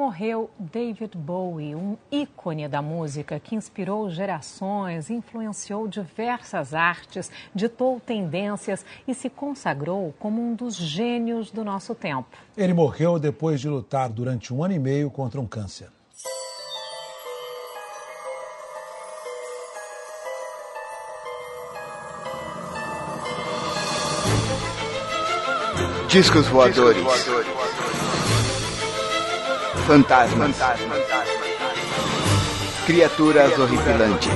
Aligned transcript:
Morreu 0.00 0.48
David 0.58 1.14
Bowie, 1.14 1.74
um 1.74 1.94
ícone 2.10 2.66
da 2.66 2.80
música 2.80 3.38
que 3.38 3.54
inspirou 3.54 4.08
gerações, 4.08 5.10
influenciou 5.10 5.86
diversas 5.86 6.72
artes, 6.72 7.30
ditou 7.54 8.00
tendências 8.00 8.82
e 9.06 9.14
se 9.14 9.28
consagrou 9.28 10.14
como 10.18 10.40
um 10.40 10.54
dos 10.54 10.74
gênios 10.74 11.50
do 11.50 11.62
nosso 11.62 11.94
tempo. 11.94 12.30
Ele 12.56 12.72
morreu 12.72 13.18
depois 13.18 13.60
de 13.60 13.68
lutar 13.68 14.08
durante 14.08 14.54
um 14.54 14.64
ano 14.64 14.72
e 14.72 14.78
meio 14.78 15.10
contra 15.10 15.38
um 15.38 15.46
câncer. 15.46 15.90
Discos 26.08 26.48
voadores. 26.48 27.04
Fantasmas. 29.90 30.56
Criaturas 32.86 33.58
horripilantes. 33.58 34.30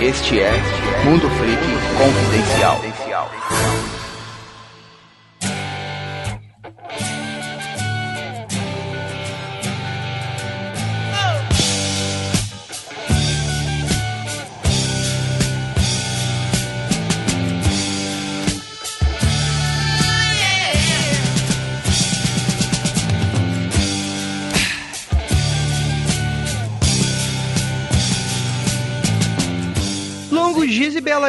Este 0.00 0.40
é 0.40 0.50
Mundo 1.04 1.28
Freak 1.28 1.60
Confidencial. 1.98 2.80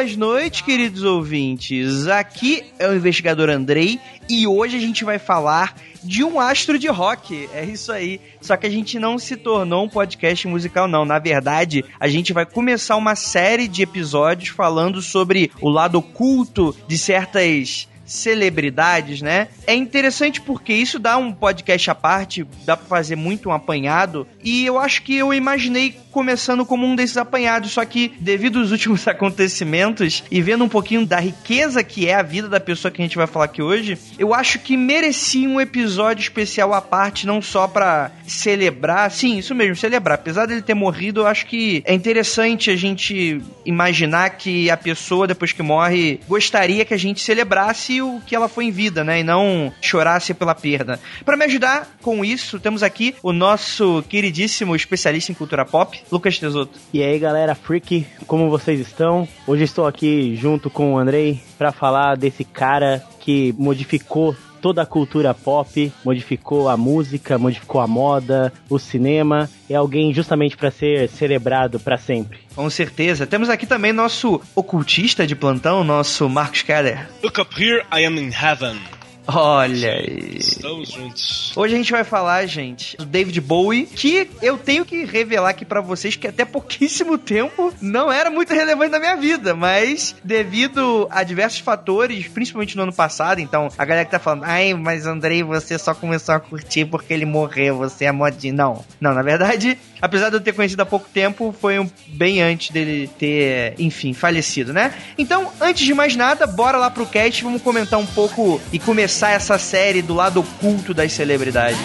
Belas 0.00 0.16
noites, 0.16 0.62
queridos 0.62 1.02
ouvintes. 1.02 2.06
Aqui 2.06 2.64
é 2.78 2.88
o 2.88 2.94
investigador 2.94 3.50
Andrei 3.50 4.00
e 4.28 4.46
hoje 4.46 4.76
a 4.76 4.80
gente 4.80 5.04
vai 5.04 5.18
falar 5.18 5.76
de 6.02 6.24
um 6.24 6.40
astro 6.40 6.78
de 6.78 6.88
rock. 6.88 7.48
É 7.52 7.64
isso 7.64 7.92
aí. 7.92 8.18
Só 8.40 8.56
que 8.56 8.66
a 8.66 8.70
gente 8.70 8.98
não 8.98 9.18
se 9.18 9.36
tornou 9.36 9.84
um 9.84 9.88
podcast 9.88 10.48
musical, 10.48 10.88
não. 10.88 11.04
Na 11.04 11.18
verdade, 11.18 11.84
a 11.98 12.08
gente 12.08 12.32
vai 12.32 12.46
começar 12.46 12.96
uma 12.96 13.14
série 13.14 13.68
de 13.68 13.82
episódios 13.82 14.48
falando 14.48 15.02
sobre 15.02 15.50
o 15.60 15.68
lado 15.68 15.98
oculto 15.98 16.74
de 16.88 16.96
certas 16.96 17.86
celebridades, 18.10 19.22
né? 19.22 19.48
É 19.66 19.74
interessante 19.74 20.40
porque 20.40 20.72
isso 20.72 20.98
dá 20.98 21.16
um 21.16 21.32
podcast 21.32 21.90
à 21.90 21.94
parte, 21.94 22.46
dá 22.64 22.76
pra 22.76 22.86
fazer 22.86 23.14
muito 23.14 23.48
um 23.48 23.52
apanhado, 23.52 24.26
e 24.42 24.64
eu 24.66 24.78
acho 24.78 25.02
que 25.02 25.16
eu 25.16 25.32
imaginei 25.32 25.96
começando 26.10 26.66
como 26.66 26.86
um 26.86 26.96
desses 26.96 27.16
apanhados, 27.16 27.72
só 27.72 27.84
que 27.84 28.12
devido 28.20 28.58
aos 28.58 28.70
últimos 28.70 29.06
acontecimentos 29.08 30.24
e 30.30 30.42
vendo 30.42 30.64
um 30.64 30.68
pouquinho 30.68 31.06
da 31.06 31.18
riqueza 31.18 31.82
que 31.82 32.08
é 32.08 32.14
a 32.14 32.22
vida 32.22 32.48
da 32.48 32.60
pessoa 32.60 32.90
que 32.90 33.00
a 33.00 33.04
gente 33.04 33.16
vai 33.16 33.26
falar 33.26 33.46
aqui 33.46 33.62
hoje, 33.62 33.98
eu 34.18 34.34
acho 34.34 34.58
que 34.58 34.76
merecia 34.76 35.48
um 35.48 35.60
episódio 35.60 36.22
especial 36.22 36.74
à 36.74 36.80
parte, 36.80 37.26
não 37.26 37.40
só 37.40 37.68
pra 37.68 38.10
celebrar, 38.26 39.10
sim, 39.10 39.38
isso 39.38 39.54
mesmo, 39.54 39.76
celebrar. 39.76 40.16
Apesar 40.16 40.46
dele 40.46 40.62
ter 40.62 40.74
morrido, 40.74 41.20
eu 41.20 41.26
acho 41.26 41.46
que 41.46 41.82
é 41.84 41.94
interessante 41.94 42.70
a 42.70 42.76
gente 42.76 43.40
imaginar 43.64 44.30
que 44.30 44.70
a 44.70 44.76
pessoa, 44.76 45.26
depois 45.26 45.52
que 45.52 45.62
morre, 45.62 46.20
gostaria 46.28 46.84
que 46.84 46.94
a 46.94 46.98
gente 46.98 47.20
celebrasse 47.20 48.00
o 48.02 48.20
que 48.26 48.34
ela 48.34 48.48
foi 48.48 48.66
em 48.66 48.70
vida, 48.70 49.04
né? 49.04 49.20
E 49.20 49.24
não 49.24 49.72
chorasse 49.80 50.34
pela 50.34 50.54
perda. 50.54 51.00
Para 51.24 51.36
me 51.36 51.44
ajudar 51.44 51.88
com 52.02 52.24
isso, 52.24 52.58
temos 52.58 52.82
aqui 52.82 53.14
o 53.22 53.32
nosso 53.32 54.02
queridíssimo 54.30 54.76
especialista 54.76 55.32
em 55.32 55.34
cultura 55.34 55.64
pop, 55.64 56.00
Lucas 56.10 56.38
Tesoto. 56.38 56.78
E 56.92 57.02
aí 57.02 57.18
galera 57.18 57.54
freak, 57.54 58.06
como 58.26 58.48
vocês 58.48 58.78
estão? 58.78 59.26
Hoje 59.44 59.64
estou 59.64 59.86
aqui 59.86 60.36
junto 60.36 60.70
com 60.70 60.94
o 60.94 60.98
Andrei 60.98 61.40
para 61.58 61.72
falar 61.72 62.16
desse 62.16 62.44
cara 62.44 63.04
que 63.18 63.52
modificou 63.58 64.36
toda 64.62 64.82
a 64.82 64.86
cultura 64.86 65.34
pop, 65.34 65.92
modificou 66.04 66.68
a 66.68 66.76
música, 66.76 67.38
modificou 67.38 67.80
a 67.80 67.88
moda, 67.88 68.52
o 68.68 68.78
cinema. 68.78 69.50
É 69.68 69.74
alguém 69.74 70.14
justamente 70.14 70.56
para 70.56 70.70
ser 70.70 71.08
celebrado 71.08 71.80
para 71.80 71.98
sempre. 71.98 72.38
Com 72.54 72.70
certeza. 72.70 73.26
Temos 73.26 73.48
aqui 73.48 73.66
também 73.66 73.92
nosso 73.92 74.40
ocultista 74.54 75.26
de 75.26 75.34
plantão, 75.34 75.82
nosso 75.82 76.28
Marcos 76.28 76.62
Keller. 76.62 77.08
Look 77.22 77.40
up 77.40 77.52
here, 77.60 77.82
I 77.92 78.04
am 78.04 78.16
in 78.16 78.30
heaven. 78.30 78.99
Olha 79.32 79.92
aí. 79.92 80.38
Estamos 80.38 80.90
juntos. 80.90 81.52
Hoje 81.54 81.74
a 81.74 81.76
gente 81.76 81.92
vai 81.92 82.02
falar, 82.02 82.44
gente, 82.46 82.96
do 82.96 83.04
David 83.04 83.40
Bowie, 83.40 83.86
que 83.86 84.28
eu 84.42 84.58
tenho 84.58 84.84
que 84.84 85.04
revelar 85.04 85.50
aqui 85.50 85.64
pra 85.64 85.80
vocês 85.80 86.16
que 86.16 86.26
até 86.26 86.44
pouquíssimo 86.44 87.16
tempo 87.18 87.72
não 87.80 88.10
era 88.10 88.28
muito 88.28 88.52
relevante 88.52 88.90
na 88.90 88.98
minha 88.98 89.16
vida, 89.16 89.54
mas 89.54 90.16
devido 90.24 91.06
a 91.10 91.22
diversos 91.22 91.60
fatores, 91.60 92.26
principalmente 92.26 92.76
no 92.76 92.82
ano 92.82 92.92
passado, 92.92 93.40
então 93.40 93.68
a 93.78 93.84
galera 93.84 94.04
que 94.04 94.10
tá 94.10 94.18
falando, 94.18 94.44
ai, 94.44 94.74
mas 94.74 95.06
Andrei, 95.06 95.44
você 95.44 95.78
só 95.78 95.94
começou 95.94 96.34
a 96.34 96.40
curtir 96.40 96.86
porque 96.86 97.14
ele 97.14 97.24
morreu, 97.24 97.76
você 97.76 98.06
é 98.06 98.12
modinho. 98.12 98.54
Não, 98.54 98.84
não, 99.00 99.14
na 99.14 99.22
verdade, 99.22 99.78
apesar 100.02 100.30
de 100.30 100.36
eu 100.36 100.40
ter 100.40 100.54
conhecido 100.54 100.82
há 100.82 100.86
pouco 100.86 101.08
tempo, 101.12 101.54
foi 101.60 101.78
um, 101.78 101.88
bem 102.08 102.42
antes 102.42 102.70
dele 102.70 103.08
ter, 103.18 103.74
enfim, 103.78 104.12
falecido, 104.12 104.72
né? 104.72 104.92
Então, 105.16 105.52
antes 105.60 105.84
de 105.84 105.94
mais 105.94 106.16
nada, 106.16 106.46
bora 106.48 106.78
lá 106.78 106.90
pro 106.90 107.06
cast, 107.06 107.44
vamos 107.44 107.62
comentar 107.62 107.98
um 107.98 108.06
pouco 108.06 108.60
e 108.72 108.78
começar 108.78 109.19
essa 109.28 109.58
série 109.58 110.00
do 110.00 110.14
lado 110.14 110.40
oculto 110.40 110.94
das 110.94 111.12
celebridades. 111.12 111.78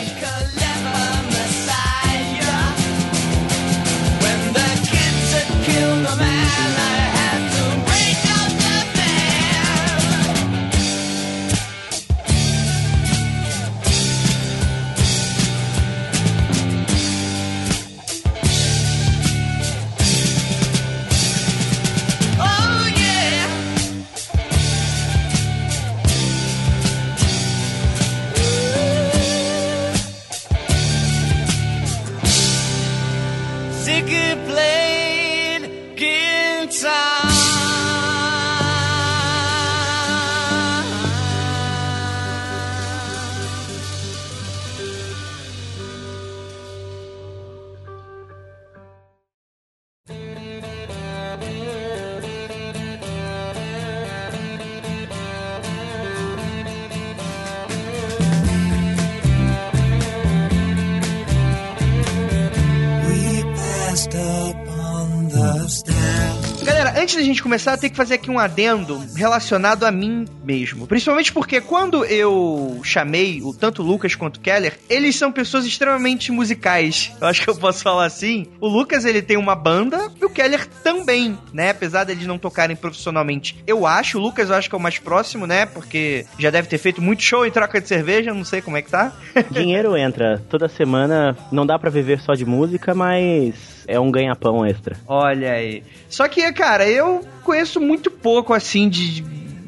Começar, 67.46 67.74
eu 67.74 67.78
tenho 67.78 67.92
que 67.92 67.98
fazer 67.98 68.16
aqui 68.16 68.32
um 68.32 68.40
adendo 68.40 68.98
relacionado 69.16 69.84
a 69.84 69.92
mim 69.92 70.26
mesmo. 70.44 70.88
Principalmente 70.88 71.32
porque 71.32 71.62
quando 71.62 72.04
eu 72.04 72.82
chamei 72.84 73.40
o 73.44 73.54
tanto 73.54 73.84
o 73.84 73.86
Lucas 73.86 74.16
quanto 74.16 74.38
o 74.38 74.40
Keller, 74.40 74.80
eles 74.90 75.16
são 75.16 75.32
pessoas 75.32 75.64
extremamente 75.64 76.32
musicais. 76.32 77.12
Eu 77.22 77.28
acho 77.28 77.44
que 77.44 77.48
eu 77.48 77.56
posso 77.56 77.84
falar 77.84 78.06
assim. 78.06 78.48
O 78.60 78.68
Lucas, 78.68 79.06
ele 79.06 79.22
tem 79.22 79.38
uma 79.38 79.56
banda 79.56 80.12
e 80.20 80.26
o 80.26 80.30
Keller 80.30 80.66
também, 80.84 81.38
né? 81.54 81.70
Apesar 81.70 82.04
deles 82.04 82.26
não 82.26 82.40
tocarem 82.40 82.76
profissionalmente. 82.76 83.64
Eu 83.68 83.86
acho, 83.86 84.18
o 84.18 84.22
Lucas 84.22 84.50
eu 84.50 84.56
acho 84.56 84.68
que 84.68 84.76
é 84.76 84.80
o 84.80 84.82
mais 84.82 84.98
próximo, 84.98 85.46
né? 85.46 85.68
Porque 85.68 86.26
já 86.40 86.50
deve 86.50 86.68
ter 86.68 86.80
feito 86.80 87.00
muito 87.00 87.22
show 87.22 87.46
em 87.46 87.52
troca 87.52 87.80
de 87.80 87.88
cerveja, 87.88 88.34
não 88.34 88.44
sei 88.44 88.60
como 88.60 88.76
é 88.76 88.82
que 88.82 88.90
tá. 88.90 89.14
Dinheiro 89.52 89.96
entra 89.96 90.42
toda 90.50 90.68
semana, 90.68 91.38
não 91.52 91.64
dá 91.64 91.78
para 91.78 91.92
viver 91.92 92.20
só 92.22 92.34
de 92.34 92.44
música, 92.44 92.96
mas 92.96 93.86
é 93.88 94.00
um 94.00 94.10
ganha-pão 94.10 94.66
extra. 94.66 94.98
Olha 95.08 95.52
aí. 95.52 95.84
Só 96.10 96.28
que, 96.28 96.52
cara, 96.54 96.90
eu 96.90 97.22
conheço 97.46 97.80
muito 97.80 98.12
pouco, 98.12 98.54
assim, 98.54 98.90
de 98.90 99.24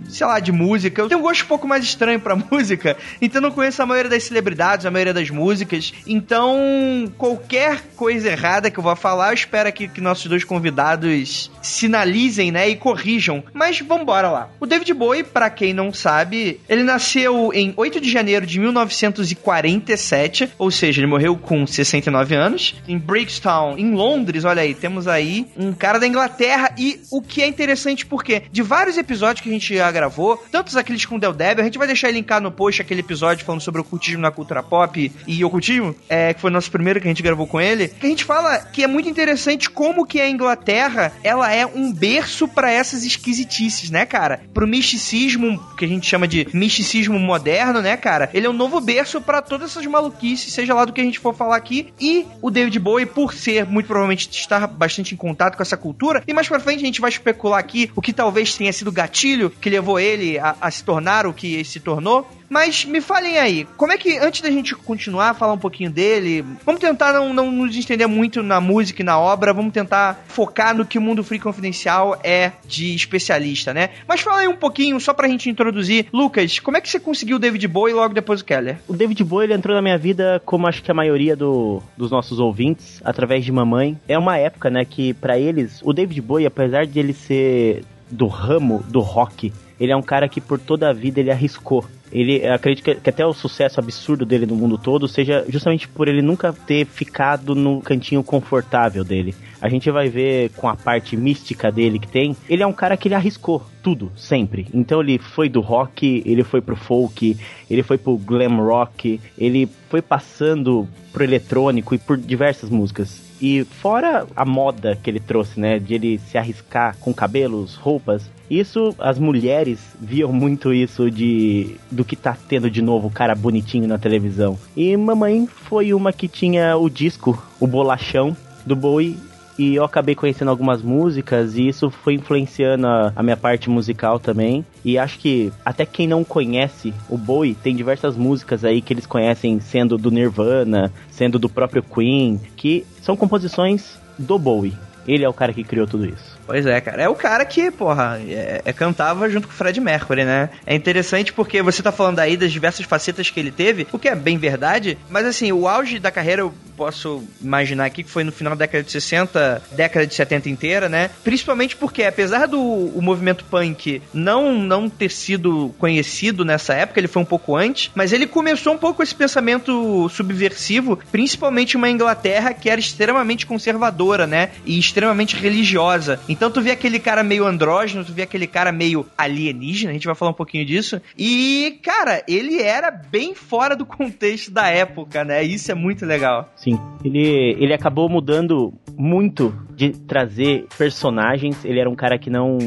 sei 0.10 0.26
lá, 0.26 0.40
de 0.40 0.52
música. 0.52 1.02
Eu 1.02 1.08
tenho 1.08 1.20
um 1.20 1.24
gosto 1.24 1.44
um 1.44 1.48
pouco 1.48 1.68
mais 1.68 1.84
estranho 1.84 2.20
pra 2.20 2.36
música, 2.52 2.98
então 3.22 3.42
não 3.42 3.52
conheço 3.52 3.82
a 3.82 3.86
maioria 3.86 4.10
das 4.10 4.24
celebridades, 4.24 4.86
a 4.86 4.92
maioria 4.92 5.14
das 5.14 5.30
músicas. 5.30 5.94
Então, 6.06 7.12
qualquer 7.18 7.84
coisa 7.96 8.30
errada 8.30 8.70
que 8.72 8.80
eu 8.80 8.84
vou 8.84 8.96
falar, 8.96 9.30
eu 9.30 9.34
espero 9.34 9.70
aqui 9.70 9.88
que 9.88 10.02
nossos 10.02 10.26
dois 10.28 10.44
convidados 10.44 11.52
sinalizem, 11.62 12.52
né, 12.52 12.70
e 12.70 12.76
corrijam. 12.76 13.44
Mas 13.54 13.80
vambora 13.80 14.30
lá. 14.30 14.50
O 14.60 14.66
David 14.66 14.94
Bowie, 14.94 15.24
pra 15.24 15.50
quem 15.50 15.74
não 15.74 15.94
sabe, 15.94 16.60
ele 16.68 16.84
nasceu 16.84 17.52
em 17.54 17.74
8 17.76 18.00
de 18.02 18.10
janeiro 18.10 18.46
de 18.46 18.60
1947, 18.60 20.50
ou 20.58 20.72
seja, 20.72 21.00
ele 21.00 21.08
morreu 21.08 21.36
com 21.36 21.66
69 21.66 22.36
anos, 22.36 22.76
em 22.88 22.98
Brixton, 22.98 23.76
em 23.78 23.92
Londres. 23.94 24.46
Olha 24.46 24.62
aí, 24.62 24.74
temos 24.74 25.08
aí 25.08 25.48
um 25.58 25.74
cara 25.74 26.00
da 26.00 26.08
Inglaterra 26.08 26.74
e 26.78 27.00
o 27.12 27.22
que 27.22 27.42
é 27.42 27.48
interessante 27.48 28.06
porque 28.06 28.44
de 28.52 28.62
vários 28.62 28.98
episódios 28.98 29.42
que 29.42 29.50
a 29.50 29.54
gente 29.54 29.78
gravou, 29.98 30.38
tantos 30.52 30.76
aqueles 30.76 31.06
com 31.06 31.18
Del 31.18 31.34
Debbie, 31.34 31.62
a 31.62 31.66
gente 31.66 31.78
vai 31.78 31.88
deixar 31.88 32.12
linkar 32.12 32.42
no 32.42 32.52
post 32.52 32.82
aquele 32.82 33.02
episódio 33.02 33.46
falando 33.46 33.62
sobre 33.62 33.82
ocultismo 33.82 34.22
na 34.22 34.32
cultura 34.32 34.62
pop 34.62 35.12
e 35.26 35.44
ocultismo, 35.44 35.96
é, 36.08 36.34
que 36.34 36.42
foi 36.42 36.50
o 36.50 36.54
nosso 36.54 36.72
primeiro 36.72 37.00
que 37.00 37.08
a 37.08 37.12
gente 37.12 37.24
gravou 37.24 37.48
com 37.48 37.60
ele, 37.60 37.88
que 37.88 38.06
a 38.06 38.10
gente 38.10 38.24
fala 38.24 38.60
que 38.60 38.84
é 38.84 38.88
muito 38.88 39.10
interessante 39.10 39.70
como 39.70 40.06
que 40.06 40.20
a 40.20 40.30
Inglaterra, 40.30 41.12
ela 41.24 41.54
é 41.54 41.66
um 41.66 41.92
berço 41.92 42.48
para 42.48 42.72
essas 42.72 43.04
esquisitices, 43.04 43.90
né, 43.90 44.06
cara? 44.06 44.42
Pro 44.54 44.68
misticismo, 44.68 45.60
que 45.78 45.86
a 45.86 45.88
gente 45.88 46.08
chama 46.08 46.28
de 46.28 46.48
misticismo 46.54 47.20
moderno, 47.20 47.82
né, 47.82 47.98
cara? 47.98 48.30
Ele 48.34 48.46
é 48.46 48.50
um 48.50 48.54
novo 48.54 48.80
berço 48.80 49.22
para 49.22 49.42
todas 49.42 49.72
essas 49.72 49.86
maluquices, 49.86 50.54
seja 50.54 50.74
lá 50.74 50.86
do 50.86 50.94
que 50.94 51.02
a 51.02 51.04
gente 51.04 51.20
for 51.20 51.34
falar 51.34 51.56
aqui. 51.56 51.94
E 52.00 52.26
o 52.42 52.52
David 52.52 52.80
Bowie, 52.80 53.06
por 53.06 53.34
ser 53.34 53.66
muito 53.66 53.88
provavelmente 53.88 54.30
estar 54.30 54.68
bastante 54.68 55.14
em 55.14 55.18
contato 55.18 55.56
com 55.56 55.64
essa 55.64 55.78
cultura, 55.78 56.24
e 56.28 56.34
mais 56.34 56.48
pra 56.48 56.60
frente 56.60 56.84
a 56.84 56.86
gente 56.86 57.02
vai 57.02 57.10
especular 57.10 57.60
aqui 57.60 57.90
o 57.96 58.02
que 58.02 58.14
talvez 58.14 58.56
tenha 58.56 58.74
sido 58.74 58.90
o 58.90 58.92
gatilho 58.92 59.50
que 59.50 59.70
levou 59.70 59.87
ele 60.00 60.38
a, 60.40 60.56
a 60.60 60.72
se 60.72 60.84
tornar 60.84 61.26
o 61.26 61.34
que 61.34 61.64
se 61.64 61.80
tornou. 61.80 62.28
Mas 62.50 62.86
me 62.86 63.02
falem 63.02 63.38
aí, 63.38 63.68
como 63.76 63.92
é 63.92 63.98
que, 63.98 64.18
antes 64.18 64.42
da 64.42 64.50
gente 64.50 64.74
continuar 64.74 65.32
a 65.32 65.34
falar 65.34 65.54
um 65.54 65.58
pouquinho 65.58 65.92
dele, 65.92 66.46
vamos 66.66 66.80
tentar 66.80 67.14
não, 67.14 67.34
não 67.34 67.52
nos 67.52 67.76
estender 67.76 68.08
muito 68.08 68.42
na 68.42 68.62
música 68.62 69.02
e 69.02 69.06
na 69.06 69.20
obra, 69.20 69.54
vamos 69.54 69.74
tentar 69.74 70.24
focar 70.28 70.76
no 70.76 70.86
que 70.86 70.98
o 70.98 71.02
Mundo 71.02 71.24
Free 71.24 71.40
Confidencial 71.40 72.18
é 72.24 72.54
de 72.66 72.96
especialista, 72.96 73.74
né? 73.74 73.90
Mas 74.08 74.22
fala 74.22 74.40
aí 74.40 74.48
um 74.48 74.56
pouquinho, 74.56 75.00
só 75.00 75.14
pra 75.14 75.28
gente 75.28 75.50
introduzir. 75.50 76.08
Lucas, 76.14 76.60
como 76.60 76.78
é 76.78 76.82
que 76.82 76.90
você 76.90 77.00
conseguiu 77.00 77.36
o 77.36 77.40
David 77.40 77.68
Bowie 77.68 77.94
logo 77.94 78.14
depois 78.14 78.42
do 78.42 78.46
Keller? 78.46 78.78
O 78.88 78.94
David 78.94 79.24
Bowie 79.24 79.48
ele 79.48 79.54
entrou 79.54 79.76
na 79.76 79.82
minha 79.82 79.98
vida, 79.98 80.42
como 80.46 80.68
acho 80.68 80.82
que 80.82 80.92
a 80.92 80.94
maioria 80.94 81.36
do, 81.36 81.82
dos 81.98 82.10
nossos 82.10 82.40
ouvintes, 82.40 83.02
através 83.04 83.44
de 83.44 83.52
mamãe. 83.52 84.00
É 84.08 84.18
uma 84.18 84.38
época, 84.38 84.70
né, 84.70 84.86
que 84.86 85.14
para 85.14 85.38
eles, 85.38 85.82
o 85.84 85.92
David 85.92 86.22
Bowie, 86.22 86.46
apesar 86.46 86.86
de 86.86 86.98
ele 86.98 87.14
ser 87.14 87.84
do 88.10 88.28
ramo 88.28 88.84
do 88.88 89.02
rock, 89.02 89.52
ele 89.80 89.92
é 89.92 89.96
um 89.96 90.02
cara 90.02 90.28
que 90.28 90.42
por 90.42 90.60
toda 90.60 90.90
a 90.90 90.94
vida 90.94 91.20
ele 91.20 91.32
arriscou. 91.32 91.86
Ele 92.12 92.48
acredito 92.48 92.84
que, 92.84 92.96
que 92.96 93.10
até 93.10 93.26
o 93.26 93.34
sucesso 93.34 93.80
absurdo 93.80 94.26
dele 94.26 94.46
no 94.46 94.56
mundo 94.56 94.78
todo 94.78 95.08
seja 95.08 95.46
justamente 95.50 95.88
por 95.88 96.08
ele 96.08 96.22
nunca 96.22 96.54
ter 96.54 96.86
ficado 96.86 97.54
no 97.54 97.82
cantinho 97.82 98.24
confortável 98.24 99.04
dele. 99.04 99.36
A 99.62 99.68
gente 99.68 99.92
vai 99.92 100.08
ver 100.08 100.52
com 100.52 100.70
a 100.70 100.76
parte 100.76 101.18
mística 101.18 101.72
dele 101.72 102.00
que 102.00 102.08
tem, 102.08 102.36
ele 102.48 102.64
é 102.64 102.68
um 102.68 102.74
cara 102.74 102.96
que 102.96 103.08
ele 103.08 103.16
arriscou 103.16 103.62
tudo, 103.84 104.12
sempre. 104.16 104.68
Então 104.74 105.02
ele 105.02 105.18
foi 105.18 105.50
do 105.50 105.60
rock, 105.60 106.24
ele 106.26 106.44
foi 106.44 106.62
pro 106.62 106.76
folk, 106.76 107.38
ele 107.70 107.84
foi 107.84 107.98
pro 107.98 108.18
glam 108.18 108.56
rock, 108.58 109.20
ele 109.38 109.68
foi 109.90 110.02
passando 110.02 110.88
pro 111.12 111.24
eletrônico 111.24 111.94
e 111.94 111.98
por 111.98 112.18
diversas 112.18 112.70
músicas. 112.70 113.27
E 113.42 113.64
fora 113.64 114.26
a 114.36 114.46
moda 114.46 114.98
que 115.02 115.10
ele 115.10 115.20
trouxe, 115.20 115.60
né, 115.60 115.80
de 115.80 115.94
ele 115.94 116.18
se 116.18 116.38
arriscar 116.38 116.98
com 117.00 117.14
cabelos, 117.14 117.76
roupas, 117.76 118.30
isso, 118.50 118.96
as 118.98 119.20
mulheres 119.20 119.80
viam 120.00 120.32
muito 120.32 120.74
isso 120.74 121.12
de 121.12 121.76
do 121.92 122.06
que 122.06 122.16
tá 122.16 122.36
tendo 122.48 122.72
de 122.72 122.82
novo 122.82 123.08
o 123.08 123.12
cara 123.12 123.36
bonitinho 123.36 123.88
na 123.88 123.98
televisão. 123.98 124.58
E 124.76 124.96
mamãe 124.96 125.48
foi 125.48 125.94
uma 125.94 126.14
que 126.14 126.30
tinha 126.30 126.78
o 126.78 126.90
disco, 126.90 127.42
o 127.60 127.68
bolachão 127.68 128.36
do 128.66 128.76
Bowie 128.76 129.18
e 129.58 129.76
eu 129.76 129.84
acabei 129.84 130.16
conhecendo 130.16 130.50
algumas 130.50 130.82
músicas 130.82 131.58
e 131.58 131.68
isso 131.68 131.90
foi 131.90 132.14
influenciando 132.14 132.88
a, 132.88 133.12
a, 133.16 133.24
minha 133.24 133.38
parte 133.38 133.70
musical 133.70 134.20
também. 134.20 134.66
E 134.86 134.98
acho 134.98 135.20
que 135.20 135.52
até 135.66 135.86
quem 135.86 136.08
não 136.08 136.24
conhece 136.24 136.94
o 137.10 137.18
Bowie 137.18 137.56
tem 137.56 137.76
diversas 137.76 138.16
músicas 138.16 138.64
aí 138.64 138.82
que 138.82 138.94
eles 138.94 139.06
conhecem 139.06 139.60
sendo 139.60 139.98
do 139.98 140.12
Nirvana, 140.12 140.92
sendo 141.10 141.40
do 141.40 141.50
próprio 141.50 141.82
Queen, 141.82 142.40
que 142.56 142.86
são 143.02 143.16
composições 143.18 143.98
do 144.18 144.38
Bowie. 144.38 144.74
Ele 145.08 145.24
é 145.24 145.30
o 145.30 145.34
cara 145.34 145.54
que 145.54 145.64
criou 145.64 145.88
tudo 145.88 146.06
isso. 146.06 146.37
Pois 146.48 146.66
é, 146.66 146.80
cara. 146.80 147.04
É 147.04 147.10
o 147.10 147.14
cara 147.14 147.46
que, 147.46 147.70
porra, 147.70 148.20
é, 148.26 148.62
é, 148.64 148.74
cantava 148.74 149.30
junto 149.30 149.48
com 149.48 149.54
o 149.54 149.56
Fred 149.56 149.80
Mercury, 149.82 150.24
né? 150.24 150.50
É 150.66 150.74
interessante 150.74 151.34
porque 151.34 151.62
você 151.62 151.84
tá 151.84 151.92
falando 151.92 152.20
aí 152.20 152.38
das 152.38 152.54
diversas 152.54 152.86
facetas 152.86 153.30
que 153.30 153.38
ele 153.38 153.52
teve, 153.52 153.86
o 153.92 154.00
que 154.00 154.08
é 154.08 154.16
bem 154.16 154.38
verdade, 154.38 154.98
mas 155.10 155.26
assim, 155.26 155.52
o 155.52 155.68
auge 155.68 156.00
da 156.00 156.10
carreira 156.10 156.44
eu 156.44 156.54
posso 156.78 157.24
imaginar 157.42 157.86
aqui 157.86 158.04
que 158.04 158.10
foi 158.10 158.24
no 158.24 158.32
final 158.32 158.56
da 158.56 158.66
década 158.66 158.84
de 158.84 158.92
60, 158.92 159.64
década 159.72 160.08
de 160.08 160.14
70 160.14 160.50
inteira, 160.50 160.88
né? 160.88 161.10
Principalmente 161.24 161.76
porque, 161.76 162.04
apesar 162.04 162.48
do 162.48 162.62
o 162.62 163.02
movimento 163.02 163.44
punk 163.46 164.02
não, 164.14 164.54
não 164.54 164.88
ter 164.90 165.10
sido 165.10 165.74
conhecido 165.80 166.46
nessa 166.46 166.76
época, 166.76 167.00
ele 167.00 167.08
foi 167.08 167.22
um 167.22 167.26
pouco 167.26 167.56
antes, 167.56 167.92
mas 167.94 168.14
ele 168.14 168.28
começou 168.28 168.74
um 168.74 168.78
pouco 168.78 169.04
esse 169.04 169.16
pensamento 169.16 170.08
subversivo, 170.10 171.00
principalmente 171.12 171.76
uma 171.76 171.90
Inglaterra 171.90 172.54
que 172.54 172.70
era 172.70 172.80
extremamente 172.80 173.46
conservadora, 173.46 174.28
né? 174.28 174.52
E 174.66 174.78
extremamente 174.78 175.36
religiosa. 175.36 176.20
Então 176.30 176.37
tu 176.52 176.62
vê 176.62 176.72
aquele 176.72 177.00
cara 177.00 177.24
meio 177.24 177.46
andrógeno, 177.46 178.06
tu 178.06 178.14
vê 178.14 178.22
aquele 178.24 178.48
cara 178.48 178.72
meio 178.72 179.06
alienígena, 179.18 179.92
a 179.92 179.94
gente 179.94 180.06
vai 180.06 180.16
falar 180.16 180.32
um 180.32 180.36
pouquinho 180.36 180.66
disso. 180.66 181.02
E, 181.18 181.80
cara, 181.84 182.24
ele 182.28 182.62
era 182.62 182.92
bem 182.92 183.34
fora 183.34 183.76
do 183.76 183.86
contexto 183.86 184.52
da 184.52 184.68
época, 184.68 185.24
né? 185.24 185.44
Isso 185.44 185.72
é 185.72 185.76
muito 185.76 186.06
legal. 186.06 186.52
Sim. 186.56 186.80
Ele, 187.04 187.56
ele 187.60 187.74
acabou 187.74 188.10
mudando 188.10 188.74
muito 188.98 189.54
de 189.78 189.92
trazer 189.92 190.66
personagens. 190.76 191.64
Ele 191.64 191.80
era 191.80 191.88
um 191.88 191.96
cara 191.96 192.18
que 192.18 192.32
não 192.32 192.58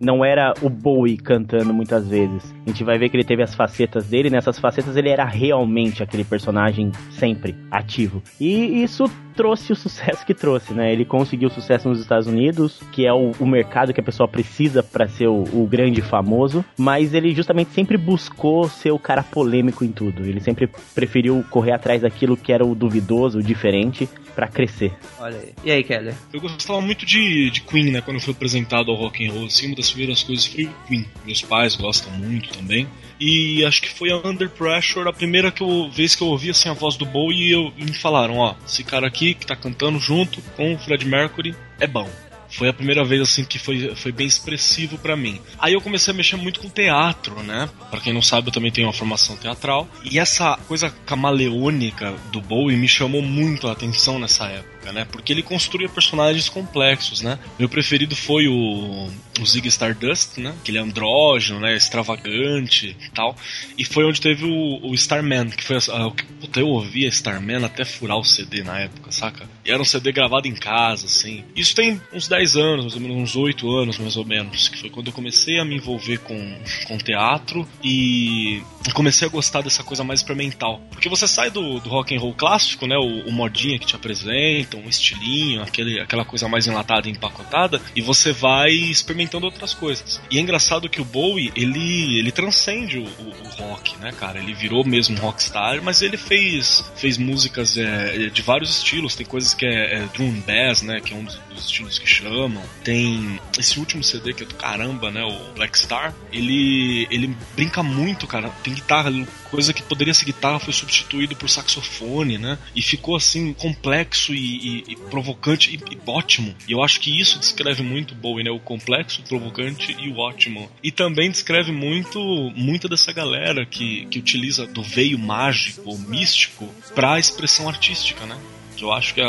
não 0.00 0.24
era 0.24 0.52
o 0.60 0.68
Bowie 0.68 1.16
cantando 1.16 1.72
muitas 1.72 2.08
vezes. 2.08 2.52
A 2.66 2.68
gente 2.68 2.82
vai 2.82 2.98
ver 2.98 3.08
que 3.08 3.16
ele 3.16 3.24
teve 3.24 3.42
as 3.42 3.54
facetas 3.54 4.06
dele, 4.06 4.28
nessas 4.28 4.58
facetas 4.58 4.96
ele 4.96 5.08
era 5.08 5.24
realmente 5.24 6.02
aquele 6.02 6.24
personagem 6.24 6.90
sempre 7.12 7.54
ativo. 7.70 8.20
E 8.38 8.82
isso 8.82 9.04
trouxe 9.36 9.72
o 9.72 9.76
sucesso 9.76 10.26
que 10.26 10.34
trouxe, 10.34 10.72
né? 10.72 10.92
Ele 10.92 11.04
conseguiu 11.04 11.48
sucesso 11.50 11.88
nos 11.88 12.00
Estados 12.00 12.26
Unidos, 12.26 12.80
que 12.90 13.06
é 13.06 13.12
o, 13.12 13.32
o 13.38 13.46
mercado 13.46 13.92
que 13.92 14.00
a 14.00 14.02
pessoa 14.02 14.26
precisa 14.26 14.82
para 14.82 15.06
ser 15.06 15.28
o, 15.28 15.44
o 15.52 15.66
grande 15.66 16.02
famoso, 16.02 16.64
mas 16.76 17.14
ele 17.14 17.34
justamente 17.34 17.70
sempre 17.70 17.96
buscou 17.96 18.68
ser 18.68 18.90
o 18.90 18.98
cara 18.98 19.22
polêmico 19.22 19.84
em 19.84 19.92
tudo. 19.92 20.24
Ele 20.24 20.40
sempre 20.40 20.68
preferiu 20.94 21.44
correr 21.50 21.72
atrás 21.72 22.02
daquilo 22.02 22.36
que 22.36 22.52
era 22.52 22.64
o 22.64 22.74
duvidoso, 22.74 23.38
o 23.38 23.42
diferente, 23.42 24.08
para 24.34 24.48
crescer. 24.48 24.92
Olha 25.18 25.38
aí. 25.38 25.52
E 25.64 25.70
aí, 25.70 25.84
Keller? 25.84 26.14
Eu 26.32 26.40
gostava 26.56 26.80
muito 26.80 27.06
de, 27.06 27.50
de 27.50 27.60
Queen, 27.60 27.90
né? 27.90 28.00
Quando 28.00 28.20
fui 28.20 28.32
apresentado 28.32 28.90
ao 28.90 28.96
rock 28.96 29.26
and 29.26 29.32
roll, 29.32 29.46
assim, 29.46 29.66
uma 29.68 29.76
das 29.76 29.90
primeiras 29.90 30.22
coisas 30.22 30.46
foi 30.46 30.68
Queen. 30.86 31.06
Meus 31.24 31.42
pais 31.42 31.76
gostam 31.76 32.12
muito 32.12 32.50
também. 32.50 32.88
E 33.18 33.64
acho 33.64 33.80
que 33.80 33.88
foi 33.88 34.10
a 34.10 34.16
Under 34.16 34.48
Pressure 34.48 35.08
a 35.08 35.12
primeira 35.12 35.50
que 35.50 35.62
eu, 35.62 35.90
vez 35.90 36.14
que 36.14 36.22
eu 36.22 36.28
ouvi 36.28 36.50
assim, 36.50 36.68
a 36.68 36.74
voz 36.74 36.96
do 36.96 37.06
Bowie 37.06 37.48
e, 37.48 37.52
eu, 37.52 37.72
e 37.76 37.84
me 37.84 37.94
falaram, 37.94 38.36
ó, 38.38 38.54
esse 38.66 38.84
cara 38.84 39.06
aqui 39.06 39.34
que 39.34 39.46
tá 39.46 39.56
cantando 39.56 39.98
junto 39.98 40.42
com 40.54 40.74
o 40.74 40.78
Fred 40.78 41.04
Mercury 41.06 41.54
é 41.80 41.86
bom. 41.86 42.08
Foi 42.48 42.68
a 42.68 42.72
primeira 42.72 43.04
vez 43.04 43.22
assim 43.22 43.44
que 43.44 43.58
foi, 43.58 43.94
foi 43.96 44.12
bem 44.12 44.26
expressivo 44.26 44.98
para 44.98 45.16
mim. 45.16 45.40
Aí 45.58 45.72
eu 45.72 45.80
comecei 45.80 46.12
a 46.12 46.16
mexer 46.16 46.36
muito 46.36 46.60
com 46.60 46.68
teatro, 46.68 47.42
né? 47.42 47.68
Para 47.90 48.00
quem 48.00 48.12
não 48.12 48.22
sabe, 48.22 48.48
eu 48.48 48.52
também 48.52 48.70
tenho 48.70 48.86
uma 48.86 48.92
formação 48.92 49.36
teatral. 49.36 49.88
E 50.04 50.18
essa 50.18 50.56
coisa 50.68 50.90
camaleônica 50.90 52.14
do 52.30 52.40
Bowie 52.40 52.76
me 52.76 52.88
chamou 52.88 53.22
muito 53.22 53.66
a 53.66 53.72
atenção 53.72 54.18
nessa 54.18 54.46
época 54.46 54.75
época, 54.86 54.92
né? 54.92 55.06
Porque 55.10 55.32
ele 55.32 55.42
construía 55.42 55.88
personagens 55.88 56.48
complexos, 56.48 57.22
né? 57.22 57.38
Meu 57.58 57.68
preferido 57.68 58.14
foi 58.14 58.46
o, 58.48 59.08
o 59.40 59.46
Zig 59.46 59.66
Stardust, 59.68 60.38
né? 60.38 60.54
Que 60.62 60.70
ele 60.70 60.78
é 60.78 60.80
andrógeno, 60.80 61.60
né? 61.60 61.76
Extravagante 61.76 62.96
e 63.00 63.10
tal. 63.10 63.36
E 63.76 63.84
foi 63.84 64.04
onde 64.04 64.20
teve 64.20 64.44
o, 64.44 64.90
o 64.90 64.94
Starman, 64.94 65.50
que 65.50 65.64
foi 65.64 65.76
a, 65.76 66.06
a, 66.06 66.10
puta, 66.10 66.60
eu 66.60 66.68
ouvia 66.68 67.08
Starman 67.08 67.64
até 67.64 67.84
furar 67.84 68.18
o 68.18 68.24
CD 68.24 68.62
na 68.62 68.80
época, 68.80 69.10
saca? 69.10 69.48
E 69.64 69.70
era 69.70 69.80
um 69.80 69.84
CD 69.84 70.12
gravado 70.12 70.46
em 70.46 70.54
casa, 70.54 71.06
assim. 71.06 71.44
Isso 71.54 71.74
tem 71.74 72.00
uns 72.12 72.28
10 72.28 72.56
anos, 72.56 72.84
mais 72.84 72.94
ou 72.94 73.00
menos, 73.00 73.16
uns 73.16 73.36
8 73.36 73.70
anos, 73.70 73.98
mais 73.98 74.16
ou 74.16 74.24
menos, 74.24 74.68
que 74.68 74.78
foi 74.78 74.90
quando 74.90 75.08
eu 75.08 75.12
comecei 75.12 75.58
a 75.58 75.64
me 75.64 75.76
envolver 75.76 76.18
com, 76.18 76.58
com 76.86 76.98
teatro 76.98 77.66
e 77.82 78.62
comecei 78.94 79.26
a 79.26 79.30
gostar 79.30 79.62
dessa 79.62 79.82
coisa 79.82 80.04
mais 80.04 80.20
experimental. 80.20 80.80
Porque 80.90 81.08
você 81.08 81.26
sai 81.26 81.50
do, 81.50 81.80
do 81.80 81.88
rock 81.88 82.14
and 82.14 82.20
roll 82.20 82.34
clássico, 82.34 82.86
né? 82.86 82.96
O, 82.96 83.28
o 83.28 83.32
modinha 83.32 83.78
que 83.78 83.86
te 83.86 83.96
apresenta, 83.96 84.75
um 84.76 84.88
estilinho, 84.88 85.62
aquele, 85.62 86.00
aquela 86.00 86.24
coisa 86.24 86.48
mais 86.48 86.66
enlatada 86.66 87.08
e 87.08 87.12
empacotada, 87.12 87.80
e 87.94 88.00
você 88.00 88.32
vai 88.32 88.70
experimentando 88.70 89.46
outras 89.46 89.74
coisas. 89.74 90.20
E 90.30 90.38
é 90.38 90.40
engraçado 90.40 90.88
que 90.88 91.00
o 91.00 91.04
Bowie, 91.04 91.52
ele, 91.56 92.18
ele 92.18 92.32
transcende 92.32 92.98
o, 92.98 93.04
o, 93.04 93.32
o 93.44 93.48
rock, 93.48 93.96
né, 93.98 94.12
cara? 94.12 94.38
Ele 94.38 94.54
virou 94.54 94.84
mesmo 94.84 95.18
rockstar, 95.18 95.82
mas 95.82 96.02
ele 96.02 96.16
fez, 96.16 96.90
fez 96.96 97.16
músicas 97.18 97.76
é, 97.76 98.28
de 98.28 98.42
vários 98.42 98.78
estilos. 98.78 99.14
Tem 99.14 99.26
coisas 99.26 99.54
que 99.54 99.66
é, 99.66 99.98
é 99.98 100.08
drum 100.14 100.40
bass, 100.40 100.82
né? 100.82 101.00
Que 101.00 101.14
é 101.14 101.16
um 101.16 101.24
dos 101.24 101.36
dos 101.56 101.64
estilos 101.64 101.98
que 101.98 102.06
chamam. 102.06 102.62
Tem 102.84 103.40
esse 103.58 103.78
último 103.78 104.04
CD 104.04 104.32
que 104.32 104.44
é 104.44 104.46
do 104.46 104.54
caramba, 104.54 105.10
né? 105.10 105.24
O 105.24 105.54
Black 105.54 105.78
Star. 105.78 106.14
Ele, 106.32 107.06
ele 107.10 107.36
brinca 107.56 107.82
muito, 107.82 108.26
cara. 108.26 108.48
Tem 108.62 108.74
guitarra, 108.74 109.10
coisa 109.50 109.72
que 109.72 109.82
poderia 109.82 110.14
ser 110.14 110.26
guitarra 110.26 110.58
foi 110.60 110.72
substituído 110.72 111.34
por 111.34 111.48
saxofone, 111.48 112.38
né? 112.38 112.58
E 112.74 112.82
ficou 112.82 113.16
assim 113.16 113.52
complexo 113.52 114.34
e, 114.34 114.38
e, 114.38 114.84
e 114.88 114.96
provocante 114.96 115.74
e, 115.74 115.94
e, 115.94 115.98
ótimo. 116.06 116.54
E 116.68 116.72
eu 116.72 116.82
acho 116.82 117.00
que 117.00 117.18
isso 117.18 117.38
descreve 117.38 117.82
muito 117.82 118.14
Bowie, 118.14 118.44
né? 118.44 118.50
O 118.50 118.60
complexo, 118.60 119.20
o 119.20 119.24
provocante 119.24 119.96
e 119.98 120.08
o 120.10 120.18
ótimo. 120.18 120.70
E 120.82 120.92
também 120.92 121.30
descreve 121.30 121.72
muito 121.72 122.18
muita 122.54 122.88
dessa 122.88 123.12
galera 123.12 123.64
que, 123.64 124.06
que 124.06 124.18
utiliza 124.18 124.66
do 124.66 124.82
veio 124.82 125.18
mágico 125.18 125.82
ou 125.84 125.98
místico 125.98 126.68
para 126.94 127.18
expressão 127.18 127.68
artística, 127.68 128.24
né? 128.26 128.36
Que 128.76 128.84
eu 128.84 128.92
acho 128.92 129.14
que 129.14 129.20
é, 129.20 129.24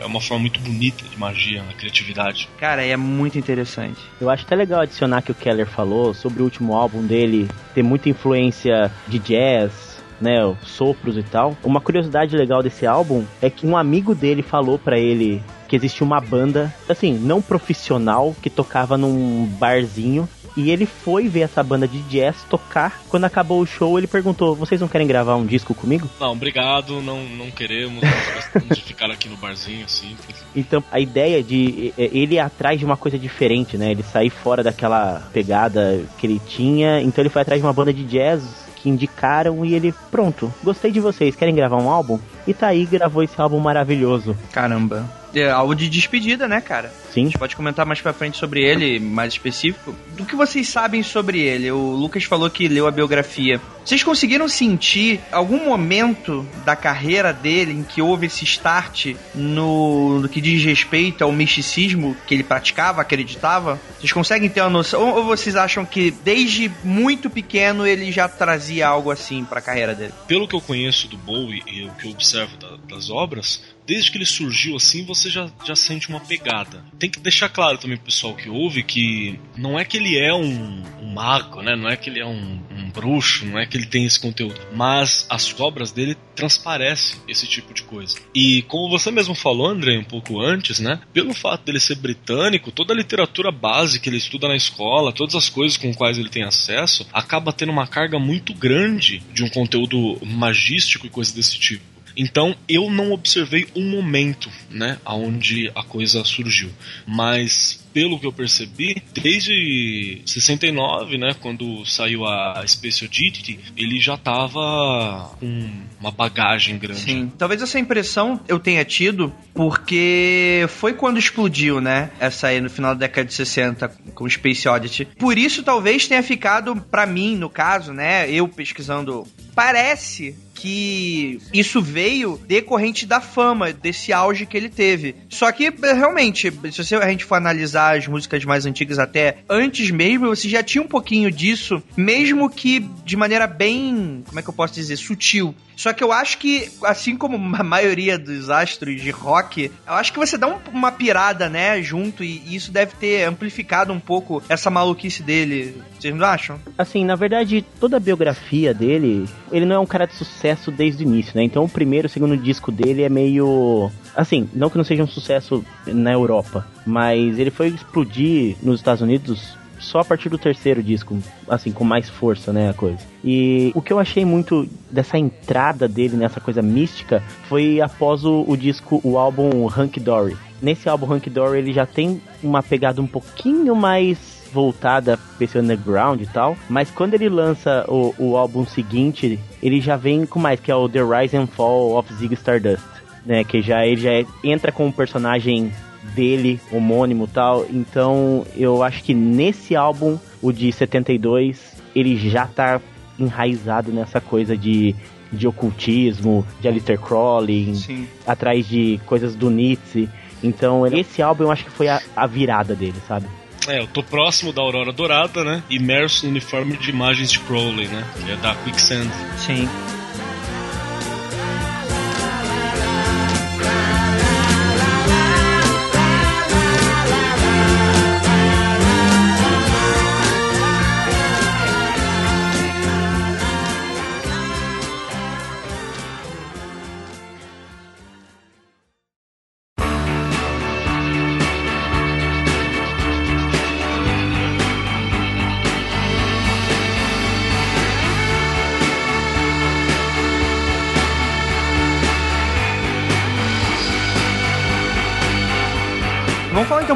é 0.00 0.06
uma 0.06 0.20
forma 0.20 0.42
muito 0.42 0.60
bonita 0.60 1.04
de 1.04 1.18
magia 1.18 1.62
na 1.62 1.72
criatividade. 1.72 2.48
Cara, 2.58 2.84
é 2.84 2.96
muito 2.96 3.38
interessante. 3.38 4.00
Eu 4.20 4.28
acho 4.28 4.44
até 4.44 4.56
legal 4.56 4.80
adicionar 4.80 5.22
que 5.22 5.30
o 5.30 5.34
Keller 5.34 5.66
falou 5.66 6.12
sobre 6.12 6.42
o 6.42 6.44
último 6.44 6.74
álbum 6.74 7.06
dele 7.06 7.48
ter 7.74 7.82
muita 7.82 8.08
influência 8.08 8.90
de 9.06 9.18
jazz, 9.18 10.02
né, 10.20 10.36
sopros 10.62 11.16
e 11.16 11.22
tal. 11.22 11.56
Uma 11.62 11.80
curiosidade 11.80 12.36
legal 12.36 12.62
desse 12.62 12.86
álbum 12.86 13.24
é 13.40 13.48
que 13.48 13.66
um 13.66 13.76
amigo 13.76 14.14
dele 14.14 14.42
falou 14.42 14.78
para 14.78 14.98
ele 14.98 15.42
que 15.68 15.76
existia 15.76 16.04
uma 16.04 16.20
banda, 16.20 16.74
assim, 16.88 17.12
não 17.18 17.42
profissional, 17.42 18.34
que 18.42 18.48
tocava 18.48 18.96
num 18.96 19.44
barzinho 19.44 20.26
e 20.58 20.72
ele 20.72 20.86
foi 20.86 21.28
ver 21.28 21.42
essa 21.42 21.62
banda 21.62 21.86
de 21.86 22.00
jazz 22.02 22.42
tocar. 22.50 23.00
Quando 23.08 23.24
acabou 23.24 23.60
o 23.60 23.66
show, 23.66 23.96
ele 23.96 24.08
perguntou: 24.08 24.56
Vocês 24.56 24.80
não 24.80 24.88
querem 24.88 25.06
gravar 25.06 25.36
um 25.36 25.46
disco 25.46 25.72
comigo? 25.72 26.10
Não, 26.18 26.32
obrigado, 26.32 27.00
não, 27.00 27.22
não 27.28 27.48
queremos. 27.48 28.02
Nós 28.02 28.34
gostamos 28.34 28.76
de 28.76 28.82
ficar 28.82 29.08
aqui 29.08 29.28
no 29.28 29.36
barzinho, 29.36 29.84
assim. 29.84 30.16
Então, 30.56 30.82
a 30.90 30.98
ideia 30.98 31.44
de 31.44 31.94
ele 31.96 32.34
ir 32.34 32.40
atrás 32.40 32.76
de 32.76 32.84
uma 32.84 32.96
coisa 32.96 33.16
diferente, 33.16 33.78
né? 33.78 33.92
Ele 33.92 34.02
sair 34.02 34.30
fora 34.30 34.64
daquela 34.64 35.22
pegada 35.32 36.02
que 36.18 36.26
ele 36.26 36.40
tinha. 36.44 37.00
Então, 37.02 37.22
ele 37.22 37.30
foi 37.30 37.42
atrás 37.42 37.60
de 37.60 37.66
uma 37.66 37.72
banda 37.72 37.92
de 37.92 38.02
jazz 38.02 38.66
que 38.74 38.88
indicaram 38.88 39.64
e 39.64 39.74
ele, 39.74 39.94
pronto, 40.10 40.52
gostei 40.62 40.90
de 40.90 41.00
vocês, 41.00 41.36
querem 41.36 41.54
gravar 41.54 41.80
um 41.80 41.90
álbum? 41.90 42.18
E 42.46 42.54
tá 42.54 42.68
aí, 42.68 42.84
gravou 42.84 43.22
esse 43.22 43.40
álbum 43.40 43.60
maravilhoso. 43.60 44.36
Caramba. 44.52 45.08
É 45.34 45.50
algo 45.50 45.74
de 45.74 45.88
despedida, 45.88 46.48
né, 46.48 46.60
cara? 46.60 46.90
Sim. 47.18 47.22
A 47.22 47.24
gente 47.26 47.38
pode 47.38 47.56
comentar 47.56 47.84
mais 47.84 48.00
pra 48.00 48.12
frente 48.12 48.38
sobre 48.38 48.62
ele, 48.62 48.98
mais 49.00 49.32
específico. 49.32 49.94
Do 50.16 50.24
que 50.24 50.36
vocês 50.36 50.68
sabem 50.68 51.02
sobre 51.02 51.40
ele? 51.40 51.70
O 51.70 51.78
Lucas 51.78 52.24
falou 52.24 52.48
que 52.48 52.68
leu 52.68 52.86
a 52.86 52.90
biografia. 52.90 53.60
Vocês 53.84 54.02
conseguiram 54.02 54.48
sentir 54.48 55.18
algum 55.32 55.64
momento 55.64 56.46
da 56.64 56.76
carreira 56.76 57.32
dele 57.32 57.72
em 57.72 57.82
que 57.82 58.02
houve 58.02 58.26
esse 58.26 58.44
start 58.44 59.14
no, 59.34 60.20
no 60.20 60.28
que 60.28 60.40
diz 60.40 60.62
respeito 60.62 61.24
ao 61.24 61.32
misticismo 61.32 62.14
que 62.26 62.34
ele 62.34 62.44
praticava, 62.44 63.00
acreditava? 63.00 63.80
Vocês 63.98 64.12
conseguem 64.12 64.48
ter 64.48 64.60
uma 64.60 64.70
noção? 64.70 65.00
Ou, 65.00 65.16
ou 65.16 65.24
vocês 65.24 65.56
acham 65.56 65.86
que 65.86 66.10
desde 66.10 66.70
muito 66.84 67.30
pequeno 67.30 67.86
ele 67.86 68.12
já 68.12 68.28
trazia 68.28 68.86
algo 68.86 69.10
assim 69.10 69.44
pra 69.44 69.62
carreira 69.62 69.94
dele? 69.94 70.12
Pelo 70.26 70.46
que 70.46 70.54
eu 70.54 70.60
conheço 70.60 71.08
do 71.08 71.16
Bowie 71.16 71.62
e 71.66 71.84
o 71.84 71.90
que 71.92 72.06
eu 72.06 72.10
observo 72.10 72.56
da, 72.58 72.76
das 72.90 73.08
obras, 73.08 73.62
desde 73.88 74.12
que 74.12 74.18
ele 74.18 74.26
surgiu 74.26 74.76
assim, 74.76 75.02
você 75.02 75.30
já, 75.30 75.50
já 75.64 75.74
sente 75.74 76.10
uma 76.10 76.20
pegada. 76.20 76.84
Tem 76.98 77.08
que 77.08 77.18
deixar 77.18 77.48
claro 77.48 77.78
também 77.78 77.96
pro 77.96 78.04
pessoal 78.04 78.34
que 78.34 78.50
ouve 78.50 78.82
que 78.82 79.40
não 79.56 79.78
é 79.78 79.84
que 79.84 79.96
ele 79.96 80.18
é 80.18 80.32
um, 80.34 80.82
um 81.00 81.10
mago, 81.14 81.62
né? 81.62 81.74
Não 81.74 81.88
é 81.88 81.96
que 81.96 82.10
ele 82.10 82.20
é 82.20 82.26
um, 82.26 82.60
um, 82.70 82.90
bruxo, 82.90 83.46
não 83.46 83.58
é 83.58 83.64
que 83.64 83.78
ele 83.78 83.86
tem 83.86 84.04
esse 84.04 84.20
conteúdo. 84.20 84.60
Mas 84.74 85.26
as 85.30 85.58
obras 85.58 85.90
dele 85.90 86.18
transparecem 86.36 87.18
esse 87.26 87.46
tipo 87.46 87.72
de 87.72 87.82
coisa. 87.82 88.18
E 88.34 88.60
como 88.62 88.90
você 88.90 89.10
mesmo 89.10 89.34
falou, 89.34 89.66
André, 89.66 89.96
um 89.98 90.04
pouco 90.04 90.38
antes, 90.38 90.78
né? 90.78 91.00
Pelo 91.14 91.32
fato 91.32 91.64
dele 91.64 91.80
ser 91.80 91.94
britânico, 91.94 92.70
toda 92.70 92.92
a 92.92 92.96
literatura 92.96 93.50
base 93.50 93.98
que 93.98 94.10
ele 94.10 94.18
estuda 94.18 94.48
na 94.48 94.56
escola, 94.56 95.14
todas 95.14 95.34
as 95.34 95.48
coisas 95.48 95.78
com 95.78 95.94
quais 95.94 96.18
ele 96.18 96.28
tem 96.28 96.42
acesso, 96.42 97.06
acaba 97.10 97.54
tendo 97.54 97.72
uma 97.72 97.86
carga 97.86 98.18
muito 98.18 98.52
grande 98.52 99.22
de 99.32 99.42
um 99.42 99.48
conteúdo 99.48 100.18
magístico 100.26 101.06
e 101.06 101.10
coisas 101.10 101.32
desse 101.32 101.58
tipo. 101.58 101.97
Então 102.18 102.56
eu 102.68 102.90
não 102.90 103.12
observei 103.12 103.68
um 103.76 103.88
momento, 103.88 104.50
né, 104.68 104.98
aonde 105.04 105.70
a 105.72 105.84
coisa 105.84 106.24
surgiu, 106.24 106.70
mas 107.06 107.80
pelo 107.98 108.16
que 108.16 108.26
eu 108.28 108.32
percebi, 108.32 109.02
desde 109.12 110.22
69, 110.24 111.18
né, 111.18 111.34
quando 111.40 111.84
saiu 111.84 112.24
a 112.24 112.62
Space 112.64 113.04
Oddity, 113.04 113.58
ele 113.76 113.98
já 113.98 114.16
tava 114.16 115.32
com 115.40 115.68
uma 115.98 116.12
bagagem 116.12 116.78
grande. 116.78 117.00
Sim. 117.00 117.32
Talvez 117.36 117.60
essa 117.60 117.76
impressão 117.76 118.40
eu 118.46 118.60
tenha 118.60 118.84
tido 118.84 119.34
porque 119.52 120.64
foi 120.68 120.92
quando 120.92 121.18
explodiu, 121.18 121.80
né, 121.80 122.12
essa 122.20 122.46
aí 122.46 122.60
no 122.60 122.70
final 122.70 122.94
da 122.94 123.00
década 123.00 123.26
de 123.26 123.34
60 123.34 123.88
com 124.14 124.30
Space 124.30 124.68
Oddity. 124.68 125.04
Por 125.18 125.36
isso 125.36 125.64
talvez 125.64 126.06
tenha 126.06 126.22
ficado 126.22 126.76
para 126.76 127.04
mim, 127.04 127.34
no 127.34 127.50
caso, 127.50 127.92
né, 127.92 128.30
eu 128.30 128.46
pesquisando, 128.46 129.26
parece 129.56 130.36
que 130.58 131.40
isso 131.52 131.80
veio 131.80 132.40
decorrente 132.46 133.06
da 133.06 133.20
fama, 133.20 133.72
desse 133.72 134.12
auge 134.12 134.44
que 134.44 134.56
ele 134.56 134.68
teve. 134.68 135.14
Só 135.28 135.52
que, 135.52 135.70
realmente, 135.70 136.52
se 136.72 136.96
a 136.96 137.08
gente 137.08 137.24
for 137.24 137.36
analisar 137.36 137.87
as 137.96 138.06
músicas 138.06 138.44
mais 138.44 138.66
antigas 138.66 138.98
até 138.98 139.38
antes 139.48 139.90
mesmo, 139.90 140.28
você 140.28 140.48
já 140.48 140.62
tinha 140.62 140.82
um 140.82 140.88
pouquinho 140.88 141.30
disso, 141.30 141.82
mesmo 141.96 142.48
que 142.48 142.80
de 143.04 143.16
maneira 143.16 143.46
bem, 143.46 144.22
como 144.26 144.38
é 144.38 144.42
que 144.42 144.48
eu 144.48 144.54
posso 144.54 144.74
dizer, 144.74 144.96
sutil. 144.96 145.54
Só 145.78 145.92
que 145.92 146.02
eu 146.02 146.10
acho 146.10 146.38
que, 146.38 146.68
assim 146.82 147.16
como 147.16 147.36
a 147.54 147.62
maioria 147.62 148.18
dos 148.18 148.50
astros 148.50 149.00
de 149.00 149.10
rock, 149.10 149.70
eu 149.86 149.92
acho 149.92 150.12
que 150.12 150.18
você 150.18 150.36
dá 150.36 150.48
um, 150.48 150.56
uma 150.72 150.90
pirada, 150.90 151.48
né, 151.48 151.80
junto, 151.80 152.24
e 152.24 152.42
isso 152.52 152.72
deve 152.72 152.96
ter 152.96 153.22
amplificado 153.22 153.92
um 153.92 154.00
pouco 154.00 154.42
essa 154.48 154.70
maluquice 154.70 155.22
dele. 155.22 155.80
Vocês 155.96 156.12
não 156.12 156.26
acham? 156.26 156.58
Assim, 156.76 157.04
na 157.04 157.14
verdade, 157.14 157.64
toda 157.78 157.96
a 157.96 158.00
biografia 158.00 158.74
dele, 158.74 159.28
ele 159.52 159.64
não 159.64 159.76
é 159.76 159.78
um 159.78 159.86
cara 159.86 160.06
de 160.06 160.16
sucesso 160.16 160.72
desde 160.72 161.04
o 161.04 161.06
início, 161.06 161.32
né? 161.36 161.44
Então 161.44 161.62
o 161.62 161.68
primeiro 161.68 162.06
e 162.06 162.08
o 162.08 162.10
segundo 162.10 162.36
disco 162.36 162.72
dele 162.72 163.02
é 163.02 163.08
meio. 163.08 163.88
Assim, 164.16 164.48
não 164.52 164.68
que 164.68 164.76
não 164.76 164.84
seja 164.84 165.04
um 165.04 165.08
sucesso 165.08 165.64
na 165.86 166.12
Europa, 166.12 166.66
mas 166.88 167.38
ele 167.38 167.50
foi 167.50 167.68
explodir 167.68 168.56
nos 168.62 168.80
Estados 168.80 169.02
Unidos 169.02 169.56
só 169.78 170.00
a 170.00 170.04
partir 170.04 170.28
do 170.28 170.38
terceiro 170.38 170.82
disco, 170.82 171.16
assim, 171.48 171.70
com 171.70 171.84
mais 171.84 172.08
força, 172.08 172.52
né, 172.52 172.70
a 172.70 172.74
coisa. 172.74 172.98
E 173.22 173.70
o 173.74 173.82
que 173.82 173.92
eu 173.92 173.98
achei 173.98 174.24
muito 174.24 174.66
dessa 174.90 175.18
entrada 175.18 175.86
dele 175.86 176.16
nessa 176.16 176.40
coisa 176.40 176.62
mística 176.62 177.22
foi 177.48 177.80
após 177.80 178.24
o, 178.24 178.44
o 178.48 178.56
disco, 178.56 179.00
o 179.04 179.18
álbum 179.18 179.66
Hunky 179.66 180.00
Dory. 180.00 180.36
Nesse 180.60 180.88
álbum 180.88 181.14
Hunky 181.14 181.30
Dory 181.30 181.58
ele 181.58 181.72
já 181.72 181.86
tem 181.86 182.20
uma 182.42 182.62
pegada 182.62 183.00
um 183.00 183.06
pouquinho 183.06 183.76
mais 183.76 184.38
voltada 184.52 185.18
pra 185.36 185.44
esse 185.44 185.58
underground 185.58 186.22
e 186.22 186.26
tal, 186.26 186.56
mas 186.70 186.90
quando 186.90 187.12
ele 187.12 187.28
lança 187.28 187.84
o, 187.86 188.14
o 188.18 188.36
álbum 188.36 188.64
seguinte, 188.64 189.38
ele 189.62 189.80
já 189.80 189.94
vem 189.94 190.24
com 190.24 190.38
mais, 190.38 190.58
que 190.58 190.70
é 190.70 190.74
o 190.74 190.88
The 190.88 191.00
Rise 191.02 191.36
and 191.36 191.46
Fall 191.46 191.96
of 191.98 192.12
Zig 192.14 192.32
Stardust, 192.34 192.82
né, 193.26 193.44
que 193.44 193.60
já 193.60 193.86
ele 193.86 194.00
já 194.00 194.10
entra 194.42 194.72
com 194.72 194.86
um 194.86 194.92
personagem 194.92 195.70
dele, 196.08 196.60
homônimo 196.70 197.26
tal. 197.26 197.66
Então 197.70 198.46
eu 198.56 198.82
acho 198.82 199.02
que 199.02 199.14
nesse 199.14 199.76
álbum, 199.76 200.18
o 200.42 200.52
de 200.52 200.70
72, 200.72 201.76
ele 201.94 202.16
já 202.16 202.46
tá 202.46 202.80
enraizado 203.18 203.92
nessa 203.92 204.20
coisa 204.20 204.56
de, 204.56 204.94
de 205.32 205.46
ocultismo, 205.46 206.46
de 206.60 206.68
Alistair 206.68 207.00
Crowley, 207.00 207.74
Sim. 207.74 208.08
atrás 208.26 208.66
de 208.66 209.00
coisas 209.06 209.34
do 209.34 209.50
Nietzsche. 209.50 210.08
Então 210.42 210.86
esse 210.86 211.20
álbum 211.20 211.44
eu 211.44 211.50
acho 211.50 211.64
que 211.64 211.70
foi 211.70 211.88
a, 211.88 212.00
a 212.14 212.26
virada 212.26 212.74
dele, 212.74 212.96
sabe? 213.06 213.26
É, 213.66 213.80
eu 213.80 213.86
tô 213.86 214.02
próximo 214.02 214.52
da 214.52 214.62
Aurora 214.62 214.92
Dourada, 214.92 215.44
né? 215.44 215.62
Imerso 215.68 216.24
no 216.24 216.30
uniforme 216.30 216.76
de 216.76 216.90
imagens 216.90 217.30
de 217.30 217.38
Crowley, 217.40 217.86
né? 217.88 218.02
Que 218.24 218.30
é 218.30 218.36
da 218.36 218.54
Quicksand. 218.54 219.10
Sim. 219.36 219.68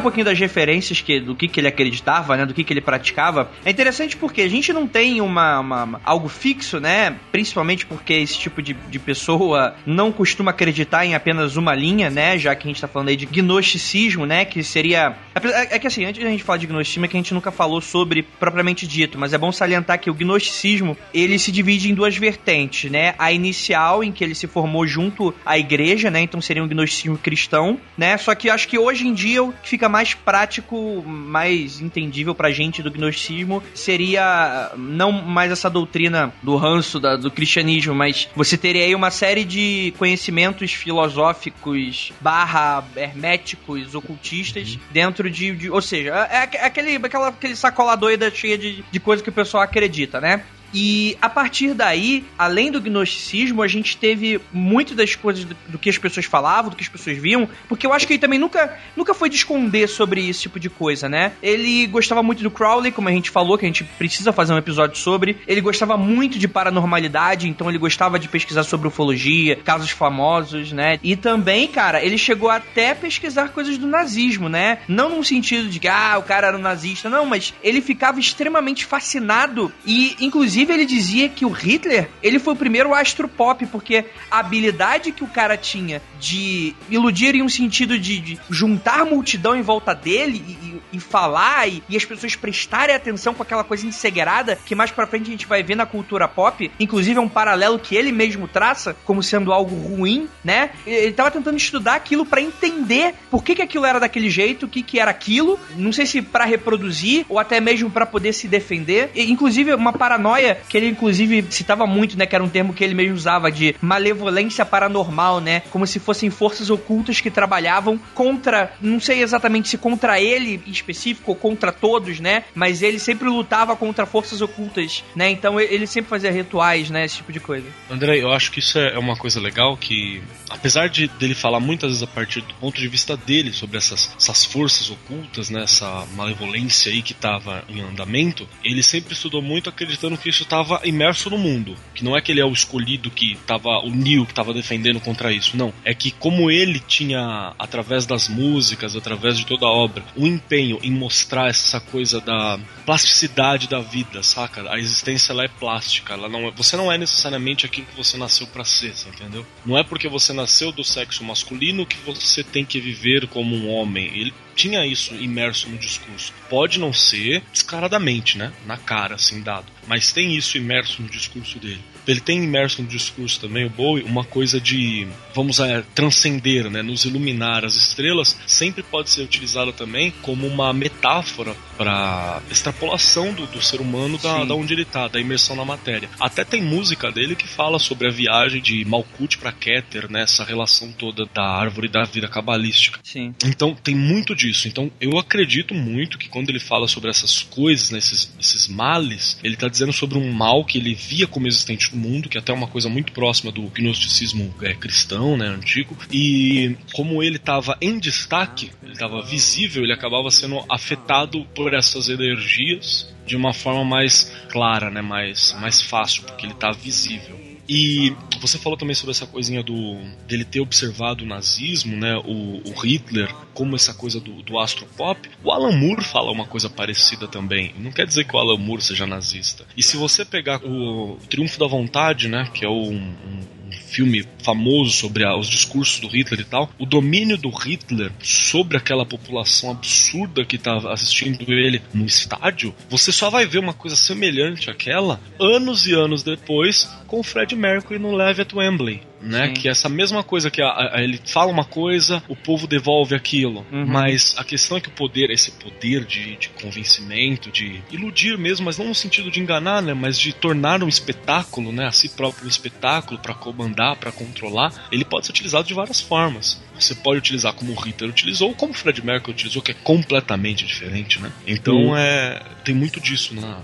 Pouquinho 0.03 0.25
das 0.25 0.39
referências 0.39 1.01
que, 1.01 1.21
do 1.21 1.35
que, 1.35 1.49
que 1.49 1.61
ele 1.61 1.69
acreditava, 1.69 2.37
né? 2.37 2.45
Do 2.47 2.53
que, 2.55 2.65
que 2.65 2.73
ele 2.73 2.81
praticava. 2.81 3.51
É 3.65 3.71
interessante 3.71 4.17
porque 4.17 4.43
a 4.43 4.49
gente 4.49 4.73
não 4.73 4.87
tem 4.87 5.21
uma, 5.21 5.61
uma- 5.61 6.01
algo 6.05 6.29
fixo, 6.29 6.79
né? 6.81 7.17
Principalmente 7.31 7.87
porque 7.87 8.13
esse 8.15 8.39
tipo 8.39 8.61
de, 8.63 8.75
de 8.75 8.99
pessoa 8.99 9.75
não 9.87 10.11
costuma 10.13 10.51
acreditar 10.51 11.05
em 11.07 11.15
apenas 11.15 11.57
uma 11.57 11.75
linha, 11.75 12.11
né? 12.11 12.39
Já 12.39 12.55
que 12.55 12.67
a 12.67 12.71
gente 12.71 12.81
tá 12.81 12.89
falando 12.89 13.09
aí 13.09 13.17
de 13.17 13.27
gnosticismo, 13.27 14.27
né? 14.27 14.45
Que 14.45 14.63
seria. 14.63 15.17
É, 15.35 15.77
é 15.77 15.79
que 15.79 15.87
assim, 15.87 16.05
antes 16.05 16.23
da 16.23 16.29
gente 16.31 16.43
falar 16.43 16.59
de 16.59 16.67
gnosticismo, 16.67 17.05
é 17.05 17.09
que 17.09 17.17
a 17.17 17.21
gente 17.21 17.35
nunca 17.35 17.51
falou 17.51 17.81
sobre 17.81 18.23
propriamente 18.23 18.87
dito, 18.87 19.19
mas 19.19 19.33
é 19.33 19.39
bom 19.39 19.53
salientar 19.53 19.99
que 20.01 20.11
o 20.11 20.15
gnosticismo 20.15 20.97
ele 21.15 21.39
se 21.39 21.53
divide 21.53 21.91
em 21.91 21.95
duas 21.95 22.17
vertentes, 22.17 22.91
né? 22.91 23.15
A 23.19 23.33
inicial, 23.33 24.03
em 24.03 24.11
que 24.13 24.23
ele 24.25 24.35
se 24.35 24.47
formou 24.47 24.87
junto 24.87 25.35
à 25.47 25.59
igreja, 25.59 26.11
né? 26.11 26.21
Então 26.21 26.41
seria 26.41 26.63
um 26.63 26.69
gnosticismo 26.69 27.17
cristão, 27.19 27.79
né? 27.97 28.17
Só 28.17 28.35
que 28.35 28.51
acho 28.51 28.69
que 28.69 28.79
hoje 28.79 29.07
em 29.07 29.15
dia 29.15 29.43
o 29.43 29.53
que 29.53 29.69
fica 29.69 29.89
mais 29.93 30.15
prático, 30.15 31.03
mais 31.07 31.81
entendível 31.81 32.35
pra 32.35 32.51
gente 32.51 32.83
do 32.83 32.91
gnosticismo 32.91 33.63
seria 33.75 34.73
não 34.77 35.13
mais 35.13 35.53
essa 35.53 35.69
doutrina 35.71 36.33
do 36.43 36.57
ranço 36.57 36.99
da- 36.99 37.17
do 37.17 37.31
cristianismo, 37.31 37.95
mas 37.95 38.29
você 38.35 38.57
teria 38.57 38.85
aí 38.85 38.95
uma 38.95 39.11
série 39.11 39.45
de 39.45 39.93
conhecimentos 39.99 40.73
filosóficos 40.73 42.13
barra 42.21 42.85
herméticos, 42.97 43.95
ocultistas, 43.95 44.79
dentro 44.91 45.31
de, 45.31 45.55
de- 45.55 45.71
Ou 45.71 45.83
seja, 45.83 46.27
é, 46.31 46.49
é 46.57 46.65
aquele, 46.67 46.97
aquela, 46.97 47.29
aquele 47.29 47.55
sacola 47.57 47.97
doida 47.97 48.31
cheia 48.31 48.57
de, 48.59 48.83
de 48.91 49.01
coisa 49.01 49.23
que 49.23 49.29
o 49.29 49.33
pessoal 49.33 49.63
acredita, 49.63 50.21
né? 50.21 50.43
E 50.73 51.17
a 51.21 51.29
partir 51.29 51.75
daí, 51.75 52.25
além 52.39 52.71
do 52.71 52.81
gnosticismo, 52.81 53.63
a 53.63 53.69
gente 53.69 53.97
teve 53.97 54.41
muito 54.53 54.95
das 54.95 55.15
coisas 55.15 55.45
do, 55.45 55.79
que 55.79 55.91
as 55.91 55.99
pessoas 55.99 56.27
falavam, 56.27 56.71
do 56.71 56.77
que 56.77 56.83
as 56.83 56.89
pessoas 56.89 57.19
viam, 57.19 57.49
porque 57.69 57.87
eu 57.87 57.93
acho 57.93 58.07
que 58.07 58.15
ele 58.15 58.21
também 58.21 58.39
nunca, 58.39 58.77
nunca 58.97 59.15
foi 59.15 59.29
de 59.29 59.37
esconder 59.37 59.89
sobre 59.89 60.29
esse 60.29 60.43
tipo 60.43 60.59
de 60.59 60.71
coisa, 60.71 61.09
né? 61.09 61.33
Ele 61.43 61.87
gostava 61.87 62.23
muito 62.23 62.43
do 62.43 62.51
Crowley, 62.51 62.93
como 62.93 63.09
a 63.09 63.13
gente 63.13 63.31
falou, 63.31 63.59
que 63.59 63.65
a 63.65 63.69
gente 63.69 63.85
precisa 63.85 64.33
fazer 64.33 64.53
um 64.53 64.59
episódio 64.59 64.97
sobre. 64.97 65.37
Ele 65.47 65.61
gostava 65.61 65.97
muito 65.97 66.39
de 66.39 66.49
paranormalidade, 66.49 67.49
então 67.49 67.69
ele 67.69 67.79
gostava 67.79 68.19
de 68.19 68.29
pesquisar 68.29 68.63
sobre 68.63 68.89
ufologia, 68.89 69.57
casos 69.57 69.91
famosos, 69.91 70.73
né? 70.73 70.99
E 71.03 71.17
também, 71.17 71.69
cara, 71.69 72.03
ele 72.05 72.17
chegou 72.17 72.49
até 72.51 72.95
pesquisar 72.95 73.51
coisas 73.51 73.77
do 73.77 73.87
nazismo, 73.87 74.49
né? 74.49 74.79
Não 74.89 75.11
num 75.11 75.23
sentido 75.23 75.69
de 75.69 75.79
que, 75.79 75.89
ah, 75.89 76.17
o 76.19 76.23
cara 76.23 76.49
era 76.49 76.57
um 76.57 76.61
nazista, 76.61 77.11
não, 77.11 77.27
mas 77.27 77.53
ele 77.63 77.81
ficava 77.81 78.21
extremamente 78.21 78.85
fascinado 78.85 79.73
e, 79.85 80.17
inclusive, 80.21 80.62
ele 80.71 80.85
dizia 80.85 81.29
que 81.29 81.45
o 81.45 81.51
Hitler, 81.51 82.09
ele 82.23 82.39
foi 82.39 82.55
o 82.55 82.57
primeiro 82.57 82.95
astro 82.95 83.27
pop, 83.29 83.65
porque 83.67 84.05
a 84.31 84.39
habilidade 84.41 85.13
que 85.13 85.25
o 85.25 85.27
cara 85.29 85.57
tinha 85.57 86.03
de 86.21 86.75
iludir 86.91 87.35
em 87.35 87.43
um 87.43 87.49
sentido 87.49 87.99
de, 87.99 88.19
de 88.21 88.39
juntar 88.51 89.05
multidão 89.05 89.57
em 89.57 89.63
volta 89.63 89.95
dele 89.95 90.43
e, 90.47 90.53
e- 90.53 90.83
e 90.93 91.01
falar 91.01 91.67
e, 91.69 91.83
e 91.89 91.97
as 91.97 92.05
pessoas 92.05 92.37
prestarem 92.37 92.95
atenção 92.95 93.33
com 93.33 93.43
aquela 93.43 93.65
coisa 93.65 93.87
ensegueirada 93.87 94.57
que 94.67 94.75
mais 94.75 94.91
pra 94.91 95.07
frente 95.07 95.29
a 95.29 95.31
gente 95.31 95.47
vai 95.47 95.63
ver 95.63 95.75
na 95.75 95.87
cultura 95.87 96.29
pop, 96.29 96.71
inclusive 96.79 97.19
é 97.19 97.21
um 97.21 97.29
paralelo 97.29 97.79
que 97.79 97.97
ele 97.97 98.13
mesmo 98.13 98.47
traça 98.47 98.95
como 99.05 99.23
sendo 99.23 99.53
algo 99.53 99.75
ruim, 99.75 100.29
né? 100.45 100.71
Ele 100.87 101.13
tava 101.13 101.31
tentando 101.31 101.57
estudar 101.57 101.95
aquilo 101.95 102.27
pra 102.27 102.41
entender 102.43 103.15
por 103.31 103.43
que, 103.43 103.55
que 103.55 103.63
aquilo 103.63 103.87
era 103.87 103.99
daquele 103.99 104.29
jeito, 104.29 104.67
o 104.67 104.69
que, 104.69 104.83
que 104.83 104.99
era 104.99 105.11
aquilo, 105.11 105.59
não 105.77 105.93
sei 105.93 106.05
se 106.05 106.21
pra 106.21 106.45
reproduzir 106.45 107.25
ou 107.29 107.39
até 107.39 107.59
mesmo 107.61 107.91
pra 107.91 108.05
poder 108.05 108.33
se 108.35 108.47
defender. 108.47 109.11
E, 109.15 109.31
inclusive, 109.31 109.73
uma 109.75 109.93
paranoia 109.93 110.52
que 110.69 110.77
ele, 110.77 110.87
inclusive, 110.89 111.45
citava 111.51 111.87
muito, 111.87 112.17
né? 112.17 112.27
Que 112.27 112.35
era 112.35 112.45
um 112.45 112.49
termo 112.49 112.73
que 112.73 112.83
ele 112.85 112.95
mesmo 112.95 113.15
usava 113.15 113.51
de 113.51 113.75
malevolência 113.81 114.65
paranormal, 114.65 115.41
né? 115.41 115.61
Como 115.71 115.87
se 115.87 115.99
fossem 115.99 116.31
forças 116.31 116.71
ocultas 116.71 117.21
que 117.21 117.31
trabalhavam 117.31 117.99
contra, 118.15 118.73
não 118.81 119.01
sei 119.01 119.23
exatamente 119.23 119.69
se 119.69 119.79
contra 119.79 120.21
ele 120.21 120.61
em 120.67 120.71
específico 120.71 121.33
ou 121.33 121.37
contra 121.37 121.73
todos, 121.73 122.21
né? 122.21 122.45
Mas 122.55 122.83
ele 122.83 122.99
sempre 122.99 123.29
lutava 123.29 123.77
contra 123.77 124.05
forças 124.07 124.41
ocultas, 124.41 125.05
né? 125.15 125.31
Então 125.31 125.61
ele- 125.61 125.87
sempre 125.87 126.09
fazia 126.11 126.31
rituais, 126.31 126.91
né? 126.91 127.05
Esse 127.05 127.17
tipo 127.17 127.33
de 127.33 127.41
coisa. 127.41 127.67
André, 127.91 128.19
eu 128.19 128.33
acho 128.33 128.51
que 128.51 128.61
isso 128.61 128.79
é 128.79 128.99
uma 128.99 129.17
coisa 129.17 129.41
legal 129.41 129.77
que, 129.77 130.23
apesar 130.49 130.89
de 130.89 131.07
dele 131.09 131.35
falar 131.35 131.61
muitas 131.61 131.91
vezes 131.91 132.03
a 132.03 132.07
partir 132.07 132.41
do 132.41 132.55
ponto 132.55 132.81
de 132.81 132.89
vista 132.89 133.17
dele 133.17 133.53
sobre 133.53 133.77
essas, 133.79 134.15
essas 134.17 134.45
forças 134.45 134.91
ocultas, 134.91 135.51
né, 135.51 135.63
essa 135.65 136.07
malevolência 136.15 136.91
aí 136.93 137.03
que 137.03 137.13
estava 137.13 137.65
em 137.69 137.81
andamento, 137.81 138.49
ele 138.65 138.83
sempre 138.83 139.13
estudou 139.13 139.43
muito 139.43 139.69
acreditando 139.69 140.17
que 140.17 140.29
isso 140.29 140.42
estava 140.43 140.81
imerso 140.85 141.31
no 141.31 141.39
mundo, 141.39 141.77
que 141.95 142.05
não 142.05 142.17
é 142.17 142.21
que 142.21 142.33
ele 142.33 142.41
é 142.41 142.45
o 142.45 142.53
escolhido 142.53 143.11
que 143.11 143.33
estava 143.33 143.81
o 143.85 143.91
Neo 143.91 144.25
que 144.25 144.33
estava 144.33 144.53
defendendo 144.53 145.01
contra 145.01 145.33
isso, 145.33 145.57
não, 145.57 145.73
é 145.85 145.95
que 145.95 146.11
como 146.11 146.51
ele 146.51 146.81
tinha 146.81 147.55
através 147.59 148.07
das 148.07 148.29
músicas, 148.29 148.97
através 148.97 149.39
de 149.39 149.47
toda 149.47 149.67
a 149.67 149.71
obra, 149.71 150.05
um 150.17 150.27
empenho 150.27 150.79
em 150.83 150.91
mostrar 150.91 151.49
essa 151.49 151.81
coisa 151.81 152.21
da 152.21 152.59
plasticidade 152.85 153.69
da 153.69 153.81
vida, 153.81 154.23
saca? 154.23 154.71
A 154.71 154.79
existência 154.79 155.33
ela 155.33 155.45
é 155.45 155.49
plástica, 155.49 156.15
ela 156.15 156.29
não 156.29 156.49
é, 156.49 156.51
você 156.51 156.77
não 156.77 156.91
é 156.91 156.99
necessariamente 156.99 157.67
aquilo 157.67 157.87
que 157.87 157.97
você 157.97 158.17
nasceu 158.17 158.47
pra 158.47 158.65
ser, 158.65 158.95
entendeu? 159.07 159.47
Não 159.65 159.79
é 159.79 159.85
porque 159.85 160.09
você 160.09 160.33
nasceu 160.33 160.73
do 160.73 160.85
sexo 160.85 161.25
masculino 161.25 161.87
que 161.87 161.97
você 162.05 162.43
tem 162.43 162.65
que 162.65 162.81
viver 162.81 163.27
como 163.29 163.55
um 163.55 163.69
homem. 163.69 164.07
Ele 164.07 164.35
tinha 164.55 164.87
isso 164.87 165.15
imerso 165.15 165.69
no 165.69 165.79
discurso. 165.79 166.33
Pode 166.49 166.79
não 166.79 166.93
ser 166.93 167.43
descaradamente, 167.53 168.39
né? 168.39 168.53
Na 168.67 168.77
cara, 168.77 169.15
assim, 169.15 169.43
dado. 169.43 169.67
Mas 169.87 170.13
tem 170.13 170.37
isso 170.37 170.57
imerso 170.57 171.03
no 171.03 171.09
discurso 171.09 171.59
dele. 171.59 171.83
Ele 172.07 172.21
tem 172.21 172.43
imerso 172.43 172.83
no 172.83 172.89
discurso 172.89 173.41
também, 173.41 173.65
o 173.65 173.71
Bowie, 173.71 174.05
uma 174.05 174.25
coisa 174.25 174.61
de, 174.61 175.07
vamos 175.35 175.61
é, 175.61 175.83
transcender, 175.95 176.71
né? 176.71 176.83
Nos 176.83 177.05
iluminar. 177.05 177.65
As 177.65 177.77
estrelas 177.77 178.39
sempre 178.47 178.83
pode 178.83 179.11
ser 179.11 179.23
utilizada 179.23 179.73
também 179.73 180.13
como 180.23 180.47
uma 180.47 180.73
metáfora 180.73 181.55
para 181.77 182.43
extrapolação 182.51 183.33
do, 183.33 183.47
do 183.47 183.63
ser 183.63 183.81
humano 183.81 184.19
da, 184.19 184.45
da 184.45 184.55
onde 184.55 184.75
ele 184.75 184.85
tá, 184.85 185.09
da 185.09 185.21
imersão 185.21 185.57
na 185.57 185.65
matéria. 185.65 186.09
Até 186.21 186.45
tem 186.45 186.63
música 186.63 187.11
dele 187.11 187.35
que 187.35 187.47
fala 187.47 187.79
sobre 187.79 188.09
a 188.09 188.11
viagem 188.11 188.61
de 188.61 188.85
Malkuth 188.85 189.37
para 189.39 189.53
Keter, 189.53 190.11
né? 190.11 190.23
Essa 190.23 190.45
relação 190.45 190.93
toda 190.93 191.27
da 191.33 191.45
árvore 191.45 191.89
da 191.89 192.05
vida 192.05 192.29
cabalística. 192.29 193.01
Sim. 193.03 193.35
Então 193.45 193.75
tem 193.75 193.95
muito 193.95 194.35
disso. 194.35 194.69
Então 194.69 194.91
eu 195.01 195.19
acredito 195.19 195.75
muito 195.75 196.19
que 196.19 196.29
quando 196.29 196.51
ele 196.51 196.61
fala 196.61 196.87
sobre 196.89 197.11
essas 197.11 197.43
coisas, 197.43 197.91
né, 197.91 197.99
esses, 197.99 198.33
esses 198.41 198.69
males, 198.69 199.39
ele 199.43 199.55
está 199.55 199.69
dizendo 199.69 199.93
sobre 199.93 200.19
um 200.19 200.33
mal 200.33 200.65
que 200.65 200.79
ele 200.79 200.95
via 200.95 201.27
como 201.27 201.47
existente 201.47 201.92
mundo, 201.97 202.29
que 202.29 202.37
é 202.37 202.41
até 202.41 202.53
uma 202.53 202.67
coisa 202.67 202.89
muito 202.89 203.13
próxima 203.13 203.51
do 203.51 203.63
gnosticismo 203.63 204.55
é, 204.63 204.75
cristão, 204.75 205.37
né, 205.37 205.47
antigo. 205.47 205.97
E 206.11 206.77
como 206.93 207.23
ele 207.23 207.37
estava 207.37 207.77
em 207.81 207.99
destaque, 207.99 208.71
ele 208.83 208.93
estava 208.93 209.23
visível, 209.23 209.85
ele 209.85 209.93
acabava 209.93 210.31
sendo 210.31 210.65
afetado 210.71 211.45
por 211.55 211.75
essas 211.75 212.09
energias 212.09 213.13
de 213.27 213.37
uma 213.37 213.53
forma 213.53 213.85
mais 213.85 214.33
clara, 214.51 214.91
né, 214.91 215.01
mais, 215.01 215.57
mais 215.61 215.81
fácil, 215.81 216.25
porque 216.25 216.47
ele 216.47 216.55
está 216.55 216.71
visível. 216.73 217.42
E 217.69 218.15
você 218.41 218.59
falou 218.59 218.77
também 218.77 218.95
sobre 218.95 219.13
essa 219.13 219.27
coisinha 219.27 219.63
do 219.63 219.97
dele 220.27 220.45
ter 220.45 220.61
observado 220.61 221.25
o 221.25 221.27
nazismo, 221.27 221.97
né? 221.97 222.17
O, 222.17 222.63
o 222.69 222.73
Hitler, 222.81 223.33
como 223.55 223.77
essa 223.77 223.95
coisa 223.95 224.21
do, 224.21 224.43
do 224.43 224.59
astropop. 224.59 225.31
O 225.45 225.53
Alan 225.53 225.73
Moore 225.73 226.05
fala 226.05 226.33
uma 226.33 226.47
coisa 226.47 226.69
parecida 226.69 227.29
também. 227.29 227.75
Não 227.79 227.93
quer 227.93 228.07
dizer 228.07 228.25
que 228.25 228.35
o 228.35 228.39
Alan 228.39 228.59
Moore 228.59 228.83
seja 228.83 229.07
nazista. 229.07 229.65
E 229.77 229.83
se 229.83 229.97
você 229.97 230.25
pegar 230.25 230.61
o 230.65 231.19
Triunfo 231.29 231.59
da 231.59 231.67
Vontade, 231.67 232.29
né? 232.29 232.51
Que 232.53 232.65
é 232.65 232.69
um 232.69 232.93
um 232.93 233.62
filme 233.73 234.25
famoso 234.43 234.91
sobre 234.93 235.25
a- 235.25 235.37
os 235.37 235.49
discursos 235.49 236.01
do 236.01 236.09
Hitler 236.09 236.41
e 236.41 236.45
tal, 236.45 236.71
o 236.79 236.87
domínio 236.87 237.37
do 237.37 237.51
Hitler 237.51 238.11
sobre 238.23 238.77
aquela 238.77 239.05
população 239.07 239.71
absurda 239.71 240.45
que 240.45 240.57
estava 240.57 240.93
assistindo 240.93 241.53
ele 241.53 241.83
no 241.93 242.05
estádio, 242.07 242.75
você 242.89 243.13
só 243.13 243.31
vai 243.31 243.47
ver 243.47 243.59
uma 243.59 243.75
coisa 243.75 243.97
semelhante 243.97 244.71
àquela 244.71 245.21
anos 245.39 245.87
e 245.87 245.93
anos 245.93 246.23
depois 246.23 246.89
com 247.07 247.21
o 247.21 247.23
Fred 247.23 247.55
Mercury 247.55 247.99
no 247.99 248.13
Live 248.13 248.43
at 248.43 248.53
Wembley. 248.53 249.03
Né, 249.23 249.47
Sim. 249.49 249.55
que 249.55 249.69
é 249.69 249.71
essa 249.71 249.89
mesma 249.89 250.25
coisa 250.25 250.51
que 250.51 250.61
a- 250.61 250.67
a- 250.95 251.01
ele 251.03 251.21
fala 251.25 251.51
uma 251.53 251.65
coisa, 251.65 252.23
o 252.29 252.35
povo 252.35 252.67
devolve 252.67 253.15
aquilo. 253.15 253.65
Uhum. 253.71 253.87
Mas 253.87 254.35
a 254.37 254.43
questão 254.43 254.77
é 254.77 254.81
que 254.81 254.89
o 254.89 254.93
poder, 254.93 255.31
esse 255.31 255.53
poder 255.53 256.05
de, 256.05 256.37
de 256.37 256.49
convencimento, 256.49 257.51
de 257.51 257.81
iludir 257.91 258.37
mesmo, 258.37 258.65
mas 258.67 258.79
não 258.79 258.89
no 258.89 258.95
sentido 258.95 259.31
de 259.31 259.39
enganar, 259.41 259.81
né? 259.81 259.95
Mas 259.95 260.19
de 260.19 260.33
tornar 260.33 260.83
um 260.83 260.89
espetáculo, 260.89 261.71
né? 261.73 261.87
A 261.87 261.93
si 261.93 262.09
próprio 262.09 262.47
um 262.47 262.49
espetáculo 262.49 263.19
para 263.21 263.33
comandar, 263.35 263.97
para 263.97 264.11
controlar, 264.11 264.73
ele 264.91 265.05
pode 265.05 265.27
ser 265.27 265.33
utilizado 265.33 265.69
de 265.69 265.75
várias 265.75 266.01
formas. 266.01 266.61
Você 266.79 266.95
pode 266.95 267.19
utilizar 267.19 267.53
como 267.53 267.73
o 267.73 267.77
Hitler 267.77 268.11
utilizou, 268.11 268.49
ou 268.49 268.55
como 268.57 268.73
o 268.73 268.75
Fred 268.75 269.05
Mercury 269.05 269.33
utilizou, 269.33 269.63
que 269.63 269.71
é 269.71 269.75
completamente 269.75 270.67
diferente, 270.67 271.21
né? 271.21 271.31
Então 271.47 271.77
Sim. 271.77 271.95
é 271.97 272.43
tem 272.65 272.75
muito 272.75 273.01
disso 273.01 273.35
na, 273.35 273.61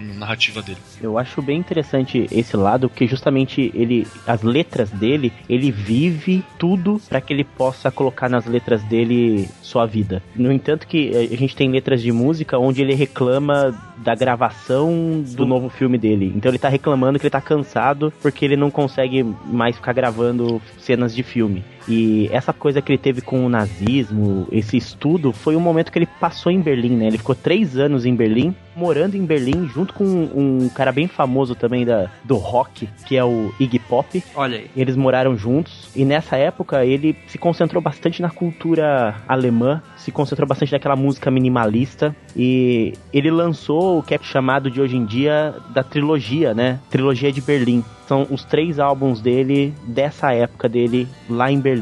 na 0.00 0.14
narrativa 0.14 0.62
dele. 0.62 0.78
Eu 1.00 1.18
acho 1.18 1.42
bem 1.42 1.58
interessante 1.58 2.26
esse 2.30 2.56
lado, 2.56 2.88
porque 2.88 3.06
justamente 3.06 3.70
ele, 3.74 4.06
as 4.26 4.42
letras 4.42 4.90
dele, 4.90 5.32
ele 5.48 5.70
vive 5.70 6.44
tudo 6.58 7.00
para 7.08 7.20
que 7.20 7.32
ele 7.32 7.44
possa 7.44 7.90
colocar 7.90 8.28
nas 8.28 8.46
letras 8.46 8.82
dele 8.84 9.48
sua 9.62 9.86
vida. 9.86 10.22
No 10.34 10.52
entanto 10.52 10.86
que 10.86 11.10
eh, 11.14 11.28
a 11.32 11.36
gente 11.36 11.56
tem 11.56 11.70
letras 11.70 12.02
de 12.02 12.12
música 12.12 12.58
onde 12.58 12.82
ele 12.82 12.94
reclama 12.94 13.74
da 13.98 14.14
gravação 14.14 15.22
do 15.26 15.46
novo 15.46 15.68
filme 15.68 15.98
dele. 15.98 16.32
Então 16.34 16.50
ele 16.50 16.58
tá 16.58 16.68
reclamando 16.68 17.18
que 17.18 17.24
ele 17.24 17.30
tá 17.30 17.40
cansado 17.40 18.12
porque 18.20 18.44
ele 18.44 18.56
não 18.56 18.70
consegue 18.70 19.22
mais 19.46 19.76
ficar 19.76 19.92
gravando 19.92 20.60
cenas 20.78 21.14
de 21.14 21.22
filme. 21.22 21.64
E 21.88 22.28
essa 22.32 22.52
coisa 22.52 22.80
que 22.80 22.92
ele 22.92 22.98
teve 22.98 23.20
com 23.20 23.44
o 23.44 23.48
nazismo, 23.48 24.46
esse 24.50 24.76
estudo, 24.76 25.32
foi 25.32 25.56
um 25.56 25.60
momento 25.60 25.92
que 25.92 25.98
ele 25.98 26.08
passou 26.20 26.50
em 26.50 26.60
Berlim, 26.60 26.96
né? 26.96 27.06
Ele 27.06 27.18
ficou 27.18 27.34
três 27.34 27.76
anos 27.76 28.06
em 28.06 28.14
Berlim, 28.14 28.54
morando 28.76 29.16
em 29.16 29.24
Berlim, 29.24 29.68
junto 29.68 29.94
com 29.94 30.04
um 30.04 30.68
cara 30.74 30.92
bem 30.92 31.06
famoso 31.06 31.54
também 31.54 31.84
da, 31.84 32.10
do 32.24 32.36
rock, 32.36 32.88
que 33.06 33.16
é 33.16 33.24
o 33.24 33.52
Iggy 33.58 33.78
Pop. 33.78 34.22
Olha 34.34 34.58
aí. 34.58 34.70
Eles 34.76 34.96
moraram 34.96 35.36
juntos 35.36 35.90
e 35.94 36.04
nessa 36.04 36.36
época 36.36 36.84
ele 36.84 37.16
se 37.26 37.38
concentrou 37.38 37.82
bastante 37.82 38.20
na 38.20 38.30
cultura 38.30 39.16
alemã, 39.28 39.82
se 39.96 40.10
concentrou 40.10 40.48
bastante 40.48 40.72
naquela 40.72 40.96
música 40.96 41.30
minimalista 41.30 42.14
e 42.36 42.94
ele 43.12 43.30
lançou 43.30 43.98
o 43.98 44.02
que 44.02 44.14
é 44.14 44.18
chamado 44.20 44.70
de 44.70 44.80
hoje 44.80 44.96
em 44.96 45.04
dia 45.04 45.54
da 45.70 45.82
trilogia, 45.82 46.54
né? 46.54 46.80
Trilogia 46.90 47.30
de 47.30 47.40
Berlim. 47.40 47.84
São 48.06 48.26
os 48.30 48.44
três 48.44 48.78
álbuns 48.78 49.20
dele 49.20 49.72
dessa 49.86 50.32
época 50.32 50.68
dele 50.68 51.08
lá 51.28 51.50
em 51.50 51.58
Berlim. 51.58 51.73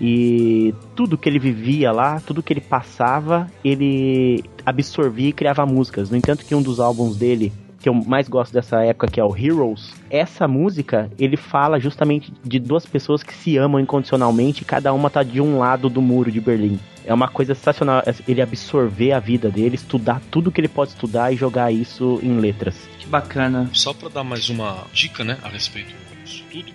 E 0.00 0.74
tudo 0.96 1.18
que 1.18 1.28
ele 1.28 1.38
vivia 1.38 1.92
lá, 1.92 2.20
tudo 2.20 2.42
que 2.42 2.52
ele 2.52 2.60
passava, 2.60 3.46
ele 3.64 4.42
absorvia 4.64 5.28
e 5.28 5.32
criava 5.32 5.66
músicas. 5.66 6.10
No 6.10 6.16
entanto, 6.16 6.44
que 6.44 6.54
um 6.54 6.62
dos 6.62 6.80
álbuns 6.80 7.16
dele 7.16 7.52
que 7.80 7.88
eu 7.88 7.94
mais 7.94 8.28
gosto 8.28 8.52
dessa 8.52 8.84
época, 8.84 9.08
que 9.08 9.18
é 9.18 9.24
o 9.24 9.34
Heroes, 9.34 9.94
essa 10.10 10.46
música, 10.46 11.10
ele 11.18 11.36
fala 11.36 11.80
justamente 11.80 12.32
de 12.44 12.58
duas 12.58 12.84
pessoas 12.84 13.22
que 13.22 13.32
se 13.32 13.56
amam 13.56 13.80
incondicionalmente, 13.80 14.62
e 14.62 14.66
cada 14.66 14.92
uma 14.92 15.08
tá 15.08 15.22
de 15.22 15.40
um 15.40 15.58
lado 15.58 15.88
do 15.88 16.02
muro 16.02 16.30
de 16.30 16.40
Berlim. 16.40 16.78
É 17.06 17.14
uma 17.14 17.28
coisa 17.28 17.54
sensacional 17.54 18.02
ele 18.28 18.42
absorver 18.42 19.12
a 19.12 19.18
vida 19.18 19.50
dele, 19.50 19.76
estudar 19.76 20.20
tudo 20.30 20.52
que 20.52 20.60
ele 20.60 20.68
pode 20.68 20.90
estudar 20.90 21.32
e 21.32 21.36
jogar 21.36 21.72
isso 21.72 22.20
em 22.22 22.38
letras. 22.38 22.76
Que 22.98 23.06
bacana. 23.06 23.70
Só 23.72 23.94
para 23.94 24.10
dar 24.10 24.24
mais 24.24 24.50
uma 24.50 24.84
dica, 24.92 25.24
né, 25.24 25.38
a 25.42 25.48
respeito 25.48 25.94
disso 26.22 26.44
tudo, 26.52 26.72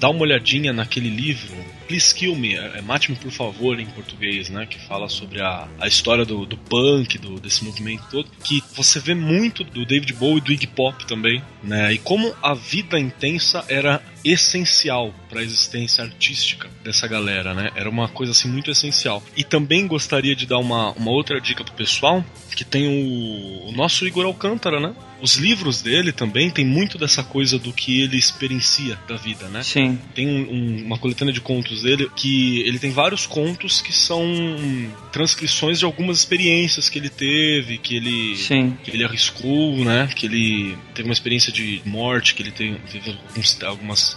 dá 0.00 0.10
uma 0.10 0.22
olhadinha 0.22 0.72
naquele 0.72 1.08
livro, 1.08 1.54
Please 1.92 2.14
Kill 2.14 2.34
Me, 2.34 2.54
é, 2.54 2.78
é 2.78 2.80
Mate-me 2.80 3.18
por 3.18 3.30
favor 3.30 3.78
em 3.78 3.84
português, 3.84 4.48
né? 4.48 4.64
Que 4.64 4.78
fala 4.78 5.10
sobre 5.10 5.42
a, 5.42 5.68
a 5.78 5.86
história 5.86 6.24
do, 6.24 6.46
do 6.46 6.56
punk, 6.56 7.18
do, 7.18 7.38
desse 7.38 7.62
movimento 7.62 8.02
todo. 8.10 8.30
Que 8.42 8.64
você 8.74 8.98
vê 8.98 9.14
muito 9.14 9.62
do 9.62 9.84
David 9.84 10.14
Bowie 10.14 10.38
e 10.38 10.40
do 10.40 10.52
Iggy 10.52 10.68
Pop 10.68 11.06
também, 11.06 11.44
né? 11.62 11.92
E 11.92 11.98
como 11.98 12.34
a 12.42 12.54
vida 12.54 12.98
intensa 12.98 13.62
era 13.68 14.02
essencial 14.24 15.14
para 15.28 15.40
a 15.40 15.42
existência 15.42 16.04
artística 16.04 16.68
dessa 16.84 17.06
galera, 17.06 17.54
né? 17.54 17.70
Era 17.74 17.88
uma 17.88 18.08
coisa 18.08 18.32
assim 18.32 18.48
muito 18.48 18.70
essencial. 18.70 19.22
E 19.36 19.44
também 19.44 19.86
gostaria 19.86 20.34
de 20.34 20.46
dar 20.46 20.58
uma, 20.58 20.90
uma 20.92 21.10
outra 21.10 21.40
dica 21.40 21.64
pro 21.64 21.72
pessoal, 21.74 22.24
que 22.54 22.64
tem 22.64 22.86
o, 22.86 23.68
o 23.68 23.72
nosso 23.72 24.06
Igor 24.06 24.24
Alcântara, 24.26 24.78
né? 24.80 24.94
Os 25.20 25.36
livros 25.36 25.80
dele 25.82 26.10
também 26.12 26.50
tem 26.50 26.64
muito 26.66 26.98
dessa 26.98 27.22
coisa 27.22 27.56
do 27.56 27.72
que 27.72 28.00
ele 28.02 28.16
experiencia 28.16 28.98
da 29.08 29.14
vida, 29.16 29.46
né? 29.48 29.62
Sim. 29.62 29.96
Tem 30.14 30.26
um- 30.26 30.50
um- 30.52 30.84
uma 30.86 30.98
coletânea 30.98 31.32
de 31.32 31.40
contos 31.40 31.82
dele 31.82 32.10
que 32.16 32.60
ele 32.66 32.78
tem 32.78 32.90
vários 32.90 33.24
contos 33.24 33.80
que 33.80 33.92
são 33.92 34.20
transcrições 35.12 35.78
de 35.78 35.84
algumas 35.84 36.18
experiências 36.18 36.88
que 36.88 36.98
ele 36.98 37.08
teve, 37.08 37.78
que 37.78 37.94
ele 37.96 38.36
Sim. 38.36 38.76
que 38.82 38.90
ele 38.90 39.04
arriscou, 39.04 39.76
né? 39.84 40.08
Que 40.14 40.26
ele 40.26 40.76
teve 40.94 41.08
uma 41.08 41.12
experiência 41.12 41.52
de 41.52 41.80
morte, 41.84 42.34
que 42.34 42.42
ele 42.42 42.50
teve, 42.50 42.76
teve 42.90 43.10
alguns- 43.10 43.62
algumas 43.62 44.11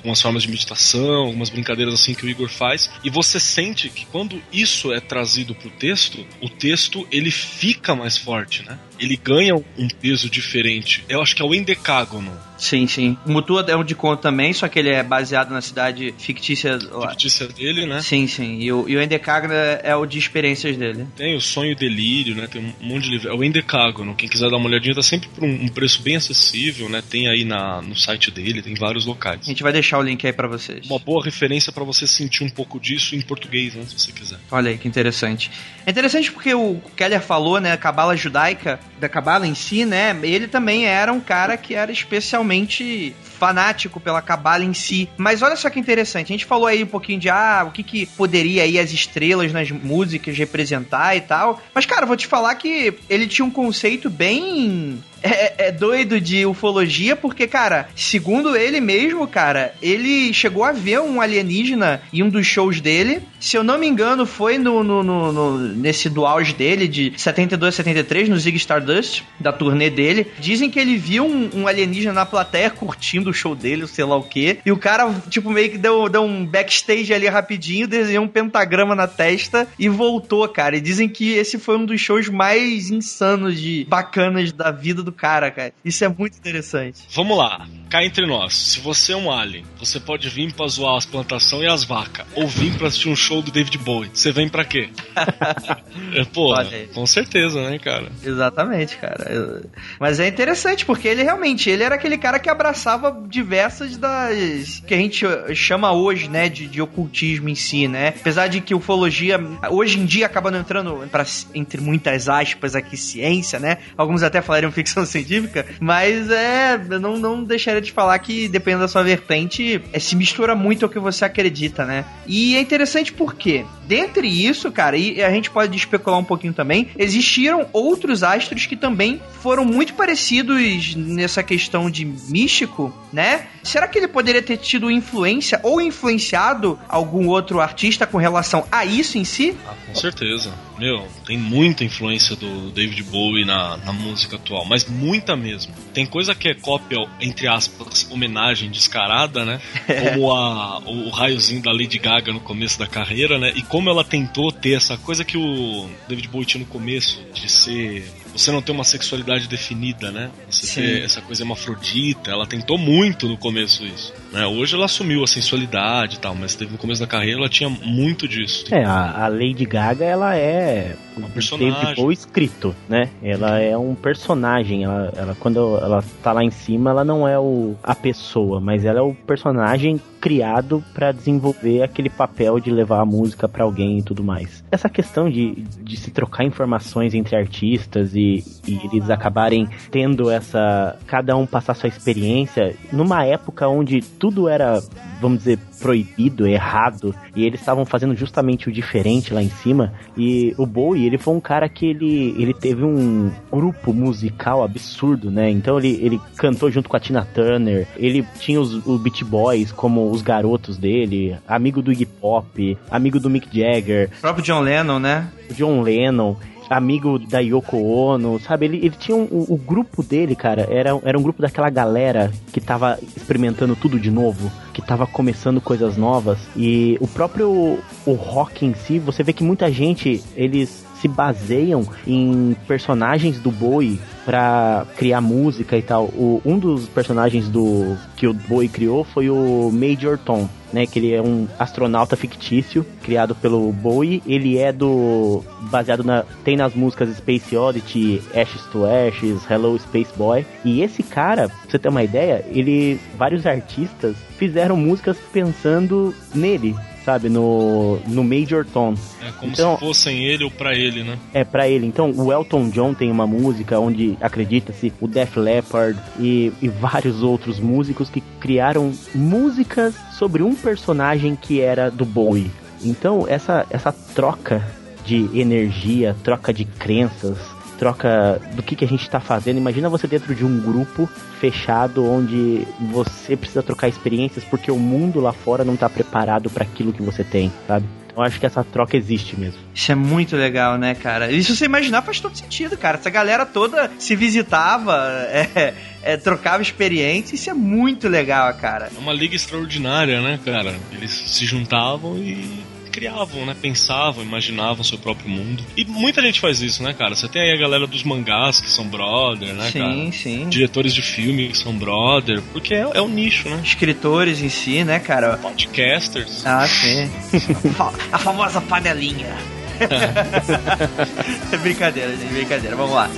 algumas 0.00 0.20
formas 0.20 0.42
de 0.42 0.50
meditação, 0.50 1.26
algumas 1.26 1.50
brincadeiras 1.50 1.94
assim 1.94 2.14
que 2.14 2.24
o 2.24 2.28
Igor 2.28 2.48
faz, 2.48 2.90
e 3.04 3.10
você 3.10 3.38
sente 3.38 3.88
que 3.88 4.06
quando 4.06 4.42
isso 4.52 4.92
é 4.92 5.00
trazido 5.00 5.54
pro 5.54 5.70
texto, 5.70 6.26
o 6.40 6.48
texto 6.48 7.06
ele 7.10 7.30
fica 7.30 7.94
mais 7.94 8.16
forte, 8.16 8.62
né? 8.62 8.78
Ele 9.00 9.16
ganha 9.16 9.56
um 9.56 9.88
peso 10.00 10.28
diferente. 10.28 11.04
Eu 11.08 11.22
acho 11.22 11.34
que 11.34 11.42
é 11.42 11.44
o 11.44 11.54
endecágono 11.54 12.30
Sim, 12.60 12.86
sim. 12.86 13.16
O 13.24 13.32
Mutua 13.32 13.64
é 13.66 13.74
um 13.74 13.82
de 13.82 13.94
conto 13.94 14.20
também, 14.20 14.52
só 14.52 14.68
que 14.68 14.78
ele 14.78 14.90
é 14.90 15.02
baseado 15.02 15.50
na 15.50 15.62
cidade 15.62 16.14
fictícia. 16.18 16.78
fictícia 16.78 17.48
dele, 17.48 17.86
né? 17.86 18.02
Sim, 18.02 18.26
sim. 18.26 18.58
E 18.60 18.70
o, 18.70 18.86
e 18.86 18.96
o 18.96 19.02
Endecagna 19.02 19.54
é 19.54 19.96
o 19.96 20.04
de 20.04 20.18
experiências 20.18 20.76
dele. 20.76 21.06
Tem 21.16 21.34
o 21.34 21.40
Sonho 21.40 21.72
e 21.72 21.74
Delírio, 21.74 22.36
né? 22.36 22.46
Tem 22.46 22.62
um 22.62 22.86
monte 22.86 23.04
de 23.04 23.10
livro. 23.10 23.30
É 23.30 23.34
o 23.34 23.42
Endecágono. 23.42 24.14
Quem 24.14 24.28
quiser 24.28 24.50
dar 24.50 24.58
uma 24.58 24.66
olhadinha, 24.66 24.94
tá 24.94 25.02
sempre 25.02 25.28
por 25.30 25.42
um, 25.42 25.68
preço 25.68 26.02
bem 26.02 26.16
acessível, 26.16 26.88
né? 26.88 27.02
Tem 27.08 27.28
aí 27.28 27.44
na, 27.44 27.80
no 27.80 27.96
site 27.96 28.30
dele, 28.30 28.60
tem 28.60 28.74
vários 28.74 29.06
locais. 29.06 29.40
A 29.42 29.44
gente 29.44 29.62
vai 29.62 29.72
deixar 29.72 29.98
o 29.98 30.02
link 30.02 30.26
aí 30.26 30.32
pra 30.32 30.46
vocês. 30.46 30.86
Uma 30.86 30.98
boa 30.98 31.24
referência 31.24 31.72
pra 31.72 31.82
você 31.82 32.06
sentir 32.06 32.44
um 32.44 32.50
pouco 32.50 32.78
disso 32.78 33.16
em 33.16 33.22
português, 33.22 33.74
né? 33.74 33.84
Se 33.86 33.98
você 33.98 34.12
quiser. 34.12 34.38
Olha 34.50 34.70
aí 34.70 34.76
que 34.76 34.86
interessante. 34.86 35.50
É 35.86 35.90
interessante 35.90 36.30
porque 36.30 36.52
o 36.52 36.80
Keller 36.94 37.22
falou, 37.22 37.58
né, 37.58 37.72
a 37.72 37.76
cabala 37.76 38.14
judaica, 38.16 38.78
da 38.98 39.08
cabala 39.08 39.46
em 39.46 39.54
si, 39.54 39.84
né, 39.84 40.18
ele 40.22 40.46
também 40.46 40.86
era 40.86 41.12
um 41.12 41.20
cara 41.20 41.56
que 41.56 41.74
era 41.74 41.90
especialmente 41.92 43.14
fanático 43.40 43.98
pela 43.98 44.20
cabala 44.20 44.62
em 44.64 44.74
si. 44.74 45.08
Mas 45.16 45.40
olha 45.40 45.56
só 45.56 45.70
que 45.70 45.80
interessante, 45.80 46.26
a 46.30 46.34
gente 46.36 46.44
falou 46.44 46.66
aí 46.66 46.84
um 46.84 46.86
pouquinho 46.86 47.18
de 47.18 47.30
ah, 47.30 47.64
o 47.66 47.70
que 47.72 47.82
que 47.82 48.04
poderia 48.06 48.62
aí 48.64 48.78
as 48.78 48.92
estrelas 48.92 49.50
nas 49.52 49.70
músicas 49.70 50.36
representar 50.36 51.16
e 51.16 51.22
tal. 51.22 51.60
Mas 51.74 51.86
cara, 51.86 52.04
vou 52.04 52.16
te 52.16 52.26
falar 52.26 52.54
que 52.56 52.92
ele 53.08 53.26
tinha 53.26 53.44
um 53.46 53.50
conceito 53.50 54.10
bem 54.10 55.02
é, 55.22 55.66
é 55.68 55.72
doido 55.72 56.18
de 56.20 56.46
ufologia, 56.46 57.14
porque, 57.14 57.46
cara, 57.46 57.88
segundo 57.94 58.56
ele 58.56 58.80
mesmo, 58.80 59.26
cara, 59.26 59.74
ele 59.82 60.32
chegou 60.32 60.64
a 60.64 60.72
ver 60.72 61.00
um 61.00 61.20
alienígena 61.20 62.00
em 62.12 62.22
um 62.22 62.28
dos 62.30 62.46
shows 62.46 62.80
dele. 62.80 63.20
Se 63.38 63.54
eu 63.56 63.62
não 63.62 63.78
me 63.78 63.86
engano, 63.86 64.24
foi 64.24 64.56
no, 64.58 64.82
no, 64.82 65.02
no- 65.02 65.32
no- 65.32 65.58
nesse 65.58 66.08
do 66.08 66.24
auge 66.26 66.54
dele, 66.54 66.88
de 66.88 67.12
72 67.16 67.74
a 67.74 67.76
73, 67.76 68.28
no 68.30 68.38
Zig 68.38 68.56
Stardust, 68.56 69.22
da 69.38 69.52
turnê 69.52 69.90
dele. 69.90 70.26
Dizem 70.38 70.70
que 70.70 70.78
ele 70.78 70.96
viu 70.96 71.24
um, 71.26 71.50
um 71.54 71.66
alienígena 71.66 72.14
na 72.14 72.24
plateia 72.26 72.70
curtindo 72.70 73.29
o 73.30 73.34
show 73.34 73.54
dele, 73.54 73.86
sei 73.86 74.04
lá 74.04 74.16
o 74.16 74.22
quê. 74.22 74.58
E 74.64 74.72
o 74.72 74.76
cara, 74.76 75.12
tipo, 75.28 75.50
meio 75.50 75.70
que 75.70 75.78
deu, 75.78 76.08
deu 76.08 76.22
um 76.22 76.44
backstage 76.44 77.12
ali 77.12 77.28
rapidinho, 77.28 77.88
desenhou 77.88 78.24
um 78.24 78.28
pentagrama 78.28 78.94
na 78.94 79.06
testa 79.06 79.66
e 79.78 79.88
voltou, 79.88 80.46
cara. 80.48 80.76
E 80.76 80.80
dizem 80.80 81.08
que 81.08 81.30
esse 81.32 81.58
foi 81.58 81.76
um 81.76 81.84
dos 81.84 82.00
shows 82.00 82.28
mais 82.28 82.90
insanos 82.90 83.60
de 83.60 83.86
bacanas 83.88 84.52
da 84.52 84.70
vida 84.70 85.02
do 85.02 85.12
cara, 85.12 85.50
cara. 85.50 85.72
Isso 85.84 86.04
é 86.04 86.08
muito 86.08 86.36
interessante. 86.36 87.00
Vamos 87.14 87.36
lá, 87.36 87.66
cá 87.88 88.04
entre 88.04 88.26
nós. 88.26 88.54
Se 88.54 88.80
você 88.80 89.12
é 89.12 89.16
um 89.16 89.30
alien, 89.30 89.64
você 89.78 89.98
pode 89.98 90.28
vir 90.28 90.52
pra 90.52 90.66
zoar 90.66 90.96
as 90.96 91.06
plantações 91.06 91.64
e 91.64 91.66
as 91.66 91.84
vacas. 91.84 92.26
Ou 92.34 92.46
vir 92.46 92.76
pra 92.76 92.88
assistir 92.88 93.08
um 93.08 93.16
show 93.16 93.42
do 93.42 93.50
David 93.50 93.78
Bowie. 93.78 94.10
Você 94.12 94.32
vem 94.32 94.48
pra 94.48 94.64
quê? 94.64 94.90
é, 96.14 96.24
pô, 96.24 96.54
com 96.94 97.06
certeza, 97.06 97.68
né, 97.68 97.78
cara? 97.78 98.10
Exatamente, 98.22 98.96
cara. 98.96 99.62
Mas 99.98 100.20
é 100.20 100.28
interessante, 100.28 100.84
porque 100.84 101.08
ele 101.08 101.22
realmente, 101.22 101.68
ele 101.68 101.82
era 101.82 101.94
aquele 101.94 102.18
cara 102.18 102.38
que 102.38 102.48
abraçava 102.48 103.10
diversas 103.28 103.96
das 103.96 104.82
que 104.86 104.94
a 104.94 104.96
gente 104.96 105.24
chama 105.54 105.92
hoje, 105.92 106.28
né, 106.28 106.48
de, 106.48 106.66
de 106.66 106.80
ocultismo 106.80 107.48
em 107.48 107.54
si, 107.54 107.88
né? 107.88 108.08
Apesar 108.08 108.48
de 108.48 108.60
que 108.60 108.74
ufologia 108.74 109.40
hoje 109.70 109.98
em 109.98 110.04
dia 110.04 110.26
acaba 110.26 110.50
não 110.50 110.60
entrando 110.60 111.08
pra, 111.10 111.24
entre 111.54 111.80
muitas 111.80 112.28
aspas 112.28 112.74
aqui 112.74 112.96
ciência, 112.96 113.58
né? 113.58 113.78
Alguns 113.96 114.22
até 114.22 114.40
falariam 114.40 114.72
ficção 114.72 115.04
científica, 115.06 115.66
mas 115.80 116.30
é, 116.30 116.78
não, 117.00 117.18
não 117.18 117.44
deixaria 117.44 117.80
de 117.80 117.92
falar 117.92 118.18
que 118.18 118.48
dependendo 118.48 118.82
da 118.82 118.88
sua 118.88 119.02
vertente, 119.02 119.82
é, 119.92 119.98
se 119.98 120.16
mistura 120.16 120.54
muito 120.54 120.84
ao 120.84 120.90
que 120.90 120.98
você 120.98 121.24
acredita, 121.24 121.84
né? 121.84 122.04
E 122.26 122.56
é 122.56 122.60
interessante 122.60 123.12
porque, 123.12 123.64
dentre 123.86 124.28
isso, 124.28 124.70
cara, 124.70 124.96
e 124.96 125.22
a 125.22 125.30
gente 125.30 125.50
pode 125.50 125.76
especular 125.76 126.18
um 126.18 126.24
pouquinho 126.24 126.52
também, 126.52 126.88
existiram 126.96 127.66
outros 127.72 128.22
astros 128.22 128.66
que 128.66 128.76
também 128.76 129.20
foram 129.40 129.64
muito 129.64 129.94
parecidos 129.94 130.94
nessa 130.94 131.42
questão 131.42 131.90
de 131.90 132.04
místico, 132.04 132.94
né? 133.12 133.46
Será 133.62 133.86
que 133.86 133.98
ele 133.98 134.08
poderia 134.08 134.42
ter 134.42 134.56
tido 134.56 134.90
influência 134.90 135.60
ou 135.62 135.80
influenciado 135.80 136.78
algum 136.88 137.28
outro 137.28 137.60
artista 137.60 138.06
com 138.06 138.18
relação 138.18 138.66
a 138.70 138.84
isso 138.84 139.18
em 139.18 139.24
si? 139.24 139.56
Ah, 139.66 139.74
com 139.86 139.94
certeza. 139.94 140.52
Meu, 140.78 141.06
tem 141.26 141.36
muita 141.36 141.84
influência 141.84 142.34
do 142.34 142.70
David 142.70 143.02
Bowie 143.02 143.44
na, 143.44 143.76
na 143.78 143.92
música 143.92 144.36
atual, 144.36 144.64
mas 144.64 144.86
muita 144.86 145.36
mesmo. 145.36 145.74
Tem 145.92 146.06
coisa 146.06 146.34
que 146.34 146.48
é 146.48 146.54
cópia, 146.54 146.96
entre 147.20 147.46
aspas, 147.46 148.08
homenagem 148.10 148.70
descarada, 148.70 149.44
né? 149.44 149.60
Como 149.86 150.32
a, 150.32 150.78
o, 150.78 151.08
o 151.08 151.10
raiozinho 151.10 151.60
da 151.62 151.70
Lady 151.70 151.98
Gaga 151.98 152.32
no 152.32 152.40
começo 152.40 152.78
da 152.78 152.86
carreira, 152.86 153.38
né? 153.38 153.52
E 153.54 153.62
como 153.62 153.90
ela 153.90 154.02
tentou 154.02 154.50
ter 154.50 154.72
essa 154.72 154.96
coisa 154.96 155.24
que 155.24 155.36
o 155.36 155.88
David 156.08 156.28
Bowie 156.28 156.46
tinha 156.46 156.60
no 156.60 156.66
começo, 156.66 157.22
de 157.32 157.50
ser. 157.50 158.10
Você 158.32 158.50
não 158.50 158.62
ter 158.62 158.72
uma 158.72 158.84
sexualidade 158.84 159.48
definida, 159.48 160.10
né? 160.10 160.30
Você 160.50 160.66
Sim. 160.66 160.74
ter 160.80 161.02
essa 161.04 161.20
coisa 161.20 161.42
hermafrodita. 161.42 162.30
Ela 162.30 162.46
tentou 162.46 162.78
muito 162.78 163.28
no 163.28 163.36
começo 163.36 163.84
isso. 163.84 164.12
Né? 164.32 164.46
Hoje 164.46 164.74
ela 164.74 164.84
assumiu 164.84 165.22
a 165.22 165.26
sensualidade 165.26 166.16
e 166.16 166.18
tal, 166.18 166.34
mas 166.34 166.54
teve 166.54 166.72
no 166.72 166.78
começo 166.78 167.00
da 167.00 167.06
carreira 167.06 167.38
ela 167.38 167.48
tinha 167.48 167.68
muito 167.68 168.28
disso. 168.28 168.64
É, 168.72 168.84
a, 168.84 169.24
a 169.24 169.28
Lady 169.28 169.64
Gaga, 169.64 170.04
ela 170.04 170.36
é 170.36 170.96
o 171.16 171.30
personagem. 171.30 171.72
David 171.72 171.96
Bowie 171.96 172.14
escrito, 172.14 172.74
né? 172.88 173.10
Ela 173.22 173.58
é 173.58 173.76
um 173.76 173.94
personagem. 173.94 174.84
Ela, 174.84 175.12
ela, 175.16 175.36
quando 175.38 175.76
ela 175.78 176.04
tá 176.22 176.32
lá 176.32 176.44
em 176.44 176.50
cima, 176.50 176.90
ela 176.90 177.04
não 177.04 177.26
é 177.26 177.38
o, 177.38 177.74
a 177.82 177.94
pessoa, 177.94 178.60
mas 178.60 178.84
ela 178.84 179.00
é 179.00 179.02
o 179.02 179.14
personagem 179.14 180.00
criado 180.20 180.84
para 180.92 181.12
desenvolver 181.12 181.82
aquele 181.82 182.10
papel 182.10 182.60
de 182.60 182.70
levar 182.70 183.00
a 183.00 183.06
música 183.06 183.48
para 183.48 183.64
alguém 183.64 183.98
e 183.98 184.02
tudo 184.02 184.22
mais. 184.22 184.62
Essa 184.70 184.88
questão 184.88 185.30
de, 185.30 185.64
de 185.82 185.96
se 185.96 186.10
trocar 186.10 186.44
informações 186.44 187.14
entre 187.14 187.34
artistas 187.36 188.14
e, 188.14 188.44
e 188.66 188.80
eles 188.84 189.08
acabarem 189.08 189.68
tendo 189.90 190.30
essa. 190.30 190.98
cada 191.06 191.36
um 191.36 191.46
passar 191.46 191.74
sua 191.74 191.88
experiência 191.88 192.76
numa 192.92 193.24
época 193.24 193.66
onde 193.66 194.02
tudo 194.20 194.48
era, 194.48 194.80
vamos 195.20 195.38
dizer, 195.38 195.58
proibido, 195.80 196.46
errado, 196.46 197.14
e 197.34 197.44
eles 197.44 197.58
estavam 197.58 197.86
fazendo 197.86 198.14
justamente 198.14 198.68
o 198.68 198.72
diferente 198.72 199.32
lá 199.32 199.42
em 199.42 199.48
cima. 199.48 199.94
E 200.16 200.54
o 200.58 200.66
Bowie, 200.66 201.06
ele 201.06 201.16
foi 201.16 201.34
um 201.34 201.40
cara 201.40 201.68
que 201.70 201.86
ele, 201.86 202.34
ele 202.38 202.52
teve 202.52 202.84
um 202.84 203.32
grupo 203.50 203.94
musical 203.94 204.62
absurdo, 204.62 205.30
né? 205.30 205.50
Então 205.50 205.78
ele, 205.78 205.98
ele 206.02 206.20
cantou 206.36 206.70
junto 206.70 206.88
com 206.88 206.96
a 206.96 207.00
Tina 207.00 207.26
Turner, 207.34 207.88
ele 207.96 208.24
tinha 208.38 208.60
os, 208.60 208.86
o 208.86 208.98
Beat 208.98 209.24
Boys 209.24 209.72
como 209.72 210.10
os 210.10 210.20
garotos 210.20 210.76
dele, 210.76 211.36
amigo 211.48 211.80
do 211.80 211.90
Iggy 211.90 212.04
Pop, 212.06 212.78
amigo 212.90 213.18
do 213.18 213.30
Mick 213.30 213.48
Jagger, 213.50 214.10
O 214.18 214.20
próprio 214.20 214.44
John 214.44 214.60
Lennon, 214.60 214.98
né? 214.98 215.28
o 215.50 215.54
John 215.54 215.80
Lennon, 215.80 216.36
amigo 216.70 217.18
da 217.18 217.40
Yoko 217.40 217.76
Ono, 217.76 218.38
sabe? 218.38 218.66
Ele, 218.66 218.76
ele 218.78 218.94
tinha 218.96 219.16
um, 219.16 219.24
o, 219.24 219.54
o 219.54 219.56
grupo 219.56 220.02
dele, 220.02 220.36
cara, 220.36 220.68
era, 220.70 220.90
era 221.02 221.18
um 221.18 221.22
grupo 221.22 221.42
daquela 221.42 221.68
galera 221.68 222.30
que 222.52 222.60
tava 222.60 222.96
experimentando 223.16 223.74
tudo 223.74 223.98
de 223.98 224.10
novo, 224.10 224.50
que 224.72 224.80
tava 224.80 225.06
começando 225.06 225.60
coisas 225.60 225.96
novas. 225.96 226.38
E 226.56 226.96
o 227.00 227.08
próprio 227.08 227.78
o 228.06 228.12
rock 228.12 228.64
em 228.64 228.74
si, 228.74 229.00
você 229.00 229.24
vê 229.24 229.32
que 229.32 229.42
muita 229.42 229.70
gente, 229.70 230.22
eles 230.36 230.86
se 231.00 231.08
baseiam 231.08 231.86
em 232.06 232.54
personagens 232.68 233.40
do 233.40 233.50
Bowie 233.50 233.98
pra 234.24 234.86
criar 234.96 235.20
música 235.20 235.76
e 235.76 235.82
tal. 235.82 236.04
O, 236.04 236.42
um 236.44 236.58
dos 236.58 236.86
personagens 236.88 237.48
do 237.48 237.96
que 238.16 238.26
o 238.26 238.34
Bowie 238.34 238.68
criou 238.68 239.02
foi 239.02 239.30
o 239.30 239.70
Major 239.72 240.18
Tom, 240.18 240.48
né? 240.72 240.86
Que 240.86 240.98
ele 240.98 241.12
é 241.12 241.22
um 241.22 241.46
astronauta 241.58 242.16
fictício 242.16 242.84
criado 243.02 243.34
pelo 243.34 243.72
Bowie. 243.72 244.22
Ele 244.26 244.58
é 244.58 244.72
do 244.72 245.42
baseado 245.70 246.04
na 246.04 246.24
tem 246.44 246.56
nas 246.56 246.74
músicas 246.74 247.14
Space 247.16 247.56
Oddity, 247.56 248.22
Ashes 248.34 248.62
to 248.72 248.84
Ashes, 248.86 249.48
Hello 249.50 249.78
Space 249.78 250.10
Boy. 250.16 250.46
E 250.64 250.82
esse 250.82 251.02
cara, 251.02 251.48
pra 251.48 251.58
você 251.68 251.78
ter 251.78 251.88
uma 251.88 252.02
ideia, 252.02 252.44
ele 252.50 252.98
vários 253.16 253.46
artistas 253.46 254.16
fizeram 254.38 254.76
músicas 254.76 255.16
pensando 255.32 256.14
nele. 256.34 256.74
Sabe, 257.04 257.30
no, 257.30 257.98
no 258.06 258.22
Major 258.22 258.64
Tom. 258.64 258.94
É 259.26 259.32
como 259.32 259.52
Então- 259.52 259.74
se 259.74 259.80
fossem 259.80 260.24
ele 260.26 260.44
ou 260.44 260.50
pra 260.50 260.74
ele, 260.74 261.02
né? 261.02 261.18
É, 261.32 261.44
pra 261.44 261.66
ele. 261.66 261.86
Então, 261.86 262.10
o 262.10 262.30
Elton 262.30 262.68
John 262.68 262.92
tem 262.92 263.10
uma 263.10 263.26
música 263.26 263.78
onde, 263.80 264.18
acredita-se, 264.20 264.92
o 265.00 265.08
Def 265.08 265.36
Leppard 265.36 265.98
e, 266.18 266.52
e 266.60 266.68
vários 266.68 267.22
outros 267.22 267.58
músicos 267.58 268.10
que 268.10 268.20
criaram 268.38 268.92
músicas 269.14 269.94
sobre 270.12 270.42
um 270.42 270.54
personagem 270.54 271.34
que 271.34 271.60
era 271.60 271.90
do 271.90 272.04
Bowie. 272.04 272.50
Então, 272.84 273.24
essa, 273.26 273.66
essa 273.70 273.92
troca 273.92 274.62
de 275.04 275.28
energia, 275.34 276.14
troca 276.22 276.52
de 276.52 276.64
crenças, 276.66 277.38
troca 277.80 278.38
do 278.52 278.62
que, 278.62 278.76
que 278.76 278.84
a 278.84 278.88
gente 278.88 279.08
tá 279.08 279.18
fazendo. 279.18 279.56
Imagina 279.56 279.88
você 279.88 280.06
dentro 280.06 280.34
de 280.34 280.44
um 280.44 280.60
grupo 280.60 281.08
fechado 281.40 282.04
onde 282.04 282.66
você 282.78 283.34
precisa 283.34 283.62
trocar 283.62 283.88
experiências 283.88 284.44
porque 284.44 284.70
o 284.70 284.78
mundo 284.78 285.18
lá 285.18 285.32
fora 285.32 285.64
não 285.64 285.76
tá 285.76 285.88
preparado 285.88 286.50
para 286.50 286.62
aquilo 286.62 286.92
que 286.92 287.02
você 287.02 287.24
tem, 287.24 287.50
sabe? 287.66 287.86
Então, 288.10 288.22
acho 288.22 288.38
que 288.38 288.44
essa 288.44 288.62
troca 288.62 288.98
existe 288.98 289.38
mesmo. 289.38 289.58
Isso 289.74 289.90
é 289.90 289.94
muito 289.94 290.36
legal, 290.36 290.76
né, 290.76 290.94
cara? 290.94 291.32
E 291.32 291.42
se 291.42 291.56
você 291.56 291.64
imaginar, 291.64 292.02
faz 292.02 292.20
todo 292.20 292.36
sentido, 292.36 292.76
cara. 292.76 292.98
Essa 292.98 293.08
galera 293.08 293.46
toda 293.46 293.90
se 293.98 294.14
visitava, 294.14 294.96
é, 295.32 295.72
é, 296.02 296.16
trocava 296.18 296.62
experiência. 296.62 297.34
Isso 297.34 297.48
é 297.48 297.54
muito 297.54 298.08
legal, 298.08 298.52
cara. 298.54 298.90
É 298.94 298.98
uma 299.00 299.14
liga 299.14 299.34
extraordinária, 299.34 300.20
né, 300.20 300.38
cara? 300.44 300.74
Eles 300.92 301.12
se 301.12 301.46
juntavam 301.46 302.18
e 302.18 302.62
criavam, 303.00 303.46
né? 303.46 303.56
Pensavam, 303.60 304.22
imaginavam 304.22 304.84
seu 304.84 304.98
próprio 304.98 305.30
mundo. 305.30 305.64
E 305.74 305.86
muita 305.86 306.20
gente 306.20 306.38
faz 306.38 306.60
isso, 306.60 306.82
né, 306.82 306.92
cara? 306.92 307.14
Você 307.14 307.26
tem 307.28 307.40
aí 307.40 307.52
a 307.52 307.56
galera 307.56 307.86
dos 307.86 308.02
mangás 308.02 308.60
que 308.60 308.70
são 308.70 308.86
brother, 308.86 309.54
né, 309.54 309.70
cara? 309.72 309.92
sim, 309.92 310.12
sim. 310.12 310.48
Diretores 310.50 310.92
de 310.92 311.00
filme 311.00 311.48
que 311.48 311.56
são 311.56 311.72
brother, 311.72 312.42
porque 312.52 312.74
é, 312.74 312.86
é 312.92 313.00
um 313.00 313.08
nicho, 313.08 313.48
né? 313.48 313.60
Escritores 313.64 314.42
em 314.42 314.50
si, 314.50 314.84
né, 314.84 314.98
cara? 314.98 315.38
Podcasters. 315.38 316.44
Ah, 316.44 316.66
sim. 316.66 317.10
A 318.12 318.18
famosa 318.18 318.60
panelinha. 318.60 319.34
É 321.52 321.56
brincadeira, 321.56 322.10
gente, 322.16 322.32
brincadeira. 322.32 322.76
Vamos 322.76 322.94
lá. 322.94 323.10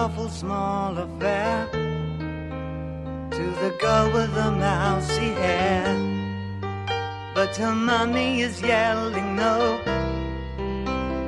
Awful 0.00 0.30
small 0.30 0.96
affair 0.96 1.68
to 3.30 3.44
the 3.62 3.70
girl 3.78 4.10
with 4.14 4.32
the 4.32 4.50
mousy 4.50 5.30
hair. 5.42 5.84
But 7.34 7.54
her 7.56 7.74
mummy 7.74 8.40
is 8.40 8.62
yelling 8.62 9.36
no, 9.36 9.78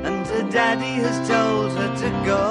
and 0.09 0.27
her 0.27 0.47
daddy 0.51 0.95
has 1.05 1.17
told 1.29 1.73
her 1.73 1.91
to 2.03 2.11
go. 2.25 2.43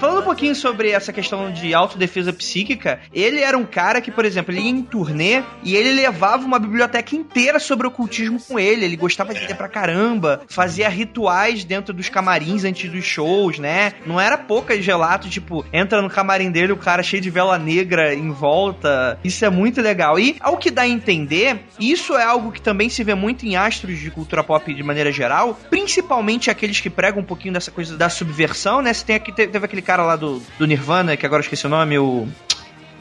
Falando 0.00 0.20
um 0.20 0.24
pouquinho 0.24 0.54
sobre 0.54 0.90
essa 0.90 1.12
questão 1.12 1.52
de 1.52 1.74
autodefesa 1.74 2.32
psíquica, 2.32 3.00
ele 3.12 3.40
era 3.40 3.58
um 3.58 3.66
cara 3.66 4.00
que, 4.00 4.10
por 4.10 4.24
exemplo, 4.24 4.50
ele 4.50 4.62
ia 4.62 4.70
em 4.70 4.80
turnê 4.82 5.42
e 5.62 5.76
ele 5.76 5.92
levava 5.92 6.42
uma 6.46 6.58
biblioteca 6.58 7.14
inteira 7.14 7.58
sobre 7.58 7.86
ocultismo 7.86 8.40
com 8.40 8.58
ele. 8.58 8.86
Ele 8.86 8.96
gostava 8.96 9.34
de 9.34 9.40
ler 9.40 9.54
pra 9.56 9.68
caramba, 9.68 10.40
fazia 10.48 10.88
rituais 10.88 11.64
dentro 11.64 11.92
dos 11.92 12.08
camarins 12.08 12.64
antes 12.64 12.90
dos 12.90 13.04
shows, 13.04 13.58
né? 13.58 13.92
Não 14.06 14.18
era 14.18 14.38
poucas 14.38 14.84
relatos, 14.86 15.28
tipo, 15.30 15.66
entra 15.70 16.00
no 16.00 16.08
camarim 16.08 16.50
dele 16.50 16.72
o 16.72 16.78
cara 16.78 17.02
cheio 17.02 17.20
de 17.22 17.28
vela 17.28 17.58
negra 17.58 18.14
em 18.14 18.30
volta. 18.30 19.18
Isso 19.22 19.44
é 19.44 19.50
muito 19.50 19.82
legal. 19.82 20.18
E, 20.18 20.34
ao 20.40 20.56
que 20.56 20.70
dá 20.70 20.82
a 20.82 20.88
entender, 20.88 21.60
isso 21.78 22.16
é 22.16 22.24
algo 22.24 22.50
que 22.52 22.62
também 22.62 22.88
se 22.88 23.04
vê 23.04 23.14
muito 23.14 23.44
em 23.44 23.54
astros 23.54 23.98
de 23.98 24.10
cultura 24.10 24.42
pop 24.42 24.72
de 24.72 24.82
maneira 24.82 25.12
geral, 25.12 25.60
principalmente 25.68 26.50
aqueles 26.50 26.80
que 26.80 26.88
pregam 26.88 27.20
um 27.20 27.24
pouquinho 27.26 27.52
dessa 27.52 27.70
coisa 27.70 27.98
da 27.98 28.08
subversão, 28.08 28.80
né? 28.80 28.94
Você 28.94 29.04
tem 29.04 29.16
aqui, 29.16 29.30
te- 29.30 29.46
teve 29.46 29.66
aquele 29.66 29.82
cara 29.90 30.04
lá 30.04 30.14
do, 30.14 30.40
do 30.56 30.66
Nirvana, 30.66 31.16
que 31.16 31.26
agora 31.26 31.40
eu 31.40 31.44
esqueci 31.44 31.66
o 31.66 31.68
nome, 31.68 31.98
o. 31.98 32.28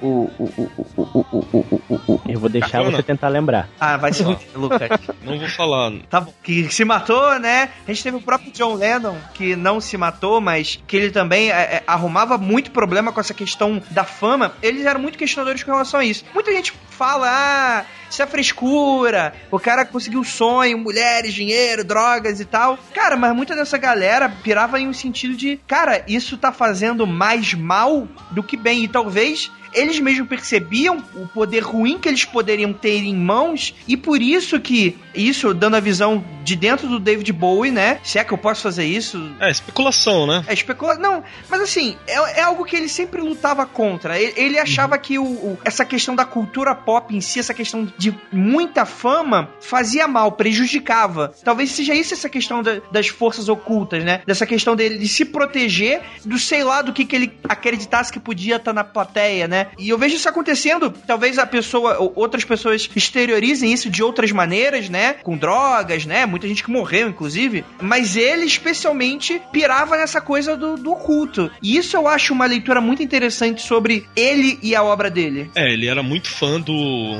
O, 0.01 0.31
o, 0.39 0.71
o, 0.97 2.21
eu 2.25 2.39
vou 2.39 2.49
deixar 2.49 2.77
Cacana. 2.77 2.95
você 2.95 3.03
tentar 3.03 3.27
lembrar. 3.27 3.67
Ah, 3.77 3.97
vai 3.97 4.13
ser 4.13 4.25
Lucas. 4.55 4.89
Não 5.21 5.37
vou 5.37 5.49
falar. 5.49 5.91
Tá 6.09 6.21
bom. 6.21 6.33
Que 6.41 6.71
se 6.71 6.85
matou, 6.85 7.37
né? 7.37 7.69
A 7.85 7.91
gente 7.91 8.01
teve 8.01 8.15
o 8.15 8.21
próprio 8.21 8.49
John 8.53 8.75
Lennon, 8.75 9.17
que 9.33 9.57
não 9.57 9.81
se 9.81 9.97
matou, 9.97 10.39
mas 10.39 10.81
que 10.87 10.95
ele 10.95 11.11
também 11.11 11.51
é, 11.51 11.83
arrumava 11.85 12.37
muito 12.37 12.71
problema 12.71 13.11
com 13.11 13.19
essa 13.19 13.33
questão 13.33 13.81
da 13.91 14.05
fama. 14.05 14.53
Eles 14.63 14.85
eram 14.85 15.01
muito 15.01 15.17
questionadores 15.17 15.63
com 15.63 15.71
relação 15.71 15.99
a 15.99 16.05
isso. 16.05 16.23
Muita 16.33 16.53
gente 16.53 16.71
fala, 16.89 17.27
ah, 17.29 17.85
isso 18.09 18.21
é 18.21 18.27
frescura, 18.27 19.33
o 19.51 19.59
cara 19.59 19.85
conseguiu 19.85 20.23
sonho, 20.23 20.77
mulheres, 20.77 21.33
dinheiro, 21.33 21.83
drogas 21.83 22.39
e 22.39 22.45
tal. 22.45 22.77
Cara, 22.93 23.15
mas 23.15 23.35
muita 23.35 23.55
dessa 23.55 23.77
galera 23.77 24.27
pirava 24.27 24.79
em 24.79 24.87
um 24.87 24.93
sentido 24.93 25.35
de, 25.35 25.57
cara, 25.67 26.03
isso 26.07 26.37
tá 26.37 26.51
fazendo 26.51 27.05
mais 27.05 27.53
mal 27.53 28.07
do 28.31 28.41
que 28.41 28.57
bem. 28.57 28.83
E 28.83 28.87
talvez 28.87 29.51
eles 29.73 29.99
mesmos 29.99 30.27
percebiam 30.27 31.03
o 31.15 31.27
poder 31.27 31.59
ruim 31.59 31.97
que 31.99 32.07
eles 32.09 32.25
poderiam 32.25 32.73
ter 32.73 32.97
em 33.03 33.15
mãos 33.15 33.73
e 33.87 33.95
por 33.97 34.21
isso 34.21 34.59
que 34.59 34.97
isso 35.13 35.53
dando 35.53 35.75
a 35.75 35.79
visão 35.79 36.23
de 36.43 36.55
dentro 36.55 36.87
do 36.87 36.99
David 36.99 37.31
Bowie, 37.33 37.71
né? 37.71 37.99
Se 38.03 38.17
é 38.17 38.23
que 38.23 38.31
eu 38.33 38.37
posso 38.37 38.61
fazer 38.63 38.85
isso, 38.85 39.31
É, 39.39 39.49
especulação, 39.51 40.25
né? 40.25 40.43
é 40.47 40.53
especula... 40.53 40.95
Não, 40.95 41.23
mas 41.49 41.61
assim, 41.61 41.95
é, 42.07 42.39
é 42.39 42.41
algo 42.41 42.65
que 42.65 42.75
ele 42.75 42.87
sempre 42.89 43.21
lutava 43.21 43.65
contra. 43.65 44.19
Ele, 44.19 44.33
ele 44.35 44.59
achava 44.59 44.97
que 44.97 45.19
o, 45.19 45.23
o- 45.25 45.57
essa 45.63 45.85
questão 45.85 46.15
da 46.15 46.25
cultura 46.25 46.73
pop 46.73 47.15
em 47.15 47.21
si, 47.21 47.39
essa 47.39 47.53
questão 47.53 47.87
de 47.97 48.13
muita 48.31 48.85
fama 48.85 49.49
fazia 49.61 50.07
mal, 50.07 50.31
prejudicava. 50.31 51.33
Talvez 51.43 51.71
seja 51.71 51.93
isso 51.93 52.13
essa 52.13 52.29
questão 52.29 52.61
da- 52.63 52.81
das 52.91 53.07
forças 53.07 53.49
ocultas, 53.49 54.03
né? 54.03 54.21
Dessa 54.25 54.45
questão 54.45 54.75
dele 54.75 54.97
de 54.97 55.07
se 55.07 55.25
proteger 55.25 56.01
do 56.25 56.37
sei 56.39 56.63
lá 56.63 56.81
do 56.81 56.93
que, 56.93 57.05
que 57.05 57.15
ele 57.15 57.33
acreditasse 57.47 58.11
que 58.11 58.19
podia 58.19 58.55
estar 58.55 58.73
na 58.73 58.83
plateia, 58.83 59.47
né? 59.47 59.58
E 59.77 59.89
eu 59.89 59.97
vejo 59.97 60.15
isso 60.15 60.29
acontecendo. 60.29 60.91
Talvez 61.05 61.37
a 61.37 61.45
pessoa, 61.45 61.97
ou 61.99 62.13
outras 62.15 62.43
pessoas 62.43 62.89
exteriorizem 62.95 63.71
isso 63.71 63.89
de 63.89 64.03
outras 64.03 64.31
maneiras, 64.31 64.89
né? 64.89 65.13
Com 65.13 65.37
drogas, 65.37 66.05
né? 66.05 66.25
Muita 66.25 66.47
gente 66.47 66.63
que 66.63 66.71
morreu, 66.71 67.09
inclusive. 67.09 67.63
Mas 67.81 68.15
ele, 68.15 68.45
especialmente, 68.45 69.41
pirava 69.51 69.97
nessa 69.97 70.21
coisa 70.21 70.55
do, 70.55 70.75
do 70.75 70.95
culto. 70.95 71.51
E 71.61 71.77
isso 71.77 71.95
eu 71.95 72.07
acho 72.07 72.33
uma 72.33 72.45
leitura 72.45 72.81
muito 72.81 73.03
interessante 73.03 73.61
sobre 73.61 74.07
ele 74.15 74.59
e 74.61 74.75
a 74.75 74.83
obra 74.83 75.09
dele. 75.09 75.49
É, 75.55 75.71
ele 75.71 75.87
era 75.87 76.03
muito 76.03 76.29
fã 76.29 76.59
do. 76.59 77.17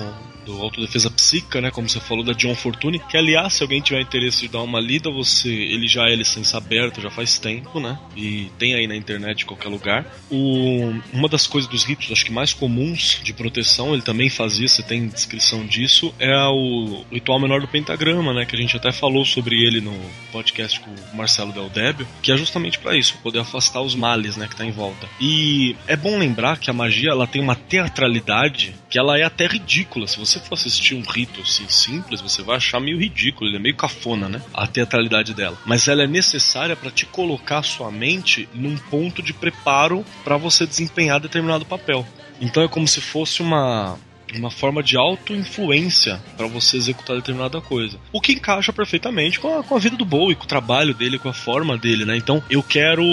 Do 0.50 0.64
Autodefesa 0.64 1.12
Psíquica, 1.12 1.62
né? 1.62 1.70
Como 1.70 1.88
você 1.88 2.00
falou, 2.00 2.24
da 2.24 2.34
John 2.34 2.56
Fortune. 2.56 2.98
Que, 2.98 3.16
aliás, 3.16 3.54
se 3.54 3.62
alguém 3.62 3.82
tiver 3.82 4.02
interesse 4.02 4.42
de 4.42 4.48
dar 4.48 4.64
uma 4.64 4.80
lida, 4.80 5.12
você. 5.12 5.48
Ele 5.50 5.88
já 5.88 6.10
é 6.10 6.16
licença 6.16 6.58
aberta, 6.58 7.00
já 7.00 7.12
faz 7.12 7.38
tempo, 7.38 7.80
né? 7.80 8.00
E 8.16 8.50
tem 8.58 8.74
aí 8.74 8.88
na 8.88 8.96
internet 8.96 9.44
em 9.44 9.46
qualquer 9.46 9.70
lugar. 9.70 10.06
O, 10.32 10.92
uma 11.14 11.30
das 11.30 11.46
coisas 11.46 11.70
dos 11.70 11.84
ritos, 11.84 12.12
acho 12.12 12.26
que 12.26 12.32
mais 12.32 12.52
comuns 12.52 13.22
de 13.24 13.32
proteção, 13.32 13.94
ele 13.94 14.02
também 14.02 14.28
fazia, 14.28 14.68
você 14.68 14.82
tem 14.82 15.08
descrição 15.08 15.66
disso, 15.68 16.14
é 16.18 16.36
o 16.48 17.06
ritual 17.12 17.40
menor 17.40 17.62
do 17.62 17.68
pentagrama, 17.68 18.34
né? 18.34 18.46
Que 18.46 18.56
a 18.56 18.60
gente 18.60 18.76
até 18.76 18.92
falou 18.92 19.24
sobre 19.24 19.64
ele 19.64 19.82
no 19.82 19.96
podcast 20.32 20.80
com 20.80 20.90
o 20.90 21.16
Marcelo 21.16 21.54
Del 21.54 21.70
Débio, 21.70 22.08
que 22.24 22.32
é 22.32 22.38
justamente 22.38 22.80
para 22.80 22.98
isso, 22.98 23.20
poder 23.22 23.40
afastar 23.40 23.82
os 23.82 23.94
males, 23.94 24.36
né? 24.36 24.48
Que 24.48 24.56
tá 24.56 24.66
em 24.66 24.72
volta. 24.72 25.08
E 25.22 25.76
é 25.88 25.96
bom 25.96 26.18
lembrar 26.18 26.58
que 26.58 26.72
a 26.72 26.74
magia, 26.74 27.12
ela 27.12 27.28
tem 27.28 27.42
uma 27.42 27.56
teatralidade 27.56 28.74
que 28.90 28.98
ela 28.98 29.18
é 29.18 29.24
até 29.24 29.46
ridícula. 29.46 30.08
Se 30.08 30.18
você 30.18 30.40
for 30.40 30.56
assistir 30.56 30.96
um 30.96 31.02
rito 31.02 31.42
assim 31.42 31.68
simples, 31.70 32.22
você 32.22 32.42
vai 32.42 32.58
achar 32.58 32.80
meio 32.80 33.00
ridículo, 33.00 33.50
ele 33.50 33.58
é 33.58 33.60
meio 33.60 33.76
cafona, 33.76 34.28
né? 34.28 34.42
A 34.54 34.66
teatralidade 34.66 35.34
dela. 35.34 35.58
Mas 35.66 35.88
ela 35.88 36.04
é 36.04 36.08
necessária 36.08 36.76
para 36.76 36.92
te 36.92 37.06
colocar 37.06 37.64
sua 37.64 37.92
mente 37.92 38.50
num 38.54 38.78
ponto 38.78 39.22
de 39.22 39.34
preparo 39.34 40.04
para 40.24 40.38
você 40.38 40.66
desempenhar 40.66 41.20
determinado 41.20 41.66
papel. 41.66 42.08
Então 42.42 42.64
é 42.64 42.68
como 42.68 42.88
se 42.88 43.02
fosse 43.02 43.42
uma 43.42 43.98
uma 44.38 44.52
forma 44.52 44.84
de 44.84 44.98
auto-influência 44.98 46.22
para 46.38 46.48
você 46.48 46.78
executar 46.78 47.16
determinada 47.16 47.62
coisa. 47.62 47.98
O 48.12 48.22
que 48.22 48.34
encaixa 48.34 48.72
perfeitamente 48.72 49.40
com 49.40 49.60
a, 49.60 49.64
com 49.64 49.76
a 49.76 49.80
vida 49.80 49.96
do 49.96 50.06
Bowie, 50.06 50.36
com 50.36 50.44
o 50.44 50.48
trabalho 50.48 50.94
dele, 50.94 51.18
com 51.18 51.30
a 51.30 51.34
forma 51.34 51.78
dele, 51.78 52.06
né? 52.06 52.18
Então, 52.18 52.44
eu 52.50 52.62
quero 52.62 53.04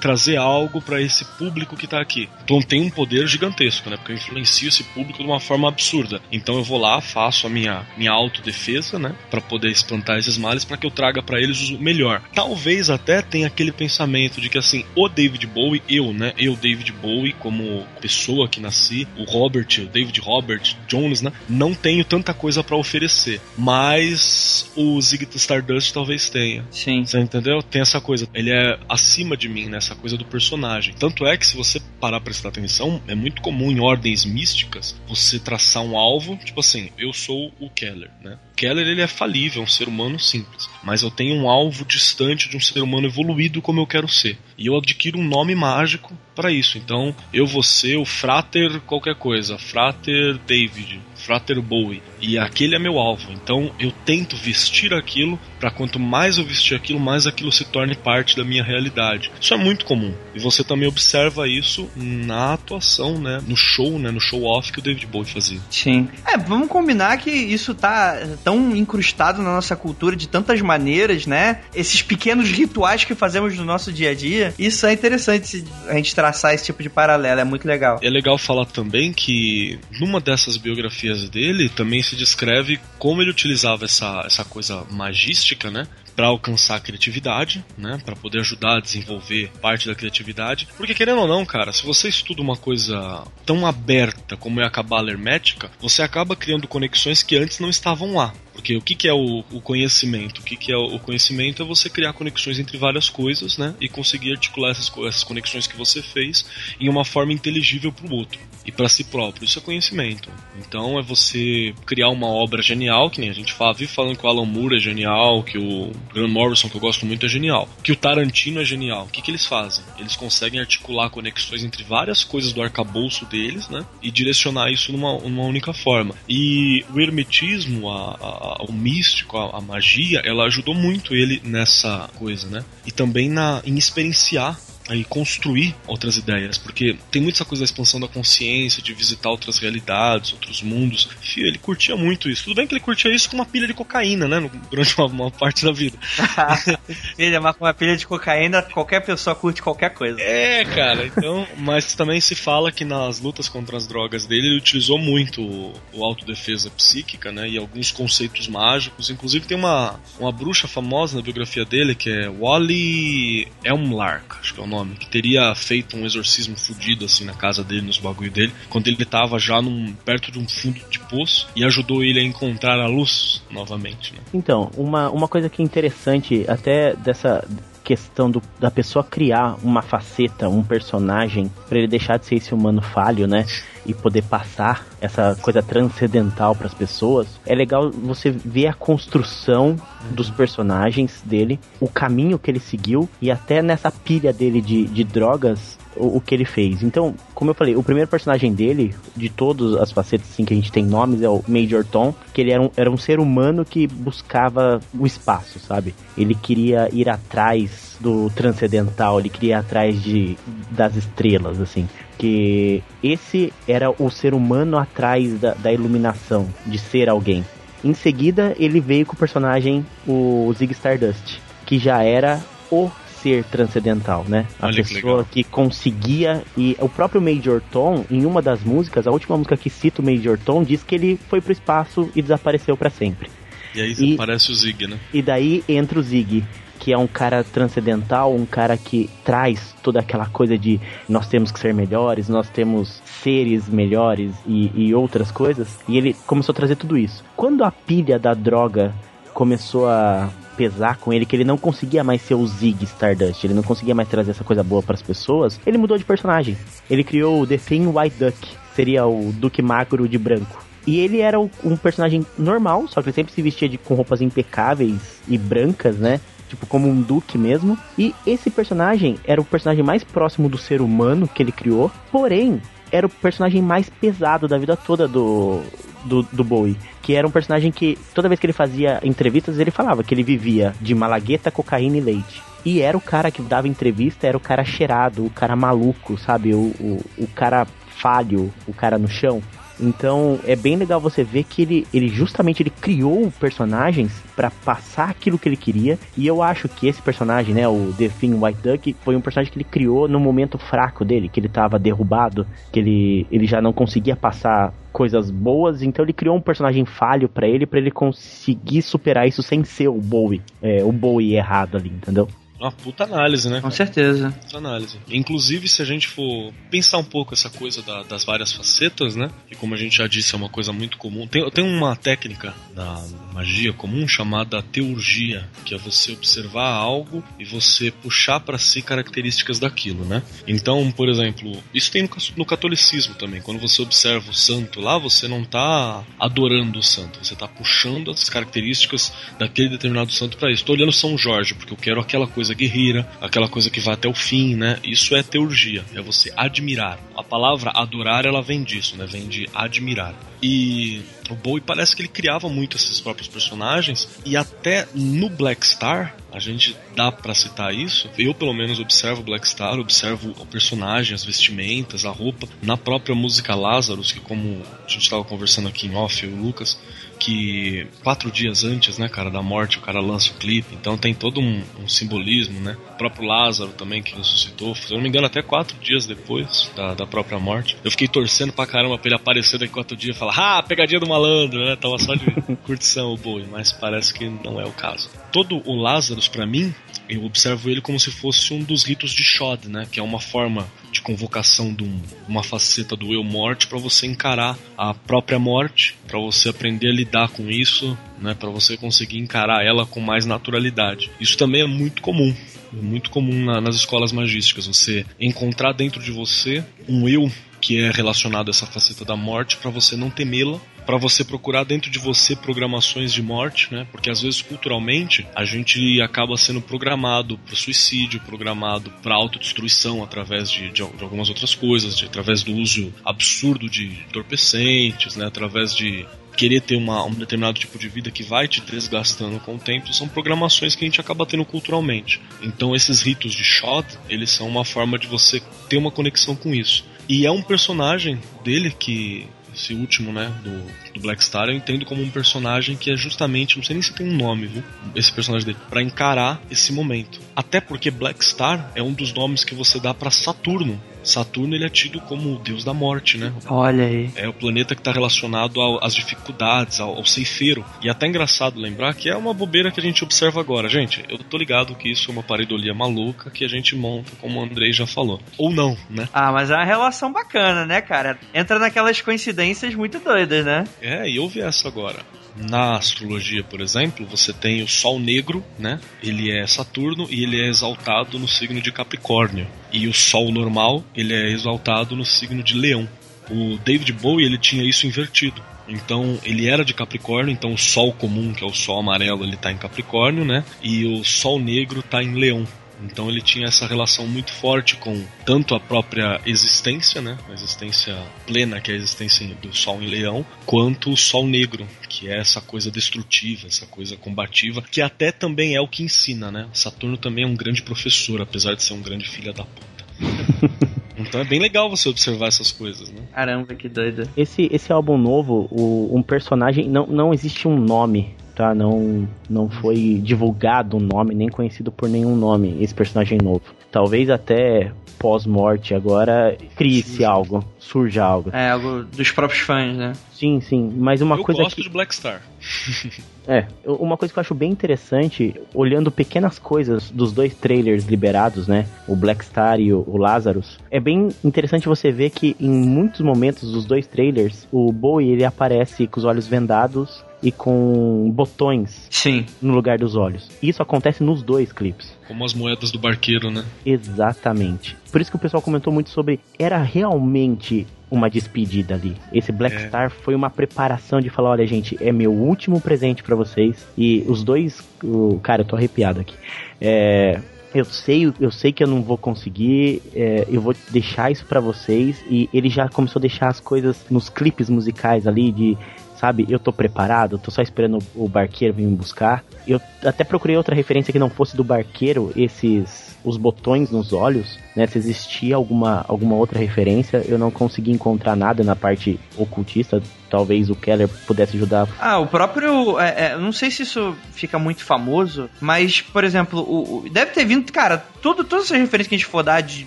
trazer 0.00 0.36
algo 0.36 0.80
para 0.80 1.00
esse 1.00 1.24
público 1.36 1.76
que 1.76 1.86
tá 1.86 2.00
aqui. 2.00 2.28
Então, 2.44 2.60
tem 2.60 2.82
um 2.82 2.90
poder 2.90 3.26
gigantesco, 3.26 3.88
né? 3.90 3.96
Porque 3.96 4.12
eu 4.12 4.16
influencio 4.16 4.68
esse 4.68 4.82
público 4.84 5.18
de 5.18 5.28
uma 5.28 5.40
forma 5.40 5.68
absurda. 5.68 6.20
Então, 6.30 6.56
eu 6.56 6.64
vou 6.64 6.78
lá, 6.78 7.00
faço 7.00 7.46
a 7.46 7.50
minha, 7.50 7.86
minha 7.96 8.12
autodefesa, 8.12 8.98
né? 8.98 9.14
Para 9.30 9.40
poder 9.40 9.70
espantar 9.70 10.18
esses 10.18 10.36
males, 10.36 10.64
para 10.64 10.76
que 10.76 10.86
eu 10.86 10.90
traga 10.90 11.22
para 11.22 11.40
eles 11.40 11.70
o 11.70 11.78
melhor. 11.78 12.22
Talvez 12.34 12.90
até 12.90 13.22
tenha 13.22 13.46
aquele 13.46 13.72
pensamento 13.72 14.40
de 14.40 14.48
que, 14.48 14.58
assim, 14.58 14.84
o 14.94 15.08
David 15.08 15.46
Bowie, 15.46 15.82
eu, 15.88 16.12
né? 16.12 16.32
Eu, 16.36 16.56
David 16.56 16.92
Bowie, 16.92 17.32
como 17.34 17.86
pessoa 18.00 18.48
que 18.48 18.60
nasci, 18.60 19.06
o 19.16 19.24
Robert, 19.24 19.68
o 19.78 19.86
David 19.86 20.20
Robert 20.20 20.65
Jones, 20.88 21.22
né? 21.22 21.32
Não 21.48 21.74
tenho 21.74 22.04
tanta 22.04 22.32
coisa 22.32 22.64
para 22.64 22.76
oferecer. 22.76 23.40
Mas 23.56 24.70
o 24.74 25.00
Ziggy 25.00 25.28
Stardust 25.34 25.92
talvez 25.92 26.30
tenha. 26.30 26.64
Sim. 26.70 27.04
Você 27.04 27.18
entendeu? 27.18 27.62
Tem 27.62 27.82
essa 27.82 28.00
coisa. 28.00 28.28
Ele 28.34 28.50
é 28.50 28.78
acima 28.88 29.36
de 29.36 29.48
mim, 29.48 29.66
nessa 29.66 29.94
coisa 29.94 30.16
do 30.16 30.24
personagem. 30.24 30.94
Tanto 30.98 31.26
é 31.26 31.36
que, 31.36 31.46
se 31.46 31.56
você 31.56 31.80
parar 32.00 32.20
pra 32.20 32.26
prestar 32.26 32.48
atenção, 32.48 33.00
é 33.06 33.14
muito 33.14 33.40
comum 33.40 33.70
em 33.70 33.80
ordens 33.80 34.24
místicas 34.24 34.96
você 35.08 35.38
traçar 35.38 35.82
um 35.82 35.96
alvo, 35.96 36.36
tipo 36.44 36.60
assim, 36.60 36.90
eu 36.98 37.12
sou 37.12 37.52
o 37.60 37.70
Keller, 37.70 38.10
né? 38.22 38.38
Keller 38.56 38.86
ele 38.86 39.02
é 39.02 39.06
falível, 39.06 39.60
é 39.60 39.64
um 39.64 39.68
ser 39.68 39.86
humano 39.86 40.18
simples. 40.18 40.68
Mas 40.82 41.02
eu 41.02 41.10
tenho 41.10 41.36
um 41.36 41.48
alvo 41.48 41.84
distante 41.84 42.48
de 42.48 42.56
um 42.56 42.60
ser 42.60 42.80
humano 42.80 43.06
evoluído 43.06 43.60
como 43.60 43.80
eu 43.80 43.86
quero 43.86 44.08
ser. 44.08 44.38
E 44.56 44.66
eu 44.66 44.76
adquiro 44.76 45.18
um 45.18 45.24
nome 45.24 45.54
mágico 45.54 46.16
para 46.34 46.50
isso. 46.50 46.78
Então, 46.78 47.14
eu 47.32 47.46
vou 47.46 47.62
ser 47.62 47.96
o 47.96 48.04
Frater 48.04 48.80
qualquer 48.80 49.14
coisa, 49.14 49.58
Frater 49.58 50.38
David, 50.46 51.00
Frater 51.26 51.60
Bowie. 51.60 52.02
E 52.20 52.38
aquele 52.38 52.76
é 52.76 52.78
meu 52.78 52.98
alvo. 52.98 53.32
Então, 53.32 53.72
eu 53.80 53.92
tento 54.04 54.36
vestir 54.36 54.94
aquilo 54.94 55.38
para 55.58 55.70
quanto 55.70 55.98
mais 55.98 56.38
eu 56.38 56.44
vestir 56.44 56.76
aquilo, 56.76 57.00
mais 57.00 57.26
aquilo 57.26 57.50
se 57.50 57.64
torne 57.64 57.94
parte 57.94 58.36
da 58.36 58.44
minha 58.44 58.62
realidade. 58.62 59.30
Isso 59.40 59.52
é 59.52 59.56
muito 59.56 59.84
comum. 59.84 60.14
E 60.34 60.38
você 60.38 60.62
também 60.62 60.86
observa 60.86 61.48
isso 61.48 61.90
na 61.96 62.52
atuação, 62.54 63.18
né, 63.18 63.42
no 63.46 63.56
show, 63.56 63.98
né, 63.98 64.10
no 64.10 64.20
show 64.20 64.44
off 64.44 64.70
que 64.70 64.78
o 64.78 64.82
David 64.82 65.06
Bowie 65.06 65.28
fazia. 65.28 65.58
Sim. 65.70 66.08
É, 66.26 66.36
vamos 66.36 66.68
combinar 66.68 67.16
que 67.16 67.30
isso 67.30 67.74
tá 67.74 68.16
tão 68.44 68.76
incrustado 68.76 69.42
na 69.42 69.54
nossa 69.54 69.74
cultura 69.74 70.14
de 70.14 70.28
tantas 70.28 70.60
maneiras, 70.60 71.26
né? 71.26 71.62
Esses 71.74 72.02
pequenos 72.02 72.50
rituais 72.50 73.04
que 73.04 73.14
fazemos 73.14 73.56
no 73.56 73.64
nosso 73.64 73.92
dia 73.92 74.10
a 74.10 74.14
dia. 74.14 74.54
Isso 74.58 74.86
é 74.86 74.92
interessante 74.92 75.64
a 75.88 75.94
gente 75.94 76.14
traçar 76.14 76.54
esse 76.54 76.66
tipo 76.66 76.82
de 76.82 76.90
paralelo, 76.90 77.40
é 77.40 77.44
muito 77.44 77.66
legal. 77.66 77.98
É 78.02 78.10
legal 78.10 78.38
falar 78.38 78.66
também 78.66 79.12
que 79.12 79.78
numa 79.98 80.20
dessas 80.20 80.56
biografias 80.56 81.15
dele 81.24 81.68
também 81.68 82.02
se 82.02 82.16
descreve 82.16 82.80
como 82.98 83.22
ele 83.22 83.30
utilizava 83.30 83.84
essa, 83.84 84.22
essa 84.24 84.44
coisa 84.44 84.84
magística, 84.90 85.70
né? 85.70 85.86
Para 86.14 86.28
alcançar 86.28 86.76
a 86.76 86.80
criatividade, 86.80 87.64
né? 87.76 88.00
Para 88.04 88.16
poder 88.16 88.40
ajudar 88.40 88.76
a 88.76 88.80
desenvolver 88.80 89.50
parte 89.60 89.86
da 89.86 89.94
criatividade. 89.94 90.66
Porque 90.76 90.94
querendo 90.94 91.20
ou 91.20 91.28
não, 91.28 91.44
cara, 91.44 91.72
se 91.72 91.84
você 91.84 92.08
estuda 92.08 92.40
uma 92.40 92.56
coisa 92.56 93.24
tão 93.44 93.66
aberta 93.66 94.36
como 94.36 94.60
é 94.60 94.66
a 94.66 94.70
cabala 94.70 95.10
hermética, 95.10 95.70
você 95.80 96.02
acaba 96.02 96.36
criando 96.36 96.68
conexões 96.68 97.22
que 97.22 97.36
antes 97.36 97.60
não 97.60 97.68
estavam 97.68 98.14
lá. 98.14 98.32
Porque 98.56 98.74
o 98.74 98.80
que, 98.80 98.94
que 98.94 99.06
é 99.06 99.12
o, 99.12 99.44
o 99.52 99.60
conhecimento? 99.60 100.40
O 100.40 100.42
que, 100.42 100.56
que 100.56 100.72
é 100.72 100.76
o, 100.76 100.98
conhecimento 100.98 101.62
é 101.62 101.66
você 101.66 101.90
criar 101.90 102.14
conexões 102.14 102.58
entre 102.58 102.78
várias 102.78 103.08
coisas, 103.10 103.58
né? 103.58 103.74
E 103.80 103.88
conseguir 103.88 104.32
articular 104.32 104.70
essas, 104.70 104.90
essas 105.06 105.22
conexões 105.22 105.66
que 105.66 105.76
você 105.76 106.02
fez 106.02 106.44
em 106.80 106.88
uma 106.88 107.04
forma 107.04 107.32
inteligível 107.32 107.92
para 107.92 108.06
o 108.06 108.14
outro 108.14 108.40
e 108.64 108.72
para 108.72 108.88
si 108.88 109.04
próprio. 109.04 109.44
Isso 109.44 109.58
é 109.58 109.62
conhecimento. 109.62 110.28
Então 110.58 110.98
é 110.98 111.02
você 111.02 111.74
criar 111.84 112.08
uma 112.08 112.26
obra 112.26 112.62
genial, 112.62 113.10
que 113.10 113.20
nem 113.20 113.30
a 113.30 113.34
gente 113.34 113.52
fala, 113.52 113.74
vive 113.74 113.92
falando 113.92 114.16
que 114.16 114.26
o 114.26 114.28
Alan 114.28 114.46
Moore 114.46 114.76
é 114.76 114.80
genial, 114.80 115.42
que 115.42 115.58
o 115.58 115.92
Grant 116.12 116.30
Morrison, 116.30 116.68
que 116.68 116.76
eu 116.76 116.80
gosto 116.80 117.06
muito, 117.06 117.26
é 117.26 117.28
genial, 117.28 117.68
que 117.82 117.92
o 117.92 117.96
Tarantino 117.96 118.60
é 118.60 118.64
genial. 118.64 119.04
O 119.04 119.08
que, 119.08 119.22
que 119.22 119.30
eles 119.30 119.44
fazem? 119.46 119.84
Eles 119.98 120.16
conseguem 120.16 120.58
articular 120.58 121.10
conexões 121.10 121.62
entre 121.62 121.84
várias 121.84 122.24
coisas 122.24 122.52
do 122.52 122.62
arcabouço 122.62 123.24
deles, 123.26 123.68
né? 123.68 123.84
E 124.02 124.10
direcionar 124.10 124.72
isso 124.72 124.90
numa, 124.92 125.18
numa 125.18 125.44
única 125.44 125.72
forma. 125.72 126.14
E 126.28 126.84
o 126.92 126.98
hermetismo, 127.00 127.88
a, 127.90 128.14
a- 128.14 128.45
o 128.68 128.72
místico, 128.72 129.36
a, 129.36 129.58
a 129.58 129.60
magia, 129.60 130.20
ela 130.24 130.44
ajudou 130.44 130.74
muito 130.74 131.14
ele 131.14 131.40
nessa 131.44 132.08
coisa, 132.16 132.48
né? 132.48 132.64
E 132.86 132.92
também 132.92 133.28
na, 133.28 133.62
em 133.64 133.76
experienciar 133.76 134.58
e 134.94 135.04
construir 135.04 135.74
outras 135.86 136.16
ideias, 136.16 136.58
porque 136.58 136.96
tem 137.10 137.20
muita 137.20 137.38
essa 137.38 137.44
coisa 137.44 137.62
da 137.62 137.64
expansão 137.64 137.98
da 137.98 138.08
consciência, 138.08 138.82
de 138.82 138.94
visitar 138.94 139.30
outras 139.30 139.58
realidades, 139.58 140.32
outros 140.32 140.62
mundos. 140.62 141.08
Fio, 141.20 141.46
ele 141.46 141.58
curtia 141.58 141.96
muito 141.96 142.30
isso. 142.30 142.44
Tudo 142.44 142.56
bem 142.56 142.66
que 142.66 142.74
ele 142.74 142.80
curtia 142.80 143.12
isso 143.12 143.28
com 143.28 143.36
uma 143.36 143.44
pilha 143.44 143.66
de 143.66 143.74
cocaína, 143.74 144.28
né? 144.28 144.50
Durante 144.70 144.96
uma, 144.96 145.06
uma 145.06 145.30
parte 145.30 145.64
da 145.64 145.72
vida. 145.72 145.98
Filha, 147.16 147.40
mas 147.40 147.56
com 147.56 147.64
uma 147.64 147.74
pilha 147.74 147.96
de 147.96 148.06
cocaína, 148.06 148.62
qualquer 148.62 149.00
pessoa 149.00 149.34
curte 149.34 149.62
qualquer 149.62 149.90
coisa. 149.90 150.20
É, 150.20 150.64
cara, 150.64 151.06
então. 151.06 151.46
Mas 151.56 151.94
também 151.94 152.20
se 152.20 152.34
fala 152.34 152.70
que 152.72 152.84
nas 152.84 153.20
lutas 153.20 153.48
contra 153.48 153.76
as 153.76 153.86
drogas 153.86 154.26
dele, 154.26 154.48
ele 154.48 154.58
utilizou 154.58 154.98
muito 154.98 155.42
o, 155.42 155.72
o 155.92 156.04
autodefesa 156.04 156.70
psíquica, 156.70 157.32
né? 157.32 157.48
E 157.48 157.58
alguns 157.58 157.90
conceitos 157.90 158.48
mágicos. 158.48 159.10
Inclusive 159.10 159.46
tem 159.46 159.56
uma, 159.56 159.98
uma 160.18 160.32
bruxa 160.32 160.68
famosa 160.68 161.16
na 161.16 161.22
biografia 161.22 161.64
dele, 161.64 161.94
que 161.94 162.10
é 162.10 162.28
Wally 162.28 163.48
Elmlark, 163.64 164.36
acho 164.40 164.54
que 164.54 164.60
é 164.60 164.62
o 164.62 164.66
nome, 164.66 164.96
que 164.96 165.08
teria 165.08 165.54
feito 165.54 165.96
um 165.96 166.04
exorcismo 166.04 166.56
fudido 166.56 167.04
assim 167.04 167.24
na 167.24 167.34
casa 167.34 167.64
dele, 167.64 167.82
nos 167.82 167.98
bagulho 167.98 168.30
dele, 168.30 168.52
quando 168.68 168.88
ele 168.88 169.04
tava 169.04 169.38
já 169.38 169.60
num, 169.60 169.94
perto 170.04 170.30
de 170.30 170.38
um 170.38 170.48
fundo 170.48 170.80
de 170.90 170.98
poço 171.00 171.48
e 171.56 171.64
ajudou 171.64 172.02
ele 172.02 172.20
a 172.20 172.22
encontrar 172.22 172.78
a 172.78 172.86
luz 172.86 173.42
novamente, 173.50 174.12
né? 174.12 174.20
Então, 174.32 174.70
uma, 174.76 175.10
uma 175.10 175.28
coisa 175.28 175.48
que 175.48 175.62
é 175.62 175.64
interessante 175.64 176.44
até 176.48 176.75
dessa 176.96 177.44
questão 177.84 178.28
do, 178.28 178.42
da 178.58 178.70
pessoa 178.70 179.04
criar 179.04 179.56
uma 179.62 179.80
faceta, 179.80 180.48
um 180.48 180.62
personagem, 180.62 181.50
pra 181.68 181.78
ele 181.78 181.86
deixar 181.86 182.18
de 182.18 182.26
ser 182.26 182.34
esse 182.34 182.52
humano 182.52 182.82
falho, 182.82 183.28
né? 183.28 183.44
E 183.86 183.94
poder 183.94 184.22
passar 184.24 184.84
essa 185.00 185.36
coisa 185.40 185.62
transcendental 185.62 186.54
pras 186.54 186.74
pessoas. 186.74 187.28
É 187.46 187.54
legal 187.54 187.90
você 187.90 188.30
ver 188.30 188.66
a 188.66 188.74
construção 188.74 189.76
dos 190.10 190.30
personagens 190.30 191.22
dele, 191.24 191.58
o 191.80 191.88
caminho 191.88 192.38
que 192.38 192.50
ele 192.50 192.60
seguiu 192.60 193.08
e 193.20 193.30
até 193.30 193.62
nessa 193.62 193.90
pilha 193.90 194.32
dele 194.32 194.60
de, 194.60 194.84
de 194.84 195.04
drogas, 195.04 195.78
o, 195.96 196.16
o 196.16 196.20
que 196.20 196.34
ele 196.34 196.44
fez. 196.44 196.82
Então, 196.82 197.14
como 197.34 197.50
eu 197.50 197.54
falei, 197.54 197.76
o 197.76 197.82
primeiro 197.82 198.08
personagem 198.08 198.52
dele, 198.52 198.94
de 199.16 199.28
todas 199.28 199.74
as 199.74 199.92
facetas 199.92 200.28
assim, 200.30 200.44
que 200.44 200.52
a 200.52 200.56
gente 200.56 200.72
tem 200.72 200.84
nomes, 200.84 201.22
é 201.22 201.28
o 201.28 201.42
Major 201.46 201.84
Tom, 201.84 202.14
que 202.32 202.40
ele 202.40 202.52
era 202.52 202.62
um, 202.62 202.70
era 202.76 202.90
um 202.90 202.96
ser 202.96 203.18
humano 203.18 203.64
que 203.64 203.86
buscava 203.86 204.80
o 204.98 205.06
espaço, 205.06 205.58
sabe? 205.58 205.94
Ele 206.16 206.34
queria 206.34 206.88
ir 206.92 207.08
atrás 207.08 207.96
do 208.00 208.30
transcendental, 208.30 209.18
ele 209.18 209.28
queria 209.28 209.50
ir 209.50 209.58
atrás 209.58 210.02
de, 210.02 210.36
das 210.70 210.96
estrelas, 210.96 211.60
assim. 211.60 211.88
Que 212.18 212.82
esse 213.02 213.52
era 213.68 213.90
o 213.90 214.10
ser 214.10 214.32
humano 214.34 214.78
atrás 214.78 215.38
da, 215.38 215.54
da 215.54 215.72
iluminação, 215.72 216.48
de 216.64 216.78
ser 216.78 217.08
alguém. 217.08 217.44
Em 217.84 217.92
seguida, 217.94 218.54
ele 218.58 218.80
veio 218.80 219.04
com 219.06 219.14
o 219.14 219.18
personagem, 219.18 219.84
o 220.06 220.52
Zig 220.56 220.72
Stardust, 220.72 221.38
que 221.66 221.78
já 221.78 222.02
era 222.02 222.40
o 222.70 222.90
ser 223.22 223.44
transcendental, 223.44 224.24
né? 224.28 224.46
A 224.60 224.66
Olha 224.66 224.82
que 224.82 224.94
pessoa 224.94 225.12
legal. 225.18 225.28
que, 225.30 225.44
conseguia 225.44 226.42
e 226.56 226.76
o 226.80 226.88
próprio 226.88 227.20
Major 227.20 227.60
Tom, 227.70 228.04
em 228.10 228.24
uma 228.24 228.40
das 228.40 228.62
músicas, 228.62 229.06
a 229.06 229.10
última 229.10 229.36
música 229.36 229.56
que 229.56 229.68
cita 229.68 230.00
o 230.00 230.04
Major 230.04 230.38
Tom, 230.38 230.62
diz 230.62 230.82
que 230.82 230.94
ele 230.94 231.18
foi 231.28 231.40
pro 231.40 231.52
espaço 231.52 232.10
e 232.14 232.22
desapareceu 232.22 232.76
para 232.76 232.88
sempre. 232.90 233.28
E 233.74 233.80
aí 233.80 233.94
E- 233.98 234.14
aparece 234.14 234.50
o 234.50 234.54
Zig, 234.54 234.86
né? 234.86 234.98
E 235.12 235.20
daí 235.22 235.62
entra 235.68 235.98
o 235.98 236.02
Zig, 236.02 236.44
que 236.86 236.92
é 236.92 236.96
um 236.96 237.08
cara 237.08 237.42
transcendental, 237.42 238.32
um 238.32 238.46
cara 238.46 238.76
que 238.76 239.10
traz 239.24 239.74
toda 239.82 239.98
aquela 239.98 240.26
coisa 240.26 240.56
de 240.56 240.80
nós 241.08 241.26
temos 241.26 241.50
que 241.50 241.58
ser 241.58 241.74
melhores, 241.74 242.28
nós 242.28 242.48
temos 242.48 243.02
seres 243.04 243.68
melhores 243.68 244.32
e, 244.46 244.70
e 244.72 244.94
outras 244.94 245.32
coisas. 245.32 245.80
E 245.88 245.98
ele 245.98 246.14
começou 246.28 246.52
a 246.52 246.54
trazer 246.54 246.76
tudo 246.76 246.96
isso. 246.96 247.24
Quando 247.34 247.64
a 247.64 247.72
pilha 247.72 248.20
da 248.20 248.34
droga 248.34 248.94
começou 249.34 249.88
a 249.88 250.30
pesar 250.56 250.98
com 250.98 251.12
ele, 251.12 251.26
que 251.26 251.34
ele 251.34 251.42
não 251.42 251.58
conseguia 251.58 252.04
mais 252.04 252.22
ser 252.22 252.36
o 252.36 252.46
Zig 252.46 252.84
Stardust, 252.84 253.42
ele 253.42 253.54
não 253.54 253.64
conseguia 253.64 253.92
mais 253.92 254.08
trazer 254.08 254.30
essa 254.30 254.44
coisa 254.44 254.62
boa 254.62 254.80
para 254.80 254.94
as 254.94 255.02
pessoas, 255.02 255.58
ele 255.66 255.78
mudou 255.78 255.98
de 255.98 256.04
personagem. 256.04 256.56
Ele 256.88 257.02
criou 257.02 257.40
o 257.40 257.46
The 257.48 257.58
Thin 257.58 257.88
White 257.88 258.16
Duck, 258.16 258.48
seria 258.76 259.04
o 259.04 259.32
Duque 259.32 259.60
Magro 259.60 260.08
de 260.08 260.18
branco. 260.18 260.64
E 260.86 261.00
ele 261.00 261.18
era 261.18 261.40
um 261.40 261.76
personagem 261.76 262.24
normal, 262.38 262.86
só 262.86 263.02
que 263.02 263.08
ele 263.08 263.14
sempre 263.16 263.32
se 263.32 263.42
vestia 263.42 263.68
de, 263.68 263.76
com 263.76 263.94
roupas 263.94 264.20
impecáveis 264.20 265.20
e 265.26 265.36
brancas, 265.36 265.96
né? 265.96 266.20
Tipo, 266.48 266.66
como 266.66 266.88
um 266.88 267.00
duque 267.00 267.36
mesmo. 267.36 267.78
E 267.98 268.14
esse 268.26 268.50
personagem 268.50 269.18
era 269.24 269.40
o 269.40 269.44
personagem 269.44 269.84
mais 269.84 270.04
próximo 270.04 270.48
do 270.48 270.58
ser 270.58 270.80
humano 270.80 271.28
que 271.28 271.42
ele 271.42 271.52
criou. 271.52 271.90
Porém, 272.10 272.60
era 272.90 273.06
o 273.06 273.10
personagem 273.10 273.60
mais 273.60 273.88
pesado 273.88 274.46
da 274.46 274.58
vida 274.58 274.76
toda 274.76 275.08
do, 275.08 275.60
do, 276.04 276.22
do 276.22 276.44
Bowie. 276.44 276.76
Que 277.02 277.14
era 277.14 277.26
um 277.26 277.30
personagem 277.30 277.70
que, 277.70 277.98
toda 278.14 278.28
vez 278.28 278.40
que 278.40 278.46
ele 278.46 278.52
fazia 278.52 279.00
entrevistas, 279.02 279.58
ele 279.58 279.70
falava 279.70 280.02
que 280.02 280.14
ele 280.14 280.22
vivia 280.22 280.74
de 280.80 280.94
malagueta, 280.94 281.50
cocaína 281.50 281.96
e 281.98 282.00
leite. 282.00 282.42
E 282.64 282.80
era 282.80 282.96
o 282.96 283.00
cara 283.00 283.30
que 283.30 283.40
dava 283.42 283.68
entrevista, 283.68 284.26
era 284.26 284.36
o 284.36 284.40
cara 284.40 284.64
cheirado, 284.64 285.24
o 285.24 285.30
cara 285.30 285.54
maluco, 285.54 286.18
sabe? 286.18 286.52
O, 286.52 286.72
o, 286.80 287.04
o 287.16 287.26
cara 287.28 287.66
falho, 287.96 288.52
o 288.66 288.74
cara 288.74 288.98
no 288.98 289.08
chão. 289.08 289.40
Então 289.80 290.38
é 290.44 290.56
bem 290.56 290.76
legal 290.76 291.00
você 291.00 291.22
ver 291.22 291.44
que 291.44 291.62
ele, 291.62 291.86
ele 291.92 292.08
justamente 292.08 292.62
ele 292.62 292.70
criou 292.70 293.30
personagens 293.38 294.22
pra 294.34 294.50
passar 294.50 295.10
aquilo 295.10 295.38
que 295.38 295.48
ele 295.48 295.56
queria. 295.56 295.98
E 296.16 296.26
eu 296.26 296.42
acho 296.42 296.68
que 296.68 296.86
esse 296.86 297.00
personagem, 297.02 297.54
né, 297.54 297.68
o 297.68 297.92
The 297.96 298.08
Thing 298.08 298.34
White 298.34 298.60
Duck, 298.62 298.96
foi 299.02 299.16
um 299.16 299.20
personagem 299.20 299.52
que 299.52 299.58
ele 299.58 299.64
criou 299.64 300.08
no 300.08 300.18
momento 300.18 300.58
fraco 300.58 301.04
dele, 301.04 301.28
que 301.28 301.40
ele 301.40 301.48
tava 301.48 301.78
derrubado, 301.78 302.46
que 302.72 302.80
ele, 302.80 303.26
ele 303.30 303.46
já 303.46 303.60
não 303.60 303.72
conseguia 303.72 304.16
passar 304.16 304.72
coisas 304.92 305.30
boas, 305.30 305.82
então 305.82 306.02
ele 306.02 306.12
criou 306.14 306.34
um 306.34 306.40
personagem 306.40 306.86
falho 306.86 307.28
pra 307.28 307.46
ele, 307.46 307.66
pra 307.66 307.78
ele 307.78 307.90
conseguir 307.90 308.80
superar 308.80 309.28
isso 309.28 309.42
sem 309.42 309.62
ser 309.62 309.88
o 309.88 310.00
Bowie, 310.00 310.40
é, 310.62 310.82
o 310.82 310.90
Bowie 310.90 311.34
errado 311.34 311.76
ali, 311.76 311.90
entendeu? 311.90 312.26
Uma 312.58 312.72
puta 312.72 313.04
análise, 313.04 313.48
né? 313.50 313.60
Com 313.60 313.70
certeza. 313.70 314.30
Puta 314.42 314.58
análise. 314.58 314.98
Inclusive, 315.08 315.68
se 315.68 315.82
a 315.82 315.84
gente 315.84 316.08
for 316.08 316.52
pensar 316.70 316.98
um 316.98 317.04
pouco 317.04 317.34
essa 317.34 317.50
coisa 317.50 317.82
da- 317.82 318.02
das 318.02 318.24
várias 318.24 318.52
facetas, 318.52 319.14
né? 319.14 319.30
E 319.50 319.54
como 319.54 319.74
a 319.74 319.76
gente 319.76 319.96
já 319.98 320.06
disse, 320.06 320.34
é 320.34 320.38
uma 320.38 320.48
coisa 320.48 320.72
muito 320.72 320.96
comum. 320.96 321.26
Tem, 321.26 321.48
tem 321.50 321.64
uma 321.64 321.94
técnica 321.94 322.54
da 322.74 323.04
magia 323.32 323.72
comum 323.72 324.08
chamada 324.08 324.62
teurgia, 324.62 325.46
que 325.64 325.74
é 325.74 325.78
você 325.78 326.12
observar 326.12 326.70
algo 326.72 327.22
e 327.38 327.44
você 327.44 327.90
puxar 327.90 328.40
pra 328.40 328.56
si 328.58 328.80
características 328.80 329.58
daquilo, 329.58 330.04
né? 330.04 330.22
Então, 330.46 330.90
por 330.92 331.08
exemplo, 331.08 331.52
isso 331.74 331.90
tem 331.90 332.02
no, 332.02 332.08
no 332.36 332.44
catolicismo 332.46 333.14
também. 333.14 333.40
Quando 333.42 333.60
você 333.60 333.82
observa 333.82 334.30
o 334.30 334.34
santo 334.34 334.80
lá, 334.80 334.96
você 334.98 335.28
não 335.28 335.44
tá 335.44 336.04
adorando 336.18 336.78
o 336.78 336.82
santo, 336.82 337.18
você 337.22 337.34
tá 337.36 337.46
puxando 337.46 338.10
as 338.10 338.28
características 338.30 339.12
daquele 339.38 339.68
determinado 339.68 340.12
santo 340.12 340.36
pra 340.36 340.50
isso. 340.50 340.64
Tô 340.64 340.72
olhando 340.72 340.92
São 340.92 341.16
Jorge, 341.18 341.54
porque 341.54 341.72
eu 341.72 341.76
quero 341.76 342.00
aquela 342.00 342.26
coisa 342.26 342.45
guerreira, 342.54 343.08
aquela 343.20 343.48
coisa 343.48 343.70
que 343.70 343.80
vai 343.80 343.94
até 343.94 344.08
o 344.08 344.14
fim, 344.14 344.54
né? 344.54 344.78
Isso 344.82 345.14
é 345.14 345.22
teurgia, 345.22 345.84
é 345.94 346.00
você 346.00 346.32
admirar. 346.36 346.98
A 347.16 347.22
palavra 347.22 347.70
adorar, 347.74 348.24
ela 348.26 348.42
vem 348.42 348.62
disso, 348.62 348.96
né? 348.96 349.06
Vem 349.06 349.26
de 349.28 349.48
admirar. 349.54 350.14
E 350.42 351.02
o 351.30 351.34
Bowie 351.34 351.62
parece 351.62 351.96
que 351.96 352.02
ele 352.02 352.08
criava 352.08 352.48
muito 352.48 352.76
esses 352.76 353.00
próprios 353.00 353.26
personagens 353.26 354.08
e 354.24 354.36
até 354.36 354.86
no 354.94 355.28
Black 355.28 355.66
Star, 355.66 356.14
a 356.32 356.38
gente 356.38 356.76
dá 356.94 357.10
pra 357.10 357.34
citar 357.34 357.74
isso. 357.74 358.10
Eu 358.18 358.34
pelo 358.34 358.52
menos 358.52 358.78
observo 358.78 359.22
Black 359.22 359.48
Star, 359.48 359.78
observo 359.78 360.34
o 360.38 360.46
personagem, 360.46 361.14
as 361.14 361.24
vestimentas, 361.24 362.04
a 362.04 362.10
roupa, 362.10 362.46
na 362.62 362.76
própria 362.76 363.14
música 363.14 363.54
Lazarus, 363.54 364.12
que 364.12 364.20
como 364.20 364.62
a 364.86 364.88
gente 364.88 365.02
estava 365.02 365.24
conversando 365.24 365.68
aqui 365.68 365.86
em 365.86 365.94
off, 365.94 366.22
eu 366.22 366.30
e 366.30 366.34
o 366.34 366.42
Lucas, 366.42 366.78
que 367.18 367.86
quatro 368.02 368.30
dias 368.30 368.64
antes, 368.64 368.98
né, 368.98 369.08
cara, 369.08 369.30
da 369.30 369.42
morte, 369.42 369.78
o 369.78 369.80
cara 369.80 370.00
lança 370.00 370.30
o 370.32 370.34
clipe, 370.34 370.74
então 370.74 370.96
tem 370.96 371.14
todo 371.14 371.40
um, 371.40 371.62
um 371.80 371.88
simbolismo, 371.88 372.60
né? 372.60 372.76
O 372.94 372.96
próprio 372.96 373.26
Lázaro 373.26 373.72
também 373.72 374.02
que 374.02 374.14
ressuscitou, 374.14 374.74
se 374.74 374.90
eu 374.90 374.96
não 374.96 375.02
me 375.02 375.08
engano, 375.08 375.26
até 375.26 375.42
quatro 375.42 375.76
dias 375.78 376.06
depois 376.06 376.70
da, 376.76 376.94
da 376.94 377.06
própria 377.06 377.38
morte. 377.38 377.76
Eu 377.84 377.90
fiquei 377.90 378.08
torcendo 378.08 378.52
pra 378.52 378.66
caramba 378.66 378.98
pra 378.98 379.08
ele 379.08 379.16
aparecer 379.16 379.58
daqui 379.58 379.72
quatro 379.72 379.96
dias 379.96 380.16
e 380.16 380.18
falar, 380.18 380.58
ah, 380.58 380.62
pegadinha 380.62 381.00
do 381.00 381.06
malandro, 381.08 381.64
né? 381.64 381.76
Tava 381.76 381.98
só 381.98 382.14
de 382.14 382.26
curtição 382.64 383.12
o 383.12 383.16
boi, 383.16 383.44
mas 383.50 383.72
parece 383.72 384.12
que 384.12 384.28
não 384.28 384.60
é 384.60 384.64
o 384.64 384.72
caso. 384.72 385.10
Todo 385.32 385.62
o 385.64 385.74
Lazarus, 385.74 386.28
pra 386.28 386.46
mim, 386.46 386.74
eu 387.08 387.24
observo 387.24 387.70
ele 387.70 387.80
como 387.80 387.98
se 388.00 388.10
fosse 388.10 388.52
um 388.52 388.62
dos 388.62 388.82
ritos 388.84 389.12
de 389.12 389.22
Shod, 389.22 389.68
né? 389.68 389.86
Que 389.90 390.00
é 390.00 390.02
uma 390.02 390.20
forma 390.20 390.66
de 390.92 391.00
convocação 391.00 391.72
de 391.74 391.84
um- 391.84 392.00
uma 392.28 392.42
faceta 392.42 392.96
do 392.96 393.12
eu 393.12 393.22
morte 393.22 393.66
para 393.66 393.78
você 393.78 394.06
encarar 394.06 394.58
a 394.76 394.92
própria 394.94 395.38
morte, 395.38 395.96
para 396.06 396.18
você 396.18 396.48
aprender 396.48 396.88
a 396.88 396.92
lidar 396.92 397.28
com 397.30 397.50
isso, 397.50 397.96
né? 398.20 398.34
Para 398.34 398.50
você 398.50 398.76
conseguir 398.76 399.18
encarar 399.18 399.64
ela 399.64 399.86
com 399.86 400.00
mais 400.00 400.24
naturalidade. 400.26 401.10
Isso 401.20 401.36
também 401.36 401.62
é 401.62 401.66
muito 401.66 402.02
comum. 402.02 402.34
é 402.76 402.82
Muito 402.82 403.10
comum 403.10 403.44
na- 403.44 403.60
nas 403.60 403.76
escolas 403.76 404.10
magísticas, 404.12 404.66
você 404.66 405.06
encontrar 405.20 405.72
dentro 405.72 406.02
de 406.02 406.10
você 406.10 406.64
um 406.88 407.08
eu 407.08 407.30
que 407.60 407.80
é 407.80 407.90
relacionado 407.90 408.48
a 408.48 408.50
essa 408.50 408.66
faceta 408.66 409.04
da 409.04 409.16
morte 409.16 409.56
para 409.56 409.70
você 409.70 409.96
não 409.96 410.10
temê-la, 410.10 410.58
para 410.86 410.96
você 410.96 411.24
procurar 411.24 411.64
dentro 411.64 411.90
de 411.90 411.98
você 411.98 412.36
programações 412.36 413.12
de 413.12 413.20
morte, 413.20 413.74
né? 413.74 413.86
Porque 413.90 414.08
às 414.08 414.22
vezes 414.22 414.40
culturalmente 414.40 415.26
a 415.34 415.44
gente 415.44 416.00
acaba 416.00 416.36
sendo 416.36 416.60
programado 416.60 417.36
para 417.38 417.56
suicídio, 417.56 418.20
programado 418.20 418.90
para 419.02 419.16
autodestruição 419.16 420.04
através 420.04 420.48
de, 420.48 420.70
de, 420.70 420.86
de 420.86 421.02
algumas 421.02 421.28
outras 421.28 421.54
coisas, 421.54 421.98
de, 421.98 422.04
através 422.04 422.44
do 422.44 422.54
uso 422.54 422.94
absurdo 423.04 423.68
de 423.68 423.86
entorpecentes, 424.08 425.16
né? 425.16 425.26
Através 425.26 425.74
de 425.74 426.06
querer 426.36 426.60
ter 426.60 426.76
uma, 426.76 427.04
um 427.04 427.14
determinado 427.14 427.58
tipo 427.58 427.78
de 427.78 427.88
vida 427.88 428.10
que 428.10 428.22
vai 428.22 428.46
te 428.46 428.60
desgastando 428.60 429.40
com 429.40 429.56
o 429.56 429.58
tempo, 429.58 429.92
são 429.92 430.06
programações 430.06 430.76
que 430.76 430.84
a 430.84 430.88
gente 430.88 431.00
acaba 431.00 431.26
tendo 431.26 431.44
culturalmente. 431.44 432.20
Então 432.42 432.76
esses 432.76 433.00
ritos 433.00 433.32
de 433.32 433.42
Shod, 433.42 433.86
eles 434.08 434.30
são 434.30 434.46
uma 434.46 434.64
forma 434.64 434.98
de 434.98 435.06
você 435.06 435.42
ter 435.68 435.78
uma 435.78 435.90
conexão 435.90 436.36
com 436.36 436.54
isso. 436.54 436.84
E 437.08 437.24
é 437.24 437.30
um 437.30 437.42
personagem 437.42 438.20
dele 438.44 438.70
que 438.70 439.28
esse 439.56 439.72
último, 439.72 440.12
né, 440.12 440.30
do, 440.44 440.92
do 440.92 441.00
Black 441.00 441.24
Star, 441.24 441.48
eu 441.48 441.54
entendo 441.54 441.86
como 441.86 442.02
um 442.02 442.10
personagem 442.10 442.76
que 442.76 442.90
é 442.90 442.96
justamente, 442.96 443.56
não 443.56 443.64
sei 443.64 443.74
nem 443.74 443.82
se 443.82 443.92
tem 443.92 444.06
um 444.06 444.14
nome, 444.14 444.46
viu? 444.46 444.62
Esse 444.94 445.10
personagem 445.10 445.46
dele, 445.46 445.58
pra 445.70 445.82
encarar 445.82 446.40
esse 446.50 446.72
momento. 446.72 447.18
Até 447.34 447.60
porque 447.60 447.90
Black 447.90 448.22
Star 448.22 448.70
é 448.74 448.82
um 448.82 448.92
dos 448.92 449.12
nomes 449.14 449.44
que 449.44 449.54
você 449.54 449.80
dá 449.80 449.94
pra 449.94 450.10
Saturno. 450.10 450.80
Saturno 451.06 451.54
ele 451.54 451.64
é 451.64 451.68
tido 451.70 452.00
como 452.00 452.34
o 452.34 452.38
deus 452.38 452.64
da 452.64 452.74
morte, 452.74 453.16
né? 453.16 453.32
Olha 453.48 453.84
aí. 453.84 454.10
É 454.16 454.28
o 454.28 454.32
planeta 454.32 454.74
que 454.74 454.80
está 454.80 454.90
relacionado 454.92 455.60
ao- 455.60 455.82
às 455.84 455.94
dificuldades, 455.94 456.80
ao, 456.80 456.96
ao 456.96 457.06
ceifeiro. 457.06 457.64
E 457.82 457.88
é 457.88 457.90
até 457.90 458.06
engraçado 458.06 458.58
lembrar 458.60 458.92
que 458.94 459.08
é 459.08 459.16
uma 459.16 459.32
bobeira 459.32 459.70
que 459.70 459.78
a 459.80 459.82
gente 459.82 460.02
observa 460.02 460.40
agora. 460.40 460.68
Gente, 460.68 461.04
eu 461.08 461.18
tô 461.18 461.36
ligado 461.38 461.74
que 461.76 461.90
isso 461.90 462.10
é 462.10 462.12
uma 462.12 462.22
pareidolia 462.22 462.74
maluca 462.74 463.30
que 463.30 463.44
a 463.44 463.48
gente 463.48 463.76
monta, 463.76 464.10
como 464.20 464.40
o 464.40 464.42
Andrei 464.42 464.72
já 464.72 464.86
falou. 464.86 465.20
Ou 465.38 465.50
não, 465.50 465.76
né? 465.88 466.08
Ah, 466.12 466.32
mas 466.32 466.50
é 466.50 466.54
uma 466.54 466.64
relação 466.64 467.12
bacana, 467.12 467.64
né, 467.64 467.80
cara? 467.80 468.18
Entra 468.34 468.58
naquelas 468.58 469.00
coincidências 469.00 469.74
muito 469.74 469.98
doidas, 470.00 470.44
né? 470.44 470.64
É, 470.82 471.08
e 471.08 471.16
vi 471.28 471.40
essa 471.40 471.68
agora. 471.68 472.00
Na 472.36 472.76
astrologia, 472.76 473.42
por 473.42 473.60
exemplo, 473.60 474.06
você 474.06 474.32
tem 474.32 474.62
o 474.62 474.68
Sol 474.68 475.00
Negro, 475.00 475.42
né? 475.58 475.80
Ele 476.02 476.30
é 476.30 476.46
Saturno 476.46 477.06
e 477.10 477.22
ele 477.22 477.40
é 477.40 477.48
exaltado 477.48 478.18
no 478.18 478.28
signo 478.28 478.60
de 478.60 478.70
Capricórnio. 478.70 479.46
E 479.72 479.88
o 479.88 479.94
Sol 479.94 480.30
normal, 480.30 480.84
ele 480.94 481.14
é 481.14 481.30
exaltado 481.32 481.96
no 481.96 482.04
signo 482.04 482.42
de 482.42 482.54
Leão. 482.54 482.88
O 483.30 483.56
David 483.58 483.92
Bowie, 483.94 484.26
ele 484.26 484.38
tinha 484.38 484.68
isso 484.68 484.86
invertido. 484.86 485.42
Então, 485.68 486.18
ele 486.22 486.48
era 486.48 486.64
de 486.64 486.74
Capricórnio, 486.74 487.32
então 487.32 487.52
o 487.52 487.58
Sol 487.58 487.92
comum, 487.92 488.32
que 488.32 488.44
é 488.44 488.46
o 488.46 488.54
Sol 488.54 488.78
amarelo, 488.78 489.24
ele 489.24 489.36
tá 489.36 489.50
em 489.50 489.56
Capricórnio, 489.56 490.24
né? 490.24 490.44
E 490.62 490.84
o 490.84 491.04
Sol 491.04 491.40
negro 491.40 491.82
tá 491.82 492.02
em 492.02 492.14
Leão. 492.14 492.46
Então 492.82 493.08
ele 493.08 493.20
tinha 493.20 493.46
essa 493.46 493.66
relação 493.66 494.06
muito 494.06 494.32
forte 494.32 494.76
com 494.76 495.04
tanto 495.24 495.54
a 495.54 495.60
própria 495.60 496.20
existência, 496.26 497.00
né, 497.00 497.16
a 497.28 497.32
existência 497.32 497.96
plena 498.26 498.60
que 498.60 498.70
é 498.70 498.74
a 498.74 498.76
existência 498.76 499.26
do 499.40 499.54
Sol 499.54 499.82
em 499.82 499.86
Leão, 499.86 500.24
quanto 500.44 500.90
o 500.90 500.96
Sol 500.96 501.26
Negro, 501.26 501.66
que 501.88 502.08
é 502.08 502.18
essa 502.18 502.40
coisa 502.40 502.70
destrutiva, 502.70 503.46
essa 503.46 503.66
coisa 503.66 503.96
combativa, 503.96 504.62
que 504.62 504.80
até 504.80 505.10
também 505.10 505.54
é 505.54 505.60
o 505.60 505.68
que 505.68 505.82
ensina, 505.82 506.30
né? 506.30 506.48
Saturno 506.52 506.96
também 506.96 507.24
é 507.24 507.26
um 507.26 507.34
grande 507.34 507.62
professor, 507.62 508.20
apesar 508.20 508.54
de 508.54 508.62
ser 508.62 508.74
um 508.74 508.82
grande 508.82 509.08
filho 509.08 509.32
da 509.32 509.44
puta. 509.44 509.86
Então 510.98 511.20
é 511.20 511.24
bem 511.24 511.38
legal 511.38 511.68
você 511.68 511.88
observar 511.88 512.28
essas 512.28 512.50
coisas, 512.50 512.90
né? 512.90 513.02
Caramba, 513.12 513.54
que 513.54 513.68
doido. 513.68 514.08
Esse, 514.16 514.48
esse 514.50 514.72
álbum 514.72 514.96
novo, 514.96 515.46
o, 515.50 515.94
um 515.94 516.02
personagem. 516.02 516.68
Não, 516.68 516.86
não 516.86 517.12
existe 517.12 517.46
um 517.46 517.56
nome, 517.56 518.14
tá? 518.36 518.54
Não, 518.54 519.08
não 519.28 519.48
foi 519.48 519.98
divulgado 520.00 520.76
um 520.76 520.80
nome, 520.80 521.14
nem 521.14 521.28
conhecido 521.28 521.72
por 521.72 521.88
nenhum 521.88 522.14
nome, 522.14 522.58
esse 522.60 522.74
personagem 522.74 523.18
novo. 523.18 523.42
Talvez 523.72 524.10
até 524.10 524.70
pós-morte 524.98 525.74
agora 525.74 526.36
crie-se 526.54 527.04
algo, 527.04 527.44
surja 527.58 528.04
algo. 528.04 528.30
É, 528.32 528.50
algo 528.50 528.84
dos 528.84 529.10
próprios 529.10 529.42
fãs, 529.42 529.76
né? 529.76 529.92
Sim, 530.12 530.40
sim. 530.40 530.72
Mas 530.76 531.00
uma 531.00 531.16
Eu 531.16 531.24
coisa 531.24 531.42
gosto 531.42 531.56
que. 531.56 531.62
de 531.62 531.68
Black 531.68 531.94
Star. 531.94 532.22
É, 533.28 533.44
uma 533.64 533.96
coisa 533.96 534.14
que 534.14 534.20
eu 534.20 534.20
acho 534.20 534.36
bem 534.36 534.52
interessante, 534.52 535.34
olhando 535.52 535.90
pequenas 535.90 536.38
coisas 536.38 536.92
dos 536.92 537.10
dois 537.10 537.34
trailers 537.34 537.84
liberados, 537.84 538.46
né? 538.46 538.66
O 538.86 538.94
Black 538.94 539.24
Star 539.24 539.58
e 539.58 539.72
o, 539.72 539.82
o 539.84 539.96
Lazarus, 539.96 540.60
é 540.70 540.78
bem 540.78 541.08
interessante 541.24 541.66
você 541.66 541.90
ver 541.90 542.10
que 542.10 542.36
em 542.38 542.48
muitos 542.48 543.00
momentos 543.00 543.50
dos 543.50 543.64
dois 543.64 543.84
trailers, 543.84 544.46
o 544.52 544.70
Bowie 544.70 545.10
ele 545.10 545.24
aparece 545.24 545.88
com 545.88 545.98
os 545.98 546.04
olhos 546.04 546.28
vendados 546.28 547.04
e 547.26 547.32
com 547.32 548.08
botões 548.14 548.86
Sim. 548.88 549.26
no 549.42 549.52
lugar 549.52 549.78
dos 549.78 549.96
olhos. 549.96 550.30
Isso 550.40 550.62
acontece 550.62 551.02
nos 551.02 551.24
dois 551.24 551.52
clipes. 551.52 551.92
Como 552.06 552.24
as 552.24 552.32
moedas 552.32 552.70
do 552.70 552.78
barqueiro, 552.78 553.32
né? 553.32 553.44
Exatamente. 553.64 554.76
Por 554.92 555.00
isso 555.00 555.10
que 555.10 555.16
o 555.16 555.20
pessoal 555.20 555.42
comentou 555.42 555.72
muito 555.72 555.90
sobre 555.90 556.20
era 556.38 556.56
realmente 556.58 557.66
uma 557.90 558.08
despedida 558.08 558.74
ali. 558.74 558.96
Esse 559.12 559.32
Black 559.32 559.56
É. 559.56 559.66
Star 559.66 559.90
foi 559.90 560.14
uma 560.14 560.30
preparação 560.30 561.00
de 561.00 561.10
falar, 561.10 561.30
olha 561.30 561.46
gente, 561.48 561.76
é 561.80 561.90
meu 561.90 562.12
último 562.12 562.60
presente 562.60 563.02
pra 563.02 563.16
vocês 563.16 563.66
e 563.76 564.04
os 564.06 564.22
dois, 564.22 564.62
o, 564.84 565.18
cara, 565.20 565.42
eu 565.42 565.44
tô 565.44 565.56
arrepiado 565.56 565.98
aqui. 565.98 566.14
É, 566.60 567.20
eu 567.52 567.64
sei, 567.64 568.12
eu 568.20 568.30
sei 568.30 568.52
que 568.52 568.62
eu 568.62 568.68
não 568.68 568.82
vou 568.82 568.96
conseguir, 568.96 569.82
é, 569.94 570.26
eu 570.28 570.40
vou 570.40 570.54
deixar 570.70 571.10
isso 571.10 571.24
pra 571.26 571.40
vocês 571.40 572.04
e 572.08 572.28
ele 572.32 572.48
já 572.48 572.68
começou 572.68 573.00
a 573.00 573.02
deixar 573.02 573.28
as 573.28 573.40
coisas 573.40 573.84
nos 573.90 574.08
clipes 574.08 574.48
musicais 574.48 575.08
ali 575.08 575.32
de 575.32 575.58
Sabe, 575.96 576.26
eu 576.28 576.38
tô 576.38 576.52
preparado, 576.52 577.18
tô 577.18 577.30
só 577.30 577.40
esperando 577.40 577.78
o 577.94 578.08
barqueiro 578.08 578.54
vir 578.54 578.66
me 578.66 578.76
buscar. 578.76 579.24
Eu 579.46 579.60
até 579.84 580.04
procurei 580.04 580.36
outra 580.36 580.54
referência 580.54 580.92
que 580.92 580.98
não 580.98 581.08
fosse 581.08 581.36
do 581.36 581.42
barqueiro, 581.42 582.12
esses 582.14 582.86
os 583.06 583.16
botões 583.16 583.70
nos 583.70 583.92
olhos, 583.92 584.38
né? 584.56 584.66
Se 584.66 584.78
existia 584.78 585.36
alguma, 585.36 585.84
alguma 585.86 586.16
outra 586.16 586.40
referência, 586.40 587.02
eu 587.06 587.16
não 587.16 587.30
consegui 587.30 587.70
encontrar 587.70 588.16
nada 588.16 588.42
na 588.42 588.56
parte 588.56 588.98
ocultista. 589.16 589.80
Talvez 590.10 590.50
o 590.50 590.54
Keller 590.54 590.88
pudesse 591.06 591.36
ajudar. 591.36 591.68
Ah, 591.80 591.98
o 591.98 592.06
próprio. 592.06 592.78
É, 592.78 593.08
é, 593.08 593.12
eu 593.14 593.20
não 593.20 593.32
sei 593.32 593.50
se 593.50 593.62
isso 593.62 593.94
fica 594.12 594.38
muito 594.38 594.64
famoso, 594.64 595.28
mas, 595.40 595.80
por 595.80 596.04
exemplo, 596.04 596.40
o, 596.40 596.84
o- 596.84 596.88
deve 596.90 597.12
ter 597.12 597.24
vindo. 597.24 597.50
Cara, 597.52 597.84
tudo, 598.00 598.24
todas 598.24 598.46
essas 598.46 598.58
referências 598.58 598.88
que 598.88 598.94
a 598.94 598.98
gente 598.98 599.06
for 599.06 599.22
dar 599.22 599.40
de 599.40 599.66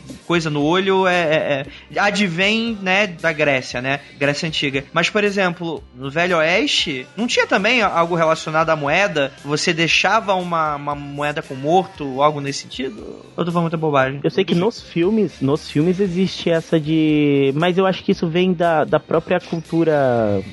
coisa 0.25 0.49
no 0.49 0.61
olho 0.63 1.07
é, 1.07 1.13
é- 1.21 1.65
é- 1.95 1.99
advém, 1.99 2.77
né, 2.81 3.07
da 3.07 3.31
Grécia, 3.31 3.81
né? 3.81 3.99
Grécia 4.17 4.47
Antiga. 4.47 4.83
Mas, 4.93 5.09
por 5.09 5.23
exemplo, 5.23 5.83
no 5.95 6.09
Velho 6.09 6.37
Oeste, 6.37 7.05
não 7.17 7.27
tinha 7.27 7.45
também 7.47 7.81
algo 7.81 8.15
relacionado 8.15 8.69
à 8.69 8.75
moeda? 8.75 9.31
Você 9.43 9.73
deixava 9.73 10.33
uma, 10.35 10.75
uma 10.75 10.95
moeda 10.95 11.41
com 11.41 11.55
morto, 11.55 12.21
algo 12.21 12.39
nesse 12.39 12.59
sentido? 12.63 13.01
Ou 13.01 13.33
eu 13.37 13.45
tô 13.45 13.51
falando 13.51 13.63
muita 13.63 13.77
bobagem? 13.77 14.19
Eu 14.23 14.29
sei 14.31 14.43
que 14.45 14.55
nos 14.55 14.81
filmes, 14.81 15.41
nos 15.41 15.69
filmes 15.69 15.99
existe 15.99 16.49
essa 16.49 16.79
de. 16.79 17.51
Mas 17.55 17.77
eu 17.77 17.85
acho 17.85 18.03
que 18.03 18.11
isso 18.11 18.27
vem 18.27 18.53
da, 18.53 18.83
da 18.83 18.99
própria 18.99 19.39
cultura 19.39 19.95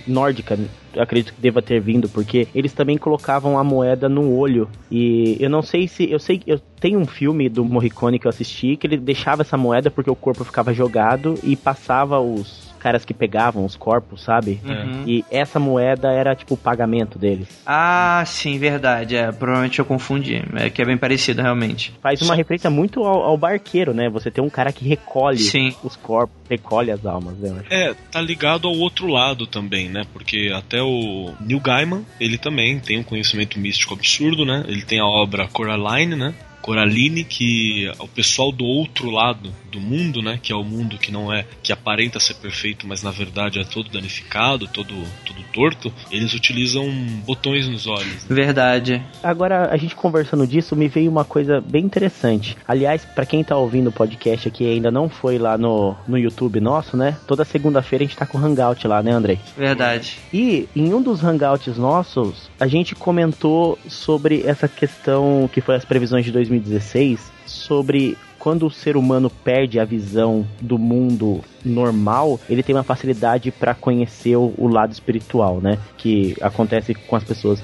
nórdica. 0.07 0.59
Acredito 0.97 1.35
que 1.35 1.41
deva 1.41 1.61
ter 1.61 1.81
vindo, 1.81 2.09
porque 2.09 2.49
eles 2.55 2.73
também 2.73 2.97
colocavam 2.97 3.59
a 3.59 3.65
moeda 3.65 4.09
no 4.09 4.35
olho. 4.35 4.69
E 4.91 5.37
eu 5.39 5.51
não 5.51 5.63
sei 5.63 5.87
se. 5.87 6.11
Eu 6.11 6.19
sei 6.19 6.43
eu 6.47 6.59
tenho 6.81 6.99
um 6.99 7.07
filme 7.07 7.49
do 7.49 7.65
Morricone 7.65 8.19
que 8.19 8.27
eu 8.27 8.31
assisti 8.31 8.77
que 8.77 8.87
ele 8.87 8.97
deixava 8.97 9.43
essa 9.43 9.57
moeda 9.57 9.91
porque 9.91 10.11
o 10.11 10.17
corpo 10.17 10.45
ficava 10.45 10.73
jogado 10.73 11.35
e 11.43 11.57
passava 11.57 12.21
os 12.21 12.66
caras 12.87 13.05
que 13.05 13.13
pegavam 13.13 13.65
os 13.65 13.75
corpos, 13.75 14.23
sabe? 14.23 14.61
Uhum. 14.65 15.03
E 15.09 15.25
essa 15.29 15.59
moeda 15.59 16.13
era 16.13 16.37
tipo 16.37 16.55
o 16.55 16.57
pagamento 16.57 17.19
deles. 17.19 17.49
Ah, 17.67 18.23
sim, 18.25 18.61
verdade. 18.61 19.17
É, 19.17 19.33
provavelmente 19.33 19.81
eu 19.81 19.85
confundi. 19.85 20.41
É 20.55 20.71
que 20.71 20.81
é 20.81 20.85
bem 20.85 20.97
parecido, 20.97 21.43
realmente. 21.43 21.93
Faz 22.01 22.23
uma 22.23 22.37
referência 22.37 22.71
muito 22.71 23.03
ao, 23.03 23.25
ao 23.25 23.37
barqueiro, 23.37 23.93
né? 23.93 24.09
Você 24.09 24.31
tem 24.31 24.45
um 24.45 24.49
cara 24.49 24.71
que 24.71 24.87
recolhe 24.87 25.41
Sim. 25.41 25.75
os 25.83 25.97
corpos, 25.97 26.37
recolhe 26.49 26.93
as 26.93 27.05
almas, 27.05 27.35
eu 27.43 27.57
acho. 27.57 27.75
É, 27.75 27.93
tá 28.13 28.21
ligado 28.21 28.69
ao 28.69 28.75
outro 28.77 29.09
lado 29.09 29.49
também, 29.49 29.89
né? 29.89 30.05
Porque 30.13 30.53
até 30.55 30.81
o 30.81 31.35
Neil 31.41 31.59
Gaiman, 31.59 32.05
ele 32.21 32.39
também 32.39 32.79
tem 32.79 33.01
um 33.01 33.03
conhecimento 33.03 33.59
místico 33.59 33.95
absurdo, 33.95 34.45
né? 34.45 34.65
Ele 34.69 34.83
tem 34.83 35.01
a 35.01 35.07
obra 35.07 35.49
Coraline, 35.49 36.15
né? 36.15 36.35
Coraline, 36.63 37.25
que 37.25 37.91
o 37.99 38.09
pessoal 38.09 38.51
do 38.51 38.65
outro 38.65 39.11
lado 39.11 39.53
do 39.77 39.81
mundo, 39.81 40.23
né? 40.23 40.39
Que 40.43 40.53
é 40.53 40.57
o 40.57 40.65
mundo 40.65 40.97
que 40.99 41.13
não 41.13 41.33
é, 41.33 41.45
que 41.63 41.73
aparenta 41.73 42.19
ser 42.19 42.35
perfeito, 42.35 42.87
mas 42.87 43.03
na 43.03 43.11
verdade 43.11 43.59
é 43.59 43.65
todo 43.65 43.91
danificado, 43.91 44.67
todo, 44.67 44.95
todo 45.25 45.43
torto. 45.53 45.93
Eles 46.11 46.33
utilizam 46.35 46.87
botões 47.27 47.69
nos 47.69 47.87
olhos. 47.87 48.07
né? 48.07 48.21
Verdade. 48.29 49.03
Agora, 49.23 49.69
a 49.71 49.77
gente 49.77 49.95
conversando 49.95 50.47
disso, 50.47 50.75
me 50.75 50.89
veio 50.89 51.11
uma 51.11 51.25
coisa 51.25 51.61
bem 51.61 51.85
interessante. 51.85 52.57
Aliás, 52.67 53.05
pra 53.05 53.27
quem 53.27 53.45
tá 53.45 53.57
ouvindo 53.57 53.89
o 53.89 53.93
podcast 53.93 54.49
aqui 54.49 54.65
e 54.65 54.73
ainda 54.73 54.91
não 54.91 55.09
foi 55.09 55.39
lá 55.39 55.59
no, 55.59 55.95
no 56.09 56.17
YouTube 56.19 56.61
nosso, 56.61 56.97
né? 56.97 57.17
Toda 57.27 57.45
segunda-feira 57.45 58.05
a 58.05 58.07
gente 58.07 58.17
tá 58.17 58.27
com 58.27 58.39
o 58.39 58.45
Hangout 58.45 58.87
lá, 58.87 59.03
né, 59.03 59.13
Andrei? 59.13 59.39
Verdade. 59.57 60.19
E 60.33 60.69
em 60.75 60.95
um 60.95 61.03
dos 61.03 61.23
hangouts 61.23 61.77
nossos, 61.77 62.51
a 62.59 62.67
gente 62.67 62.95
comentou 62.95 63.79
sobre 63.89 64.43
essa 64.47 64.69
questão 64.69 65.49
que 65.53 65.61
foi 65.61 65.75
as 65.77 65.85
previsões 65.85 66.25
de 66.25 66.33
2016, 66.33 67.21
sobre 67.47 68.17
quando 68.47 68.65
o 68.65 68.71
ser 68.71 68.97
humano 68.97 69.29
perde 69.29 69.81
a 69.81 69.85
visão 69.85 70.47
do 70.61 70.79
mundo 70.79 71.41
normal, 71.65 72.39
ele 72.49 72.63
tem 72.63 72.77
uma 72.77 72.85
facilidade 72.85 73.51
para 73.51 73.75
conhecer 73.75 74.37
o, 74.37 74.55
o 74.57 74.69
lado 74.69 74.93
espiritual, 74.93 75.61
né? 75.61 75.81
Que 75.99 76.37
acontece 76.41 76.95
com 76.95 77.17
as 77.17 77.25
pessoas. 77.25 77.61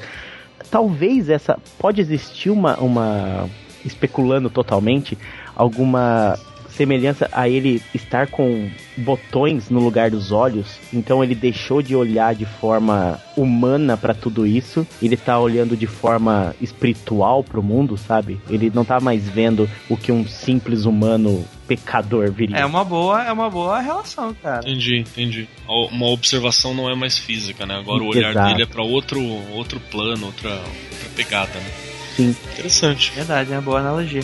Talvez 0.73 1.29
essa 1.29 1.57
pode 1.79 2.01
existir 2.01 2.51
uma, 2.51 2.77
uma 2.79 3.49
especulando 3.85 4.51
totalmente 4.51 5.17
alguma 5.55 6.37
semelhança 6.73 7.29
a 7.33 7.49
ele 7.49 7.83
estar 7.95 8.27
com 8.27 8.69
botões 8.97 9.71
no 9.71 9.81
lugar 9.81 10.11
dos 10.11 10.33
olhos, 10.33 10.79
então 10.93 11.23
ele 11.23 11.35
deixou 11.35 11.81
de 11.83 11.95
olhar 11.97 12.35
de 12.35 12.45
forma 12.45 13.21
humana 13.37 13.97
para 13.97 14.15
tudo 14.15 14.47
isso, 14.47 14.87
ele 15.01 15.17
tá 15.17 15.39
olhando 15.39 15.77
de 15.77 15.87
forma 15.87 16.55
espiritual 16.61 17.43
pro 17.43 17.63
mundo, 17.63 17.97
sabe? 17.97 18.41
Ele 18.49 18.71
não 18.75 18.85
tá 18.85 19.01
mais 19.01 19.29
vendo 19.29 19.69
o 19.89 19.97
que 19.97 20.13
um 20.13 20.27
simples 20.27 20.85
humano 20.85 21.45
pecador 21.67 22.31
viria. 22.31 22.57
É 22.57 22.67
uma 22.67 22.85
boa, 22.85 23.25
é 23.25 23.33
uma 23.33 23.49
boa 23.49 23.81
relação, 23.81 24.35
cara. 24.35 24.61
Entendi, 24.61 24.99
entendi. 25.01 25.49
Uma 25.67 26.07
observação 26.07 26.75
não 26.75 26.91
é 26.91 26.95
mais 26.95 27.17
física, 27.17 27.65
né? 27.65 27.77
Agora 27.77 28.03
o 28.03 28.09
olhar 28.09 28.31
Exato. 28.31 28.49
dele 28.49 28.63
é 28.63 28.67
pra 28.67 28.83
outro, 28.83 29.21
outro 29.53 29.81
plano, 29.81 30.27
outra, 30.27 30.51
outra 30.51 31.09
pegada, 31.17 31.59
né? 31.59 31.71
Sim. 32.17 32.37
Interessante. 32.53 33.13
Verdade, 33.15 33.53
é 33.53 33.57
uma 33.57 33.63
boa 33.63 33.81
analogia. 33.81 34.23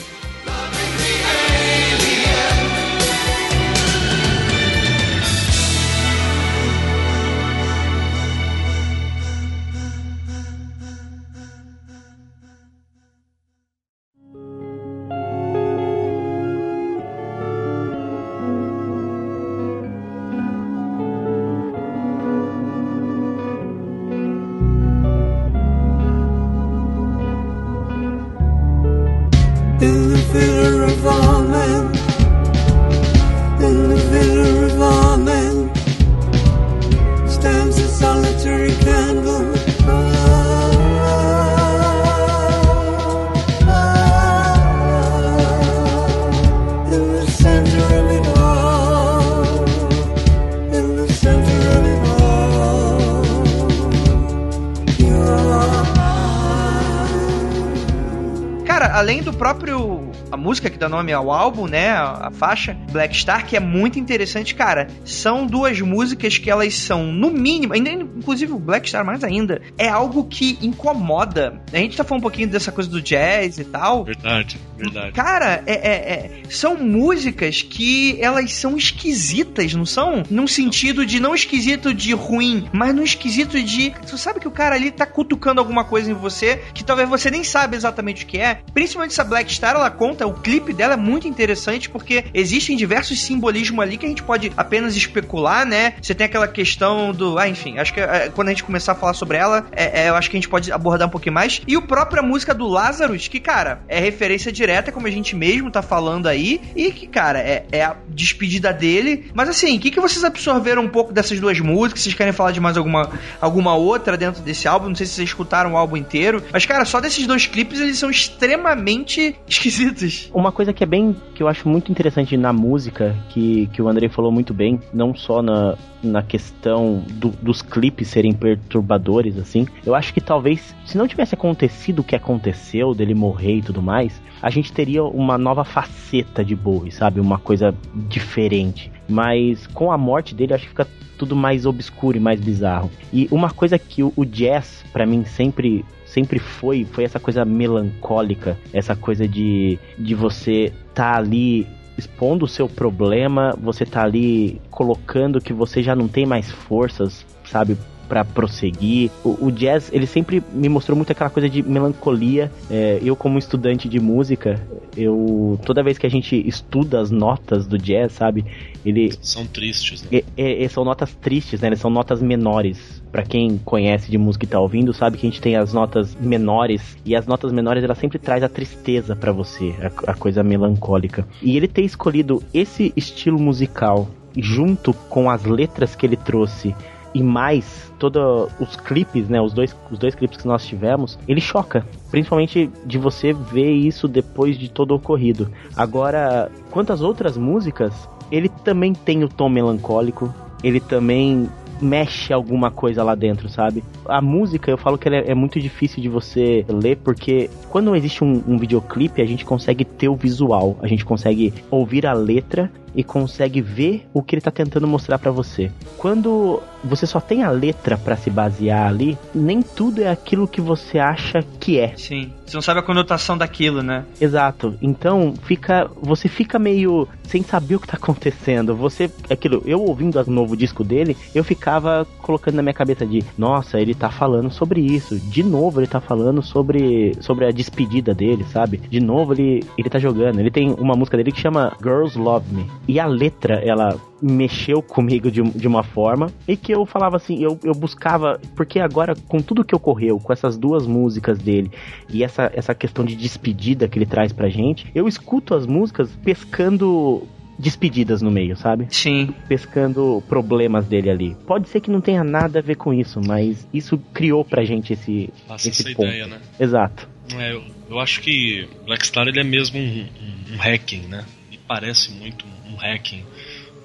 Nome 60.89 61.13
ao 61.13 61.31
álbum, 61.31 61.67
né? 61.67 61.91
A, 61.91 62.29
a 62.29 62.31
faixa 62.31 62.77
Black 62.91 63.17
Star, 63.17 63.47
que 63.47 63.57
é 63.57 63.61
muito 63.61 63.99
interessante, 63.99 64.55
cara. 64.55 64.89
São 65.05 65.47
duas 65.47 65.81
músicas 65.81 66.39
que 66.39 66.51
elas 66.51 66.75
são, 66.75 67.13
no 67.13 67.31
mínimo, 67.31 67.75
ainda, 67.75 67.91
inclusive 67.91 68.53
o 68.53 68.59
Black 68.59 68.89
Star 68.89 69.05
mais 69.05 69.23
ainda, 69.25 69.61
é 69.77 69.89
algo 69.89 70.25
que 70.25 70.59
incomoda. 70.63 71.61
A 71.73 71.77
gente 71.77 71.97
tá 71.97 72.05
falando 72.05 72.21
um 72.21 72.23
pouquinho 72.23 72.49
dessa 72.49 72.73
coisa 72.73 72.89
do 72.91 73.01
jazz 73.01 73.59
e 73.59 73.65
tal. 73.65 74.05
Verdade, 74.05 74.59
verdade. 74.79 75.13
Cara, 75.13 75.63
é, 75.67 75.73
é- 75.73 76.13
é- 76.13 76.43
são 76.49 76.77
músicas 76.77 77.63
que 77.63 78.19
elas 78.21 78.53
são 78.55 78.77
esquisitas, 78.77 79.75
não 79.75 79.85
são? 79.85 80.23
Num 80.31 80.47
sentido 80.47 81.05
de 81.05 81.21
não 81.21 81.35
esquisito 81.35 81.93
de 81.93 82.13
ruim, 82.15 82.69
mas 82.73 82.95
no 82.95 83.03
esquisito 83.03 83.63
de. 83.63 83.93
Você 84.03 84.17
sabe 84.17 84.41
que 84.41 84.49
o 84.49 84.51
cara 84.51 84.75
ali 84.75 84.91
tá 84.91 85.07
cutucando 85.07 85.61
alguma 85.61 85.85
coisa 85.85 86.11
em 86.11 86.15
você 86.15 86.61
que 86.73 86.85
talvez 86.85 87.09
você 87.09 87.31
nem 87.31 87.45
sabe 87.45 87.77
exatamente 87.77 88.25
o 88.25 88.27
que 88.27 88.39
é. 88.39 88.61
Principalmente 88.73 89.13
essa 89.13 89.25
Black 89.25 89.53
Star, 89.53 89.75
ela 89.75 89.91
conta, 89.91 90.27
o 90.27 90.35
clipe 90.35 90.73
dela 90.73 90.95
é 90.95 90.97
muito 90.97 91.27
interessante 91.27 91.89
porque 91.89 92.25
existem 92.33 92.77
diversos 92.77 93.21
simbolismos 93.21 93.81
ali 93.81 93.97
que 93.97 94.07
a 94.07 94.09
gente 94.09 94.23
pode 94.23 94.53
apenas 94.57 94.97
especular, 94.97 95.67
né? 95.67 95.95
Você 96.01 96.15
tem 96.15 96.27
aquela 96.27 96.49
questão 96.49 97.13
do. 97.13 97.39
Ah, 97.39 97.49
enfim, 97.49 97.79
acho 97.79 97.93
que 97.93 98.01
é, 98.01 98.31
quando 98.35 98.49
a 98.49 98.51
gente 98.51 98.65
começar 98.65 98.93
a 98.93 98.95
falar 98.95 99.15
sobre 99.15 99.37
ela, 99.37 99.67
é, 99.73 100.05
é, 100.05 100.09
eu 100.09 100.15
acho 100.15 100.31
que 100.31 100.37
a 100.37 100.41
gente 100.41 100.49
pode 100.49 100.71
abordar 100.71 101.09
um 101.09 101.11
pouquinho 101.11 101.35
mais. 101.35 101.61
E 101.67 101.77
o 101.77 101.83
própria 101.83 102.23
música 102.23 102.55
do 102.55 102.67
Lazarus, 102.67 103.29
que, 103.29 103.41
cara, 103.41 103.81
é 103.89 103.99
referência 103.99 104.53
direta, 104.53 104.68
como 104.93 105.07
a 105.07 105.11
gente 105.11 105.35
mesmo 105.35 105.71
tá 105.71 105.83
falando 105.83 106.27
aí, 106.27 106.61
e 106.75 106.91
que, 106.93 107.07
cara, 107.07 107.39
é, 107.39 107.67
é 107.71 107.85
a 107.85 107.97
despedida 108.09 108.73
dele. 108.73 109.31
Mas 109.35 109.49
assim, 109.49 109.77
o 109.77 109.81
que, 109.81 109.91
que 109.91 110.01
vocês 110.01 110.25
absorveram 110.25 110.83
um 110.83 110.89
pouco 110.89 111.13
dessas 111.13 111.39
duas 111.41 111.59
músicas? 111.61 112.03
Vocês 112.03 112.15
querem 112.15 112.33
falar 112.33 112.53
de 112.53 112.61
mais 112.61 112.77
alguma, 112.77 113.11
alguma 113.41 113.75
outra 113.75 114.17
dentro 114.17 114.43
desse 114.43 114.69
álbum? 114.69 114.89
Não 114.89 114.95
sei 114.95 115.07
se 115.07 115.15
vocês 115.15 115.29
escutaram 115.29 115.73
o 115.73 115.77
álbum 115.77 115.97
inteiro. 115.97 116.43
Mas, 116.53 116.67
cara, 116.67 116.85
só 116.85 117.01
desses 117.01 117.27
dois 117.27 117.47
clipes 117.47 117.81
eles 117.81 117.99
são 117.99 118.11
extremamente 118.11 119.37
esquisitos. 119.47 120.31
Uma 120.35 120.53
coisa 120.53 120.73
que 120.73 120.83
é 120.83 120.87
bem. 120.87 121.17
que 121.35 121.43
eu 121.43 121.49
acho 121.49 121.69
muito 121.69 121.91
interessante 121.91 122.37
na 122.37 122.53
música, 122.53 123.15
que, 123.31 123.69
que 123.73 123.81
o 123.81 123.89
Andrei 123.89 124.09
falou 124.09 124.33
muito 124.33 124.53
bem, 124.53 124.81
não 124.93 125.15
só 125.15 125.43
na, 125.43 125.77
na 126.03 126.23
questão 126.23 127.03
do- 127.15 127.35
dos 127.43 127.63
clipes 127.63 128.09
serem 128.09 128.33
perturbadores, 128.33 129.39
assim. 129.39 129.67
Eu 129.85 129.95
acho 129.95 130.13
que 130.15 130.21
talvez, 130.21 130.75
se 130.85 130.97
não 130.97 131.09
tivesse 131.09 131.35
acontecido 131.35 132.01
o 132.01 132.05
que 132.05 132.15
aconteceu, 132.17 132.95
dele 132.95 133.15
morrer 133.15 133.57
e 133.57 133.63
tudo 133.63 133.83
mais, 133.83 134.21
a 134.41 134.51
gente 134.51 134.73
teria 134.73 135.03
uma 135.05 135.37
nova 135.37 135.65
faceta 135.65 136.45
de 136.45 136.55
Bowie, 136.55 136.93
sabe? 136.93 137.21
Uma 137.21 137.39
coisa 137.39 137.75
diferente. 138.09 138.91
Mas 139.09 139.67
com 139.67 139.91
a 139.91 139.99
morte 139.99 140.35
dele, 140.35 140.55
acho 140.55 140.65
que 140.65 140.71
fica 140.71 140.87
tudo 141.17 141.35
mais 141.35 141.67
obscuro 141.67 142.17
e 142.17 142.21
mais 142.21 142.41
bizarro. 142.41 142.91
E 143.13 143.27
uma 143.31 143.51
coisa 143.51 143.79
que 143.79 144.03
o, 144.03 144.13
jazz, 144.25 144.85
pra 144.93 145.05
mim, 145.05 145.25
sempre 145.25 145.85
sempre 146.07 146.39
foi, 146.39 146.87
foi 146.91 147.05
essa 147.05 147.21
coisa 147.21 147.45
melancólica, 147.45 148.57
essa 148.73 148.97
coisa 148.97 149.29
de, 149.29 149.79
de 149.99 150.15
você 150.15 150.73
tá 150.95 151.17
ali 151.17 151.67
expondo 151.99 152.45
o 152.45 152.49
seu 152.49 152.69
problema, 152.69 153.55
você 153.61 153.85
tá 153.85 154.05
ali 154.05 154.61
colocando 154.71 155.41
que 155.41 155.53
você 155.53 155.83
já 155.83 155.97
não 155.97 156.07
tem 156.07 156.25
mais 156.25 156.51
forças, 156.51 157.27
sabe, 157.45 157.77
Pra 158.09 158.25
prosseguir. 158.25 159.11
O, 159.23 159.47
o 159.47 159.53
jazz, 159.53 159.91
ele 159.93 160.07
sempre 160.07 160.43
me 160.53 160.69
mostrou 160.69 160.97
muito 160.97 161.13
aquela 161.13 161.31
coisa 161.31 161.49
de 161.49 161.63
melancolia. 161.63 162.51
É, 162.71 162.99
eu, 163.03 163.15
como 163.15 163.39
estudante 163.39 163.89
de 163.89 164.01
música, 164.01 164.61
eu 164.97 165.59
toda 165.65 165.83
vez 165.83 165.99
que 165.99 166.07
a 166.07 166.11
gente 166.11 166.37
estuda 166.49 167.01
as 167.01 167.11
notas 167.11 167.67
do 167.67 167.77
jazz, 167.77 168.13
sabe, 168.13 168.45
ele 168.85 169.13
São 169.21 169.47
tristes, 169.47 170.03
né? 170.03 170.09
é- 170.13 170.25
é- 170.37 170.65
é- 170.65 170.69
são 170.69 170.85
notas 170.85 171.15
tristes, 171.15 171.61
né? 171.61 171.75
São 171.77 171.91
notas 171.91 172.23
menores. 172.23 172.99
Pra 173.13 173.23
quem 173.23 173.59
conhece 173.65 174.11
de 174.11 174.19
música 174.19 174.45
e 174.45 174.49
tá 174.49 174.61
ouvindo, 174.61 174.93
sabe 174.93 175.17
que 175.17 175.27
a 175.27 175.31
gente 175.31 175.41
tem 175.41 175.57
as 175.57 175.73
notas 175.73 176.15
menores 176.15 176.97
e 177.05 177.17
as 177.17 177.27
notas 177.27 177.53
menores 177.53 177.83
ela 177.83 177.95
sempre 177.95 178.19
traz 178.19 178.43
a 178.43 178.49
tristeza 178.49 179.17
pra 179.17 179.33
você, 179.33 179.75
a, 179.81 180.13
a 180.13 180.15
coisa 180.15 180.43
melancólica. 180.43 181.27
E 181.43 181.57
ele 181.57 181.69
ter 181.69 181.83
escolhido 181.83 182.43
esse 182.53 182.93
estilo 182.97 183.39
musical 183.39 184.09
junto 184.37 184.93
com 185.09 185.31
as 185.31 185.45
letras 185.45 185.97
que 185.97 186.05
ele 186.07 186.17
trouxe 186.17 186.75
e 187.19 187.23
mais 187.23 187.93
todos 187.99 188.49
os 188.61 188.77
clipes, 188.77 189.29
né, 189.29 189.41
os 189.41 189.53
dois, 189.53 189.75
os 189.91 189.99
dois 189.99 190.15
clipes 190.15 190.39
que 190.39 190.47
nós 190.47 190.65
tivemos, 190.65 191.19
ele 191.27 191.41
choca, 191.41 191.85
principalmente 192.13 192.71
de 192.87 192.97
você 192.97 193.33
ver 193.33 193.73
isso 193.73 194.07
depois 194.07 194.57
de 194.57 194.71
todo 194.71 194.93
o 194.93 194.95
ocorrido. 194.95 195.51
Agora, 195.77 196.49
quantas 196.71 197.03
outras 197.03 197.37
músicas, 197.37 198.09
ele 198.31 198.49
também 198.49 198.93
tem 198.93 199.25
o 199.25 199.29
tom 199.29 199.49
melancólico, 199.49 200.33
ele 200.63 200.79
também 200.79 201.49
mexe 201.81 202.33
alguma 202.33 202.71
coisa 202.71 203.03
lá 203.03 203.15
dentro, 203.15 203.49
sabe? 203.49 203.83
A 204.07 204.21
música, 204.21 204.71
eu 204.71 204.79
falo 204.79 204.97
que 204.97 205.09
ela 205.09 205.17
é, 205.17 205.31
é 205.31 205.35
muito 205.35 205.61
difícil 205.61 206.01
de 206.01 206.09
você 206.09 206.65
ler, 206.69 206.99
porque 206.99 207.51
quando 207.69 207.95
existe 207.97 208.23
um, 208.23 208.43
um 208.47 208.59
videoclipe, 208.59 209.23
a 209.23 209.27
gente 209.27 209.45
consegue 209.45 209.85
ter 209.85 210.09
o 210.09 210.15
visual, 210.15 210.77
a 210.83 210.87
gente 210.87 211.05
consegue 211.05 211.53
ouvir 211.71 212.07
a 212.07 212.13
letra 212.13 212.71
e 212.99 213.05
consegue 213.05 213.61
ver 213.63 214.09
o 214.13 214.21
que 214.21 214.35
ele 214.35 214.43
tá 214.43 214.51
tentando 214.51 214.89
mostrar 214.89 215.21
pra 215.21 215.31
você. 215.31 215.71
Quando 215.97 216.61
você 216.83 217.07
só 217.07 217.21
tem 217.21 217.45
a 217.45 217.51
letra 217.51 217.97
pra 217.97 218.17
se 218.17 218.29
basear 218.29 218.89
ali, 218.89 219.17
nem 219.33 219.63
tudo 219.63 220.03
é 220.03 220.11
aquilo 220.11 220.49
que 220.49 220.61
você 220.61 220.99
acha 220.99 221.45
que 221.61 221.79
é. 221.79 221.97
Sim. 221.97 222.33
Você 222.45 222.57
não 222.57 222.63
sabe 222.63 222.81
a 222.81 222.83
conotação 222.83 223.37
daquilo, 223.37 223.83
né? 223.83 224.05
Exato. 224.21 224.75
Então, 224.81 225.35
fica, 225.43 225.89
você 226.01 226.29
fica 226.29 226.59
meio 226.59 227.07
sem 227.25 227.43
saber 227.43 227.77
o 227.77 227.81
que 227.81 227.87
tá 227.87 227.97
acontecendo. 227.97 228.75
Você, 228.75 229.11
aquilo, 229.31 229.63
eu 229.67 229.83
ouvindo 229.83 230.19
o 230.21 230.31
novo 230.31 230.57
disco 230.57 230.83
dele, 230.83 231.17
eu 231.35 231.45
ficava 231.45 232.07
colocando 232.23 232.57
na 232.57 232.63
minha 232.63 232.73
cabeça 232.73 233.07
de, 233.07 233.23
nossa, 233.37 233.79
ele 233.79 233.95
tá 233.95 234.11
falando 234.11 234.51
sobre 234.51 234.81
isso. 234.81 235.19
De 235.19 235.43
novo 235.43 235.79
ele 235.79 235.87
tá 235.87 236.01
falando 236.01 236.43
sobre 236.43 237.15
sobre 237.21 237.47
a 237.47 237.51
despedida 237.51 238.15
dele, 238.15 238.45
sabe? 238.51 238.79
De 238.79 239.01
novo 239.01 239.35
ele 239.35 239.63
ele 239.77 239.91
tá 239.91 239.99
jogando. 239.99 240.41
Ele 240.41 240.51
tem 240.51 240.73
uma 240.73 240.95
música 240.95 241.17
dele 241.17 241.33
que 241.33 241.41
chama 241.41 241.77
Girls 241.83 242.19
Love 242.19 242.47
Me. 242.55 242.67
E 242.89 242.99
a 242.99 243.07
letra, 243.07 243.57
ela 243.57 244.01
mexeu 244.21 244.83
comigo 244.83 245.31
de, 245.31 245.43
de 245.43 245.69
uma 245.69 245.83
forma 245.83 246.33
e 246.49 246.57
que 246.57 246.73
eu 246.73 246.85
falava 246.87 247.17
assim, 247.17 247.41
eu, 247.41 247.61
eu 247.63 247.73
buscava, 247.73 248.41
porque 248.57 248.81
agora 248.81 249.15
com 249.29 249.41
tudo 249.41 249.65
que 249.65 249.77
ocorreu, 249.77 250.19
com 250.19 250.33
essas 250.33 250.57
duas 250.57 250.87
músicas 250.87 251.39
dele 251.39 251.71
e 252.09 252.25
essa, 252.25 252.51
essa 252.55 252.75
questão 252.75 253.05
de 253.05 253.15
despedida 253.15 253.87
que 253.87 253.99
ele 253.99 254.07
traz 254.07 254.33
pra 254.33 254.49
gente, 254.49 254.91
eu 254.95 255.07
escuto 255.07 255.55
as 255.55 255.67
músicas 255.67 256.11
pescando 256.25 257.29
despedidas 257.59 258.23
no 258.23 258.31
meio, 258.31 258.57
sabe? 258.57 258.87
Sim. 258.91 259.35
Pescando 259.49 260.23
problemas 260.29 260.87
dele 260.87 261.11
ali. 261.11 261.37
Pode 261.47 261.69
ser 261.69 261.81
que 261.81 261.91
não 261.91 262.01
tenha 262.01 262.23
nada 262.23 262.61
a 262.61 262.63
ver 262.63 262.77
com 262.77 262.95
isso, 262.95 263.21
mas 263.27 263.67
isso 263.75 263.99
criou 264.15 264.45
pra 264.45 264.65
gente 264.65 264.93
esse, 264.93 265.31
Passa 265.47 265.69
esse 265.69 265.83
essa 265.83 265.97
ponto. 265.97 266.09
ideia, 266.09 266.27
né? 266.27 266.41
Exato. 266.59 267.09
É, 267.37 267.53
eu, 267.53 267.63
eu 267.91 267.99
acho 267.99 268.21
que 268.21 268.69
Black 268.87 269.07
Star 269.07 269.27
ele 269.27 269.41
é 269.41 269.45
mesmo 269.45 269.79
um, 269.79 269.83
um, 269.83 270.55
um 270.55 270.57
hacking, 270.57 271.09
né? 271.09 271.25
E 271.51 271.59
parece 271.59 272.13
muito 272.13 272.47
um 272.47 272.58
hacking 272.79 273.25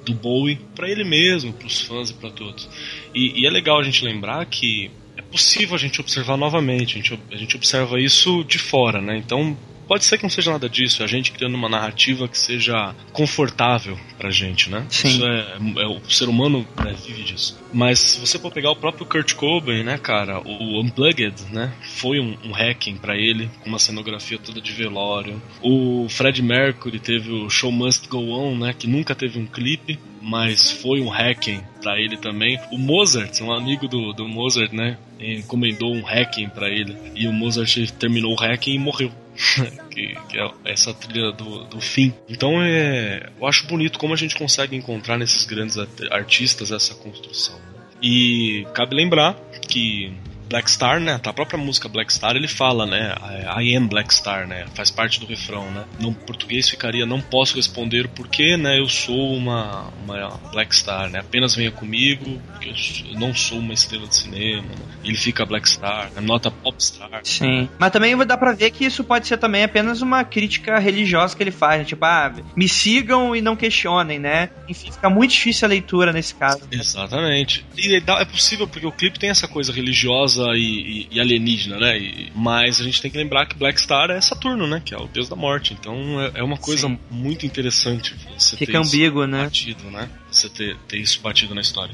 do 0.06 0.14
Bowie 0.14 0.60
pra 0.76 0.90
ele 0.90 1.04
mesmo, 1.04 1.54
pros 1.54 1.82
fãs 1.82 2.10
e 2.10 2.14
pra 2.14 2.30
todos. 2.30 2.70
E, 3.14 3.42
e 3.42 3.48
é 3.48 3.50
legal 3.50 3.80
a 3.80 3.84
gente 3.84 4.04
lembrar 4.04 4.46
que 4.46 4.92
é 5.18 5.22
possível 5.22 5.76
a 5.76 5.80
gente 5.80 6.00
observar 6.02 6.38
novamente, 6.38 6.98
a 6.98 7.02
gente, 7.02 7.20
a 7.32 7.36
gente 7.36 7.56
observa 7.56 8.00
isso 8.00 8.44
de 8.44 8.58
fora, 8.58 9.02
né? 9.02 9.18
Então 9.18 9.58
pode 9.88 10.06
ser 10.06 10.18
que 10.18 10.24
não 10.24 10.30
seja 10.30 10.52
nada 10.52 10.70
disso, 10.70 11.02
é 11.02 11.06
a 11.06 11.08
gente 11.08 11.32
criando 11.32 11.56
uma 11.56 11.70
narrativa 11.70 12.28
que 12.28 12.38
seja 12.38 12.94
confortável 13.12 13.98
pra 14.18 14.30
gente, 14.32 14.70
né? 14.70 14.86
Sim. 14.90 15.08
Isso 15.10 15.26
é, 15.26 15.58
é- 15.78 15.88
o 15.88 16.02
ser 16.10 16.30
humano 16.30 16.66
né, 16.80 16.96
vive 17.06 17.24
disso. 17.24 17.60
Mas 17.74 18.00
se 18.00 18.20
você 18.20 18.38
for 18.40 18.52
pegar 18.52 18.72
o 18.72 18.76
próprio 18.76 19.06
Kurt 19.06 19.34
Cobain, 19.34 19.84
né, 19.84 19.98
cara, 19.98 20.40
o 20.40 20.82
Unplugged, 20.82 21.36
né, 21.52 21.74
foi 21.82 22.20
um, 22.20 22.38
um 22.46 22.52
hacking 22.52 22.98
pra 22.98 23.16
ele, 23.16 23.50
com 23.62 23.70
uma 23.70 23.80
cenografia 23.80 24.38
toda 24.38 24.62
de 24.62 24.72
velório. 24.72 25.42
O 25.62 26.08
Fred 26.10 26.42
Mercury 26.42 27.00
teve 27.00 27.32
o 27.32 27.50
Show 27.50 27.72
Must 27.72 28.08
Go 28.08 28.30
On, 28.32 28.56
né, 28.58 28.74
que 28.78 28.88
nunca 28.88 29.16
teve 29.16 29.40
um 29.40 29.46
clipe, 29.46 30.00
mas 30.22 30.72
foi 30.72 31.02
um 31.02 31.10
hacking 31.10 31.62
pra 31.82 32.00
ele 32.00 32.16
também. 32.18 32.60
O 32.72 32.78
Mozart, 32.78 33.42
um 33.42 33.52
amigo 33.52 33.88
do, 33.88 34.14
do 34.14 34.28
Mozart, 34.28 34.72
né, 34.72 34.98
encomendou 35.20 35.94
um 35.94 36.04
hacking 36.04 36.50
pra 36.50 36.70
ele, 36.70 36.96
e 37.16 37.28
o 37.28 37.34
Mozart 37.34 37.92
terminou 38.00 38.34
o 38.34 38.40
hacking 38.40 38.74
e 38.74 38.80
morreu. 38.80 39.12
que, 39.90 40.16
que 40.30 40.38
é 40.40 40.52
essa 40.66 40.94
trilha 40.94 41.32
do, 41.32 41.64
do 41.66 41.82
fim. 41.82 42.14
Então 42.30 42.62
é, 42.62 43.30
eu 43.40 43.48
acho 43.48 43.68
bonito 43.68 44.00
como 44.00 44.14
a 44.14 44.18
gente 44.18 44.36
consegue 44.36 44.76
encontrar 44.76 45.18
nesses 45.18 45.46
grandes 45.46 45.78
art- 45.78 46.12
artistas 46.12 46.72
essa 46.72 46.94
construção. 46.96 47.56
né? 47.56 47.84
E 48.02 48.66
cabe 48.74 48.96
lembrar 48.96 49.36
que 49.68 50.14
Black 50.54 50.70
Star, 50.70 51.00
né, 51.00 51.20
a 51.26 51.34
própria 51.34 51.58
música 51.58 51.90
Black 51.90 52.14
Star, 52.14 52.36
ele 52.36 52.48
fala, 52.48 52.86
né, 52.86 53.16
I 53.60 53.76
am 53.76 53.88
Black 53.88 54.14
Star, 54.14 54.46
né, 54.46 54.68
faz 54.76 54.92
parte 54.92 55.20
do 55.20 55.26
refrão, 55.26 55.72
né. 55.72 55.84
No 56.00 56.14
português 56.14 56.70
ficaria 56.70 57.08
não 57.08 57.20
posso 57.20 57.56
responder 57.56 58.08
porque, 58.10 58.56
né, 58.56 58.80
eu 58.80 58.88
sou 58.88 59.36
uma, 59.36 59.92
uma 60.04 60.40
Black 60.52 60.76
Star, 60.76 61.10
né, 61.10 61.22
apenas 61.22 61.56
venha 61.56 61.72
comigo, 61.72 62.40
porque 62.52 62.70
eu, 62.70 63.20
não 63.20 63.34
sou 63.34 63.58
uma 63.58 63.74
estrela 63.74 64.06
de 64.06 64.16
cinema, 64.16 64.62
né? 64.62 64.86
Ele 65.04 65.18
fica 65.18 65.44
Black 65.44 65.68
Star, 65.68 66.12
né, 66.12 66.22
nota 66.22 66.52
pop 66.52 66.76
star. 66.84 67.10
Sim. 67.24 67.68
Mas 67.80 67.92
também 67.92 68.16
dá 68.18 68.38
pra 68.38 68.54
ver 68.54 68.70
que 68.70 68.86
isso 68.86 69.04
pode 69.04 69.28
ser 69.28 69.38
também 69.38 69.64
apenas 69.64 70.04
uma 70.04 70.24
crítica 70.24 70.78
religiosa 70.78 71.36
que 71.36 71.42
ele 71.42 71.52
faz, 71.52 71.80
né? 71.80 71.86
Tipo, 71.86 72.06
ah, 72.06 72.32
me 72.56 72.70
sigam 72.70 73.36
e 73.36 73.42
não 73.42 73.56
questionem, 73.56 74.20
né? 74.20 74.52
Enfim, 74.70 74.92
fica 74.92 75.10
muito 75.10 75.32
difícil 75.32 75.66
a 75.66 75.70
leitura 75.70 76.14
nesse 76.14 76.36
caso. 76.36 76.62
Exatamente. 76.72 77.66
E 77.76 77.96
é 77.96 78.04
é 78.22 78.26
possível 78.26 78.68
porque 78.68 78.86
o 78.86 78.92
clipe 78.92 79.18
tem 79.18 79.32
essa 79.32 79.48
coisa 79.48 79.74
religiosa 79.74 80.43
e, 80.56 81.08
e 81.12 81.20
alienígena, 81.20 81.78
né? 81.78 81.98
E- 81.98 82.32
mas 82.36 82.80
a 82.80 82.84
gente 82.84 83.02
tem 83.02 83.10
que 83.12 83.18
lembrar 83.18 83.46
que 83.46 83.56
Black 83.58 83.80
Star 83.82 84.10
é 84.12 84.20
Saturno, 84.22 84.68
né? 84.68 84.82
Que 84.84 84.94
é 84.94 84.98
o 84.98 85.08
deus 85.08 85.30
da 85.30 85.36
morte. 85.36 85.74
Então 85.74 86.20
é, 86.22 86.32
é 86.36 86.44
uma 86.44 86.58
coisa 86.58 86.88
Sim. 86.88 87.00
muito 87.10 87.46
interessante 87.46 88.16
você 88.38 88.58
Fica 88.58 88.72
ter 88.74 88.82
isso 88.82 88.96
ambíguo, 88.96 89.26
né? 89.28 89.44
batido, 89.44 89.90
né? 89.92 90.10
Você 90.32 90.50
ter, 90.50 90.78
ter 90.88 90.98
isso 90.98 91.20
batido 91.22 91.54
na 91.56 91.62
história. 91.62 91.94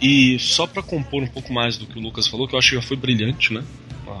E 0.00 0.38
só 0.38 0.66
pra 0.66 0.82
compor 0.82 1.22
um 1.22 1.26
pouco 1.26 1.52
mais 1.52 1.76
do 1.76 1.86
que 1.86 1.98
o 1.98 2.02
Lucas 2.02 2.26
falou, 2.26 2.46
que 2.48 2.54
eu 2.54 2.58
acho 2.58 2.70
que 2.70 2.76
já 2.76 2.82
foi 2.82 2.96
brilhante, 2.96 3.52
né? 3.52 3.62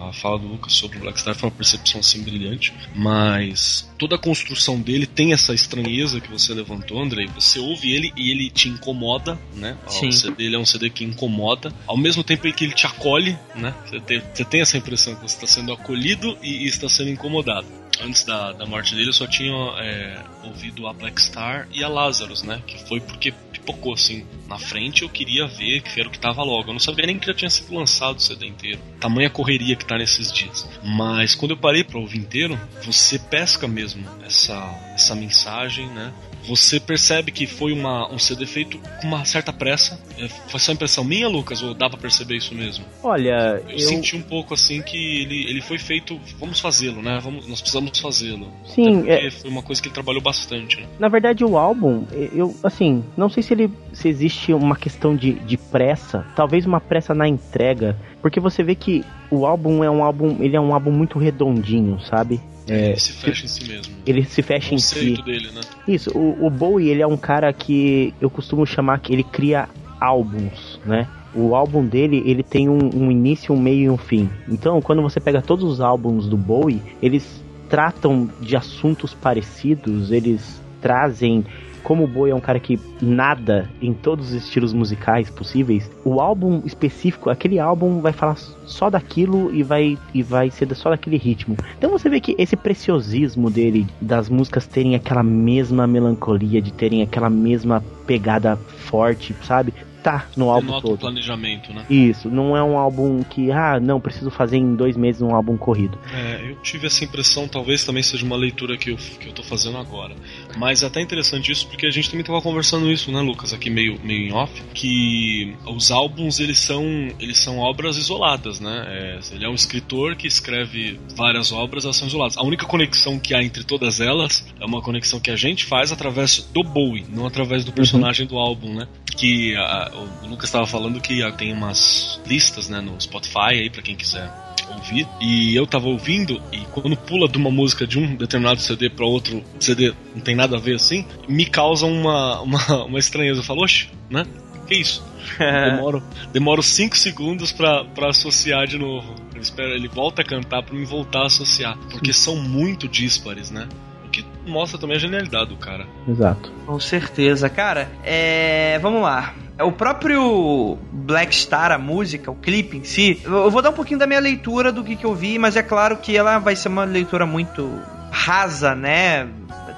A 0.08 0.12
fala 0.12 0.38
do 0.38 0.46
Lucas 0.46 0.72
sobre 0.72 0.98
o 0.98 1.00
Black 1.00 1.20
Star 1.20 1.34
foi 1.34 1.48
uma 1.48 1.56
percepção 1.56 2.00
assim 2.00 2.22
brilhante, 2.22 2.72
mas 2.94 3.90
toda 3.98 4.16
a 4.16 4.18
construção 4.18 4.80
dele 4.80 5.06
tem 5.06 5.32
essa 5.32 5.52
estranheza 5.52 6.20
que 6.20 6.30
você 6.30 6.54
levantou, 6.54 7.02
Andrei. 7.02 7.26
Você 7.28 7.58
ouve 7.58 7.92
ele 7.92 8.12
e 8.16 8.30
ele 8.30 8.50
te 8.50 8.68
incomoda, 8.68 9.38
né? 9.54 9.76
Sim. 9.86 10.08
O 10.08 10.12
CD 10.12 10.44
ele 10.44 10.56
é 10.56 10.58
um 10.58 10.66
CD 10.66 10.90
que 10.90 11.04
incomoda, 11.04 11.72
ao 11.86 11.96
mesmo 11.96 12.22
tempo 12.22 12.46
em 12.46 12.52
que 12.52 12.64
ele 12.64 12.74
te 12.74 12.86
acolhe, 12.86 13.38
né? 13.54 13.74
Você 13.86 14.00
tem, 14.00 14.22
você 14.32 14.44
tem 14.44 14.60
essa 14.60 14.78
impressão 14.78 15.14
que 15.14 15.22
você 15.22 15.34
está 15.34 15.46
sendo 15.46 15.72
acolhido 15.72 16.36
e, 16.42 16.64
e 16.64 16.66
está 16.66 16.88
sendo 16.88 17.10
incomodado. 17.10 17.79
Antes 18.02 18.24
da, 18.24 18.52
da 18.52 18.66
morte 18.66 18.94
dele, 18.94 19.08
eu 19.08 19.12
só 19.12 19.26
tinha 19.26 19.52
é, 19.78 20.22
ouvido 20.44 20.86
a 20.86 20.92
Black 20.92 21.20
Star 21.20 21.68
e 21.72 21.84
a 21.84 21.88
Lazarus, 21.88 22.42
né? 22.42 22.62
Que 22.66 22.78
foi 22.86 23.00
porque 23.00 23.32
pipocou 23.52 23.94
assim 23.94 24.26
na 24.48 24.58
frente. 24.58 25.02
Eu 25.02 25.08
queria 25.08 25.46
ver 25.46 25.82
que 25.82 26.00
era 26.00 26.08
o 26.08 26.12
que 26.12 26.18
tava 26.18 26.42
logo. 26.42 26.70
Eu 26.70 26.72
não 26.72 26.80
sabia 26.80 27.06
nem 27.06 27.18
que 27.18 27.26
já 27.26 27.34
tinha 27.34 27.50
sido 27.50 27.74
lançado 27.74 28.16
o 28.16 28.20
CD 28.20 28.46
inteiro. 28.46 28.80
Tamanha 28.98 29.30
correria 29.30 29.76
que 29.76 29.84
tá 29.84 29.96
nesses 29.96 30.32
dias. 30.32 30.68
Mas 30.82 31.34
quando 31.34 31.52
eu 31.52 31.56
parei 31.56 31.84
pra 31.84 31.98
ouvir 31.98 32.18
inteiro, 32.18 32.58
você 32.82 33.18
pesca 33.18 33.68
mesmo 33.68 34.04
essa, 34.24 34.54
essa 34.94 35.14
mensagem, 35.14 35.86
né? 35.88 36.12
Você 36.48 36.80
percebe 36.80 37.30
que 37.30 37.46
foi 37.46 37.72
uma, 37.72 38.12
um 38.12 38.18
CD 38.18 38.46
feito 38.46 38.78
com 39.00 39.06
uma 39.06 39.24
certa 39.24 39.52
pressa. 39.52 40.00
É, 40.18 40.28
foi 40.28 40.60
só 40.60 40.72
impressão 40.72 41.04
minha, 41.04 41.28
Lucas? 41.28 41.62
Ou 41.62 41.74
dá 41.74 41.88
pra 41.88 41.98
perceber 41.98 42.36
isso 42.36 42.54
mesmo? 42.54 42.84
Olha, 43.02 43.62
Eu, 43.68 43.70
eu, 43.70 43.78
senti 43.78 44.16
um 44.16 44.22
pouco 44.22 44.54
assim 44.54 44.82
que 44.82 45.22
ele, 45.22 45.48
ele 45.48 45.60
foi 45.60 45.78
feito. 45.78 46.20
Vamos 46.38 46.60
fazê-lo, 46.60 47.02
né? 47.02 47.18
Vamos, 47.22 47.46
nós 47.46 47.60
precisamos 47.60 47.98
fazê-lo. 47.98 48.48
Sim, 48.64 49.08
é- 49.08 49.30
foi 49.30 49.50
uma 49.50 49.62
coisa 49.62 49.80
que 49.80 49.88
ele 49.88 49.94
trabalhou 49.94 50.22
bastante. 50.22 50.80
Né? 50.80 50.86
na 50.98 51.08
verdade 51.08 51.44
o 51.44 51.56
álbum, 51.56 52.04
eu 52.12 52.54
assim, 52.62 53.04
não 53.16 53.28
sei 53.28 53.42
se 53.42 53.54
ele 53.54 53.70
se 53.92 54.08
existe 54.08 54.52
uma 54.52 54.76
questão 54.76 55.16
de, 55.16 55.32
de 55.32 55.56
pressa, 55.56 56.26
talvez 56.36 56.66
uma 56.66 56.80
pressa 56.80 57.14
na 57.14 57.26
entrega, 57.26 57.96
porque 58.20 58.40
você 58.40 58.62
vê 58.62 58.74
que 58.74 59.04
o 59.30 59.46
álbum 59.46 59.82
é 59.82 59.90
um 59.90 60.02
álbum, 60.02 60.36
ele 60.40 60.56
é 60.56 60.60
um 60.60 60.74
álbum 60.74 60.90
muito 60.90 61.18
redondinho, 61.18 62.00
sabe? 62.00 62.40
É, 62.68 62.90
ele 62.90 63.00
se 63.00 63.12
fecha 63.12 63.44
em 63.44 63.48
si 63.48 63.68
mesmo. 63.68 63.94
ele 64.06 64.24
se 64.24 64.42
fecha 64.42 64.74
em 64.74 64.78
si. 64.78 65.22
dele, 65.22 65.50
né? 65.52 65.60
Isso, 65.88 66.10
o, 66.16 66.46
o 66.46 66.50
Bowie, 66.50 66.88
ele 66.88 67.02
é 67.02 67.06
um 67.06 67.16
cara 67.16 67.52
que 67.52 68.14
eu 68.20 68.30
costumo 68.30 68.66
chamar 68.66 69.00
que 69.00 69.12
ele 69.12 69.24
cria 69.24 69.68
álbuns, 70.00 70.80
né? 70.84 71.08
O 71.34 71.54
álbum 71.54 71.84
dele, 71.84 72.22
ele 72.26 72.42
tem 72.42 72.68
um, 72.68 72.90
um 72.94 73.10
início, 73.10 73.54
um 73.54 73.60
meio 73.60 73.82
e 73.82 73.90
um 73.90 73.96
fim. 73.96 74.28
Então, 74.48 74.80
quando 74.80 75.00
você 75.00 75.20
pega 75.20 75.40
todos 75.40 75.64
os 75.64 75.80
álbuns 75.80 76.26
do 76.26 76.36
Bowie, 76.36 76.82
eles 77.00 77.42
tratam 77.68 78.28
de 78.40 78.56
assuntos 78.56 79.14
parecidos, 79.14 80.10
eles 80.10 80.60
trazem 80.80 81.44
como 81.82 82.04
o 82.04 82.06
Bowie 82.06 82.32
é 82.32 82.34
um 82.34 82.40
cara 82.40 82.60
que 82.60 82.78
nada 83.00 83.68
em 83.80 83.92
todos 83.92 84.28
os 84.28 84.44
estilos 84.44 84.72
musicais 84.72 85.30
possíveis, 85.30 85.90
o 86.04 86.20
álbum 86.20 86.62
específico, 86.64 87.30
aquele 87.30 87.58
álbum 87.58 88.00
vai 88.00 88.12
falar 88.12 88.36
só 88.36 88.88
daquilo 88.88 89.54
e 89.54 89.62
vai 89.62 89.98
e 90.14 90.22
vai 90.22 90.50
ser 90.50 90.72
só 90.74 90.90
daquele 90.90 91.16
ritmo. 91.16 91.56
Então 91.76 91.90
você 91.90 92.08
vê 92.08 92.20
que 92.20 92.34
esse 92.38 92.56
preciosismo 92.56 93.50
dele 93.50 93.86
das 94.00 94.28
músicas 94.28 94.66
terem 94.66 94.94
aquela 94.94 95.22
mesma 95.22 95.86
melancolia, 95.86 96.62
de 96.62 96.72
terem 96.72 97.02
aquela 97.02 97.30
mesma 97.30 97.82
pegada 98.06 98.56
forte, 98.56 99.34
sabe? 99.42 99.72
Tá 100.02 100.26
no 100.34 100.48
álbum 100.48 100.68
Denota 100.68 100.86
o 100.86 100.90
todo. 100.90 101.00
planejamento, 101.00 101.74
né? 101.74 101.84
Isso, 101.90 102.30
não 102.30 102.56
é 102.56 102.62
um 102.62 102.78
álbum 102.78 103.22
que, 103.22 103.52
ah, 103.52 103.78
não, 103.78 104.00
preciso 104.00 104.30
fazer 104.30 104.56
em 104.56 104.74
dois 104.74 104.96
meses 104.96 105.20
um 105.20 105.34
álbum 105.34 105.58
corrido. 105.58 105.98
É, 106.10 106.50
eu 106.50 106.56
tive 106.62 106.86
essa 106.86 107.04
impressão, 107.04 107.46
talvez 107.46 107.84
também 107.84 108.02
seja 108.02 108.24
uma 108.24 108.36
leitura 108.36 108.78
que 108.78 108.90
eu, 108.90 108.96
que 108.96 109.28
eu 109.28 109.32
tô 109.34 109.42
fazendo 109.42 109.76
agora. 109.76 110.14
Mas 110.56 110.82
é 110.82 110.86
até 110.86 111.00
interessante 111.00 111.50
isso, 111.52 111.66
porque 111.68 111.86
a 111.86 111.90
gente 111.90 112.10
também 112.10 112.24
tava 112.24 112.40
conversando 112.42 112.90
isso, 112.90 113.10
né, 113.12 113.20
Lucas, 113.20 113.52
aqui 113.52 113.70
meio, 113.70 113.98
meio 114.02 114.28
em 114.28 114.32
off, 114.32 114.62
que 114.74 115.54
os 115.66 115.90
álbuns, 115.90 116.40
eles 116.40 116.58
são, 116.58 116.84
eles 117.18 117.38
são 117.38 117.58
obras 117.58 117.96
isoladas, 117.96 118.60
né? 118.60 118.84
É, 118.88 119.20
ele 119.34 119.44
é 119.44 119.48
um 119.48 119.54
escritor 119.54 120.16
que 120.16 120.26
escreve 120.26 120.98
várias 121.16 121.52
obras, 121.52 121.84
elas 121.84 121.96
são 121.96 122.08
isoladas. 122.08 122.36
A 122.36 122.42
única 122.42 122.66
conexão 122.66 123.18
que 123.18 123.34
há 123.34 123.42
entre 123.42 123.64
todas 123.64 124.00
elas 124.00 124.46
é 124.60 124.64
uma 124.64 124.82
conexão 124.82 125.20
que 125.20 125.30
a 125.30 125.36
gente 125.36 125.64
faz 125.64 125.92
através 125.92 126.38
do 126.52 126.62
Bowie, 126.62 127.06
não 127.08 127.26
através 127.26 127.64
do 127.64 127.72
personagem 127.72 128.26
do 128.26 128.36
álbum, 128.38 128.74
né? 128.74 128.88
Que 129.16 129.54
a- 129.56 129.90
o 130.22 130.26
Lucas 130.28 130.44
estava 130.48 130.66
falando 130.66 131.00
que 131.00 131.22
ah, 131.22 131.32
tem 131.32 131.52
umas 131.52 132.20
listas, 132.26 132.68
né, 132.68 132.80
no 132.80 133.00
Spotify 133.00 133.50
aí 133.52 133.70
para 133.70 133.82
quem 133.82 133.94
quiser 133.96 134.30
ouvir. 134.72 135.06
E 135.20 135.54
eu 135.54 135.66
tava 135.66 135.88
ouvindo 135.88 136.40
e 136.52 136.58
quando 136.72 136.96
pula 136.96 137.28
de 137.28 137.38
uma 137.38 137.50
música 137.50 137.86
de 137.86 137.98
um 137.98 138.14
determinado 138.16 138.60
CD 138.60 138.88
para 138.90 139.06
outro 139.06 139.42
CD, 139.58 139.92
não 140.14 140.22
tem 140.22 140.34
nada 140.34 140.56
a 140.56 140.60
ver 140.60 140.76
assim, 140.76 141.04
me 141.28 141.46
causa 141.46 141.86
uma 141.86 142.40
uma, 142.40 142.84
uma 142.84 142.98
estranheza. 142.98 143.40
Eu 143.40 143.44
falo, 143.44 143.62
oxe, 143.62 143.88
né? 144.08 144.26
Que 144.66 144.74
isso? 144.74 145.04
demoro, 145.38 146.02
demoro 146.32 146.62
cinco 146.62 146.96
segundos 146.96 147.52
pra, 147.52 147.84
pra 147.84 148.10
associar 148.10 148.66
de 148.66 148.78
novo. 148.78 149.14
Eu 149.34 149.40
espero, 149.40 149.70
ele 149.70 149.88
volta 149.88 150.22
a 150.22 150.24
cantar 150.24 150.62
pra 150.62 150.74
me 150.74 150.84
voltar 150.84 151.22
a 151.22 151.26
associar. 151.26 151.76
Porque 151.90 152.12
são 152.12 152.36
muito 152.36 152.88
díspares, 152.88 153.50
né? 153.50 153.68
O 154.04 154.10
que 154.10 154.24
mostra 154.46 154.78
também 154.78 154.96
a 154.96 155.00
genialidade 155.00 155.50
do 155.50 155.56
cara. 155.56 155.86
Exato. 156.08 156.52
Com 156.66 156.78
certeza, 156.80 157.48
cara. 157.48 157.90
É, 158.04 158.78
vamos 158.80 159.02
lá. 159.02 159.34
O 159.62 159.72
próprio 159.72 160.78
Black 160.92 161.34
Star, 161.34 161.72
a 161.72 161.78
música, 161.78 162.30
o 162.30 162.34
clipe 162.34 162.76
em 162.76 162.84
si, 162.84 163.20
eu 163.24 163.32
eu 163.32 163.50
vou 163.50 163.60
dar 163.62 163.70
um 163.70 163.74
pouquinho 163.74 163.98
da 163.98 164.06
minha 164.06 164.20
leitura 164.20 164.72
do 164.72 164.84
que, 164.84 164.96
que 164.96 165.04
eu 165.04 165.14
vi, 165.14 165.38
mas 165.38 165.56
é 165.56 165.62
claro 165.62 165.96
que 165.96 166.16
ela 166.16 166.38
vai 166.38 166.56
ser 166.56 166.68
uma 166.68 166.84
leitura 166.84 167.26
muito 167.26 167.70
rasa, 168.10 168.74
né? 168.74 169.28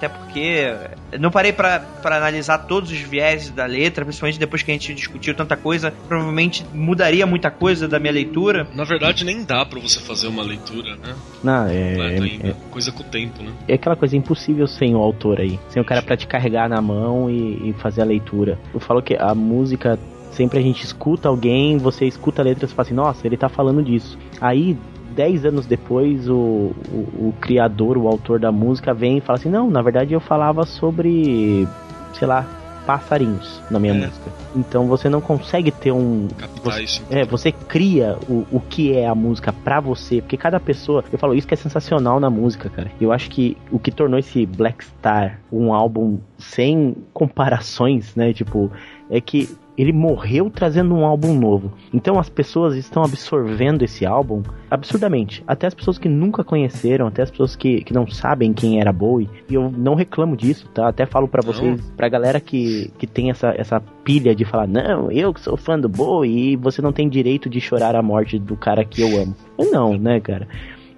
Até 0.03 0.09
porque 0.09 0.75
não 1.21 1.31
parei 1.31 1.53
pra 1.53 1.79
pra 1.79 2.17
analisar 2.17 2.59
todos 2.59 2.91
os 2.91 2.99
vieses 2.99 3.51
da 3.51 3.65
letra, 3.65 4.05
principalmente 4.05 4.39
depois 4.39 4.63
que 4.63 4.73
a 4.73 4.75
gente 4.75 4.93
discutiu 4.93 5.33
tanta 5.33 5.57
coisa. 5.57 5.93
Provavelmente 6.09 6.67
mudaria 6.75 7.25
muita 7.25 7.53
coisa 7.53 7.87
da 7.87 8.01
minha 8.01 8.13
leitura. 8.13 8.67
Na 8.75 8.83
verdade, 8.83 9.25
nem 9.25 9.45
dá 9.45 9.65
pra 9.65 9.79
você 9.79 10.01
fazer 10.01 10.27
uma 10.27 10.43
leitura, 10.43 10.97
né? 10.97 11.15
Não, 11.45 11.67
é, 11.67 11.95
é, 11.95 12.21
ainda. 12.21 12.57
Coisa 12.73 12.91
com 12.91 13.03
o 13.03 13.07
tempo, 13.07 13.43
né? 13.45 13.53
é 13.69 13.75
aquela 13.75 13.95
coisa 13.95 14.17
impossível 14.17 14.67
sem 14.67 14.93
o 14.95 14.99
autor 14.99 15.41
aí. 15.41 15.61
Sem 15.69 15.81
o 15.81 15.85
cara 15.85 16.03
pra 16.03 16.17
te 16.17 16.27
carregar 16.27 16.69
na 16.69 16.81
mão 16.81 17.31
e, 17.31 17.71
e 17.71 17.73
fazer 17.75 18.03
a 18.03 18.05
leitura. 18.05 18.59
Eu 18.75 18.81
falo 18.81 19.01
que 19.01 19.17
a 19.17 19.35
música, 19.37 19.99
sempre 20.33 20.59
a 20.59 20.63
gente 20.63 20.85
escuta 20.85 21.29
alguém, 21.29 21.79
você 21.79 22.07
escuta 22.07 22.43
a 22.43 22.45
letra 22.45 22.65
e 22.65 22.69
você 22.69 22.75
fala 22.75 22.87
assim, 22.87 22.95
nossa, 22.95 23.27
ele 23.27 23.37
tá 23.37 23.49
falando 23.49 23.83
disso. 23.83 24.19
Aí, 24.41 24.77
dez 25.13 25.45
anos 25.45 25.67
depois, 25.67 26.29
o, 26.29 26.35
o, 26.35 27.29
o 27.29 27.35
criador, 27.41 27.97
o 27.97 28.09
autor 28.09 28.41
da 28.41 28.51
música 28.51 28.93
vem 28.93 29.19
e 29.19 29.21
fala 29.21 29.39
assim, 29.39 29.49
não, 29.51 29.71
na 29.71 29.83
verdade 29.83 30.13
eu 30.13 30.21
falava 30.21 30.65
sobre, 30.67 31.67
sei 32.15 32.27
lá, 32.27 32.47
passarinhos 32.87 33.61
na 33.71 33.79
minha 33.79 33.95
É. 33.95 33.97
música. 34.07 34.31
Então 34.57 34.87
você 34.87 35.09
não 35.09 35.21
consegue 35.21 35.71
ter 35.71 35.93
um. 35.93 36.27
Você- 36.63 36.83
isso. 36.83 37.03
é, 37.11 37.25
você 37.25 37.53
cria 37.53 38.19
o, 38.29 38.45
o 38.51 38.61
que 38.61 38.93
é 38.93 39.07
a 39.07 39.15
música 39.15 39.53
pra 39.53 39.81
você, 39.81 40.21
porque 40.21 40.37
cada 40.37 40.59
pessoa, 40.61 41.05
eu 41.13 41.19
falo 41.19 41.35
isso 41.35 41.47
que 41.47 41.55
é 41.55 41.57
sensacional 41.57 42.19
na 42.21 42.29
música, 42.29 42.69
cara. 42.69 42.91
Eu 43.01 43.13
acho 43.13 43.31
que 43.31 43.57
o 43.71 43.79
que 43.79 43.91
tornou 43.91 44.19
esse 44.19 44.45
Black 44.45 44.85
Star 44.85 45.39
um 45.51 45.73
álbum 45.73 46.19
sem 46.39 46.97
comparações, 47.15 48.15
né, 48.17 48.33
tipo, 48.33 48.71
é 49.09 49.21
que 49.21 49.49
ele 49.77 49.93
morreu 49.93 50.51
trazendo 50.51 50.95
um 50.95 51.05
álbum 51.05 51.35
novo. 51.35 51.73
Então 51.93 52.19
as 52.19 52.29
pessoas 52.29 52.77
estão 52.77 53.03
absorvendo 53.03 53.83
esse 53.83 54.05
álbum 54.05 54.43
absurdamente. 54.71 55.43
Até 55.47 55.67
as 55.67 55.75
pessoas 55.75 55.99
que 55.99 56.09
nunca 56.09 56.45
conheceram, 56.45 57.07
até 57.07 57.23
as 57.23 57.31
pessoas 57.31 57.57
que, 57.57 57.83
que 57.83 57.93
não 57.93 58.07
sabem 58.07 58.53
quem 58.53 58.81
era 58.81 58.93
Bowie. 58.93 59.29
E 59.49 59.55
eu 59.55 59.71
não 59.71 59.95
reclamo 59.95 60.37
disso, 60.37 60.69
tá? 60.75 60.89
Até 60.89 61.07
falo 61.07 61.27
pra 61.27 61.43
Não. 61.45 61.53
vocês, 61.53 61.81
pra 61.97 62.09
galera 62.09 62.41
que, 62.41 62.91
que 62.99 63.07
tem 63.07 63.31
essa, 63.31 63.55
essa 63.57 63.81
pilha 64.05 64.35
de 64.35 64.45
falar, 64.45 64.67
não, 64.67 65.11
eu 65.11 65.33
que 65.33 65.41
sou 65.41 65.57
fã 65.57 65.79
do 65.79 65.89
Bowie 65.89 66.53
e 66.53 66.57
você 66.57 66.83
não 66.83 66.93
tem 66.93 67.09
direito 67.09 67.49
de 67.49 67.61
chorar 67.61 67.95
a 67.97 68.03
morte 68.03 68.39
do 68.39 68.57
cara 68.57 68.85
que 68.85 69.01
eu 69.03 69.21
amo. 69.21 69.35
Não, 69.73 69.97
né, 69.97 70.21
cara? 70.21 70.49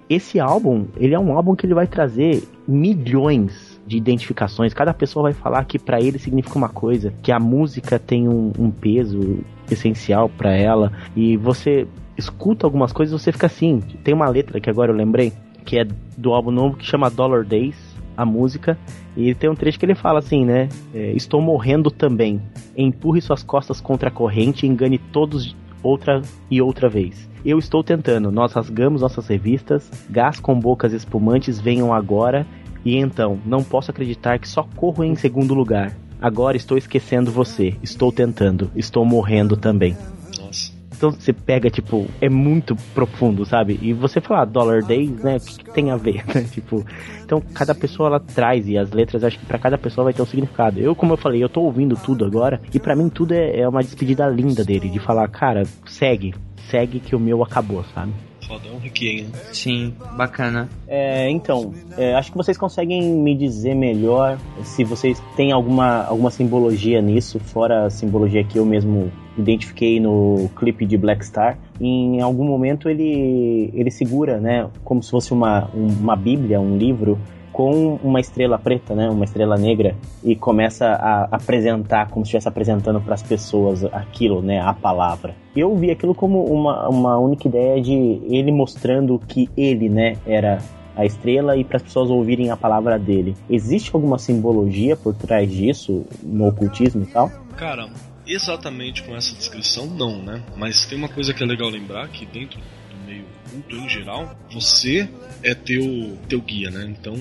Esse 0.09 0.41
álbum, 0.41 0.87
ele 0.97 1.15
é 1.15 1.19
um 1.19 1.33
álbum 1.33 1.55
que 1.55 1.67
ele 1.67 1.75
vai 1.75 1.87
trazer 1.87 2.43
milhões 2.67 3.74
de 3.87 3.97
identificações. 3.97 4.73
Cada 4.73 4.95
pessoa 4.95 5.25
vai 5.25 5.33
falar 5.33 5.65
que 5.65 5.79
pra 5.79 6.01
ele 6.01 6.19
significa 6.19 6.57
uma 6.57 6.69
coisa, 6.69 7.13
que 7.23 7.31
a 7.31 7.39
música 7.39 7.99
tem 7.99 8.29
um, 8.29 8.53
um 8.59 8.71
peso 8.71 9.39
essencial 9.71 10.29
pra 10.29 10.53
ela 10.53 10.93
e 11.17 11.37
você 11.37 11.87
escuta 12.17 12.67
algumas 12.67 12.93
coisas, 12.93 13.21
você 13.21 13.33
fica 13.33 13.47
assim. 13.47 13.81
Tem 14.03 14.15
uma 14.15 14.29
letra 14.29 14.61
que 14.61 14.71
agora 14.71 14.93
eu 14.93 14.97
lembrei, 14.97 15.33
que 15.65 15.79
é 15.79 15.87
do 16.17 16.33
álbum 16.33 16.51
novo 16.51 16.77
que 16.77 16.87
chama 16.87 17.11
Dollar 17.11 17.45
Days, 17.45 17.77
a 18.17 18.25
música, 18.25 18.79
e 19.17 19.35
tem 19.35 19.51
um 19.51 19.55
trecho 19.55 19.79
que 19.79 19.85
ele 19.85 19.95
fala 19.95 20.21
assim, 20.21 20.45
né? 20.45 20.69
é, 20.95 21.13
Estou 21.13 21.41
morrendo 21.41 21.91
também. 21.91 22.41
Empurre 22.77 23.21
suas 23.21 23.43
costas 23.43 23.81
contra 23.81 24.09
a 24.09 24.13
corrente 24.13 24.65
e 24.65 24.69
engane 24.69 24.99
todos 24.99 25.57
outra 25.83 26.23
e 26.51 26.63
outra 26.63 26.89
vez. 26.89 27.29
Eu 27.45 27.59
estou 27.59 27.85
tentando. 27.85 28.33
Nós 28.33 28.53
rasgamos 28.53 29.03
nossas 29.03 29.27
revistas, 29.29 29.91
gás 30.09 30.41
com 30.41 30.59
bocas 30.59 30.93
espumantes 30.93 31.61
venham 31.61 31.93
agora, 31.93 32.47
e 32.85 32.97
então, 32.97 33.41
não 33.47 33.63
posso 33.63 33.91
acreditar 33.91 34.39
que 34.39 34.49
só 34.49 34.63
corro 34.77 35.03
em 35.03 35.17
segundo 35.17 35.55
lugar. 35.55 35.97
Agora 36.21 36.57
estou 36.57 36.77
esquecendo 36.77 37.31
você. 37.31 37.75
Estou 37.83 38.13
tentando. 38.13 38.71
Estou 38.75 39.05
morrendo 39.05 39.57
também. 39.57 39.97
Nossa. 40.39 40.73
Então 40.97 41.11
você 41.11 41.33
pega, 41.33 41.69
tipo, 41.69 42.07
é 42.21 42.29
muito 42.29 42.77
profundo, 42.95 43.45
sabe? 43.45 43.79
E 43.83 43.93
você 43.93 44.21
fala 44.21 44.45
Dollar 44.45 44.83
Days, 44.83 45.23
né? 45.23 45.37
O 45.37 45.41
que, 45.41 45.65
que 45.65 45.71
tem 45.73 45.91
a 45.91 45.97
ver, 45.97 46.25
né? 46.33 46.43
Tipo, 46.51 46.85
então 47.25 47.43
cada 47.53 47.75
pessoa 47.75 48.09
ela 48.09 48.21
traz 48.21 48.69
e 48.69 48.79
as 48.79 48.91
letras, 48.91 49.25
acho 49.25 49.39
que 49.39 49.47
para 49.47 49.59
cada 49.59 49.77
pessoa 49.77 50.05
vai 50.05 50.15
ter 50.15 50.23
um 50.23 50.27
significado. 50.27 50.81
Eu, 50.81 50.95
como 50.95 51.13
eu 51.13 51.17
falei, 51.17 51.43
eu 51.43 51.49
tô 51.49 51.63
ouvindo 51.63 51.97
tudo 51.97 52.25
agora 52.25 52.61
e 52.73 52.79
para 52.79 52.95
mim 52.95 53.09
tudo 53.09 53.33
é, 53.33 53.61
é 53.61 53.69
uma 53.69 53.83
despedida 53.83 54.27
linda 54.29 54.65
dele, 54.65 54.89
de 54.89 54.99
falar, 54.99 55.29
cara, 55.29 55.65
segue, 55.87 56.35
segue 56.71 57.01
que 57.01 57.17
o 57.17 57.21
meu 57.21 57.43
acabou, 57.43 57.85
sabe? 57.95 58.13
Foda, 58.47 58.69
é 58.69 58.73
um 58.73 58.79
requiem, 58.79 59.25
né? 59.25 59.31
Sim, 59.53 59.95
bacana. 60.17 60.69
É, 60.87 61.31
então, 61.31 61.73
é, 61.97 62.15
acho 62.15 62.31
que 62.31 62.37
vocês 62.37 62.59
conseguem 62.59 63.03
me 63.03 63.35
dizer 63.35 63.75
melhor 63.75 64.39
se 64.63 64.85
vocês 64.85 65.21
têm 65.37 65.53
alguma, 65.53 66.05
alguma 66.05 66.31
simbologia 66.31 67.01
nisso, 67.01 67.39
fora 67.41 67.87
a 67.87 67.91
simbologia 67.91 68.45
que 68.45 68.59
eu 68.59 68.67
mesmo 68.67 69.11
identifiquei 69.37 69.99
no 69.99 70.49
clipe 70.57 70.87
de 70.87 70.97
Black 70.97 71.25
Star. 71.25 71.59
Em 71.81 72.21
algum 72.21 72.45
momento 72.45 72.89
ele, 72.89 73.71
ele 73.75 73.91
segura, 73.91 74.39
né, 74.39 74.69
como 74.85 75.03
se 75.03 75.11
fosse 75.11 75.33
uma, 75.33 75.69
uma 75.75 76.15
bíblia, 76.15 76.61
um 76.61 76.77
livro, 76.77 77.19
com 77.55 77.95
uma 78.03 78.19
estrela 78.19 78.59
preta, 78.59 78.97
né, 78.97 79.09
uma 79.09 79.25
estrela 79.25 79.57
negra, 79.57 79.97
e 80.25 80.35
começa 80.35 80.87
a 80.87 81.37
apresentar, 81.37 82.11
como 82.11 82.25
se 82.25 82.31
estivesse 82.31 82.49
apresentando 82.49 83.01
para 83.01 83.15
as 83.15 83.23
pessoas 83.23 83.85
aquilo, 83.85 84.43
né, 84.43 84.61
a 84.61 84.75
palavra. 84.75 85.37
Eu 85.55 85.73
vi 85.77 85.89
aquilo 85.93 86.17
como 86.17 86.45
uma, 86.45 86.89
uma 86.89 87.17
única 87.17 87.47
ideia 87.47 87.81
de 87.81 87.93
ele 87.93 88.51
mostrando 88.51 89.17
que 89.21 89.49
ele, 89.57 89.89
né, 89.89 90.17
era 90.27 90.59
a 90.97 91.07
estrela 91.07 91.57
e 91.57 91.63
para 91.63 91.77
as 91.77 91.83
pessoas 91.85 92.11
ouvirem 92.11 92.51
a 92.51 92.57
palavra 92.57 92.99
dele. 92.99 93.37
Existe 93.49 93.93
alguma 93.95 94.19
simbologia 94.19 94.97
por 94.97 95.15
trás 95.15 95.49
disso 95.49 96.05
no 96.25 96.49
ocultismo 96.49 97.05
e 97.05 97.07
tal? 97.07 97.31
Cara, 97.57 97.89
exatamente 98.27 99.05
com 99.05 99.15
essa 99.15 99.33
descrição, 99.35 99.87
não, 99.87 100.21
né? 100.21 100.43
Mas 100.57 100.87
tem 100.87 100.99
uma 100.99 101.09
coisa 101.09 101.33
que 101.33 101.43
é 101.43 101.47
legal 101.47 101.69
lembrar 101.69 102.09
que 102.09 102.27
dentro 102.27 102.59
do 102.59 103.07
meio 103.07 103.25
culto 103.49 103.77
em 103.77 103.89
geral, 103.89 104.29
você 104.53 105.09
é 105.43 105.55
teu, 105.55 106.17
teu 106.29 106.41
guia, 106.41 106.71
né? 106.71 106.85
Então, 106.89 107.15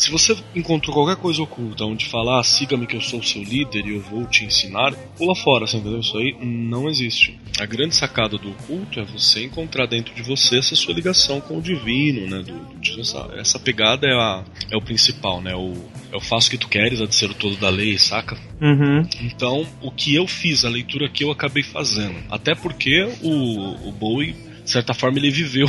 se 0.00 0.10
você 0.10 0.34
encontrou 0.54 0.94
qualquer 0.94 1.16
coisa 1.16 1.42
oculta 1.42 1.84
onde 1.84 2.06
falar 2.06 2.40
ah, 2.40 2.42
siga-me 2.42 2.86
que 2.86 2.96
eu 2.96 3.00
sou 3.02 3.20
o 3.20 3.24
seu 3.24 3.42
líder 3.42 3.84
e 3.86 3.94
eu 3.96 4.00
vou 4.00 4.24
te 4.26 4.44
ensinar, 4.44 4.94
pula 5.16 5.34
fora, 5.34 5.66
você 5.66 5.76
entendeu? 5.76 6.00
Isso 6.00 6.16
aí 6.16 6.34
não 6.40 6.88
existe. 6.88 7.38
A 7.58 7.66
grande 7.66 7.94
sacada 7.94 8.38
do 8.38 8.50
oculto 8.50 8.98
é 8.98 9.04
você 9.04 9.44
encontrar 9.44 9.86
dentro 9.86 10.14
de 10.14 10.22
você 10.22 10.58
essa 10.58 10.74
sua 10.74 10.94
ligação 10.94 11.40
com 11.40 11.58
o 11.58 11.62
divino, 11.62 12.26
né? 12.26 12.42
Do, 12.42 12.54
do- 12.94 13.00
essa, 13.00 13.28
essa 13.36 13.58
pegada 13.58 14.06
é, 14.06 14.12
a, 14.14 14.42
é 14.70 14.76
o 14.76 14.80
principal, 14.82 15.42
né? 15.42 15.54
O, 15.54 15.74
é 16.10 16.16
o 16.16 16.20
faço 16.20 16.48
o 16.48 16.50
que 16.52 16.58
tu 16.58 16.68
queres, 16.68 17.00
a 17.00 17.06
de 17.06 17.14
ser 17.14 17.30
o 17.30 17.34
todo 17.34 17.56
da 17.56 17.68
lei, 17.68 17.98
saca? 17.98 18.38
Uhum. 18.60 19.06
Então, 19.20 19.66
o 19.82 19.90
que 19.90 20.14
eu 20.14 20.26
fiz, 20.26 20.64
a 20.64 20.70
leitura 20.70 21.08
que 21.10 21.22
eu 21.24 21.30
acabei 21.30 21.62
fazendo. 21.62 22.16
Até 22.30 22.54
porque 22.54 23.06
o, 23.22 23.88
o 23.88 23.92
Bowie, 23.92 24.34
de 24.70 24.74
certa 24.74 24.94
forma, 24.94 25.18
ele 25.18 25.30
viveu 25.30 25.68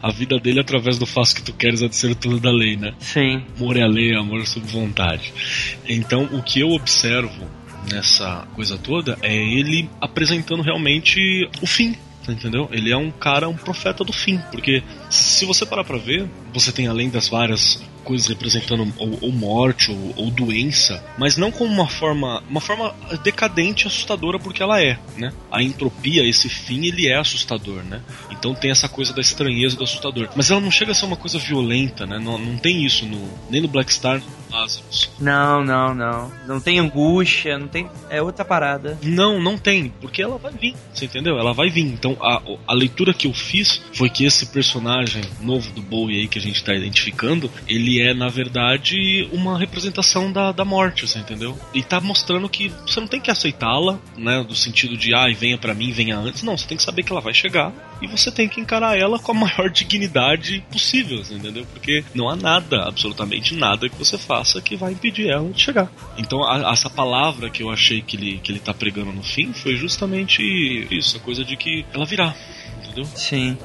a, 0.00 0.08
a 0.08 0.12
vida 0.12 0.38
dele 0.38 0.60
através 0.60 0.96
do 0.96 1.04
faço 1.04 1.34
que 1.34 1.42
tu 1.42 1.52
queres, 1.52 1.82
a 1.82 1.88
de 1.88 1.96
ser 1.96 2.12
o 2.12 2.14
todo 2.14 2.38
da 2.38 2.52
lei, 2.52 2.76
né? 2.76 2.94
Sim. 3.00 3.42
Amor 3.56 3.76
é 3.76 3.82
a 3.82 3.88
lei, 3.88 4.14
amor 4.14 4.46
sob 4.46 4.64
vontade. 4.66 5.32
Então, 5.88 6.28
o 6.32 6.40
que 6.40 6.60
eu 6.60 6.70
observo 6.70 7.50
nessa 7.90 8.46
coisa 8.54 8.78
toda 8.78 9.18
é 9.22 9.34
ele 9.34 9.90
apresentando 10.00 10.62
realmente 10.62 11.18
o 11.60 11.66
fim. 11.66 11.96
Entendeu? 12.28 12.68
Ele 12.70 12.92
é 12.92 12.96
um 12.96 13.10
cara, 13.10 13.48
um 13.48 13.56
profeta 13.56 14.04
do 14.04 14.12
fim. 14.12 14.38
Porque 14.52 14.80
se 15.10 15.44
você 15.44 15.66
parar 15.66 15.82
pra 15.82 15.98
ver, 15.98 16.28
você 16.54 16.70
tem 16.70 16.86
além 16.86 17.10
das 17.10 17.28
várias 17.28 17.82
coisas 18.02 18.26
representando 18.26 18.92
ou, 18.98 19.18
ou 19.22 19.32
morte 19.32 19.90
ou, 19.90 20.14
ou 20.16 20.30
doença, 20.30 21.02
mas 21.18 21.36
não 21.36 21.50
como 21.50 21.72
uma 21.72 21.88
forma, 21.88 22.42
uma 22.48 22.60
forma 22.60 22.94
decadente 23.22 23.84
e 23.84 23.86
assustadora 23.86 24.38
porque 24.38 24.62
ela 24.62 24.80
é, 24.80 24.98
né? 25.16 25.32
A 25.50 25.62
entropia, 25.62 26.28
esse 26.28 26.48
fim, 26.48 26.86
ele 26.86 27.08
é 27.08 27.18
assustador, 27.18 27.82
né? 27.84 28.00
Então 28.30 28.54
tem 28.54 28.70
essa 28.70 28.88
coisa 28.88 29.12
da 29.12 29.20
estranheza 29.20 29.76
do 29.76 29.84
assustador. 29.84 30.28
Mas 30.34 30.50
ela 30.50 30.60
não 30.60 30.70
chega 30.70 30.92
a 30.92 30.94
ser 30.94 31.06
uma 31.06 31.16
coisa 31.16 31.38
violenta, 31.38 32.06
né? 32.06 32.18
Não, 32.18 32.38
não 32.38 32.56
tem 32.56 32.84
isso 32.84 33.06
no, 33.06 33.28
nem 33.50 33.60
no 33.60 33.68
Black 33.68 33.92
Star, 33.92 34.22
Lazarus. 34.62 35.10
Não, 35.18 35.64
não, 35.64 35.94
não. 35.94 36.32
Não 36.46 36.60
tem 36.60 36.78
angústia, 36.78 37.58
não 37.58 37.68
tem. 37.68 37.88
É 38.08 38.22
outra 38.22 38.44
parada. 38.44 38.98
Não, 39.02 39.40
não 39.40 39.58
tem, 39.58 39.92
porque 40.00 40.22
ela 40.22 40.38
vai 40.38 40.52
vir, 40.52 40.74
você 40.92 41.06
entendeu? 41.06 41.38
Ela 41.38 41.52
vai 41.52 41.68
vir. 41.68 41.86
Então 41.86 42.16
a, 42.20 42.40
a 42.66 42.74
leitura 42.74 43.12
que 43.12 43.26
eu 43.26 43.32
fiz 43.32 43.82
foi 43.92 44.08
que 44.08 44.24
esse 44.24 44.46
personagem 44.46 45.22
novo 45.40 45.72
do 45.72 45.82
Bowie 45.82 46.20
aí 46.20 46.28
que 46.28 46.38
a 46.38 46.42
gente 46.42 46.62
tá 46.62 46.74
identificando, 46.74 47.50
ele 47.66 48.00
é 48.00 48.14
na 48.14 48.28
verdade 48.28 49.28
uma 49.32 49.58
representação 49.58 50.32
da, 50.32 50.52
da 50.52 50.64
morte, 50.64 51.06
você 51.06 51.18
entendeu? 51.18 51.58
E 51.74 51.82
tá 51.82 52.00
mostrando 52.00 52.48
que 52.48 52.72
você 52.86 53.00
não 53.00 53.08
tem 53.08 53.20
que 53.20 53.30
aceitá-la, 53.30 53.98
né, 54.16 54.44
do 54.44 54.54
sentido 54.54 54.96
de 54.96 55.14
ai, 55.14 55.34
venha 55.34 55.58
pra 55.58 55.74
mim, 55.74 55.90
venha 55.90 56.16
antes. 56.16 56.42
Não, 56.42 56.56
você 56.56 56.66
tem 56.66 56.76
que 56.76 56.82
saber 56.82 57.02
que 57.02 57.12
ela 57.12 57.20
vai 57.20 57.34
chegar 57.34 57.72
e 58.02 58.06
você 58.08 58.30
tem 58.30 58.48
que 58.48 58.60
encarar 58.60 58.98
ela 58.98 59.18
com 59.18 59.32
a 59.32 59.34
maior 59.46 59.70
dignidade 59.70 60.64
possível, 60.70 61.20
entendeu? 61.30 61.66
Porque 61.72 62.04
não 62.14 62.28
há 62.28 62.36
nada, 62.36 62.84
absolutamente 62.88 63.54
nada 63.54 63.88
que 63.88 63.96
você 63.96 64.18
faça 64.18 64.60
que 64.60 64.76
vai 64.76 64.92
impedir 64.92 65.28
ela 65.28 65.48
de 65.50 65.60
chegar. 65.60 65.90
Então 66.18 66.42
a- 66.44 66.72
essa 66.72 66.90
palavra 66.90 67.48
que 67.50 67.62
eu 67.62 67.70
achei 67.70 68.02
que 68.02 68.16
ele, 68.16 68.38
que 68.42 68.50
ele 68.52 68.58
tá 68.60 68.74
pregando 68.74 69.12
no 69.12 69.22
fim 69.22 69.52
foi 69.52 69.76
justamente 69.76 70.42
isso, 70.90 71.16
a 71.16 71.20
coisa 71.20 71.44
de 71.44 71.56
que 71.56 71.84
ela 71.94 72.04
virá. 72.04 72.34
Entendeu? 72.84 73.04
Sim. 73.14 73.56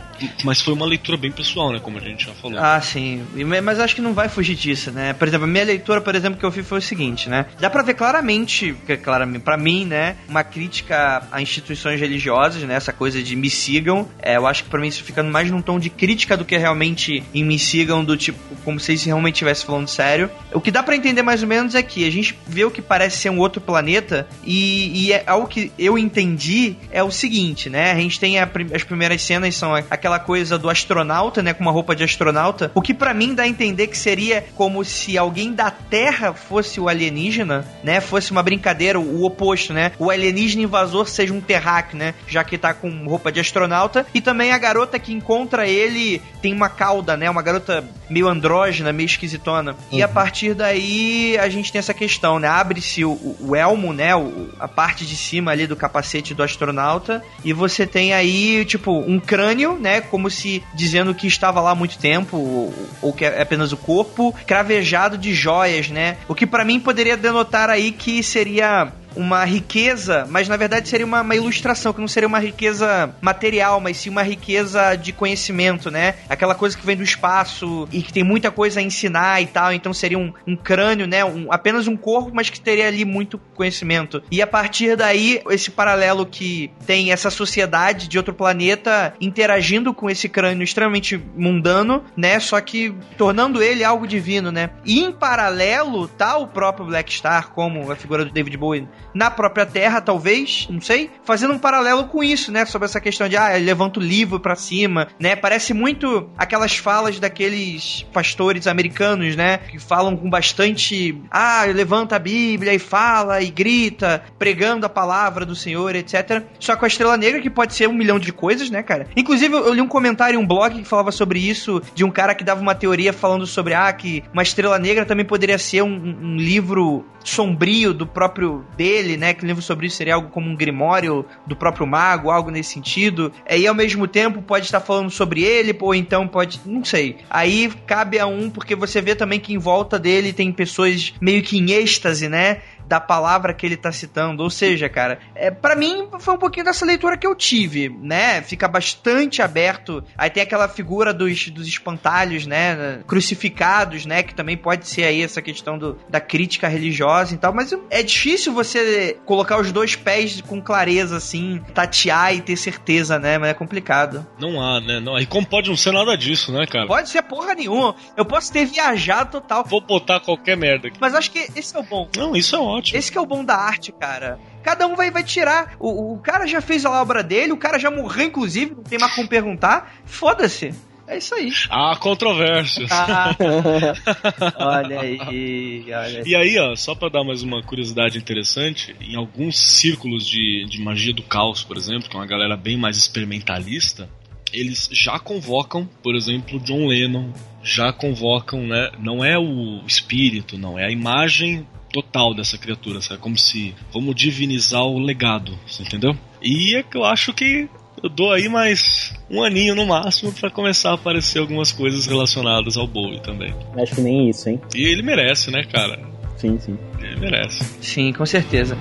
Mas 0.43 0.61
foi 0.61 0.73
uma 0.73 0.85
leitura 0.85 1.17
bem 1.17 1.31
pessoal, 1.31 1.71
né? 1.71 1.79
Como 1.79 1.97
a 1.97 2.01
gente 2.01 2.25
já 2.25 2.33
falou. 2.33 2.57
Ah, 2.59 2.79
sim. 2.81 3.23
Mas 3.63 3.79
acho 3.79 3.95
que 3.95 4.01
não 4.01 4.13
vai 4.13 4.29
fugir 4.29 4.55
disso, 4.55 4.91
né? 4.91 5.13
Por 5.13 5.27
exemplo, 5.27 5.45
a 5.45 5.49
minha 5.49 5.63
leitura, 5.63 6.01
por 6.01 6.15
exemplo, 6.15 6.39
que 6.39 6.45
eu 6.45 6.51
fiz 6.51 6.67
foi 6.67 6.79
o 6.79 6.81
seguinte, 6.81 7.29
né? 7.29 7.45
Dá 7.59 7.69
pra 7.69 7.83
ver 7.83 7.93
claramente, 7.95 8.75
claramente, 9.03 9.41
pra 9.43 9.57
mim, 9.57 9.85
né? 9.85 10.15
Uma 10.27 10.43
crítica 10.43 11.23
a 11.31 11.41
instituições 11.41 11.99
religiosas, 11.99 12.61
né? 12.63 12.75
Essa 12.75 12.93
coisa 12.93 13.21
de 13.21 13.35
me 13.35 13.49
sigam. 13.49 14.07
É, 14.21 14.37
eu 14.37 14.47
acho 14.47 14.63
que 14.63 14.69
pra 14.69 14.79
mim 14.79 14.87
isso 14.87 15.03
fica 15.03 15.21
mais 15.23 15.49
num 15.51 15.61
tom 15.61 15.79
de 15.79 15.89
crítica 15.89 16.35
do 16.37 16.45
que 16.45 16.57
realmente 16.57 17.23
em 17.33 17.43
me 17.43 17.57
sigam, 17.59 18.03
do 18.03 18.15
tipo, 18.17 18.39
como 18.63 18.79
se 18.79 18.93
isso 18.93 19.05
realmente 19.05 19.35
estivesse 19.35 19.65
falando 19.65 19.87
sério. 19.87 20.29
O 20.53 20.59
que 20.61 20.71
dá 20.71 20.81
pra 20.83 20.95
entender 20.95 21.21
mais 21.21 21.41
ou 21.41 21.47
menos 21.49 21.75
é 21.75 21.83
que 21.83 22.07
a 22.07 22.11
gente 22.11 22.37
vê 22.47 22.63
o 22.65 22.71
que 22.71 22.81
parece 22.81 23.17
ser 23.17 23.29
um 23.29 23.39
outro 23.39 23.61
planeta 23.61 24.27
e, 24.43 25.05
e 25.07 25.13
é 25.13 25.23
algo 25.27 25.47
que 25.47 25.71
eu 25.77 25.97
entendi 25.97 26.75
é 26.91 27.03
o 27.03 27.11
seguinte, 27.11 27.69
né? 27.69 27.91
A 27.91 27.95
gente 27.95 28.19
tem 28.19 28.39
a 28.39 28.49
as 28.73 28.83
primeiras 28.83 29.21
cenas 29.21 29.55
são 29.55 29.73
a- 29.75 29.83
aquela 30.07 30.19
coisa 30.19 30.57
do 30.57 30.69
astronauta, 30.69 31.43
né, 31.43 31.53
com 31.53 31.61
uma 31.63 31.71
roupa 31.71 31.93
de 31.95 32.03
astronauta, 32.03 32.71
o 32.73 32.81
que 32.81 32.93
pra 32.93 33.13
mim 33.13 33.35
dá 33.35 33.43
a 33.43 33.47
entender 33.47 33.87
que 33.87 33.97
seria 33.97 34.45
como 34.55 34.83
se 34.85 35.17
alguém 35.17 35.51
da 35.53 35.69
Terra 35.69 36.33
fosse 36.33 36.79
o 36.79 36.87
alienígena, 36.87 37.65
né? 37.83 37.99
Fosse 37.99 38.31
uma 38.31 38.41
brincadeira, 38.41 38.97
o 38.99 39.25
oposto, 39.25 39.73
né? 39.73 39.91
O 39.99 40.09
alienígena 40.09 40.63
invasor 40.63 41.07
seja 41.09 41.33
um 41.33 41.41
terráqueo, 41.41 41.97
né? 41.97 42.13
Já 42.27 42.43
que 42.43 42.57
tá 42.57 42.73
com 42.73 42.89
roupa 43.05 43.31
de 43.31 43.39
astronauta 43.41 44.05
e 44.13 44.21
também 44.21 44.51
a 44.53 44.57
garota 44.57 44.97
que 44.97 45.11
encontra 45.13 45.67
ele 45.67 46.21
tem 46.41 46.53
uma 46.53 46.69
cauda, 46.69 47.17
né? 47.17 47.29
Uma 47.29 47.41
garota 47.41 47.83
meio 48.09 48.27
andrógena, 48.29 48.93
meio 48.93 49.05
esquisitona. 49.07 49.75
E 49.91 50.01
a 50.01 50.07
partir 50.07 50.53
daí 50.53 51.37
a 51.37 51.49
gente 51.49 51.71
tem 51.71 51.79
essa 51.79 51.93
questão, 51.93 52.39
né? 52.39 52.47
Abre-se 52.47 53.03
o, 53.03 53.11
o- 53.11 53.37
o 53.49 53.55
elmo, 53.55 53.91
né? 53.91 54.15
O- 54.15 54.47
a 54.59 54.67
parte 54.67 55.05
de 55.05 55.15
cima 55.17 55.51
ali 55.51 55.67
do 55.67 55.75
capacete 55.75 56.33
do 56.33 56.43
astronauta 56.43 57.21
e 57.43 57.51
você 57.51 57.85
tem 57.85 58.13
aí, 58.13 58.63
tipo, 58.65 58.91
um 58.99 59.19
crânio, 59.19 59.77
né? 59.79 59.96
Como 60.01 60.29
se 60.29 60.63
dizendo 60.73 61.13
que 61.13 61.27
estava 61.27 61.61
lá 61.61 61.71
há 61.71 61.75
muito 61.75 61.97
tempo 61.97 62.37
ou, 62.37 62.73
ou 63.01 63.13
que 63.13 63.25
é 63.25 63.41
apenas 63.41 63.71
o 63.71 63.77
corpo, 63.77 64.33
cravejado 64.45 65.17
de 65.17 65.33
joias, 65.33 65.89
né? 65.89 66.17
O 66.27 66.35
que 66.35 66.45
pra 66.45 66.65
mim 66.65 66.79
poderia 66.79 67.17
denotar 67.17 67.69
aí 67.69 67.91
que 67.91 68.21
seria 68.23 68.91
uma 69.17 69.43
riqueza, 69.45 70.25
mas 70.29 70.47
na 70.47 70.55
verdade 70.55 70.87
seria 70.87 71.05
uma, 71.05 71.21
uma 71.21 71.35
ilustração, 71.35 71.91
que 71.91 71.99
não 71.99 72.07
seria 72.07 72.27
uma 72.27 72.39
riqueza 72.39 73.13
material, 73.21 73.79
mas 73.81 73.97
sim 73.97 74.09
uma 74.09 74.23
riqueza 74.23 74.95
de 74.95 75.11
conhecimento, 75.11 75.89
né? 75.91 76.15
Aquela 76.29 76.55
coisa 76.55 76.77
que 76.77 76.85
vem 76.85 76.95
do 76.95 77.03
espaço 77.03 77.87
e 77.91 78.01
que 78.01 78.13
tem 78.13 78.23
muita 78.23 78.51
coisa 78.51 78.79
a 78.79 78.83
ensinar 78.83 79.41
e 79.41 79.47
tal, 79.47 79.73
então 79.73 79.93
seria 79.93 80.17
um, 80.17 80.31
um 80.45 80.55
crânio, 80.55 81.07
né? 81.07 81.25
Um- 81.25 81.47
apenas 81.51 81.87
um 81.87 81.97
corpo, 81.97 82.31
mas 82.33 82.49
que 82.49 82.59
teria 82.59 82.87
ali 82.87 83.03
muito 83.05 83.37
conhecimento. 83.55 84.21
E 84.31 84.41
a 84.41 84.47
partir 84.47 84.95
daí, 84.95 85.41
esse 85.49 85.71
paralelo 85.71 86.25
que 86.25 86.71
tem 86.85 87.11
essa 87.11 87.29
sociedade 87.29 88.07
de 88.07 88.17
outro 88.17 88.33
planeta 88.33 89.13
interagindo 89.19 89.93
com 89.93 90.09
esse 90.09 90.29
crânio 90.29 90.63
extremamente 90.63 91.19
mundano, 91.35 92.03
né? 92.15 92.39
Só 92.39 92.59
que 92.61 92.93
tornando 93.17 93.61
ele 93.61 93.83
algo 93.83 94.07
divino, 94.07 94.51
né? 94.51 94.69
E 94.85 94.99
em 94.99 95.11
paralelo, 95.11 96.07
tá 96.07 96.37
o 96.37 96.47
próprio 96.47 96.85
Black 96.85 97.13
Star 97.13 97.49
como 97.49 97.91
a 97.91 97.95
figura 97.95 98.23
do 98.25 98.31
David 98.31 98.57
Bowie 98.57 98.87
na 99.17 99.31
própria 99.31 99.65
Terra, 99.65 99.99
talvez, 99.99 100.67
não 100.69 100.79
sei, 100.79 101.09
fazendo 101.23 101.53
um 101.53 101.57
paralelo 101.57 102.05
com 102.05 102.23
isso, 102.23 102.51
né? 102.51 102.65
Sobre 102.65 102.85
essa 102.85 103.01
questão 103.01 103.27
de, 103.27 103.35
ah, 103.35 103.57
levanta 103.57 103.99
o 103.99 104.03
livro 104.03 104.39
pra 104.39 104.55
cima, 104.55 105.07
né? 105.19 105.35
Parece 105.35 105.73
muito 105.73 106.29
aquelas 106.37 106.77
falas 106.77 107.19
daqueles 107.19 108.05
pastores 108.13 108.67
americanos, 108.67 109.35
né? 109.35 109.57
Que 109.57 109.79
falam 109.79 110.15
com 110.15 110.29
bastante, 110.29 111.19
ah, 111.31 111.65
levanta 111.65 112.15
a 112.15 112.19
Bíblia 112.19 112.75
e 112.75 112.79
fala 112.79 113.41
e 113.41 113.49
grita, 113.49 114.23
pregando 114.37 114.85
a 114.85 114.89
palavra 114.89 115.45
do 115.45 115.55
Senhor, 115.55 115.95
etc. 115.95 116.43
Só 116.59 116.75
com 116.75 116.85
a 116.85 116.87
Estrela 116.87 117.17
Negra, 117.17 117.41
que 117.41 117.49
pode 117.49 117.73
ser 117.73 117.89
um 117.89 117.93
milhão 117.93 118.19
de 118.19 118.31
coisas, 118.31 118.69
né, 118.69 118.83
cara? 118.83 119.07
Inclusive, 119.17 119.51
eu 119.51 119.73
li 119.73 119.81
um 119.81 119.87
comentário 119.87 120.39
em 120.39 120.43
um 120.43 120.45
blog 120.45 120.77
que 120.77 120.87
falava 120.87 121.11
sobre 121.11 121.39
isso, 121.39 121.81
de 121.95 122.03
um 122.03 122.11
cara 122.11 122.35
que 122.35 122.43
dava 122.43 122.61
uma 122.61 122.75
teoria 122.75 123.11
falando 123.11 123.47
sobre, 123.47 123.73
ah, 123.73 123.91
que 123.91 124.23
uma 124.31 124.43
Estrela 124.43 124.77
Negra 124.77 125.05
também 125.05 125.25
poderia 125.25 125.57
ser 125.57 125.81
um, 125.81 125.87
um 126.21 126.35
livro 126.37 127.03
sombrio 127.23 127.93
do 127.93 128.07
próprio 128.07 128.65
dele, 128.75 129.06
ele, 129.07 129.17
né? 129.17 129.33
Que 129.33 129.43
o 129.43 129.47
livro 129.47 129.61
sobre 129.61 129.87
isso 129.87 129.97
seria 129.97 130.15
algo 130.15 130.29
como 130.29 130.49
um 130.49 130.55
grimório 130.55 131.25
do 131.45 131.55
próprio 131.55 131.87
mago, 131.87 132.29
algo 132.29 132.51
nesse 132.51 132.73
sentido. 132.73 133.31
É, 133.45 133.57
e 133.57 133.65
ao 133.65 133.75
mesmo 133.75 134.07
tempo 134.07 134.41
pode 134.41 134.65
estar 134.65 134.81
falando 134.81 135.09
sobre 135.09 135.43
ele, 135.43 135.75
ou 135.79 135.95
então 135.95 136.27
pode. 136.27 136.59
Não 136.65 136.83
sei. 136.83 137.17
Aí 137.29 137.71
cabe 137.85 138.19
a 138.19 138.27
um, 138.27 138.49
porque 138.49 138.75
você 138.75 139.01
vê 139.01 139.15
também 139.15 139.39
que 139.39 139.53
em 139.53 139.57
volta 139.57 139.97
dele 139.97 140.33
tem 140.33 140.51
pessoas 140.51 141.13
meio 141.21 141.41
que 141.41 141.57
em 141.57 141.71
êxtase, 141.71 142.27
né? 142.27 142.61
Da 142.87 142.99
palavra 142.99 143.53
que 143.53 143.65
ele 143.65 143.77
tá 143.77 143.91
citando. 143.91 144.41
Ou 144.41 144.49
seja, 144.49 144.87
cara, 144.89 145.19
é, 145.35 145.51
para 145.51 145.75
mim 145.75 146.07
foi 146.19 146.33
um 146.33 146.37
pouquinho 146.37 146.65
dessa 146.65 146.85
leitura 146.85 147.17
que 147.17 147.27
eu 147.27 147.35
tive, 147.35 147.89
né? 147.89 148.41
Fica 148.41 148.67
bastante 148.67 149.41
aberto. 149.41 150.03
Aí 150.17 150.29
tem 150.29 150.43
aquela 150.43 150.67
figura 150.67 151.13
dos, 151.13 151.49
dos 151.49 151.67
espantalhos, 151.67 152.45
né? 152.45 153.01
Crucificados, 153.05 154.05
né? 154.05 154.23
Que 154.23 154.33
também 154.33 154.57
pode 154.57 154.87
ser 154.87 155.03
aí 155.03 155.21
essa 155.21 155.41
questão 155.41 155.77
do, 155.77 155.97
da 156.09 156.19
crítica 156.19 156.67
religiosa 156.67 157.35
e 157.35 157.37
tal. 157.37 157.53
Mas 157.53 157.73
é 157.89 158.01
difícil 158.01 158.53
você 158.53 159.17
colocar 159.25 159.59
os 159.59 159.71
dois 159.71 159.95
pés 159.95 160.41
com 160.41 160.61
clareza, 160.61 161.17
assim, 161.17 161.61
tatear 161.73 162.35
e 162.35 162.41
ter 162.41 162.55
certeza, 162.55 163.19
né? 163.19 163.37
Mas 163.37 163.49
é 163.49 163.53
complicado. 163.53 164.25
Não 164.39 164.61
há, 164.61 164.79
né? 164.79 164.99
Não, 164.99 165.17
e 165.19 165.25
como 165.25 165.45
pode 165.45 165.69
não 165.69 165.77
ser 165.77 165.91
nada 165.91 166.15
disso, 166.17 166.51
né, 166.51 166.65
cara? 166.65 166.87
Pode 166.87 167.09
ser 167.09 167.21
porra 167.23 167.53
nenhuma. 167.53 167.95
Eu 168.15 168.25
posso 168.25 168.51
ter 168.51 168.65
viajado 168.65 169.31
total. 169.31 169.63
Vou 169.65 169.81
botar 169.81 170.19
qualquer 170.19 170.55
merda 170.55 170.87
aqui. 170.87 170.97
Mas 170.99 171.13
acho 171.13 171.31
que 171.31 171.47
esse 171.55 171.75
é 171.75 171.79
o 171.79 171.83
bom. 171.83 172.07
Não, 172.15 172.35
isso 172.35 172.55
é 172.55 172.59
ótimo. 172.59 172.76
Esse 172.93 173.11
que 173.11 173.17
é 173.17 173.21
o 173.21 173.25
bom 173.25 173.43
da 173.43 173.55
arte, 173.55 173.91
cara. 173.91 174.39
Cada 174.63 174.87
um 174.87 174.95
vai, 174.95 175.11
vai 175.11 175.23
tirar. 175.23 175.75
O, 175.79 176.13
o 176.13 176.19
cara 176.19 176.45
já 176.45 176.61
fez 176.61 176.85
a 176.85 177.01
obra 177.01 177.23
dele, 177.23 177.51
o 177.51 177.57
cara 177.57 177.79
já 177.79 177.89
morreu, 177.89 178.27
inclusive, 178.27 178.75
não 178.75 178.83
tem 178.83 178.99
mais 178.99 179.13
como 179.13 179.27
perguntar. 179.27 179.93
Foda-se. 180.05 180.73
É 181.07 181.17
isso 181.17 181.33
aí. 181.35 181.49
Há 181.69 181.95
controvérsias. 181.95 182.91
Ah, 182.91 183.33
olha 184.59 184.99
aí, 184.99 185.85
olha 185.87 186.19
aí. 186.19 186.23
E 186.25 186.35
aí, 186.35 186.59
ó, 186.59 186.75
só 186.75 186.93
pra 186.93 187.07
dar 187.07 187.23
mais 187.23 187.41
uma 187.43 187.63
curiosidade 187.63 188.17
interessante, 188.17 188.93
em 188.99 189.15
alguns 189.15 189.57
círculos 189.57 190.27
de, 190.27 190.65
de 190.69 190.81
magia 190.81 191.13
do 191.13 191.23
caos, 191.23 191.63
por 191.63 191.77
exemplo, 191.77 192.09
que 192.09 192.15
é 192.17 192.19
uma 192.19 192.27
galera 192.27 192.57
bem 192.57 192.77
mais 192.77 192.97
experimentalista, 192.97 194.09
eles 194.51 194.89
já 194.91 195.17
convocam, 195.17 195.89
por 196.03 196.13
exemplo, 196.13 196.59
John 196.59 196.87
Lennon, 196.87 197.31
já 197.63 197.93
convocam, 197.93 198.67
né? 198.67 198.91
Não 198.99 199.23
é 199.23 199.37
o 199.37 199.81
espírito, 199.87 200.57
não, 200.57 200.77
é 200.77 200.87
a 200.87 200.91
imagem 200.91 201.65
total 201.91 202.33
dessa 202.33 202.57
criatura, 202.57 203.01
sabe? 203.01 203.21
Como 203.21 203.37
se 203.37 203.73
vamos 203.93 204.15
divinizar 204.15 204.83
o 204.83 204.99
legado, 204.99 205.57
você 205.67 205.83
entendeu? 205.83 206.15
E 206.41 206.75
é 206.75 206.83
que 206.83 206.97
eu 206.97 207.03
acho 207.03 207.33
que 207.33 207.69
eu 208.03 208.09
dou 208.09 208.31
aí 208.31 208.47
mais 208.47 209.13
um 209.29 209.43
aninho 209.43 209.75
no 209.75 209.85
máximo 209.85 210.31
para 210.31 210.49
começar 210.51 210.91
a 210.91 210.93
aparecer 210.93 211.39
algumas 211.39 211.71
coisas 211.71 212.05
relacionadas 212.05 212.77
ao 212.77 212.87
Bowie 212.87 213.21
também. 213.21 213.53
Acho 213.75 213.95
que 213.95 214.01
nem 214.01 214.29
isso, 214.29 214.49
hein? 214.49 214.61
E 214.75 214.83
ele 214.83 215.01
merece, 215.01 215.49
né, 215.49 215.63
cara? 215.63 215.99
Sim, 216.37 216.59
sim. 216.59 216.77
Ele 216.99 217.19
merece. 217.19 217.63
Sim, 217.81 218.13
com 218.13 218.25
certeza. 218.25 218.77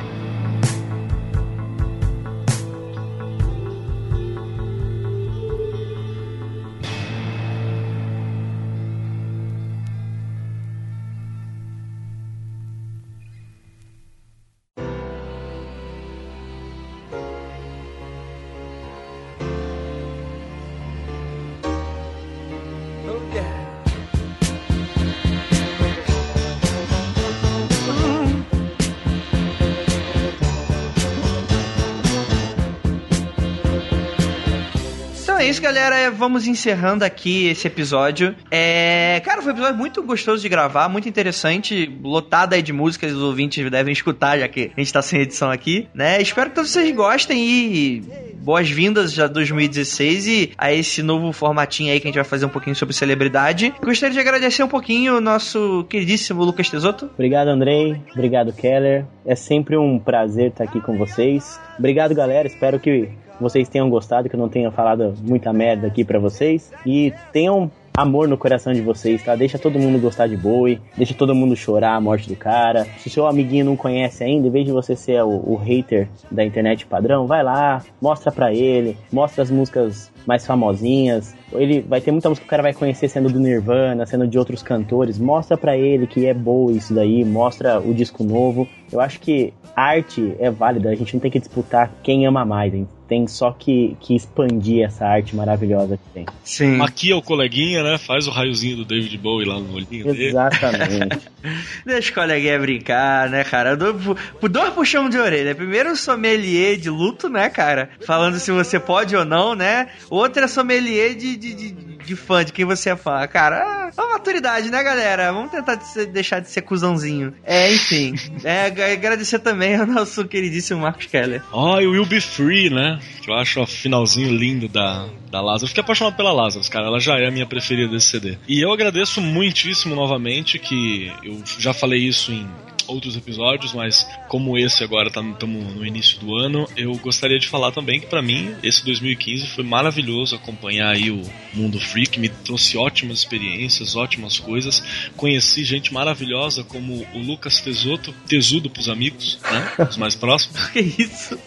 É 35.46 35.50
isso, 35.50 35.62
galera. 35.62 36.10
Vamos 36.10 36.48
encerrando 36.48 37.04
aqui 37.04 37.46
esse 37.46 37.68
episódio. 37.68 38.34
É... 38.50 39.20
Cara, 39.24 39.40
foi 39.40 39.52
um 39.52 39.54
episódio 39.54 39.78
muito 39.78 40.02
gostoso 40.02 40.42
de 40.42 40.48
gravar, 40.48 40.88
muito 40.88 41.08
interessante, 41.08 41.88
lotado 42.02 42.54
aí 42.54 42.62
de 42.62 42.72
músicas, 42.72 43.12
os 43.12 43.22
ouvintes 43.22 43.70
devem 43.70 43.92
escutar, 43.92 44.38
já 44.40 44.48
que 44.48 44.72
a 44.76 44.80
gente 44.80 44.92
tá 44.92 45.00
sem 45.00 45.20
edição 45.20 45.48
aqui, 45.48 45.88
né? 45.94 46.20
Espero 46.20 46.50
que 46.50 46.56
todos 46.56 46.70
vocês 46.72 46.92
gostem 46.94 47.38
e 47.48 48.02
boas-vindas 48.42 49.12
já 49.12 49.28
2016 49.28 50.26
e 50.26 50.52
a 50.58 50.72
esse 50.72 51.00
novo 51.00 51.32
formatinho 51.32 51.92
aí 51.92 52.00
que 52.00 52.06
a 52.06 52.10
gente 52.10 52.16
vai 52.16 52.24
fazer 52.24 52.46
um 52.46 52.48
pouquinho 52.48 52.74
sobre 52.74 52.94
celebridade. 52.94 53.72
Gostaria 53.80 54.14
de 54.14 54.20
agradecer 54.20 54.64
um 54.64 54.68
pouquinho 54.68 55.18
o 55.18 55.20
nosso 55.20 55.86
queridíssimo 55.88 56.42
Lucas 56.42 56.68
Tesoto. 56.68 57.08
Obrigado, 57.14 57.48
Andrei. 57.48 58.00
Obrigado, 58.12 58.52
Keller. 58.52 59.04
É 59.24 59.36
sempre 59.36 59.76
um 59.76 59.96
prazer 59.96 60.48
estar 60.48 60.64
aqui 60.64 60.80
com 60.80 60.98
vocês. 60.98 61.60
Obrigado, 61.78 62.14
galera. 62.16 62.48
Espero 62.48 62.80
que 62.80 63.10
vocês 63.40 63.68
tenham 63.68 63.88
gostado, 63.88 64.28
que 64.28 64.34
eu 64.34 64.40
não 64.40 64.48
tenha 64.48 64.70
falado 64.70 65.14
muita 65.22 65.52
merda 65.52 65.86
aqui 65.86 66.04
pra 66.04 66.18
vocês. 66.18 66.72
E 66.84 67.12
tenham 67.32 67.70
amor 67.96 68.28
no 68.28 68.36
coração 68.36 68.74
de 68.74 68.82
vocês, 68.82 69.22
tá? 69.22 69.34
Deixa 69.34 69.58
todo 69.58 69.78
mundo 69.78 69.98
gostar 69.98 70.26
de 70.26 70.36
Bowie, 70.36 70.80
deixa 70.96 71.14
todo 71.14 71.34
mundo 71.34 71.56
chorar 71.56 71.94
a 71.94 72.00
morte 72.00 72.28
do 72.28 72.36
cara. 72.36 72.84
Se 72.98 73.08
o 73.08 73.10
seu 73.10 73.26
amiguinho 73.26 73.64
não 73.64 73.76
conhece 73.76 74.22
ainda, 74.22 74.46
em 74.46 74.50
vez 74.50 74.66
de 74.66 74.72
você 74.72 74.94
ser 74.94 75.22
o, 75.22 75.28
o 75.28 75.56
hater 75.56 76.06
da 76.30 76.44
internet 76.44 76.84
padrão, 76.84 77.26
vai 77.26 77.42
lá, 77.42 77.82
mostra 78.00 78.30
pra 78.30 78.52
ele, 78.52 78.98
mostra 79.10 79.42
as 79.42 79.50
músicas 79.50 80.12
mais 80.26 80.46
famosinhas. 80.46 81.34
Ele 81.52 81.80
vai 81.80 82.00
ter 82.00 82.10
muita 82.10 82.28
música 82.28 82.44
que 82.44 82.48
o 82.48 82.50
cara 82.50 82.62
vai 82.62 82.74
conhecer 82.74 83.08
sendo 83.08 83.30
do 83.30 83.40
Nirvana, 83.40 84.04
sendo 84.04 84.26
de 84.26 84.38
outros 84.38 84.62
cantores. 84.62 85.18
Mostra 85.18 85.56
pra 85.56 85.76
ele 85.76 86.06
que 86.06 86.26
é 86.26 86.34
boa 86.34 86.72
isso 86.72 86.92
daí, 86.92 87.24
mostra 87.24 87.80
o 87.80 87.94
disco 87.94 88.22
novo. 88.22 88.68
Eu 88.92 89.00
acho 89.00 89.18
que 89.20 89.54
arte 89.74 90.36
é 90.38 90.50
válida, 90.50 90.90
a 90.90 90.94
gente 90.94 91.14
não 91.14 91.20
tem 91.20 91.30
que 91.30 91.38
disputar 91.38 91.90
quem 92.02 92.26
ama 92.26 92.44
mais, 92.44 92.74
hein? 92.74 92.86
Tem 93.08 93.26
só 93.26 93.52
que, 93.52 93.96
que 94.00 94.14
expandir 94.16 94.84
essa 94.84 95.06
arte 95.06 95.34
maravilhosa 95.34 95.96
que 95.96 96.08
tem. 96.12 96.26
Sim. 96.42 96.80
Aqui 96.80 97.12
é 97.12 97.14
o 97.14 97.22
coleguinha, 97.22 97.82
né? 97.82 97.98
Faz 97.98 98.26
o 98.26 98.30
raiozinho 98.30 98.76
do 98.78 98.84
David 98.84 99.16
Bowie 99.18 99.46
lá 99.46 99.58
no 99.58 99.74
olhinho 99.74 100.04
dele. 100.06 100.26
Exatamente. 100.26 101.18
Deixa 101.86 102.10
o 102.10 102.14
coleguinha 102.14 102.58
brincar, 102.58 103.28
né, 103.30 103.44
cara? 103.44 103.70
Eu 103.70 103.76
dou, 103.76 103.94
pu- 103.94 104.48
dois 104.48 104.70
puxão 104.74 105.08
de 105.08 105.18
orelha. 105.18 105.54
Primeiro 105.54 105.92
o 105.92 105.96
sommelier 105.96 106.76
de 106.76 106.90
luto, 106.90 107.28
né, 107.28 107.48
cara? 107.48 107.90
Falando 108.04 108.38
se 108.38 108.50
você 108.50 108.78
pode 108.80 109.14
ou 109.16 109.24
não, 109.24 109.54
né? 109.54 109.88
Outro 110.10 110.44
é 110.44 110.48
sommelier 110.48 111.14
de, 111.14 111.36
de, 111.36 111.54
de, 111.54 111.70
de 112.06 112.16
fã, 112.16 112.44
de 112.44 112.52
quem 112.52 112.64
você 112.64 112.90
é 112.90 112.96
fã. 112.96 113.26
Cara, 113.26 113.90
é 113.96 114.00
uma 114.00 114.12
maturidade, 114.14 114.70
né, 114.70 114.82
galera? 114.82 115.32
Vamos 115.32 115.50
tentar 115.50 115.74
de 115.74 115.86
ser- 115.88 116.06
deixar 116.06 116.40
de 116.40 116.48
ser 116.50 116.62
cuzãozinho. 116.62 117.34
É, 117.44 117.72
enfim. 117.72 118.14
É, 118.44 118.66
ag- 118.66 118.80
agradecer 118.80 119.38
também 119.40 119.74
ao 119.76 119.86
nosso 119.86 120.24
queridíssimo 120.26 120.80
Marcos 120.82 121.06
Keller. 121.06 121.42
Ah, 121.52 121.82
e 121.82 121.86
o 121.86 121.90
Will 121.92 122.06
Be 122.06 122.20
Free, 122.20 122.70
né? 122.70 122.98
Que 123.22 123.30
eu 123.30 123.34
acho 123.34 123.60
o 123.60 123.66
finalzinho 123.66 124.32
lindo 124.32 124.68
da, 124.68 125.08
da 125.30 125.40
Lazarus. 125.40 125.62
Eu 125.62 125.68
fiquei 125.68 125.82
apaixonado 125.82 126.14
pela 126.16 126.32
Lazarus, 126.32 126.68
cara. 126.68 126.86
Ela 126.86 127.00
já 127.00 127.18
é 127.18 127.26
a 127.26 127.30
minha 127.30 127.46
preferida 127.46 127.90
desse 127.90 128.08
CD. 128.08 128.38
E 128.46 128.60
eu 128.60 128.72
agradeço 128.72 129.20
muitíssimo 129.20 129.94
novamente 129.96 130.58
que 130.58 131.10
eu 131.24 131.40
já 131.58 131.72
falei 131.74 132.00
isso 132.00 132.30
em 132.32 132.46
outros 132.86 133.16
episódios, 133.16 133.72
mas 133.72 134.06
como 134.28 134.58
esse 134.58 134.82
agora 134.82 135.08
estamos 135.08 135.74
no 135.74 135.84
início 135.84 136.18
do 136.18 136.34
ano, 136.34 136.68
eu 136.76 136.94
gostaria 136.96 137.38
de 137.38 137.48
falar 137.48 137.72
também 137.72 138.00
que 138.00 138.06
pra 138.06 138.22
mim 138.22 138.54
esse 138.62 138.84
2015 138.84 139.46
foi 139.48 139.64
maravilhoso 139.64 140.34
acompanhar 140.34 140.94
aí 140.94 141.10
o 141.10 141.22
Mundo 141.54 141.80
Freak, 141.80 142.18
me 142.18 142.28
trouxe 142.28 142.76
ótimas 142.76 143.18
experiências, 143.18 143.96
ótimas 143.96 144.38
coisas. 144.38 144.82
Conheci 145.16 145.64
gente 145.64 145.92
maravilhosa 145.92 146.62
como 146.64 147.06
o 147.14 147.18
Lucas 147.18 147.60
Tesoto, 147.60 148.14
tesudo 148.28 148.68
pros 148.68 148.88
amigos, 148.88 149.38
né? 149.42 149.86
Os 149.88 149.96
mais 149.96 150.14
próximos. 150.14 150.56
Que 150.76 150.80
isso? 150.80 151.38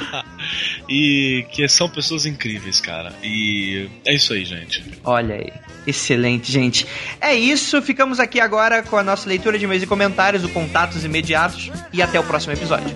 e 0.88 1.44
que 1.52 1.68
são 1.68 1.90
pessoas 1.90 2.24
incríveis, 2.24 2.80
cara. 2.80 3.12
E 3.22 3.88
é 4.06 4.14
isso 4.14 4.32
aí, 4.32 4.44
gente. 4.44 4.82
Olha 5.04 5.34
aí. 5.34 5.52
Excelente, 5.86 6.50
gente. 6.50 6.86
É 7.20 7.34
isso. 7.34 7.80
Ficamos 7.82 8.20
aqui 8.20 8.40
agora 8.40 8.82
com 8.82 8.96
a 8.96 9.02
nossa 9.02 9.28
leitura 9.28 9.58
de 9.58 9.64
e-mails 9.64 9.82
e 9.82 9.86
comentários, 9.86 10.39
o 10.44 10.48
contatos 10.48 11.04
imediatos. 11.04 11.70
E 11.92 12.02
até 12.02 12.18
o 12.18 12.24
próximo 12.24 12.52
episódio. 12.52 12.94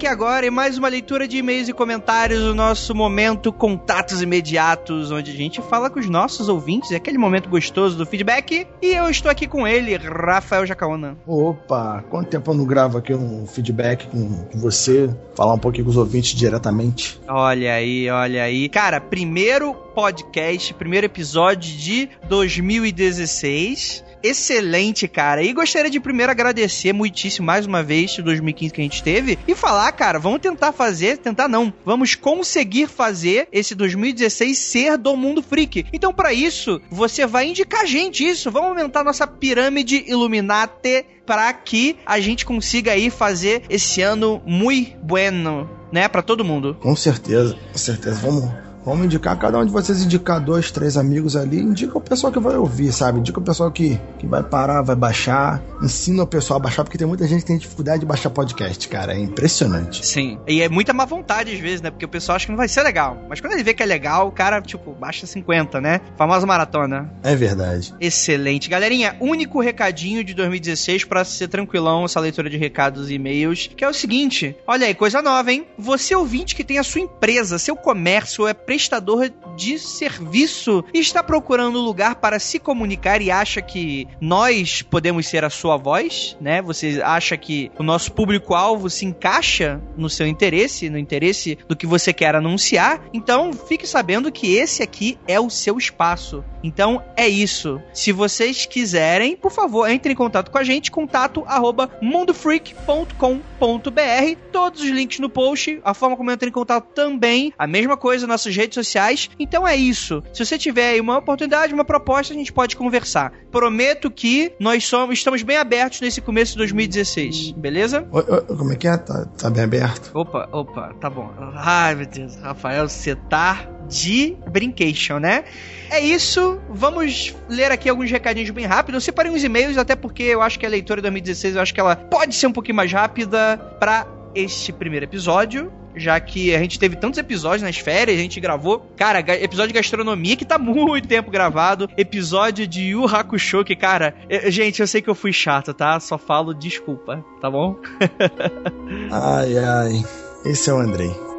Aqui 0.00 0.06
agora 0.06 0.46
em 0.46 0.50
mais 0.50 0.78
uma 0.78 0.88
leitura 0.88 1.28
de 1.28 1.36
e-mails 1.36 1.68
e 1.68 1.74
comentários, 1.74 2.42
o 2.44 2.54
nosso 2.54 2.94
momento 2.94 3.52
contatos 3.52 4.22
imediatos, 4.22 5.10
onde 5.10 5.30
a 5.30 5.34
gente 5.34 5.60
fala 5.60 5.90
com 5.90 6.00
os 6.00 6.08
nossos 6.08 6.48
ouvintes, 6.48 6.90
é 6.90 6.96
aquele 6.96 7.18
momento 7.18 7.50
gostoso 7.50 7.98
do 7.98 8.06
feedback. 8.06 8.66
E 8.80 8.94
eu 8.94 9.10
estou 9.10 9.30
aqui 9.30 9.46
com 9.46 9.68
ele, 9.68 9.94
Rafael 9.98 10.64
Jacaona. 10.64 11.18
Opa, 11.26 12.02
quanto 12.08 12.30
tempo 12.30 12.50
eu 12.50 12.54
não 12.54 12.64
gravo 12.64 12.96
aqui 12.96 13.12
um 13.12 13.46
feedback 13.46 14.06
com, 14.06 14.44
com 14.44 14.58
você, 14.58 15.14
falar 15.34 15.52
um 15.52 15.58
pouquinho 15.58 15.84
com 15.84 15.90
os 15.90 15.98
ouvintes 15.98 16.34
diretamente. 16.34 17.20
Olha 17.28 17.74
aí, 17.74 18.08
olha 18.08 18.44
aí. 18.44 18.70
Cara, 18.70 19.02
primeiro 19.02 19.74
podcast, 19.74 20.72
primeiro 20.72 21.04
episódio 21.04 21.76
de 21.76 22.08
2016 22.26 24.08
excelente, 24.22 25.06
cara. 25.08 25.42
E 25.42 25.52
gostaria 25.52 25.90
de 25.90 26.00
primeiro 26.00 26.32
agradecer 26.32 26.92
muitíssimo 26.92 27.46
mais 27.46 27.66
uma 27.66 27.82
vez 27.82 28.16
o 28.18 28.22
2015 28.22 28.72
que 28.72 28.80
a 28.80 28.84
gente 28.84 29.02
teve 29.02 29.38
e 29.46 29.54
falar, 29.54 29.90
cara, 29.92 30.18
vamos 30.18 30.40
tentar 30.40 30.72
fazer, 30.72 31.18
tentar 31.18 31.48
não, 31.48 31.72
vamos 31.84 32.14
conseguir 32.14 32.86
fazer 32.86 33.48
esse 33.52 33.74
2016 33.74 34.56
ser 34.58 34.98
do 34.98 35.16
mundo 35.16 35.42
freak. 35.42 35.86
Então, 35.92 36.12
para 36.12 36.32
isso, 36.32 36.80
você 36.90 37.26
vai 37.26 37.48
indicar 37.48 37.82
a 37.82 37.86
gente 37.86 38.26
isso, 38.26 38.50
vamos 38.50 38.70
aumentar 38.70 39.04
nossa 39.04 39.26
pirâmide 39.26 40.04
Illuminati 40.06 41.04
para 41.26 41.52
que 41.52 41.96
a 42.04 42.18
gente 42.18 42.44
consiga 42.44 42.92
aí 42.92 43.08
fazer 43.08 43.62
esse 43.70 44.02
ano 44.02 44.42
muito 44.44 44.96
bueno, 44.98 45.70
né, 45.92 46.08
para 46.08 46.22
todo 46.22 46.44
mundo. 46.44 46.76
Com 46.80 46.96
certeza, 46.96 47.56
com 47.72 47.78
certeza. 47.78 48.20
Vamos 48.20 48.69
Vamos 48.84 49.04
indicar, 49.04 49.38
cada 49.38 49.58
um 49.58 49.64
de 49.64 49.70
vocês 49.70 50.02
indicar 50.02 50.40
dois, 50.40 50.70
três 50.70 50.96
amigos 50.96 51.36
ali, 51.36 51.60
indica 51.60 51.96
o 51.96 52.00
pessoal 52.00 52.32
que 52.32 52.38
vai 52.40 52.56
ouvir, 52.56 52.92
sabe? 52.92 53.18
Indica 53.18 53.38
o 53.38 53.42
pessoal 53.42 53.70
que, 53.70 54.00
que 54.18 54.26
vai 54.26 54.42
parar, 54.42 54.82
vai 54.82 54.96
baixar, 54.96 55.62
ensina 55.82 56.22
o 56.22 56.26
pessoal 56.26 56.58
a 56.58 56.62
baixar, 56.62 56.84
porque 56.84 56.98
tem 56.98 57.06
muita 57.06 57.26
gente 57.26 57.40
que 57.40 57.46
tem 57.46 57.58
dificuldade 57.58 58.00
de 58.00 58.06
baixar 58.06 58.30
podcast, 58.30 58.88
cara. 58.88 59.14
É 59.14 59.18
impressionante. 59.18 60.04
Sim. 60.04 60.38
E 60.46 60.62
é 60.62 60.68
muita 60.68 60.92
má 60.92 61.04
vontade 61.04 61.52
às 61.52 61.60
vezes, 61.60 61.82
né? 61.82 61.90
Porque 61.90 62.04
o 62.04 62.08
pessoal 62.08 62.36
acha 62.36 62.46
que 62.46 62.52
não 62.52 62.56
vai 62.56 62.68
ser 62.68 62.82
legal. 62.82 63.18
Mas 63.28 63.40
quando 63.40 63.52
ele 63.52 63.62
vê 63.62 63.74
que 63.74 63.82
é 63.82 63.86
legal, 63.86 64.28
o 64.28 64.32
cara, 64.32 64.60
tipo, 64.60 64.92
baixa 64.92 65.26
50, 65.26 65.80
né? 65.80 66.00
Famosa 66.16 66.46
maratona. 66.46 67.12
É 67.22 67.36
verdade. 67.36 67.94
Excelente. 68.00 68.68
Galerinha, 68.68 69.16
único 69.20 69.60
recadinho 69.60 70.24
de 70.24 70.34
2016 70.34 71.04
para 71.04 71.24
ser 71.24 71.48
tranquilão 71.48 72.04
essa 72.04 72.18
leitura 72.18 72.48
de 72.48 72.56
recados 72.56 73.10
e 73.10 73.14
e-mails, 73.14 73.70
que 73.76 73.84
é 73.84 73.88
o 73.88 73.94
seguinte: 73.94 74.56
olha 74.66 74.86
aí, 74.86 74.94
coisa 74.94 75.20
nova, 75.20 75.52
hein? 75.52 75.66
Você 75.78 76.14
ouvinte 76.14 76.56
que 76.56 76.64
tem 76.64 76.78
a 76.78 76.82
sua 76.82 77.02
empresa, 77.02 77.58
seu 77.58 77.76
comércio 77.76 78.48
é 78.48 78.54
prestador 78.70 79.32
de 79.56 79.80
serviço 79.80 80.84
e 80.94 81.00
está 81.00 81.24
procurando 81.24 81.80
um 81.80 81.82
lugar 81.82 82.14
para 82.14 82.38
se 82.38 82.60
comunicar 82.60 83.20
e 83.20 83.28
acha 83.28 83.60
que 83.60 84.06
nós 84.20 84.80
podemos 84.80 85.26
ser 85.26 85.44
a 85.44 85.50
sua 85.50 85.76
voz, 85.76 86.36
né? 86.40 86.62
Você 86.62 87.02
acha 87.04 87.36
que 87.36 87.68
o 87.76 87.82
nosso 87.82 88.12
público-alvo 88.12 88.88
se 88.88 89.04
encaixa 89.04 89.80
no 89.96 90.08
seu 90.08 90.24
interesse, 90.24 90.88
no 90.88 90.96
interesse 90.96 91.58
do 91.66 91.74
que 91.74 91.84
você 91.84 92.12
quer 92.12 92.36
anunciar? 92.36 93.02
Então, 93.12 93.52
fique 93.52 93.88
sabendo 93.88 94.30
que 94.30 94.54
esse 94.54 94.84
aqui 94.84 95.18
é 95.26 95.40
o 95.40 95.50
seu 95.50 95.76
espaço. 95.76 96.44
Então, 96.62 97.02
é 97.16 97.28
isso. 97.28 97.80
Se 97.92 98.12
vocês 98.12 98.66
quiserem, 98.66 99.34
por 99.34 99.50
favor, 99.50 99.88
entre 99.88 100.12
em 100.12 100.16
contato 100.16 100.50
com 100.50 100.58
a 100.58 100.64
gente, 100.64 100.90
contato 100.90 101.42
arroba 101.46 101.90
mundofreak.com.br. 102.00 104.36
Todos 104.52 104.82
os 104.82 104.90
links 104.90 105.18
no 105.18 105.28
post, 105.28 105.80
a 105.82 105.94
forma 105.94 106.16
como 106.16 106.30
entra 106.30 106.48
em 106.48 106.52
contato 106.52 106.88
também, 106.94 107.52
a 107.58 107.66
mesma 107.66 107.96
coisa, 107.96 108.26
nossas 108.26 108.54
redes 108.60 108.74
sociais. 108.74 109.30
Então 109.38 109.66
é 109.66 109.76
isso. 109.76 110.22
Se 110.32 110.44
você 110.44 110.58
tiver 110.58 110.90
aí 110.90 111.00
uma 111.00 111.18
oportunidade, 111.18 111.74
uma 111.74 111.84
proposta, 111.84 112.32
a 112.32 112.36
gente 112.36 112.52
pode 112.52 112.76
conversar. 112.76 113.32
Prometo 113.50 114.10
que 114.10 114.52
nós 114.58 114.84
somos, 114.84 115.18
estamos 115.18 115.42
bem 115.42 115.56
abertos 115.56 116.00
nesse 116.00 116.20
começo 116.20 116.52
de 116.52 116.58
2016, 116.58 117.52
beleza? 117.52 118.02
Como 118.02 118.72
é 118.72 118.76
que 118.76 118.86
é? 118.86 118.96
Tá, 118.96 119.24
tá 119.26 119.50
bem 119.50 119.64
aberto? 119.64 120.10
Opa, 120.14 120.48
opa, 120.52 120.94
tá 121.00 121.10
bom. 121.10 121.30
Ai, 121.54 121.94
meu 121.94 122.06
Deus, 122.06 122.36
Rafael, 122.36 122.88
você 122.88 123.14
tá 123.14 123.68
de 123.88 124.36
brincation, 124.48 125.18
né? 125.18 125.44
É 125.90 126.00
isso, 126.00 126.60
vamos 126.68 127.34
ler 127.48 127.72
aqui 127.72 127.88
alguns 127.88 128.10
recadinhos 128.10 128.50
bem 128.50 128.64
rápido. 128.64 128.94
Eu 128.94 129.00
separei 129.00 129.32
uns 129.32 129.42
e-mails, 129.42 129.76
até 129.76 129.96
porque 129.96 130.22
eu 130.22 130.40
acho 130.40 130.58
que 130.58 130.64
a 130.64 130.68
leitura 130.68 131.00
de 131.00 131.02
2016, 131.02 131.56
eu 131.56 131.62
acho 131.62 131.74
que 131.74 131.80
ela 131.80 131.96
pode 131.96 132.34
ser 132.34 132.46
um 132.46 132.52
pouquinho 132.52 132.76
mais 132.76 132.92
rápida 132.92 133.58
para 133.80 134.06
este 134.34 134.72
primeiro 134.72 135.04
episódio. 135.04 135.72
Já 135.94 136.18
que 136.20 136.54
a 136.54 136.58
gente 136.58 136.78
teve 136.78 136.96
tantos 136.96 137.18
episódios 137.18 137.62
nas 137.62 137.78
férias, 137.78 138.18
a 138.18 138.22
gente 138.22 138.40
gravou, 138.40 138.80
cara, 138.96 139.20
episódio 139.20 139.68
de 139.68 139.78
gastronomia 139.78 140.36
que 140.36 140.44
tá 140.44 140.58
muito 140.58 141.08
tempo 141.08 141.30
gravado, 141.30 141.88
episódio 141.96 142.66
de 142.66 142.90
Yu 142.90 143.04
Hakusho 143.06 143.64
que, 143.64 143.74
cara, 143.74 144.14
gente, 144.46 144.80
eu 144.80 144.86
sei 144.86 145.02
que 145.02 145.10
eu 145.10 145.14
fui 145.14 145.32
chato, 145.32 145.74
tá? 145.74 145.98
Só 146.00 146.16
falo 146.18 146.54
desculpa, 146.54 147.24
tá 147.40 147.50
bom? 147.50 147.76
ai, 149.10 149.58
ai. 149.58 150.04
Esse 150.44 150.70
é 150.70 150.72
o 150.72 150.78
Andrei. 150.78 151.29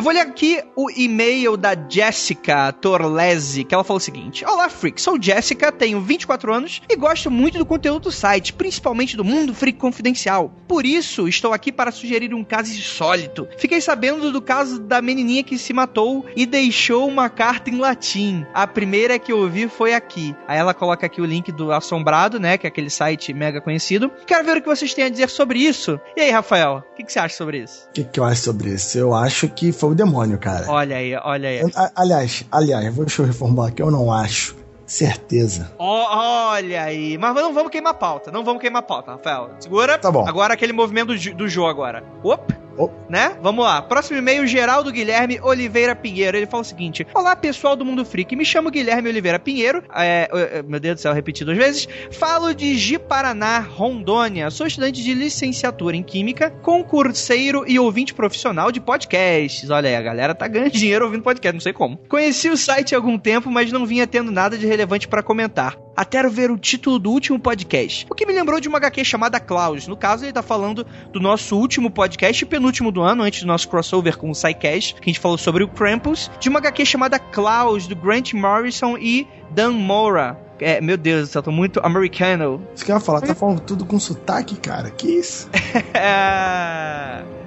Eu 0.00 0.02
vou 0.02 0.14
ler 0.14 0.20
aqui 0.20 0.62
o 0.74 0.90
e-mail 0.90 1.58
da 1.58 1.76
Jessica 1.76 2.72
Torlese, 2.72 3.64
que 3.64 3.74
ela 3.74 3.84
falou 3.84 3.98
o 3.98 4.00
seguinte: 4.00 4.46
Olá, 4.46 4.66
Freak, 4.70 4.98
sou 4.98 5.20
Jessica, 5.20 5.70
tenho 5.70 6.00
24 6.00 6.54
anos 6.54 6.80
e 6.88 6.96
gosto 6.96 7.30
muito 7.30 7.58
do 7.58 7.66
conteúdo 7.66 8.04
do 8.04 8.10
site, 8.10 8.54
principalmente 8.54 9.14
do 9.14 9.22
Mundo 9.22 9.52
Freak 9.52 9.78
Confidencial. 9.78 10.54
Por 10.66 10.86
isso, 10.86 11.28
estou 11.28 11.52
aqui 11.52 11.70
para 11.70 11.92
sugerir 11.92 12.32
um 12.32 12.42
caso 12.42 12.72
insólito. 12.72 13.46
Fiquei 13.58 13.78
sabendo 13.78 14.32
do 14.32 14.40
caso 14.40 14.80
da 14.80 15.02
menininha 15.02 15.44
que 15.44 15.58
se 15.58 15.74
matou 15.74 16.24
e 16.34 16.46
deixou 16.46 17.06
uma 17.06 17.28
carta 17.28 17.68
em 17.68 17.76
latim. 17.76 18.46
A 18.54 18.66
primeira 18.66 19.18
que 19.18 19.30
eu 19.30 19.40
ouvi 19.40 19.68
foi 19.68 19.92
aqui. 19.92 20.34
Aí 20.48 20.58
ela 20.58 20.72
coloca 20.72 21.04
aqui 21.04 21.20
o 21.20 21.26
link 21.26 21.52
do 21.52 21.72
Assombrado, 21.72 22.40
né, 22.40 22.56
que 22.56 22.66
é 22.66 22.68
aquele 22.68 22.88
site 22.88 23.34
mega 23.34 23.60
conhecido. 23.60 24.10
Quero 24.26 24.46
ver 24.46 24.56
o 24.56 24.62
que 24.62 24.68
vocês 24.68 24.94
têm 24.94 25.04
a 25.04 25.10
dizer 25.10 25.28
sobre 25.28 25.58
isso. 25.58 26.00
E 26.16 26.22
aí, 26.22 26.30
Rafael, 26.30 26.82
o 26.90 26.94
que, 26.96 27.04
que, 27.04 27.12
você 27.12 27.18
acha 27.18 27.36
sobre 27.36 27.58
isso? 27.58 27.86
O 27.90 27.92
que, 27.92 28.04
que 28.04 28.18
eu 28.18 28.24
acho 28.24 28.40
sobre 28.40 28.70
isso? 28.70 28.96
Eu 28.96 29.12
acho 29.12 29.46
que 29.46 29.70
foi 29.72 29.89
o 29.90 29.94
demônio, 29.94 30.38
cara. 30.38 30.70
Olha 30.70 30.96
aí, 30.96 31.14
olha 31.16 31.48
aí. 31.48 31.60
aliás, 31.94 32.44
aliás, 32.50 32.94
deixa 32.94 33.22
eu 33.22 33.26
reformular 33.26 33.68
aqui, 33.68 33.82
eu 33.82 33.90
não 33.90 34.12
acho. 34.12 34.56
Certeza. 34.86 35.70
Oh, 35.78 36.04
olha 36.08 36.82
aí. 36.82 37.16
Mas 37.16 37.32
não 37.36 37.54
vamos 37.54 37.70
queimar 37.70 37.94
pauta. 37.94 38.32
Não 38.32 38.42
vamos 38.42 38.60
queimar 38.60 38.82
pauta, 38.82 39.12
Rafael. 39.12 39.50
Segura. 39.60 39.96
Tá 39.96 40.10
bom. 40.10 40.26
Agora 40.26 40.54
aquele 40.54 40.72
movimento 40.72 41.14
do, 41.14 41.34
do 41.34 41.48
jogo 41.48 41.70
agora. 41.70 42.02
Opa. 42.24 42.58
Oh. 42.76 42.90
Né? 43.08 43.36
Vamos 43.42 43.64
lá. 43.64 43.82
Próximo 43.82 44.18
e-mail, 44.18 44.46
Geraldo 44.46 44.92
Guilherme 44.92 45.40
Oliveira 45.42 45.94
Pinheiro. 45.94 46.36
Ele 46.36 46.46
fala 46.46 46.62
o 46.62 46.66
seguinte: 46.66 47.06
Olá, 47.14 47.34
pessoal 47.34 47.76
do 47.76 47.84
Mundo 47.84 48.04
Freak. 48.04 48.34
Me 48.36 48.44
chamo 48.44 48.70
Guilherme 48.70 49.08
Oliveira 49.08 49.38
Pinheiro. 49.38 49.82
É, 49.94 50.62
meu 50.66 50.80
Deus 50.80 50.96
do 50.96 51.00
céu, 51.00 51.12
repeti 51.12 51.44
duas 51.44 51.56
vezes. 51.56 51.88
Falo 52.10 52.54
de 52.54 52.76
Ji-Paraná, 52.76 53.58
Rondônia. 53.58 54.50
Sou 54.50 54.66
estudante 54.66 55.02
de 55.02 55.14
licenciatura 55.14 55.96
em 55.96 56.02
Química, 56.02 56.50
concurseiro 56.50 57.64
e 57.66 57.78
ouvinte 57.78 58.14
profissional 58.14 58.70
de 58.70 58.80
podcasts. 58.80 59.70
Olha 59.70 59.88
aí, 59.88 59.96
a 59.96 60.02
galera 60.02 60.34
tá 60.34 60.46
ganhando 60.46 60.70
dinheiro 60.72 61.04
ouvindo 61.04 61.22
podcast, 61.22 61.54
não 61.54 61.60
sei 61.60 61.72
como. 61.72 61.98
Conheci 62.08 62.48
o 62.48 62.56
site 62.56 62.94
há 62.94 62.98
algum 62.98 63.18
tempo, 63.18 63.50
mas 63.50 63.72
não 63.72 63.84
vinha 63.84 64.06
tendo 64.06 64.30
nada 64.30 64.56
de 64.56 64.66
relevante 64.66 65.08
para 65.08 65.22
comentar 65.22 65.76
até 65.96 66.20
ver 66.28 66.50
o 66.50 66.58
título 66.58 66.98
do 66.98 67.10
último 67.10 67.38
podcast. 67.38 68.06
O 68.10 68.14
que 68.14 68.26
me 68.26 68.32
lembrou 68.32 68.60
de 68.60 68.68
uma 68.68 68.78
HQ 68.78 69.04
chamada 69.04 69.40
Klaus. 69.40 69.86
No 69.86 69.96
caso, 69.96 70.24
ele 70.24 70.32
tá 70.32 70.42
falando 70.42 70.86
do 71.12 71.20
nosso 71.20 71.56
último 71.56 71.90
podcast, 71.90 72.44
penúltimo 72.46 72.92
do 72.92 73.00
ano, 73.02 73.22
antes 73.22 73.40
do 73.40 73.46
nosso 73.46 73.68
crossover 73.68 74.16
com 74.16 74.30
o 74.30 74.34
SciCast, 74.34 74.94
que 74.94 75.10
a 75.10 75.12
gente 75.12 75.20
falou 75.20 75.38
sobre 75.38 75.64
o 75.64 75.68
Krampus, 75.68 76.30
de 76.40 76.48
uma 76.48 76.58
HQ 76.58 76.86
chamada 76.86 77.18
Klaus, 77.18 77.86
do 77.86 77.96
Grant 77.96 78.32
Morrison 78.32 78.96
e 78.98 79.26
Dan 79.50 79.72
Mora. 79.72 80.38
É, 80.60 80.80
meu 80.80 80.96
Deus 80.98 81.30
céu, 81.30 81.42
tô 81.42 81.50
muito 81.50 81.80
americano. 81.82 82.62
Isso 82.74 82.84
que 82.84 82.92
eu 82.92 82.96
ia 82.96 83.00
falar, 83.00 83.22
tá 83.22 83.34
falando 83.34 83.60
tudo 83.60 83.86
com 83.86 83.98
sotaque, 83.98 84.56
cara. 84.56 84.90
Que 84.90 85.08
isso? 85.08 85.48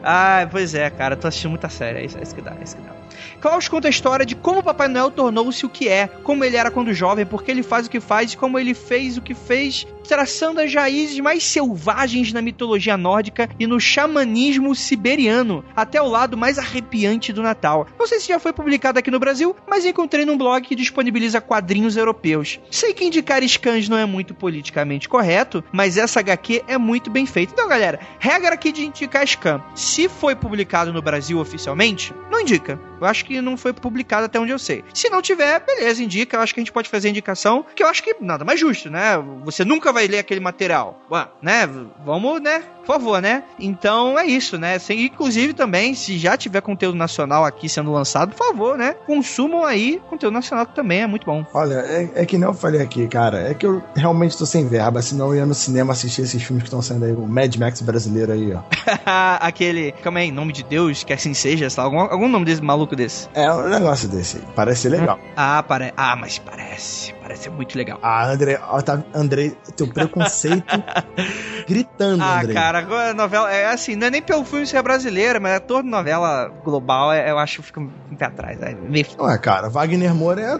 ah, 0.04 0.48
pois 0.52 0.74
é, 0.74 0.90
cara, 0.90 1.16
tô 1.16 1.28
assistindo 1.28 1.52
muita 1.52 1.70
série. 1.70 2.00
É 2.00 2.06
isso, 2.06 2.18
é 2.18 2.24
isso 2.24 2.34
que 2.34 2.42
dá, 2.42 2.56
é 2.60 2.64
isso 2.64 2.76
que 2.76 2.82
dá. 2.82 3.03
Klaus 3.40 3.68
conta 3.68 3.88
a 3.88 3.92
história 3.92 4.26
de 4.26 4.36
como 4.36 4.64
Papai 4.64 4.88
Noel 4.88 5.12
tornou-se 5.12 5.66
o 5.66 5.70
que 5.70 5.88
é, 5.88 6.08
como 6.08 6.44
ele 6.44 6.58
era 6.58 6.72
quando 6.72 6.94
jovem, 6.94 7.26
porque 7.26 7.52
ele 7.52 7.64
faz 7.64 7.88
o 7.88 7.90
que 7.90 8.00
faz 8.00 8.34
e 8.34 8.38
como 8.38 8.58
ele 8.60 8.74
fez 8.74 9.18
o 9.18 9.22
que 9.22 9.34
fez, 9.34 9.86
traçando 10.08 10.60
as 10.60 10.74
raízes 10.74 11.20
mais 11.20 11.44
selvagens 11.44 12.32
na 12.34 12.42
mitologia 12.42 12.98
nórdica 12.98 13.50
e 13.60 13.66
no 13.66 13.80
xamanismo 13.80 14.76
siberiano, 14.76 15.64
até 15.76 16.02
o 16.02 16.08
lado 16.08 16.38
mais 16.38 16.60
arrepiante 16.60 17.34
do 17.34 17.42
Natal. 17.42 17.88
Não 17.98 18.08
sei 18.08 18.20
se 18.20 18.28
já 18.28 18.40
foi 18.40 18.54
publicado 18.54 19.00
aqui 19.00 19.10
no 19.10 19.20
Brasil, 19.20 19.56
mas 19.68 19.86
encontrei 19.86 20.26
num 20.26 20.38
blog 20.38 20.62
que 20.64 20.76
disponibiliza 20.76 21.42
quadrinhos 21.42 21.98
europeus. 21.98 22.60
Sei 22.70 22.94
que 22.94 23.06
indicar 23.06 23.42
scans 23.48 23.90
não 23.90 23.98
é 23.98 24.06
muito 24.06 24.34
politicamente 24.34 25.10
correto, 25.10 25.64
mas 25.72 25.98
essa 25.98 26.20
HQ 26.20 26.64
é 26.68 26.78
muito 26.78 27.10
bem 27.10 27.26
feita. 27.26 27.54
Então, 27.54 27.68
galera, 27.68 28.00
regra 28.20 28.54
aqui 28.54 28.72
de 28.72 28.86
indicar 28.86 29.28
scan. 29.28 29.62
Se 29.76 30.08
foi 30.08 30.36
publicado 30.36 30.94
no 30.94 31.02
Brasil 31.02 31.40
oficialmente, 31.40 32.14
não 32.32 32.42
indica 32.42 32.80
Eu 33.04 33.10
acho 33.10 33.26
que 33.26 33.42
não 33.42 33.58
foi 33.58 33.74
publicado 33.74 34.26
até 34.26 34.40
onde 34.40 34.52
eu 34.52 34.60
sei. 34.60 34.84
Se 34.94 35.10
não 35.10 35.22
tiver, 35.22 35.60
beleza, 35.60 36.02
indica. 36.02 36.38
Eu 36.38 36.42
acho 36.42 36.54
que 36.54 36.60
a 36.60 36.64
gente 36.64 36.72
pode 36.72 36.88
fazer 36.88 37.10
indicação, 37.10 37.66
que 37.76 37.84
eu 37.84 37.88
acho 37.88 38.02
que 38.02 38.16
nada 38.22 38.46
mais 38.46 38.60
justo, 38.60 38.90
né? 38.90 39.18
Você 39.44 39.66
nunca 39.66 39.92
vai 39.92 40.08
ler 40.08 40.20
aquele 40.20 40.40
material. 40.40 41.02
Ué, 41.12 41.28
né? 41.42 41.68
Vamos, 42.06 42.42
né? 42.42 42.64
Por 42.86 42.94
favor, 42.94 43.22
né? 43.22 43.44
Então 43.60 44.18
é 44.20 44.26
isso, 44.26 44.58
né? 44.58 44.78
Sem, 44.80 45.06
inclusive 45.06 45.54
também, 45.54 45.94
se 45.96 46.18
já 46.18 46.36
tiver 46.38 46.62
conteúdo 46.62 46.96
nacional 46.98 47.46
aqui 47.46 47.70
sendo 47.70 47.92
lançado, 47.92 48.36
por 48.36 48.46
favor, 48.48 48.78
né? 48.78 48.96
Consumam 49.06 49.64
aí 49.66 50.02
conteúdo 50.10 50.34
nacional 50.34 50.66
que 50.66 50.76
também 50.76 51.02
é 51.02 51.08
muito 51.08 51.26
bom. 51.26 51.46
Olha, 51.54 51.76
é, 51.76 52.10
é 52.16 52.26
que 52.26 52.38
nem 52.38 52.48
eu 52.48 52.54
falei 52.54 52.82
aqui, 52.82 53.08
cara. 53.08 53.50
É 53.50 53.54
que 53.54 53.66
eu 53.66 53.82
realmente 53.96 54.38
tô 54.38 54.46
sem 54.46 54.68
verba, 54.68 55.02
senão 55.02 55.28
eu 55.30 55.36
ia 55.36 55.46
no 55.46 55.54
cinema 55.54 55.94
assistir 55.94 56.22
esses 56.24 56.42
filmes 56.44 56.64
que 56.64 56.68
estão 56.68 56.82
saindo 56.82 57.06
aí. 57.06 57.12
O 57.14 57.28
Mad 57.28 57.56
Max 57.58 57.82
brasileiro 57.82 58.32
aí, 58.32 58.54
ó. 58.54 58.62
Aquele. 59.40 59.92
Calma 60.04 60.20
aí, 60.20 60.32
nome 60.32 60.52
de 60.54 60.64
Deus, 60.64 61.04
que 61.04 61.14
assim 61.14 61.34
seja, 61.34 61.70
sei 61.70 61.82
lá, 61.82 61.86
algum, 61.86 62.00
algum 62.00 62.28
nome 62.28 62.46
desse 62.46 62.62
maluco 62.62 62.96
desse. 62.96 63.30
É 63.34 63.52
um 63.52 63.70
negócio 63.70 64.08
desse 64.10 64.38
aí. 64.38 64.44
Parece 64.56 64.90
legal. 64.90 65.20
Ah, 65.36 65.64
pare... 65.64 65.94
ah, 65.96 66.16
mas 66.16 66.38
parece. 66.40 67.14
Parece 67.22 67.50
muito 67.50 67.78
legal. 67.78 68.00
Ah, 68.04 68.26
André, 68.30 68.60
ó, 68.70 68.82
tá, 68.82 69.02
Andrei, 69.14 69.56
teu 69.78 69.88
preconceito 69.88 70.66
gritando, 71.68 72.22
Ah, 72.24 72.40
Andrei. 72.42 72.54
cara, 72.54 72.73
agora 72.78 73.12
a 73.12 73.14
novela 73.14 73.52
é 73.52 73.68
assim, 73.68 73.96
não 73.96 74.08
é 74.08 74.10
nem 74.12 74.22
pelo 74.22 74.44
filme 74.44 74.66
ser 74.66 74.82
brasileira, 74.82 75.40
mas 75.40 75.54
é 75.54 75.60
toda 75.60 75.88
novela 75.88 76.52
global, 76.64 77.12
é- 77.12 77.30
eu 77.30 77.38
acho 77.38 77.58
que 77.58 77.64
fica 77.68 77.80
um 77.80 77.90
pé 78.18 78.26
atrás. 78.26 78.62
É 78.62 78.74
meio... 78.74 79.06
Não 79.18 79.30
é, 79.30 79.38
cara, 79.38 79.70
Wagner 79.70 80.14
Moura 80.14 80.42
é 80.42 80.60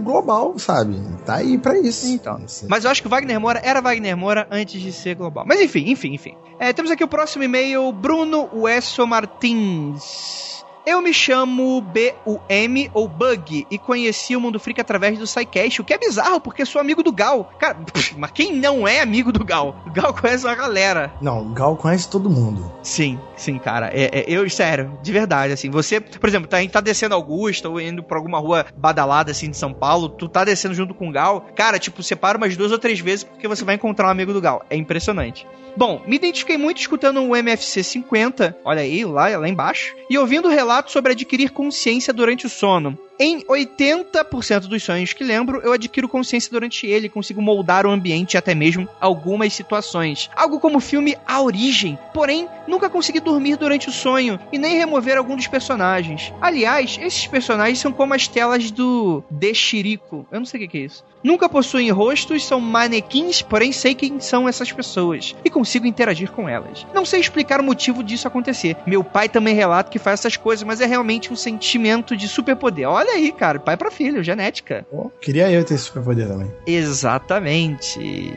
global, 0.00 0.58
sabe? 0.58 1.00
Tá 1.24 1.36
aí 1.36 1.58
pra 1.58 1.78
isso. 1.78 2.06
Então. 2.06 2.40
Assim. 2.44 2.66
Mas 2.68 2.84
eu 2.84 2.90
acho 2.90 3.00
que 3.02 3.08
o 3.08 3.10
Wagner 3.10 3.40
Moura 3.40 3.60
era 3.64 3.80
Wagner 3.80 4.16
Moura 4.16 4.46
antes 4.50 4.80
de 4.80 4.92
ser 4.92 5.14
global. 5.14 5.44
Mas 5.46 5.60
enfim, 5.60 5.90
enfim, 5.90 6.14
enfim. 6.14 6.34
É, 6.58 6.72
temos 6.72 6.90
aqui 6.90 7.02
o 7.02 7.08
próximo 7.08 7.42
e-mail, 7.44 7.90
Bruno 7.92 8.48
Wesso 8.54 9.06
Martins. 9.06 10.51
Eu 10.84 11.00
me 11.00 11.14
chamo 11.14 11.80
B-U-M 11.80 12.90
ou 12.92 13.06
Bug 13.06 13.66
e 13.70 13.78
conheci 13.78 14.34
o 14.34 14.40
Mundo 14.40 14.58
Freak 14.58 14.80
através 14.80 15.16
do 15.16 15.28
SciCast, 15.28 15.80
o 15.80 15.84
que 15.84 15.94
é 15.94 15.98
bizarro, 15.98 16.40
porque 16.40 16.66
sou 16.66 16.80
amigo 16.80 17.04
do 17.04 17.12
Gal. 17.12 17.52
Cara, 17.56 17.74
pff, 17.76 18.18
mas 18.18 18.32
quem 18.32 18.56
não 18.56 18.86
é 18.86 19.00
amigo 19.00 19.30
do 19.30 19.44
Gal? 19.44 19.76
O 19.86 19.92
Gal 19.92 20.12
conhece 20.12 20.44
uma 20.44 20.56
galera. 20.56 21.14
Não, 21.20 21.42
o 21.42 21.54
Gal 21.54 21.76
conhece 21.76 22.08
todo 22.10 22.28
mundo. 22.28 22.72
Sim, 22.82 23.16
sim, 23.36 23.58
cara. 23.60 23.90
É, 23.94 24.10
é- 24.20 24.24
eu, 24.26 24.48
sério, 24.50 24.98
de 25.00 25.12
verdade, 25.12 25.52
assim. 25.52 25.70
Você, 25.70 26.00
por 26.00 26.28
exemplo, 26.28 26.48
tá, 26.48 26.56
a 26.56 26.60
gente 26.60 26.72
tá 26.72 26.80
descendo 26.80 27.14
Augusta 27.14 27.68
ou 27.68 27.80
indo 27.80 28.02
pra 28.02 28.18
alguma 28.18 28.40
rua 28.40 28.66
badalada, 28.76 29.30
assim, 29.30 29.50
de 29.50 29.56
São 29.56 29.72
Paulo, 29.72 30.08
tu 30.08 30.28
tá 30.28 30.42
descendo 30.44 30.74
junto 30.74 30.94
com 30.94 31.08
o 31.08 31.12
Gal. 31.12 31.46
Cara, 31.54 31.78
tipo, 31.78 32.02
você 32.02 32.16
para 32.16 32.36
umas 32.36 32.56
duas 32.56 32.72
ou 32.72 32.78
três 32.78 32.98
vezes 32.98 33.22
porque 33.22 33.46
você 33.46 33.64
vai 33.64 33.76
encontrar 33.76 34.08
um 34.08 34.10
amigo 34.10 34.32
do 34.32 34.40
Gal. 34.40 34.64
É 34.68 34.74
impressionante. 34.76 35.46
Bom, 35.76 36.02
me 36.06 36.16
identifiquei 36.16 36.58
muito 36.58 36.80
escutando 36.80 37.22
o 37.22 37.34
MFC 37.34 37.82
50, 37.82 38.54
olha 38.62 38.82
aí, 38.82 39.06
lá, 39.06 39.28
lá 39.38 39.48
embaixo, 39.48 39.94
e 40.10 40.18
ouvindo 40.18 40.48
relatos 40.72 40.92
sobre 40.92 41.12
adquirir 41.12 41.50
consciência 41.50 42.14
durante 42.14 42.46
o 42.46 42.48
sono. 42.48 42.98
Em 43.24 43.40
80% 43.44 44.66
dos 44.66 44.82
sonhos 44.82 45.12
que 45.12 45.22
lembro, 45.22 45.60
eu 45.62 45.72
adquiro 45.72 46.08
consciência 46.08 46.50
durante 46.50 46.88
ele 46.88 47.06
e 47.06 47.08
consigo 47.08 47.40
moldar 47.40 47.86
o 47.86 47.90
ambiente 47.92 48.34
e 48.34 48.36
até 48.36 48.52
mesmo 48.52 48.88
algumas 49.00 49.52
situações. 49.52 50.28
Algo 50.34 50.58
como 50.58 50.78
o 50.78 50.80
filme 50.80 51.16
A 51.24 51.40
Origem. 51.40 51.96
Porém, 52.12 52.48
nunca 52.66 52.90
consegui 52.90 53.20
dormir 53.20 53.54
durante 53.54 53.88
o 53.88 53.92
sonho 53.92 54.40
e 54.50 54.58
nem 54.58 54.76
remover 54.76 55.16
algum 55.16 55.36
dos 55.36 55.46
personagens. 55.46 56.32
Aliás, 56.40 56.98
esses 57.00 57.24
personagens 57.28 57.78
são 57.78 57.92
como 57.92 58.12
as 58.12 58.26
telas 58.26 58.72
do 58.72 59.22
De 59.30 59.54
Chirico. 59.54 60.26
Eu 60.32 60.40
não 60.40 60.44
sei 60.44 60.64
o 60.64 60.68
que 60.68 60.78
é 60.78 60.80
isso. 60.80 61.04
Nunca 61.22 61.48
possuem 61.48 61.88
rostos, 61.90 62.44
são 62.44 62.60
manequins, 62.60 63.40
porém 63.40 63.70
sei 63.70 63.94
quem 63.94 64.18
são 64.18 64.48
essas 64.48 64.72
pessoas 64.72 65.36
e 65.44 65.50
consigo 65.50 65.86
interagir 65.86 66.32
com 66.32 66.48
elas. 66.48 66.84
Não 66.92 67.04
sei 67.04 67.20
explicar 67.20 67.60
o 67.60 67.64
motivo 67.64 68.02
disso 68.02 68.26
acontecer. 68.26 68.76
Meu 68.84 69.04
pai 69.04 69.28
também 69.28 69.54
relata 69.54 69.88
que 69.90 70.00
faz 70.00 70.18
essas 70.18 70.36
coisas, 70.36 70.64
mas 70.64 70.80
é 70.80 70.86
realmente 70.86 71.32
um 71.32 71.36
sentimento 71.36 72.16
de 72.16 72.26
superpoder. 72.26 72.88
Olha 72.88 73.11
aí, 73.12 73.32
cara, 73.32 73.58
pai 73.58 73.76
pra 73.76 73.90
filho, 73.90 74.22
genética. 74.22 74.86
Pô, 74.90 75.10
queria 75.20 75.50
eu 75.50 75.64
ter 75.64 75.74
esse 75.74 75.84
superpoder 75.84 76.28
também. 76.28 76.50
Exatamente. 76.66 78.34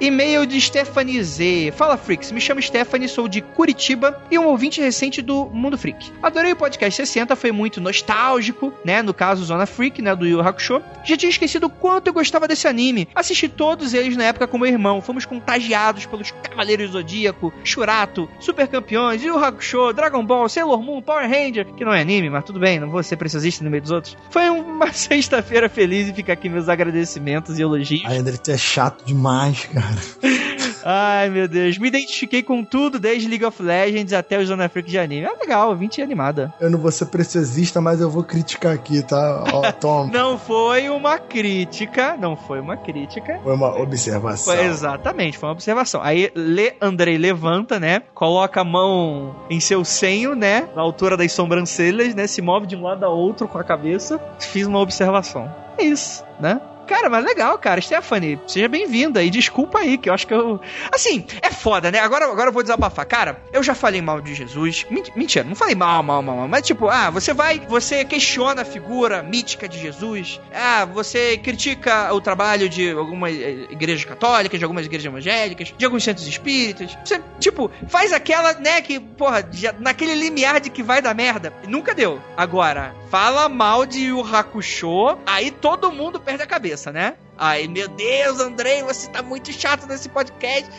E-mail 0.00 0.44
de 0.46 0.60
Stephanie 0.60 1.22
Z. 1.22 1.72
Fala, 1.76 1.96
Freaks. 1.96 2.32
Me 2.32 2.40
chamo 2.40 2.60
Stephanie, 2.60 3.08
sou 3.08 3.28
de 3.28 3.40
Curitiba 3.40 4.20
e 4.30 4.38
um 4.38 4.46
ouvinte 4.46 4.80
recente 4.80 5.22
do 5.22 5.46
Mundo 5.46 5.78
Freak. 5.78 6.10
Adorei 6.22 6.52
o 6.52 6.56
podcast 6.56 6.96
60, 6.96 7.36
foi 7.36 7.52
muito 7.52 7.80
nostálgico, 7.80 8.72
né? 8.84 9.02
No 9.02 9.14
caso, 9.14 9.44
Zona 9.44 9.66
Freak, 9.66 10.02
né? 10.02 10.14
Do 10.16 10.26
Yu 10.26 10.40
Hakusho. 10.40 10.82
Já 11.04 11.16
tinha 11.16 11.30
esquecido 11.30 11.66
o 11.66 11.70
quanto 11.70 12.08
eu 12.08 12.12
gostava 12.12 12.48
desse 12.48 12.66
anime. 12.66 13.08
Assisti 13.14 13.48
todos 13.48 13.94
eles 13.94 14.16
na 14.16 14.24
época 14.24 14.46
com 14.46 14.58
meu 14.58 14.68
irmão. 14.68 15.00
Fomos 15.00 15.24
contagiados 15.24 16.06
pelos 16.06 16.30
Cavaleiros 16.30 16.90
Zodíaco, 16.90 17.52
Shurato, 17.62 18.28
Super 18.40 18.66
Campeões, 18.68 19.22
Yu 19.22 19.36
Hakusho, 19.36 19.92
Dragon 19.92 20.24
Ball, 20.24 20.48
Sailor 20.48 20.82
Moon, 20.82 21.00
Power 21.00 21.28
Ranger, 21.28 21.66
que 21.74 21.84
não 21.84 21.92
é 21.92 22.00
anime, 22.00 22.28
mas 22.28 22.44
tudo 22.44 22.58
bem, 22.58 22.80
não 22.80 22.90
vou 22.90 23.02
ser 23.02 23.16
preciosista 23.16 23.64
no 23.64 23.70
meio 23.70 23.82
dos 23.82 23.90
outros. 23.90 24.11
Foi 24.30 24.48
uma 24.48 24.90
sexta-feira 24.94 25.68
feliz 25.68 26.08
e 26.08 26.12
fica 26.12 26.32
aqui 26.32 26.48
meus 26.48 26.68
agradecimentos 26.68 27.58
e 27.58 27.62
elogios. 27.62 28.02
Ai, 28.06 28.18
André, 28.18 28.36
tu 28.36 28.50
é 28.50 28.58
chato 28.58 29.04
demais, 29.04 29.66
cara. 29.66 29.96
Ai, 30.84 31.28
meu 31.30 31.48
Deus. 31.48 31.78
Me 31.78 31.88
identifiquei 31.88 32.42
com 32.42 32.64
tudo, 32.64 32.98
desde 32.98 33.28
League 33.28 33.44
of 33.44 33.62
Legends 33.62 34.12
até 34.12 34.38
o 34.38 34.46
Zona 34.46 34.68
Freak 34.68 34.90
de 34.90 34.98
anime. 34.98 35.26
É 35.26 35.32
legal, 35.32 35.74
20 35.76 36.02
animada. 36.02 36.52
Eu 36.60 36.70
não 36.70 36.78
vou 36.78 36.90
ser 36.90 37.06
preciosista, 37.06 37.80
mas 37.80 38.00
eu 38.00 38.10
vou 38.10 38.24
criticar 38.24 38.72
aqui, 38.72 39.02
tá? 39.02 39.44
Ó, 39.52 39.72
Tom. 39.72 40.08
Não 40.12 40.38
foi 40.38 40.88
uma 40.88 41.18
crítica, 41.18 42.16
não 42.18 42.36
foi 42.36 42.60
uma 42.60 42.76
crítica. 42.76 43.40
Foi 43.42 43.54
uma 43.54 43.80
observação. 43.80 44.54
Foi 44.54 44.64
exatamente, 44.64 45.38
foi 45.38 45.48
uma 45.48 45.52
observação. 45.54 46.00
Aí 46.02 46.30
Le 46.34 46.74
Andrei 46.80 47.16
levanta, 47.16 47.78
né? 47.80 48.02
Coloca 48.14 48.60
a 48.60 48.64
mão 48.64 49.34
em 49.48 49.60
seu 49.60 49.84
senho, 49.84 50.34
né? 50.34 50.68
Na 50.74 50.82
altura 50.82 51.16
das 51.16 51.32
sobrancelhas, 51.32 52.14
né? 52.14 52.26
Se 52.26 52.42
move 52.42 52.66
de 52.66 52.76
um 52.76 52.82
lado 52.82 53.04
a 53.04 53.08
outro 53.08 53.48
com 53.48 53.58
a 53.58 53.64
cabeça. 53.64 54.20
Fiz 54.38 54.66
uma 54.66 54.80
observação. 54.80 55.50
É 55.78 55.84
isso, 55.84 56.24
né? 56.40 56.60
Cara, 56.86 57.08
mas 57.08 57.24
legal, 57.24 57.56
cara. 57.58 57.80
Stephanie, 57.80 58.38
seja 58.46 58.68
bem-vinda. 58.68 59.22
E 59.22 59.30
desculpa 59.30 59.78
aí, 59.78 59.96
que 59.96 60.08
eu 60.10 60.14
acho 60.14 60.26
que 60.26 60.34
eu. 60.34 60.60
Assim, 60.92 61.24
é 61.40 61.50
foda, 61.50 61.90
né? 61.90 61.98
Agora, 62.00 62.26
agora 62.26 62.48
eu 62.48 62.52
vou 62.52 62.62
desabafar. 62.62 63.06
Cara, 63.06 63.40
eu 63.52 63.62
já 63.62 63.74
falei 63.74 64.02
mal 64.02 64.20
de 64.20 64.34
Jesus. 64.34 64.84
Ment- 64.90 65.10
Mentira, 65.16 65.44
não 65.44 65.54
falei 65.54 65.74
mal, 65.74 66.02
mal, 66.02 66.22
mal, 66.22 66.36
mal. 66.36 66.48
Mas 66.48 66.66
tipo, 66.66 66.88
ah, 66.88 67.10
você 67.10 67.32
vai, 67.32 67.60
você 67.68 68.04
questiona 68.04 68.62
a 68.62 68.64
figura 68.64 69.22
mítica 69.22 69.68
de 69.68 69.78
Jesus. 69.78 70.40
Ah, 70.54 70.84
você 70.84 71.38
critica 71.38 72.12
o 72.12 72.20
trabalho 72.20 72.68
de 72.68 72.90
algumas 72.90 73.32
igrejas 73.34 74.04
católicas, 74.04 74.58
de 74.58 74.64
algumas 74.64 74.84
igrejas 74.86 75.06
evangélicas, 75.06 75.72
de 75.76 75.84
alguns 75.84 76.02
centros 76.04 76.26
espíritas. 76.26 76.96
Você, 77.04 77.20
tipo, 77.38 77.70
faz 77.88 78.12
aquela, 78.12 78.54
né, 78.54 78.80
que, 78.80 78.98
porra, 79.00 79.46
já- 79.52 79.74
naquele 79.78 80.14
limiar 80.14 80.60
de 80.60 80.68
que 80.70 80.82
vai 80.82 81.00
dar 81.00 81.14
merda. 81.14 81.52
Nunca 81.66 81.94
deu. 81.94 82.20
Agora, 82.36 82.94
fala 83.10 83.48
mal 83.48 83.86
de 83.86 84.06
Yu 84.06 84.20
Hakusho, 84.20 85.16
aí 85.26 85.50
todo 85.50 85.92
mundo 85.92 86.18
perde 86.20 86.42
a 86.42 86.46
cabeça, 86.46 86.71
né? 86.92 87.14
Aí, 87.36 87.68
meu 87.68 87.88
Deus, 87.88 88.40
Andrei, 88.40 88.82
você 88.82 89.08
tá 89.08 89.22
muito 89.22 89.52
chato 89.52 89.86
nesse 89.86 90.08
podcast. 90.08 90.70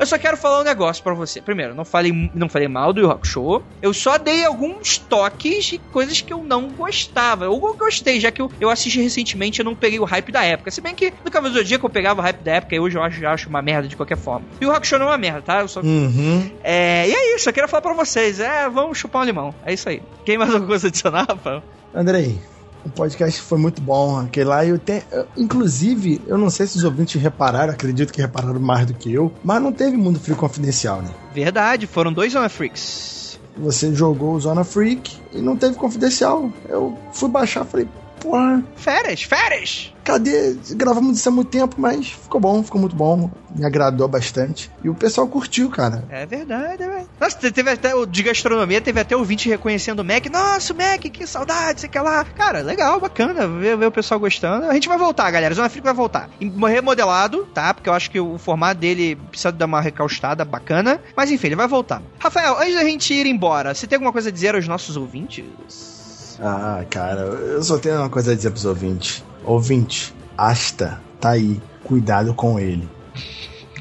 Eu 0.00 0.06
só 0.06 0.16
quero 0.16 0.34
falar 0.34 0.60
um 0.60 0.64
negócio 0.64 1.04
pra 1.04 1.12
você. 1.12 1.42
Primeiro, 1.42 1.74
não 1.74 1.84
falei, 1.84 2.30
não 2.34 2.48
falei 2.48 2.66
mal 2.66 2.90
do 2.90 3.02
Yu 3.02 3.10
Hakusho. 3.10 3.62
Eu 3.82 3.92
só 3.92 4.16
dei 4.16 4.46
alguns 4.46 4.96
toques 4.96 5.66
de 5.66 5.78
coisas 5.78 6.22
que 6.22 6.32
eu 6.32 6.42
não 6.42 6.70
gostava. 6.70 7.44
Eu 7.44 7.58
gostei, 7.76 8.18
já 8.18 8.30
que 8.30 8.40
eu, 8.40 8.50
eu 8.58 8.70
assisti 8.70 8.98
recentemente 8.98 9.58
eu 9.58 9.64
não 9.64 9.74
peguei 9.74 10.00
o 10.00 10.04
hype 10.04 10.32
da 10.32 10.42
época. 10.42 10.70
Se 10.70 10.80
bem 10.80 10.94
que 10.94 11.12
no 11.22 11.30
Cavaleiro 11.30 11.58
do 11.58 11.62
Zodíaco 11.62 11.84
eu 11.84 11.90
pegava 11.90 12.20
o 12.20 12.22
hype 12.22 12.38
da 12.38 12.52
época 12.52 12.74
e 12.74 12.80
hoje 12.80 12.96
eu 12.96 13.02
acho, 13.02 13.20
já 13.20 13.30
acho 13.30 13.50
uma 13.50 13.60
merda 13.60 13.88
de 13.88 13.94
qualquer 13.94 14.16
forma. 14.16 14.46
E 14.58 14.64
o 14.64 14.72
Hakusho 14.72 14.98
não 14.98 15.04
é 15.04 15.10
uma 15.10 15.18
merda, 15.18 15.42
tá? 15.42 15.60
Eu 15.60 15.68
só... 15.68 15.82
Uhum. 15.82 16.50
É, 16.64 17.06
e 17.06 17.12
é 17.12 17.36
isso, 17.36 17.46
eu 17.46 17.52
queria 17.52 17.68
falar 17.68 17.82
pra 17.82 17.92
vocês. 17.92 18.40
É, 18.40 18.70
vamos 18.70 18.96
chupar 18.96 19.20
um 19.20 19.26
limão. 19.26 19.54
É 19.66 19.74
isso 19.74 19.86
aí. 19.86 20.02
Quem 20.24 20.38
mais 20.38 20.50
alguma 20.50 20.68
coisa 20.68 20.88
adicionar, 20.88 21.26
Rafael? 21.28 21.62
Andrei, 21.94 22.40
o 22.84 22.90
podcast 22.90 23.40
foi 23.40 23.58
muito 23.58 23.80
bom. 23.82 24.18
Aquele 24.18 24.46
lá 24.48 24.64
eu 24.64 24.78
eu- 25.12 25.26
Inclusive, 25.36 26.20
eu 26.26 26.38
não 26.38 26.48
sei 26.50 26.66
se 26.66 26.76
os 26.76 26.84
ouvintes 26.84 27.20
repararam, 27.20 27.72
acredito 27.72 28.12
que 28.12 28.20
repararam 28.20 28.58
mais 28.60 28.86
do 28.86 28.94
que 28.94 29.12
eu, 29.12 29.32
mas 29.44 29.60
não 29.62 29.72
teve 29.72 29.96
Mundo 29.96 30.18
Free 30.20 30.34
Confidencial, 30.34 31.02
né? 31.02 31.10
Verdade, 31.34 31.86
foram 31.86 32.12
dois 32.12 32.32
Zona 32.32 32.48
Freaks. 32.48 33.38
Você 33.58 33.94
jogou 33.94 34.34
o 34.34 34.40
Zona 34.40 34.64
Freak 34.64 35.18
e 35.32 35.38
não 35.38 35.56
teve 35.56 35.74
confidencial. 35.74 36.50
Eu 36.68 36.96
fui 37.12 37.28
baixar 37.28 37.64
falei, 37.64 37.86
porra, 38.20 38.62
Férias, 38.76 39.22
férias! 39.22 39.92
cadê? 40.02 40.56
Gravamos 40.70 41.18
isso 41.18 41.28
há 41.28 41.32
muito 41.32 41.48
tempo, 41.50 41.76
mas 41.78 42.08
ficou 42.08 42.40
bom, 42.40 42.62
ficou 42.64 42.80
muito 42.80 42.96
bom. 42.96 43.30
Me 43.54 43.64
agradou 43.64 44.08
bastante. 44.08 44.68
E 44.82 44.88
o 44.88 44.94
pessoal 44.94 45.26
curtiu, 45.28 45.70
cara. 45.70 46.04
É 46.10 46.26
verdade, 46.26 46.82
é 46.82 46.86
verdade. 46.86 47.06
Nossa, 47.20 47.38
te- 47.38 47.52
teve 47.52 47.70
até 47.70 47.94
o 47.94 48.04
de 48.06 48.22
gastronomia, 48.24 48.80
teve 48.80 48.98
até 48.98 49.14
o 49.14 49.20
ouvinte 49.20 49.48
reconhecendo 49.48 50.00
o 50.00 50.04
Mac. 50.04 50.26
Nossa, 50.26 50.72
o 50.72 50.76
Mac, 50.76 51.00
que 51.02 51.26
saudade, 51.26 51.80
sei 51.82 51.88
que 51.88 51.98
lá. 51.98 52.24
Cara, 52.24 52.60
legal, 52.60 52.98
bacana 53.00 53.46
ver, 53.46 53.76
ver 53.76 53.86
o 53.86 53.92
pessoal 53.92 54.18
gostando. 54.18 54.66
A 54.66 54.74
gente 54.74 54.88
vai 54.88 54.98
voltar, 54.98 55.30
galera. 55.30 55.54
Zona 55.54 55.68
Freak 55.68 55.84
vai 55.84 55.94
voltar. 55.94 56.28
Em- 56.40 56.50
Remodelado, 56.66 57.46
tá? 57.54 57.72
Porque 57.74 57.88
eu 57.88 57.92
acho 57.94 58.10
que 58.10 58.18
o 58.18 58.36
formato 58.38 58.80
dele 58.80 59.14
precisa 59.16 59.52
dar 59.52 59.66
uma 59.66 59.80
recaustada 59.80 60.44
bacana. 60.44 61.00
Mas 61.16 61.30
enfim, 61.30 61.48
ele 61.48 61.56
vai 61.56 61.68
voltar. 61.68 62.02
Rafael, 62.18 62.58
antes 62.58 62.74
da 62.74 62.84
gente 62.84 63.12
ir 63.14 63.26
embora, 63.26 63.74
você 63.74 63.86
tem 63.86 63.96
alguma 63.96 64.12
coisa 64.12 64.28
a 64.28 64.32
dizer 64.32 64.54
aos 64.56 64.66
nossos 64.66 64.96
ouvintes? 64.96 65.44
Ah, 66.40 66.84
cara, 66.88 67.20
eu 67.20 67.62
só 67.62 67.78
tenho 67.78 67.96
uma 67.96 68.08
coisa 68.08 68.32
a 68.32 68.34
dizer 68.34 68.50
pros 68.50 68.64
ouvintes. 68.64 69.22
Ouvinte, 69.44 70.14
Asta, 70.36 71.00
tá 71.20 71.30
aí. 71.30 71.60
Cuidado 71.84 72.32
com 72.32 72.58
ele. 72.58 72.88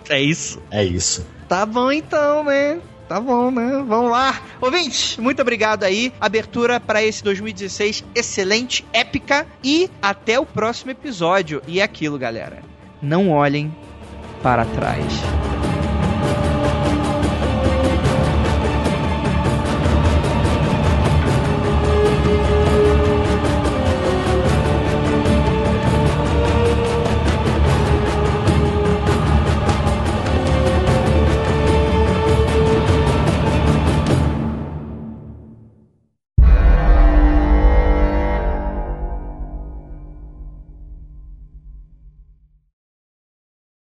É 0.10 0.22
isso. 0.22 0.60
É 0.70 0.84
isso. 0.84 1.26
Tá 1.48 1.66
bom 1.66 1.92
então, 1.92 2.44
né? 2.44 2.80
tá 3.10 3.20
bom, 3.20 3.50
né? 3.50 3.84
Vamos 3.88 4.12
lá. 4.12 4.40
Ouvintes, 4.62 5.18
muito 5.18 5.42
obrigado 5.42 5.84
aí. 5.84 6.14
Abertura 6.22 6.80
para 6.80 7.04
esse 7.04 7.24
2016 7.24 8.06
excelente, 8.14 8.86
épica. 8.94 9.48
E 9.64 9.90
até 10.00 10.40
o 10.40 10.46
próximo 10.46 10.92
episódio. 10.92 11.62
E 11.68 11.80
é 11.80 11.84
aquilo, 11.84 12.20
galera. 12.20 12.60
Não 13.02 13.32
olhem 13.32 13.76
para 14.44 14.64
trás. 14.64 15.04